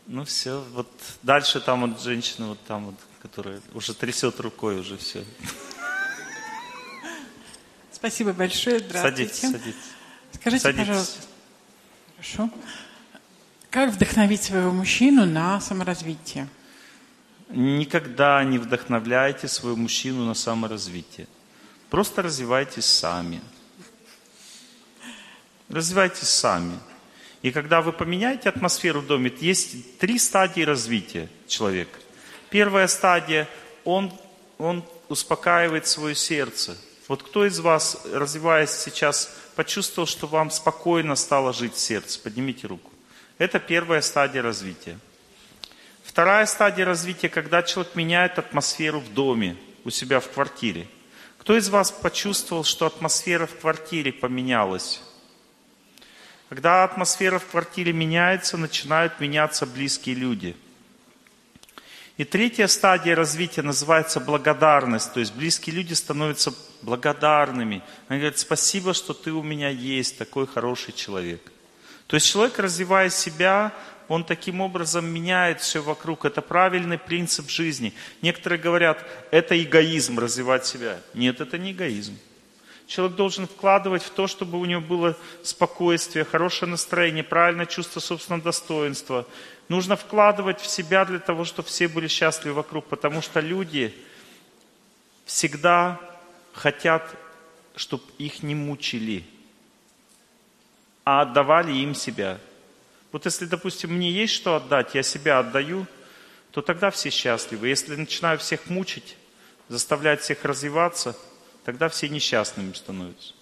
Ну 0.07 0.25
все, 0.25 0.65
вот 0.73 0.89
дальше 1.23 1.61
там 1.61 1.83
вот 1.89 2.03
женщина 2.03 2.49
вот 2.49 2.59
там 2.67 2.87
вот, 2.87 2.95
которая 3.23 3.61
уже 3.73 3.95
трясет 3.95 4.41
рукой 4.41 4.81
уже 4.81 4.97
все. 4.97 5.25
Спасибо 7.95 8.33
большое. 8.33 8.81
Здравствуйте. 8.81 9.33
Садитесь, 9.33 9.41
садитесь. 9.41 9.75
Скажите, 10.33 10.63
Садитесь. 10.63 10.87
пожалуйста. 10.87 11.21
Хорошо. 12.17 12.51
Как 13.71 13.91
вдохновить 13.91 14.43
своего 14.43 14.73
мужчину 14.73 15.25
на 15.27 15.61
саморазвитие? 15.61 16.49
Никогда 17.51 18.43
не 18.43 18.59
вдохновляйте 18.59 19.47
своего 19.47 19.77
мужчину 19.77 20.25
на 20.25 20.35
саморазвитие. 20.35 21.29
Просто 21.89 22.23
развивайтесь 22.23 22.85
сами. 22.85 23.41
Развивайтесь 25.69 26.29
сами. 26.29 26.79
И 27.43 27.53
когда 27.53 27.81
вы 27.81 27.93
поменяете 27.93 28.49
атмосферу 28.49 29.03
в 29.03 29.07
доме, 29.07 29.33
есть 29.41 29.99
три 29.99 30.19
стадии 30.19 30.63
развития 30.63 31.29
человека. 31.47 32.01
Первая 32.51 32.89
стадия, 32.89 33.49
он, 33.85 34.13
он 34.59 34.85
успокаивает 35.09 35.87
свое 35.87 36.17
сердце. 36.17 36.77
Вот 37.07 37.23
кто 37.23 37.45
из 37.45 37.61
вас, 37.61 38.03
развиваясь 38.13 38.71
сейчас, 38.71 39.35
почувствовал, 39.57 40.07
что 40.07 40.27
вам 40.27 40.51
спокойно 40.51 41.17
стало 41.17 41.53
жить 41.53 41.77
сердце? 41.77 42.19
Поднимите 42.19 42.67
руку. 42.67 42.91
Это 43.37 43.59
первая 43.59 44.01
стадия 44.01 44.43
развития. 44.43 44.99
Вторая 46.03 46.47
стадия 46.47 46.87
развития, 46.87 47.29
когда 47.29 47.63
человек 47.63 47.95
меняет 47.95 48.39
атмосферу 48.39 49.01
в 49.01 49.13
доме, 49.13 49.57
у 49.85 49.91
себя 49.91 50.21
в 50.21 50.31
квартире. 50.31 50.87
Кто 51.39 51.57
из 51.57 51.69
вас 51.69 51.91
почувствовал, 51.91 52.65
что 52.65 52.87
атмосфера 52.87 53.47
в 53.47 53.59
квартире 53.59 54.13
поменялась? 54.13 55.03
Когда 56.49 56.85
атмосфера 56.85 57.39
в 57.39 57.47
квартире 57.47 57.93
меняется, 57.93 58.57
начинают 58.57 59.21
меняться 59.21 59.67
близкие 59.67 60.15
люди. 60.15 60.57
И 62.17 62.25
третья 62.25 62.69
стадия 62.69 63.17
развития 63.17 63.63
называется 63.63 64.21
благодарность. 64.21 65.13
То 65.13 65.21
есть 65.21 65.35
близкие 65.35 65.75
люди 65.75 65.95
становятся 65.95 66.55
благодарными. 66.83 67.83
Они 68.07 68.21
говорят, 68.21 68.39
спасибо, 68.39 68.95
что 68.95 69.15
ты 69.15 69.33
у 69.33 69.43
меня 69.43 69.69
есть, 69.69 70.17
такой 70.17 70.47
хороший 70.47 70.93
человек. 70.93 71.41
То 72.07 72.15
есть 72.15 72.31
человек, 72.31 72.59
развивая 72.59 73.11
себя, 73.11 73.73
он 74.07 74.23
таким 74.23 74.61
образом 74.61 75.07
меняет 75.07 75.61
все 75.61 75.83
вокруг. 75.83 76.25
Это 76.25 76.41
правильный 76.41 76.99
принцип 76.99 77.49
жизни. 77.49 77.95
Некоторые 78.23 78.61
говорят, 78.61 79.05
это 79.33 79.61
эгоизм 79.61 80.19
развивать 80.19 80.67
себя. 80.67 81.01
Нет, 81.15 81.41
это 81.41 81.59
не 81.59 81.73
эгоизм. 81.73 82.17
Человек 82.87 83.17
должен 83.17 83.47
вкладывать 83.47 84.03
в 84.03 84.11
то, 84.11 84.27
чтобы 84.27 84.59
у 84.59 84.65
него 84.65 84.81
было 84.81 85.17
спокойствие, 85.43 86.25
хорошее 86.25 86.71
настроение, 86.71 87.25
правильное 87.25 87.67
чувство 87.67 88.01
собственного 88.01 88.43
достоинства. 88.43 89.27
Нужно 89.69 89.97
вкладывать 89.97 90.61
в 90.61 90.67
себя 90.67 91.05
для 91.05 91.19
того, 91.19 91.45
чтобы 91.45 91.69
все 91.69 91.89
были 91.89 92.09
счастливы 92.09 92.57
вокруг, 92.57 92.85
потому 92.87 93.23
что 93.23 93.41
люди 93.41 93.95
всегда 95.25 95.99
хотят, 96.53 97.03
чтобы 97.75 98.05
их 98.19 98.43
не 98.43 98.55
мучили, 98.55 99.25
а 101.05 101.23
отдавали 101.23 101.73
им 101.73 101.95
себя. 101.95 102.39
Вот 103.11 103.25
если, 103.25 103.47
допустим, 103.47 103.95
мне 103.95 104.11
есть 104.11 104.35
что 104.35 104.57
отдать, 104.57 104.95
я 104.95 105.03
себя 105.03 105.39
отдаю, 105.39 105.87
то 106.51 106.61
тогда 106.61 106.91
все 106.91 107.11
счастливы. 107.11 107.69
Если 107.69 107.97
начинаю 107.97 108.39
всех 108.39 108.69
мучить, 108.69 109.17
заставлять 109.69 110.21
всех 110.21 110.45
развиваться, 110.45 111.17
тогда 111.65 111.89
все 111.89 112.09
несчастными 112.09 112.73
становятся. 112.73 113.33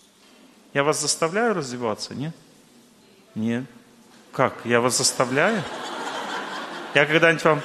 Я 0.72 0.84
вас 0.84 1.00
заставляю 1.00 1.54
развиваться, 1.54 2.14
нет? 2.14 2.34
Нет. 3.34 3.64
Как? 4.32 4.54
Я 4.64 4.80
вас 4.80 4.96
заставляю? 4.96 5.62
Я 6.94 7.06
когда-нибудь 7.06 7.44
вам, 7.44 7.62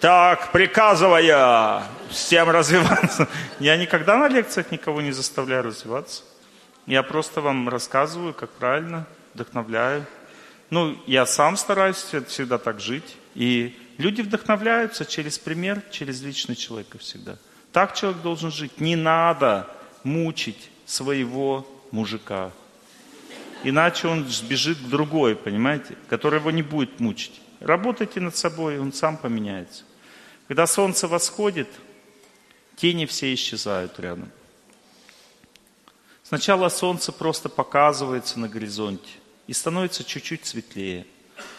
так, 0.00 0.52
приказывая 0.52 1.82
всем 2.10 2.48
развиваться. 2.50 3.28
Я 3.58 3.76
никогда 3.76 4.16
на 4.16 4.28
лекциях 4.28 4.70
никого 4.70 5.00
не 5.00 5.12
заставляю 5.12 5.64
развиваться. 5.64 6.22
Я 6.86 7.02
просто 7.02 7.40
вам 7.40 7.68
рассказываю, 7.68 8.32
как 8.32 8.50
правильно, 8.50 9.06
вдохновляю. 9.34 10.06
Ну, 10.70 10.96
я 11.06 11.26
сам 11.26 11.56
стараюсь 11.56 11.96
всегда 11.96 12.58
так 12.58 12.80
жить. 12.80 13.16
И 13.34 13.78
люди 13.98 14.22
вдохновляются 14.22 15.04
через 15.04 15.38
пример, 15.38 15.82
через 15.90 16.22
личный 16.22 16.54
человека 16.54 16.98
всегда. 16.98 17.36
Так 17.72 17.94
человек 17.94 18.22
должен 18.22 18.50
жить. 18.50 18.80
Не 18.80 18.96
надо 18.96 19.68
мучить 20.06 20.70
своего 20.86 21.66
мужика. 21.90 22.52
Иначе 23.64 24.06
он 24.06 24.26
сбежит 24.28 24.78
к 24.78 24.88
другой, 24.88 25.34
понимаете, 25.34 25.96
который 26.08 26.38
его 26.38 26.52
не 26.52 26.62
будет 26.62 27.00
мучить. 27.00 27.40
Работайте 27.58 28.20
над 28.20 28.36
собой, 28.36 28.78
он 28.78 28.92
сам 28.92 29.16
поменяется. 29.16 29.82
Когда 30.46 30.68
солнце 30.68 31.08
восходит, 31.08 31.68
тени 32.76 33.06
все 33.06 33.34
исчезают 33.34 33.98
рядом. 33.98 34.30
Сначала 36.22 36.68
солнце 36.68 37.10
просто 37.10 37.48
показывается 37.48 38.38
на 38.38 38.48
горизонте 38.48 39.10
и 39.48 39.52
становится 39.52 40.04
чуть-чуть 40.04 40.46
светлее. 40.46 41.04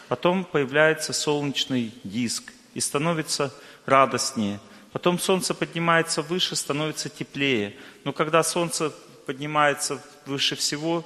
Потом 0.08 0.46
появляется 0.46 1.12
солнечный 1.12 1.94
диск 2.06 2.54
и 2.74 2.80
становится 2.80 3.54
радостнее. 3.86 4.62
Потом 4.92 5.20
солнце 5.20 5.54
поднимается 5.54 6.22
выше, 6.22 6.56
становится 6.56 7.10
теплее. 7.10 7.76
Но 8.04 8.14
когда 8.14 8.44
солнце 8.44 8.92
поднимается 9.26 10.02
выше 10.26 10.56
всего, 10.56 11.06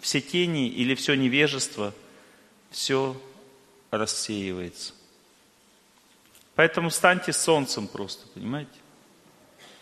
все 0.00 0.20
тени 0.20 0.68
или 0.68 0.94
все 0.94 1.14
невежество, 1.14 1.92
все 2.70 3.20
рассеивается. 3.90 4.94
Поэтому 6.54 6.90
станьте 6.90 7.32
солнцем 7.32 7.86
просто, 7.86 8.26
понимаете? 8.28 8.70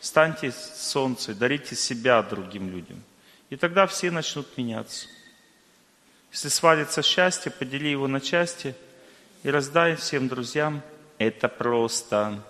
Станьте 0.01 0.53
солнцем, 0.53 1.37
дарите 1.37 1.75
себя 1.75 2.23
другим 2.23 2.71
людям. 2.71 3.03
И 3.51 3.57
тогда 3.57 3.87
все 3.87 4.11
начнут 4.11 4.57
меняться. 4.57 5.09
Если 6.31 6.49
свалится 6.49 7.03
счастье, 7.03 7.51
подели 7.51 7.91
его 7.91 8.07
на 8.07 8.21
части 8.21 8.75
и 9.43 9.51
раздай 9.51 9.97
всем 9.97 10.29
друзьям. 10.29 10.83
Это 11.19 11.49
просто. 11.49 12.45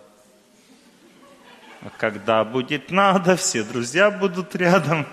Когда 1.99 2.45
будет 2.45 2.91
надо, 2.91 3.37
все 3.37 3.63
друзья 3.63 4.11
будут 4.11 4.55
рядом. 4.57 5.07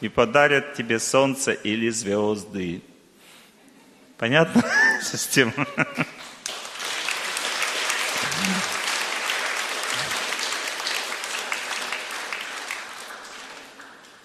и 0.00 0.08
подарят 0.08 0.74
тебе 0.74 0.98
солнце 0.98 1.52
или 1.52 1.90
звезды. 1.90 2.82
Понятно? 4.16 4.64
Система. 5.02 5.52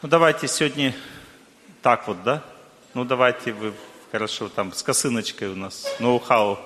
Ну 0.02 0.10
давайте 0.10 0.48
сегодня 0.48 0.96
так 1.82 2.08
вот, 2.08 2.24
да? 2.24 2.44
Ну 2.94 3.04
давайте 3.06 3.52
вы, 3.52 3.74
хорошо, 4.12 4.50
там 4.50 4.72
с 4.72 4.84
косыночкой 4.84 5.50
у 5.50 5.56
нас, 5.56 5.88
ноу-хау. 6.00 6.60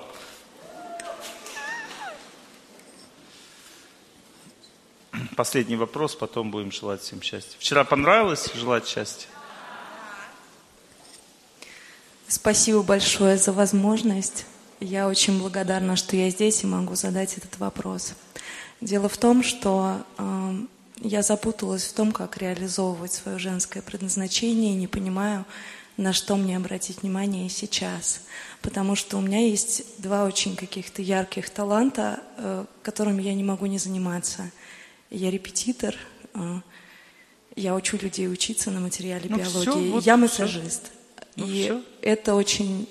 Последний 5.39 5.77
вопрос, 5.77 6.15
потом 6.15 6.51
будем 6.51 6.69
желать 6.69 7.01
всем 7.01 7.21
счастья. 7.21 7.55
Вчера 7.59 7.85
понравилось 7.85 8.51
желать 8.55 8.85
счастья? 8.85 9.29
Спасибо 12.27 12.83
большое 12.83 13.37
за 13.37 13.53
возможность. 13.53 14.45
Я 14.81 15.07
очень 15.07 15.39
благодарна, 15.39 15.95
что 15.95 16.17
я 16.17 16.29
здесь 16.29 16.63
и 16.63 16.67
могу 16.67 16.95
задать 16.95 17.37
этот 17.37 17.57
вопрос. 17.57 18.15
Дело 18.81 19.07
в 19.07 19.17
том, 19.17 19.41
что 19.41 20.03
э, 20.17 20.55
я 20.97 21.21
запуталась 21.21 21.85
в 21.85 21.93
том, 21.93 22.11
как 22.11 22.35
реализовывать 22.35 23.13
свое 23.13 23.39
женское 23.39 23.81
предназначение 23.81 24.73
и 24.73 24.75
не 24.75 24.87
понимаю, 24.87 25.45
на 25.95 26.11
что 26.11 26.35
мне 26.35 26.57
обратить 26.57 27.01
внимание 27.01 27.47
сейчас. 27.47 28.23
Потому 28.61 28.97
что 28.97 29.17
у 29.17 29.21
меня 29.21 29.39
есть 29.39 29.85
два 29.99 30.25
очень 30.25 30.57
каких-то 30.57 31.01
ярких 31.01 31.49
таланта, 31.49 32.19
э, 32.35 32.65
которыми 32.83 33.21
я 33.21 33.33
не 33.33 33.45
могу 33.45 33.67
не 33.67 33.77
заниматься. 33.77 34.51
Я 35.09 35.31
репетитор, 35.31 35.95
э, 36.35 36.61
я 37.55 37.75
учу 37.75 37.97
людей 37.97 38.27
учиться 38.31 38.69
на 38.71 38.79
материале 38.79 39.25
Ну, 39.29 39.37
биологии, 39.37 39.61
всё, 39.61 39.91
вот 39.91 40.05
я 40.05 40.17
массажист. 40.17 40.91
Ну, 41.35 41.47
и 41.47 41.63
всё. 41.63 41.81
это 42.01 42.35
очень... 42.35 42.87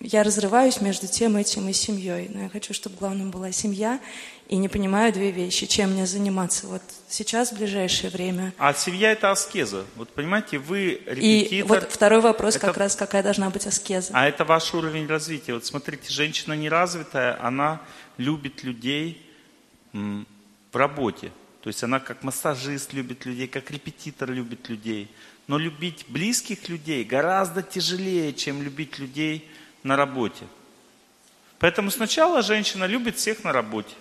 Я 0.00 0.22
разрываюсь 0.22 0.80
между 0.82 1.06
тем, 1.06 1.36
этим 1.36 1.68
и 1.68 1.72
семьей. 1.72 2.28
Но 2.32 2.42
я 2.42 2.48
хочу, 2.50 2.74
чтобы 2.74 2.96
главным 2.96 3.30
была 3.30 3.52
семья. 3.52 4.00
И 4.48 4.56
не 4.56 4.68
понимаю 4.68 5.12
две 5.14 5.30
вещи. 5.30 5.66
Чем 5.66 5.92
мне 5.92 6.06
заниматься 6.06 6.66
вот 6.66 6.82
сейчас, 7.08 7.52
в 7.52 7.56
ближайшее 7.56 8.10
время. 8.10 8.52
А 8.58 8.74
семья 8.74 9.12
это 9.12 9.30
аскеза. 9.30 9.84
Вот 9.96 10.10
понимаете, 10.10 10.58
вы 10.58 10.92
И 10.92 11.04
репетитор. 11.44 11.68
вот 11.68 11.90
второй 11.90 12.20
вопрос 12.20 12.56
Это- 12.56 12.66
как 12.66 12.76
раз, 12.76 12.96
какая 12.96 13.22
должна 13.22 13.48
быть 13.48 13.66
аскеза. 13.66 14.10
А 14.12 14.26
это 14.28 14.44
ваш 14.44 14.74
уровень 14.74 15.06
развития. 15.06 15.54
Вот 15.54 15.64
смотрите, 15.64 16.10
женщина 16.12 16.52
неразвитая, 16.54 17.42
она 17.42 17.80
любит 18.18 18.62
людей 18.62 19.22
в 20.74 20.76
работе. 20.76 21.30
То 21.62 21.68
есть 21.68 21.82
она 21.82 22.00
как 22.00 22.22
массажист 22.22 22.92
любит 22.92 23.24
людей, 23.24 23.46
как 23.46 23.70
репетитор 23.70 24.30
любит 24.30 24.68
людей. 24.68 25.10
Но 25.46 25.56
любить 25.56 26.04
близких 26.08 26.68
людей 26.68 27.04
гораздо 27.04 27.62
тяжелее, 27.62 28.32
чем 28.32 28.62
любить 28.62 28.98
людей 28.98 29.48
на 29.82 29.96
работе. 29.96 30.44
Поэтому 31.58 31.90
сначала 31.90 32.42
женщина 32.42 32.84
любит 32.84 33.16
всех 33.16 33.44
на 33.44 33.52
работе. 33.52 33.94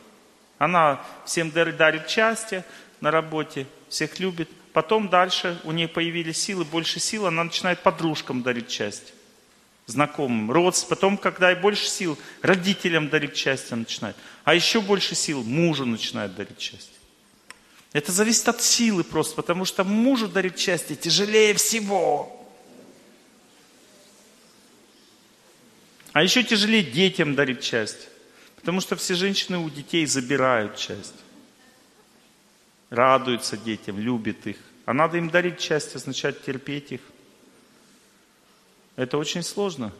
Она 0.57 1.01
всем 1.25 1.51
дар- 1.51 1.73
дарит 1.73 2.09
счастье 2.09 2.65
на 2.99 3.11
работе, 3.11 3.67
всех 3.89 4.19
любит. 4.19 4.49
Потом 4.73 5.07
дальше 5.07 5.59
у 5.63 5.71
нее 5.71 5.87
появились 5.87 6.37
силы, 6.37 6.65
больше 6.65 6.99
сил, 6.99 7.27
она 7.27 7.43
начинает 7.43 7.83
подружкам 7.83 8.41
дарить 8.41 8.71
счастье 8.71 9.13
знакомым, 9.85 10.51
родственникам. 10.51 10.97
Потом, 10.97 11.17
когда 11.17 11.51
и 11.51 11.55
больше 11.55 11.87
сил, 11.87 12.17
родителям 12.41 13.09
дарить 13.09 13.35
счастье 13.35 13.75
начинает. 13.75 14.15
А 14.43 14.53
еще 14.53 14.81
больше 14.81 15.15
сил 15.15 15.43
мужу 15.43 15.85
начинает 15.85 16.35
дарить 16.35 16.59
счастье. 16.59 16.93
Это 17.93 18.11
зависит 18.11 18.47
от 18.49 18.61
силы 18.61 19.03
просто, 19.03 19.35
потому 19.35 19.65
что 19.65 19.83
мужу 19.83 20.27
дарить 20.27 20.59
счастье 20.59 20.95
тяжелее 20.95 21.53
всего. 21.53 22.39
А 26.11 26.21
еще 26.21 26.43
тяжелее 26.43 26.83
детям 26.83 27.35
дарить 27.35 27.63
счастье. 27.63 28.09
Потому 28.55 28.81
что 28.81 28.95
все 28.95 29.15
женщины 29.15 29.57
у 29.57 29.69
детей 29.69 30.05
забирают 30.05 30.77
счастье. 30.77 31.19
Радуются 32.89 33.57
детям, 33.57 33.99
любят 33.99 34.45
их. 34.47 34.57
А 34.85 34.93
надо 34.93 35.17
им 35.17 35.29
дарить 35.29 35.61
счастье, 35.61 35.95
означает 35.95 36.43
терпеть 36.43 36.91
их. 36.91 37.01
Это 38.95 39.17
очень 39.17 39.43
сложно. 39.43 39.91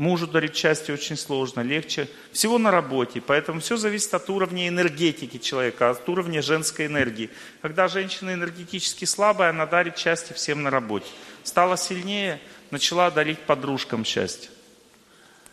Мужу 0.00 0.26
дарить 0.26 0.56
счастье 0.56 0.94
очень 0.94 1.18
сложно, 1.18 1.60
легче. 1.60 2.08
Всего 2.32 2.56
на 2.56 2.70
работе. 2.70 3.20
Поэтому 3.20 3.60
все 3.60 3.76
зависит 3.76 4.14
от 4.14 4.30
уровня 4.30 4.66
энергетики 4.66 5.36
человека, 5.36 5.90
от 5.90 6.08
уровня 6.08 6.40
женской 6.40 6.86
энергии. 6.86 7.28
Когда 7.60 7.86
женщина 7.86 8.32
энергетически 8.32 9.04
слабая, 9.04 9.50
она 9.50 9.66
дарит 9.66 9.98
счастье 9.98 10.34
всем 10.34 10.62
на 10.62 10.70
работе. 10.70 11.04
Стала 11.42 11.76
сильнее, 11.76 12.40
начала 12.70 13.10
дарить 13.10 13.40
подружкам 13.40 14.06
счастье. 14.06 14.48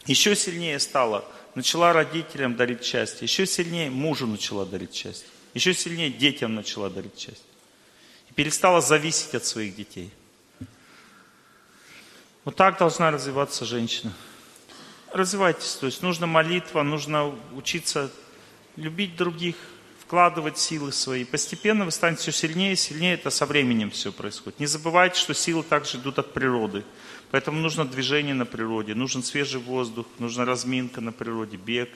Еще 0.05 0.33
сильнее 0.33 0.79
стала, 0.79 1.25
начала 1.53 1.91
родителям 1.91 2.55
дарить 2.55 2.85
счастье. 2.85 3.25
Еще 3.25 3.45
сильнее 3.45 3.89
мужу 3.89 4.27
начала 4.27 4.65
дарить 4.65 4.95
счастье. 4.95 5.27
Еще 5.55 5.73
сильнее 5.73 6.09
детям 6.09 6.55
начала 6.55 6.89
дарить 6.89 7.19
счастье. 7.19 7.43
И 8.29 8.33
перестала 8.33 8.79
зависеть 8.79 9.35
от 9.35 9.43
своих 9.43 9.75
детей. 9.75 10.09
Вот 12.45 12.55
так 12.55 12.79
должна 12.79 13.11
развиваться 13.11 13.65
женщина. 13.65 14.13
Развивайтесь, 15.13 15.75
то 15.75 15.85
есть 15.85 16.01
нужна 16.01 16.27
молитва, 16.27 16.83
нужно 16.83 17.33
учиться 17.55 18.11
любить 18.75 19.15
других, 19.15 19.55
вкладывать 19.99 20.57
силы 20.57 20.91
свои. 20.91 21.25
Постепенно 21.25 21.83
вы 21.83 21.91
станете 21.91 22.21
все 22.21 22.31
сильнее 22.31 22.73
и 22.73 22.75
сильнее, 22.77 23.15
это 23.15 23.29
со 23.29 23.45
временем 23.45 23.91
все 23.91 24.11
происходит. 24.11 24.59
Не 24.59 24.65
забывайте, 24.65 25.19
что 25.19 25.33
силы 25.33 25.63
также 25.63 25.97
идут 25.97 26.19
от 26.19 26.33
природы. 26.33 26.85
Поэтому 27.29 27.59
нужно 27.59 27.85
движение 27.85 28.33
на 28.33 28.45
природе, 28.45 28.95
нужен 28.95 29.21
свежий 29.21 29.59
воздух, 29.59 30.07
нужна 30.19 30.45
разминка 30.45 31.01
на 31.01 31.11
природе, 31.11 31.57
бег, 31.57 31.89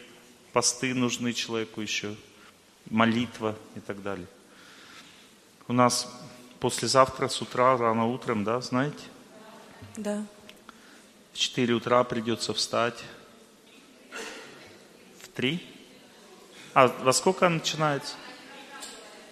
посты 0.51 0.93
нужны 0.93 1.31
человеку 1.31 1.79
еще, 1.79 2.15
молитва 2.89 3.55
и 3.75 3.79
так 3.79 4.01
далее. 4.01 4.27
У 5.69 5.73
нас 5.73 6.11
послезавтра 6.59 7.29
с 7.29 7.41
утра, 7.41 7.77
рано 7.77 8.07
утром, 8.07 8.43
да, 8.43 8.59
знаете? 8.59 9.03
Да. 9.95 10.25
В 11.33 11.37
4 11.37 11.73
утра 11.73 12.03
придется 12.03 12.53
встать. 12.53 13.03
В 15.21 15.27
3? 15.29 15.63
А 16.73 16.87
во 16.87 17.13
сколько 17.13 17.47
начинается? 17.49 18.15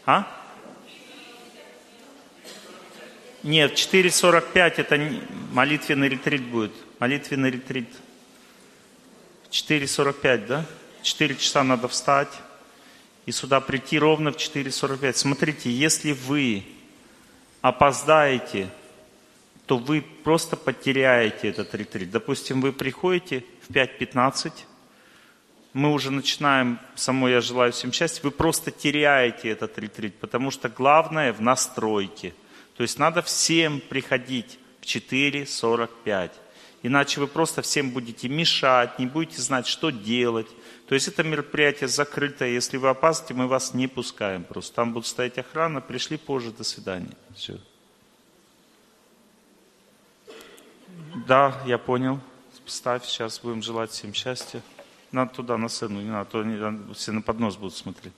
А? 0.05 0.27
Нет, 3.43 3.73
4.45 3.73 4.73
это 4.77 5.21
молитвенный 5.51 6.09
ретрит 6.09 6.43
будет. 6.43 6.73
Молитвенный 6.99 7.51
ретрит. 7.51 7.89
4.45, 9.51 10.45
да? 10.47 10.65
4 11.01 11.35
часа 11.35 11.63
надо 11.63 11.87
встать 11.87 12.31
и 13.25 13.31
сюда 13.31 13.61
прийти 13.61 13.99
ровно 13.99 14.31
в 14.31 14.37
4.45. 14.37 15.13
Смотрите, 15.13 15.71
если 15.71 16.13
вы 16.13 16.63
опоздаете, 17.61 18.69
то 19.69 19.77
вы 19.77 20.01
просто 20.01 20.57
потеряете 20.57 21.49
этот 21.49 21.75
ретрит. 21.75 22.09
Допустим, 22.09 22.59
вы 22.59 22.73
приходите 22.73 23.45
в 23.61 23.71
5.15, 23.71 24.51
мы 25.73 25.93
уже 25.93 26.09
начинаем, 26.09 26.79
само 26.95 27.29
я 27.29 27.39
желаю 27.39 27.71
всем 27.71 27.91
счастья, 27.91 28.23
вы 28.23 28.31
просто 28.31 28.71
теряете 28.71 29.49
этот 29.49 29.77
ретрит, 29.77 30.15
потому 30.15 30.49
что 30.49 30.69
главное 30.69 31.31
в 31.33 31.41
настройке. 31.43 32.33
То 32.77 32.81
есть 32.81 32.97
надо 32.97 33.21
всем 33.21 33.79
приходить 33.79 34.57
в 34.81 34.85
4.45. 34.85 36.31
Иначе 36.81 37.19
вы 37.19 37.27
просто 37.27 37.61
всем 37.61 37.91
будете 37.91 38.27
мешать, 38.27 38.97
не 38.97 39.05
будете 39.05 39.39
знать, 39.39 39.67
что 39.67 39.91
делать. 39.91 40.47
То 40.87 40.95
есть 40.95 41.07
это 41.07 41.21
мероприятие 41.21 41.89
закрытое. 41.89 42.49
Если 42.49 42.77
вы 42.77 42.89
опаздываете, 42.89 43.35
мы 43.35 43.47
вас 43.47 43.75
не 43.75 43.87
пускаем 43.87 44.45
просто. 44.45 44.73
Там 44.73 44.93
будет 44.93 45.05
стоять 45.05 45.37
охрана, 45.37 45.79
пришли 45.79 46.17
позже, 46.17 46.49
до 46.49 46.63
свидания. 46.63 47.15
Все. 47.35 47.59
Да, 51.29 51.61
я 51.67 51.77
понял. 51.77 52.19
Ставь, 52.65 53.05
сейчас 53.05 53.39
будем 53.41 53.61
желать 53.61 53.91
всем 53.91 54.15
счастья. 54.15 54.63
Надо 55.11 55.31
туда, 55.31 55.57
на 55.57 55.69
сцену, 55.69 56.01
не 56.01 56.09
надо, 56.09 56.21
а 56.21 56.25
то 56.25 56.39
они 56.39 56.93
все 56.95 57.11
на 57.11 57.21
поднос 57.21 57.55
будут 57.55 57.77
смотреть. 57.77 58.13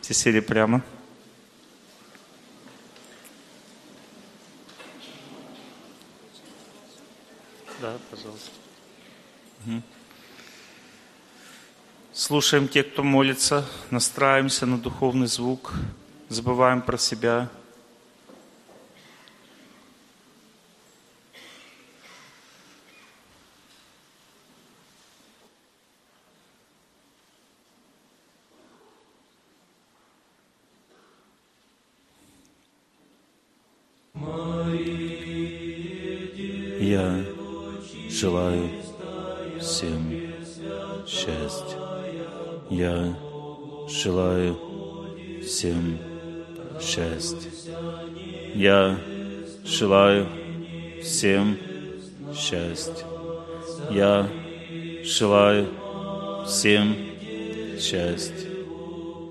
Все 0.00 0.14
сели 0.14 0.38
прямо. 0.38 0.80
Да, 7.80 7.98
пожалуйста. 8.12 8.50
Мгм. 9.64 9.82
Слушаем 12.12 12.68
тех, 12.68 12.92
кто 12.92 13.02
молится, 13.02 13.68
настраиваемся 13.90 14.66
на 14.66 14.78
духовный 14.78 15.26
звук, 15.26 15.72
забываем 16.28 16.80
про 16.80 16.96
себя. 16.96 17.50
Всем 45.54 45.98
счастья. 46.80 47.48
Я 48.56 48.98
желаю 49.64 50.26
всем 51.00 51.56
счастья. 52.34 53.06
Я 53.88 54.28
желаю 55.04 55.68
всем 56.44 56.96
счастья. 57.78 58.48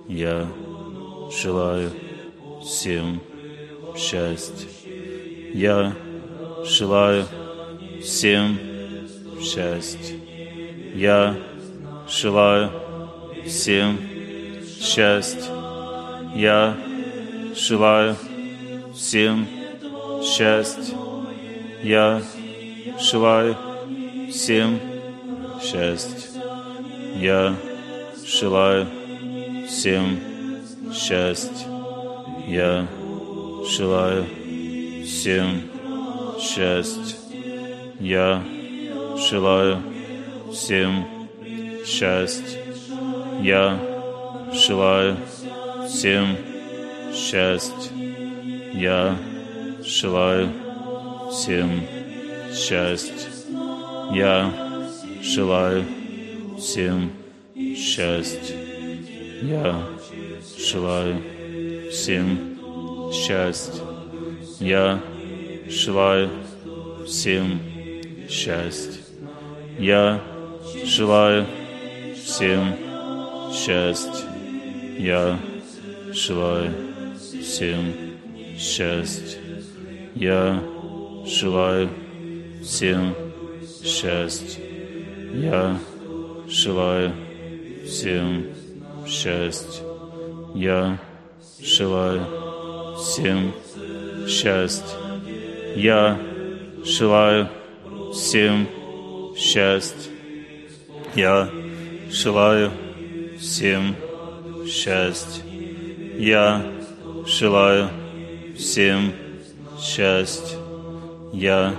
Я 0.07 0.47
желаю 1.41 1.91
всем 2.63 3.19
счастья. 3.97 4.69
Я 5.53 5.93
желаю 6.63 7.25
всем 8.01 8.57
счастья. 9.41 10.15
Я 10.95 11.35
желаю 12.07 12.71
всем 13.45 13.99
счастья. 14.79 15.52
Я 16.35 16.76
желаю 17.55 18.15
всем 18.95 19.47
счастья. 20.23 20.95
Я 21.84 22.22
желаю 22.99 23.55
всем 24.31 24.80
счастья. 25.61 26.41
Я 27.15 27.55
желаю 28.26 28.88
всем 29.68 30.18
счастья. 30.91 31.68
Я 32.47 32.88
желаю 33.68 34.26
всем 35.05 35.61
счастья. 36.39 37.18
Я 37.99 38.41
желаю 39.30 39.84
всем 40.51 41.05
счастья. 41.85 42.60
Я 43.41 43.80
желаю 44.53 45.18
всем 45.93 46.35
счастья. 47.13 47.91
Я 48.73 49.15
желаю 49.85 50.49
всем 51.31 51.83
счастья. 52.51 53.29
Я 54.11 54.51
желаю 55.21 55.85
всем 56.57 57.11
счастья. 57.77 58.55
Я 59.43 59.87
желаю 60.57 61.21
всем 61.91 62.57
счастья. 63.13 63.83
Я 64.59 64.99
желаю 65.67 66.29
всем 67.07 67.59
счастья. 68.27 69.01
Я 69.77 70.19
желаю 70.85 71.45
всем 72.25 72.75
счастья. 73.53 74.27
Я 74.97 75.37
желаю 76.14 76.72
всем 77.41 77.94
счастья. 78.57 79.40
Я 80.15 80.61
желаю 81.26 81.90
всем 82.64 83.15
счастья. 83.84 84.61
Я 85.34 85.80
желаю 86.48 87.14
всем 87.85 88.45
счастья. 89.07 89.84
Я 90.53 90.99
желаю 91.60 92.27
всем 92.98 93.53
счастья. 94.27 94.98
Я 95.76 96.19
желаю 96.85 97.49
всем 98.14 98.68
счастья. 99.35 100.11
Я 101.15 101.49
желаю 102.11 102.72
всем 103.40 103.95
счастья. 104.68 105.52
Я 106.18 106.64
желаю 107.26 107.90
всем 108.57 109.14
счастья. 109.80 110.57
Я 111.34 111.76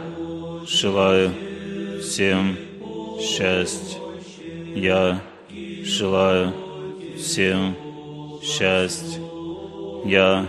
желаю 0.66 1.30
всем 2.00 2.56
счастья. 3.20 3.98
Я 4.74 5.20
желаю 5.84 6.52
всем 7.16 7.76
счастья. 8.42 9.20
Я 10.04 10.46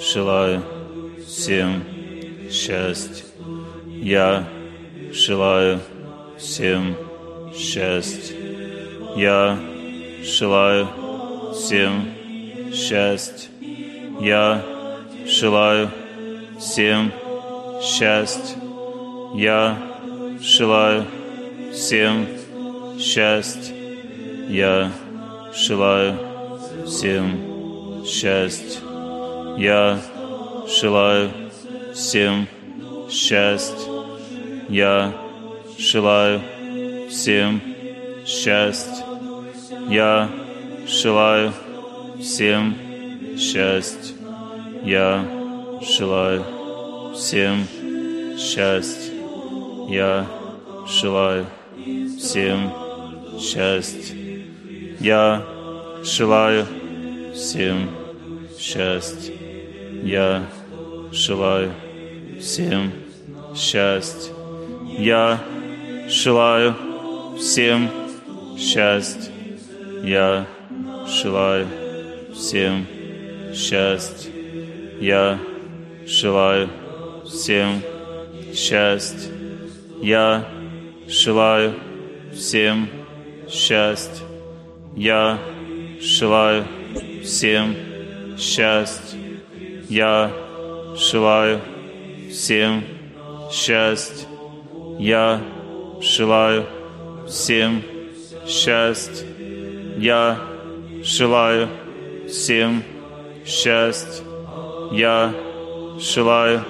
желаю 0.00 0.62
всем 1.26 1.84
счастья. 2.50 3.24
Я 3.86 4.48
желаю 5.12 5.80
всем 6.38 6.96
счастья. 7.54 8.36
Я 9.16 9.58
желаю 10.22 10.88
всем 11.54 12.02
счастья. 12.02 12.21
Я 14.20 14.62
желаю 15.26 15.90
всем 16.58 17.12
счастья. 17.82 18.56
Я 19.34 19.76
желаю 20.40 21.06
всем 21.72 22.26
счастья. 22.98 23.74
Я 24.48 24.90
желаю 25.54 26.18
всем 26.86 28.04
счастья. 28.06 28.80
Я 29.58 30.00
желаю 30.68 31.30
всем 31.94 32.46
счастья. 33.10 33.90
Я 34.68 35.12
желаю 35.78 36.40
всем 37.10 37.60
счастья. 38.24 39.04
Я 39.88 40.28
желаю 40.86 41.52
всем 42.22 42.76
счастья. 43.36 44.14
Я 44.84 45.26
желаю 45.82 46.44
всем 47.16 47.66
счастья. 48.38 49.12
Я 49.88 50.26
желаю 50.86 51.46
всем 52.18 52.72
счастья. 53.40 54.16
Я 55.00 55.44
желаю 56.04 56.66
всем 57.34 57.90
счастья. 58.56 59.34
Я 60.04 60.46
желаю 61.10 61.72
всем 62.40 62.92
счастья. 63.56 64.32
Я 64.96 65.40
желаю 66.08 66.76
всем 67.36 67.90
счастья. 68.56 69.32
Я 70.04 70.46
желаю 71.08 71.81
всем 72.42 72.86
счастья. 73.54 74.32
Я 75.00 75.38
желаю 76.04 76.68
всем 77.24 77.80
счастья. 78.52 79.30
Я 80.02 80.48
желаю 81.06 81.74
всем 82.32 82.88
счастья. 83.48 84.26
Я 84.96 85.38
желаю 86.00 86.64
всем 87.22 87.76
счастья. 88.36 89.18
Я 89.88 90.32
желаю 90.96 91.60
всем 92.28 92.82
счастья. 93.52 94.26
Я 94.98 95.40
желаю 96.00 96.66
всем 97.28 97.82
счастья. 98.48 99.26
Я 99.96 100.40
желаю 101.04 101.68
всем 102.32 102.82
счастья. 103.44 104.24
Я 104.90 105.34
желаю 105.98 106.64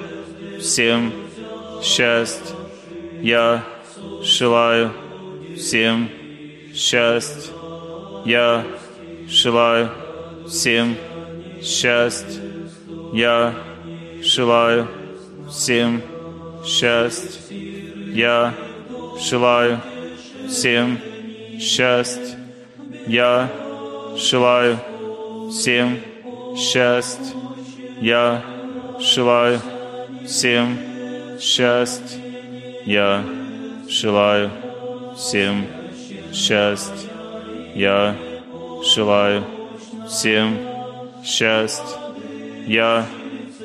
всем 0.60 1.12
счастья. 1.80 2.56
Я 3.20 3.64
желаю 4.22 4.93
всем 5.56 6.09
счастья. 6.74 7.52
Я 8.24 8.64
желаю 9.28 9.90
всем 10.48 10.97
счастья. 11.62 12.43
Я 13.12 13.55
желаю 14.22 14.89
всем 15.48 16.02
счастья. 16.64 17.40
Я 18.12 18.52
желаю 19.20 19.80
всем 20.48 20.98
счастья. 21.60 22.36
Я 23.06 23.48
желаю 24.16 24.78
всем 25.53 25.99
счастья. 26.57 27.37
Я 28.01 28.43
желаю 28.99 29.61
всем 30.27 30.79
счастья. 31.39 32.19
Я 32.87 33.23
желаю 33.87 34.51
всем 35.16 35.66
счастья. 36.33 37.11
Я 37.74 38.16
желаю 38.83 39.45
всем 40.09 40.57
счастья. 41.23 41.99
Я 42.66 43.07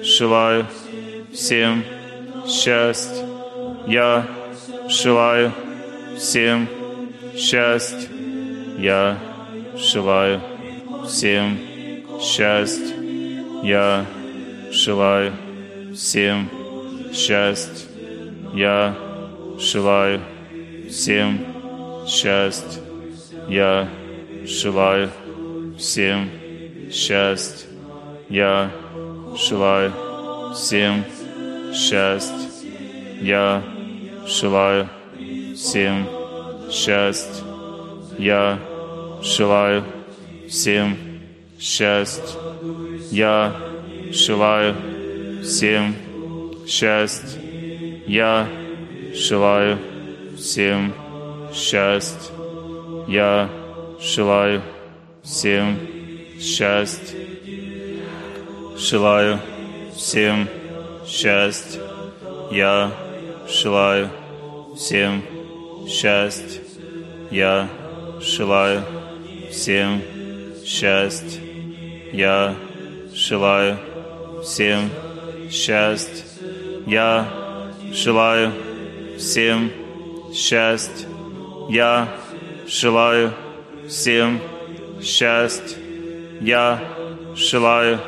желаю 0.04 0.66
всем 1.34 1.84
счастья. 2.48 3.26
Я 3.88 4.28
желаю 4.90 5.54
всем 6.18 6.68
счастья. 7.36 8.10
Я 8.78 9.18
желаю 9.78 10.42
всем 11.08 11.77
счастья. 12.20 12.96
Я 13.64 14.06
желаю 14.72 15.34
всем 15.96 16.50
счастья. 17.14 17.88
Я 18.54 18.96
желаю 19.60 20.22
всем 20.90 21.40
счастья. 22.08 22.82
Я 23.48 23.90
желаю 24.46 25.10
всем 25.78 26.30
счастья. 26.92 27.68
Я 28.30 28.72
желаю 29.36 29.94
всем 30.56 31.04
счастья. 31.74 32.50
Я 33.22 33.64
желаю 34.26 34.90
всем 35.56 36.08
счастья. 36.72 37.44
Я 38.18 38.60
желаю 39.22 39.84
всем 40.48 40.92
счастья. 40.92 41.07
Я 43.12 43.56
желаю 44.12 44.76
всем 45.44 45.96
счастья. 46.68 47.42
Я 48.06 48.48
желаю 49.16 49.80
всем 50.38 50.94
счастья. 51.54 52.34
Я 53.08 53.50
желаю 54.00 54.62
всем 55.24 55.80
счастья. 56.40 57.18
Желаю 58.78 59.40
всем 59.96 60.48
счастья. 61.08 61.82
Я 62.52 62.92
желаю 63.48 64.10
всем 64.76 65.24
счастья. 65.88 66.62
Я 67.32 67.68
желаю 68.22 68.84
всем 69.52 70.02
счастья. 70.66 71.47
Я 72.12 72.56
желаю 73.14 73.78
всем 74.44 74.90
счастья. 75.50 76.24
Я 76.86 77.28
желаю 77.92 78.54
всем 79.18 79.72
счастья. 80.34 81.08
Я 81.70 82.08
желаю 82.68 83.34
всем 83.88 84.40
счастья. 85.02 85.78
Я 86.40 86.80
желаю 87.36 88.00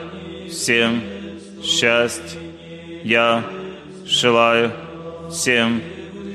всем 0.49 1.01
счастья. 1.63 2.39
Я 3.03 3.43
желаю 4.05 4.71
всем 5.31 5.81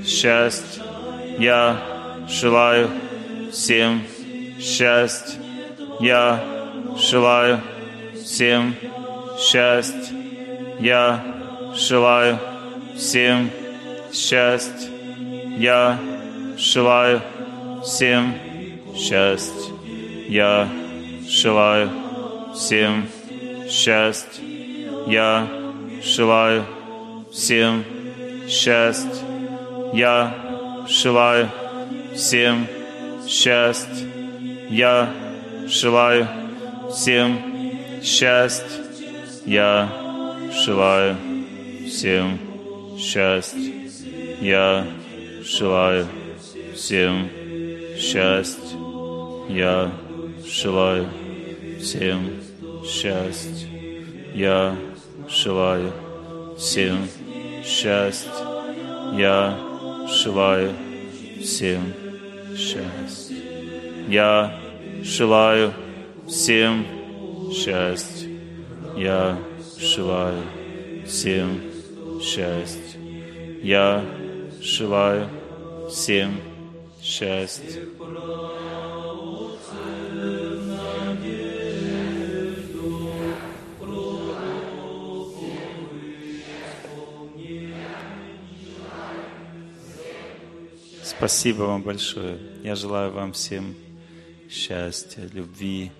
счастья. 0.05 0.83
Я 1.39 1.81
желаю 2.29 2.91
всем 3.53 4.03
счастья. 4.61 5.41
Я 6.01 6.54
желаю 6.97 7.61
всем 8.25 8.75
счастья. 9.39 10.15
Я 10.81 11.25
желаю 11.75 12.39
всем 12.97 13.51
счастья. 14.13 14.91
Я 15.59 15.99
желаю 16.57 17.23
всем 17.83 18.35
счастья. 18.97 19.73
Я 20.29 20.69
желаю 21.29 21.91
всем 22.55 23.09
счастья. 23.69 24.43
Я 25.07 25.49
желаю 26.03 26.65
всем 27.33 27.85
счастья. 28.49 29.25
Я 29.93 30.35
желаю 30.89 31.49
всем 32.15 32.67
счастья. 33.27 34.07
Я 34.71 35.09
желаю 35.67 36.44
всем 36.95 38.01
счастья. 38.03 38.85
Я 39.45 39.91
желаю 40.65 41.17
всем 41.87 42.39
счастья. 42.99 43.73
Я 44.41 44.87
желаю 45.43 46.07
всем 46.75 47.29
счастья. 47.99 48.79
Я 49.49 49.91
желаю 50.47 51.09
всем 51.81 52.31
счастья. 52.87 53.69
Я 54.35 54.77
желаю 55.29 55.93
всем 56.57 57.09
счастья. 57.65 58.31
Я 59.15 59.59
желаю 60.09 60.73
всем 61.43 61.93
счастья. 62.57 63.37
Я 64.09 64.61
желаю 65.03 65.73
всем 66.29 66.87
счастья. 67.53 68.29
Я 68.97 69.39
желаю 69.79 70.43
всем 71.07 71.61
счастья. 72.21 73.01
Я 73.63 74.05
желаю 74.61 75.29
всем 75.91 76.41
счастья. 77.03 77.83
Спасибо 91.03 91.63
вам 91.63 91.83
большое. 91.83 92.39
Я 92.63 92.75
желаю 92.75 93.11
вам 93.13 93.33
всем 93.33 93.75
счастья, 94.51 95.23
любви, 95.33 95.91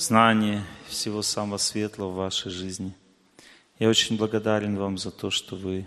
знания, 0.00 0.64
всего 0.88 1.22
самого 1.22 1.58
светлого 1.58 2.10
в 2.10 2.16
вашей 2.16 2.50
жизни. 2.50 2.94
Я 3.78 3.88
очень 3.88 4.16
благодарен 4.16 4.76
вам 4.76 4.98
за 4.98 5.10
то, 5.10 5.30
что 5.30 5.56
вы 5.56 5.86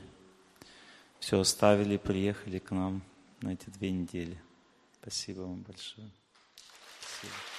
все 1.19 1.39
оставили 1.39 1.95
и 1.95 1.97
приехали 1.97 2.59
к 2.59 2.71
нам 2.71 3.01
на 3.41 3.53
эти 3.53 3.69
две 3.69 3.91
недели. 3.91 4.41
Спасибо 5.01 5.41
вам 5.41 5.61
большое. 5.61 6.09
Спасибо. 6.99 7.52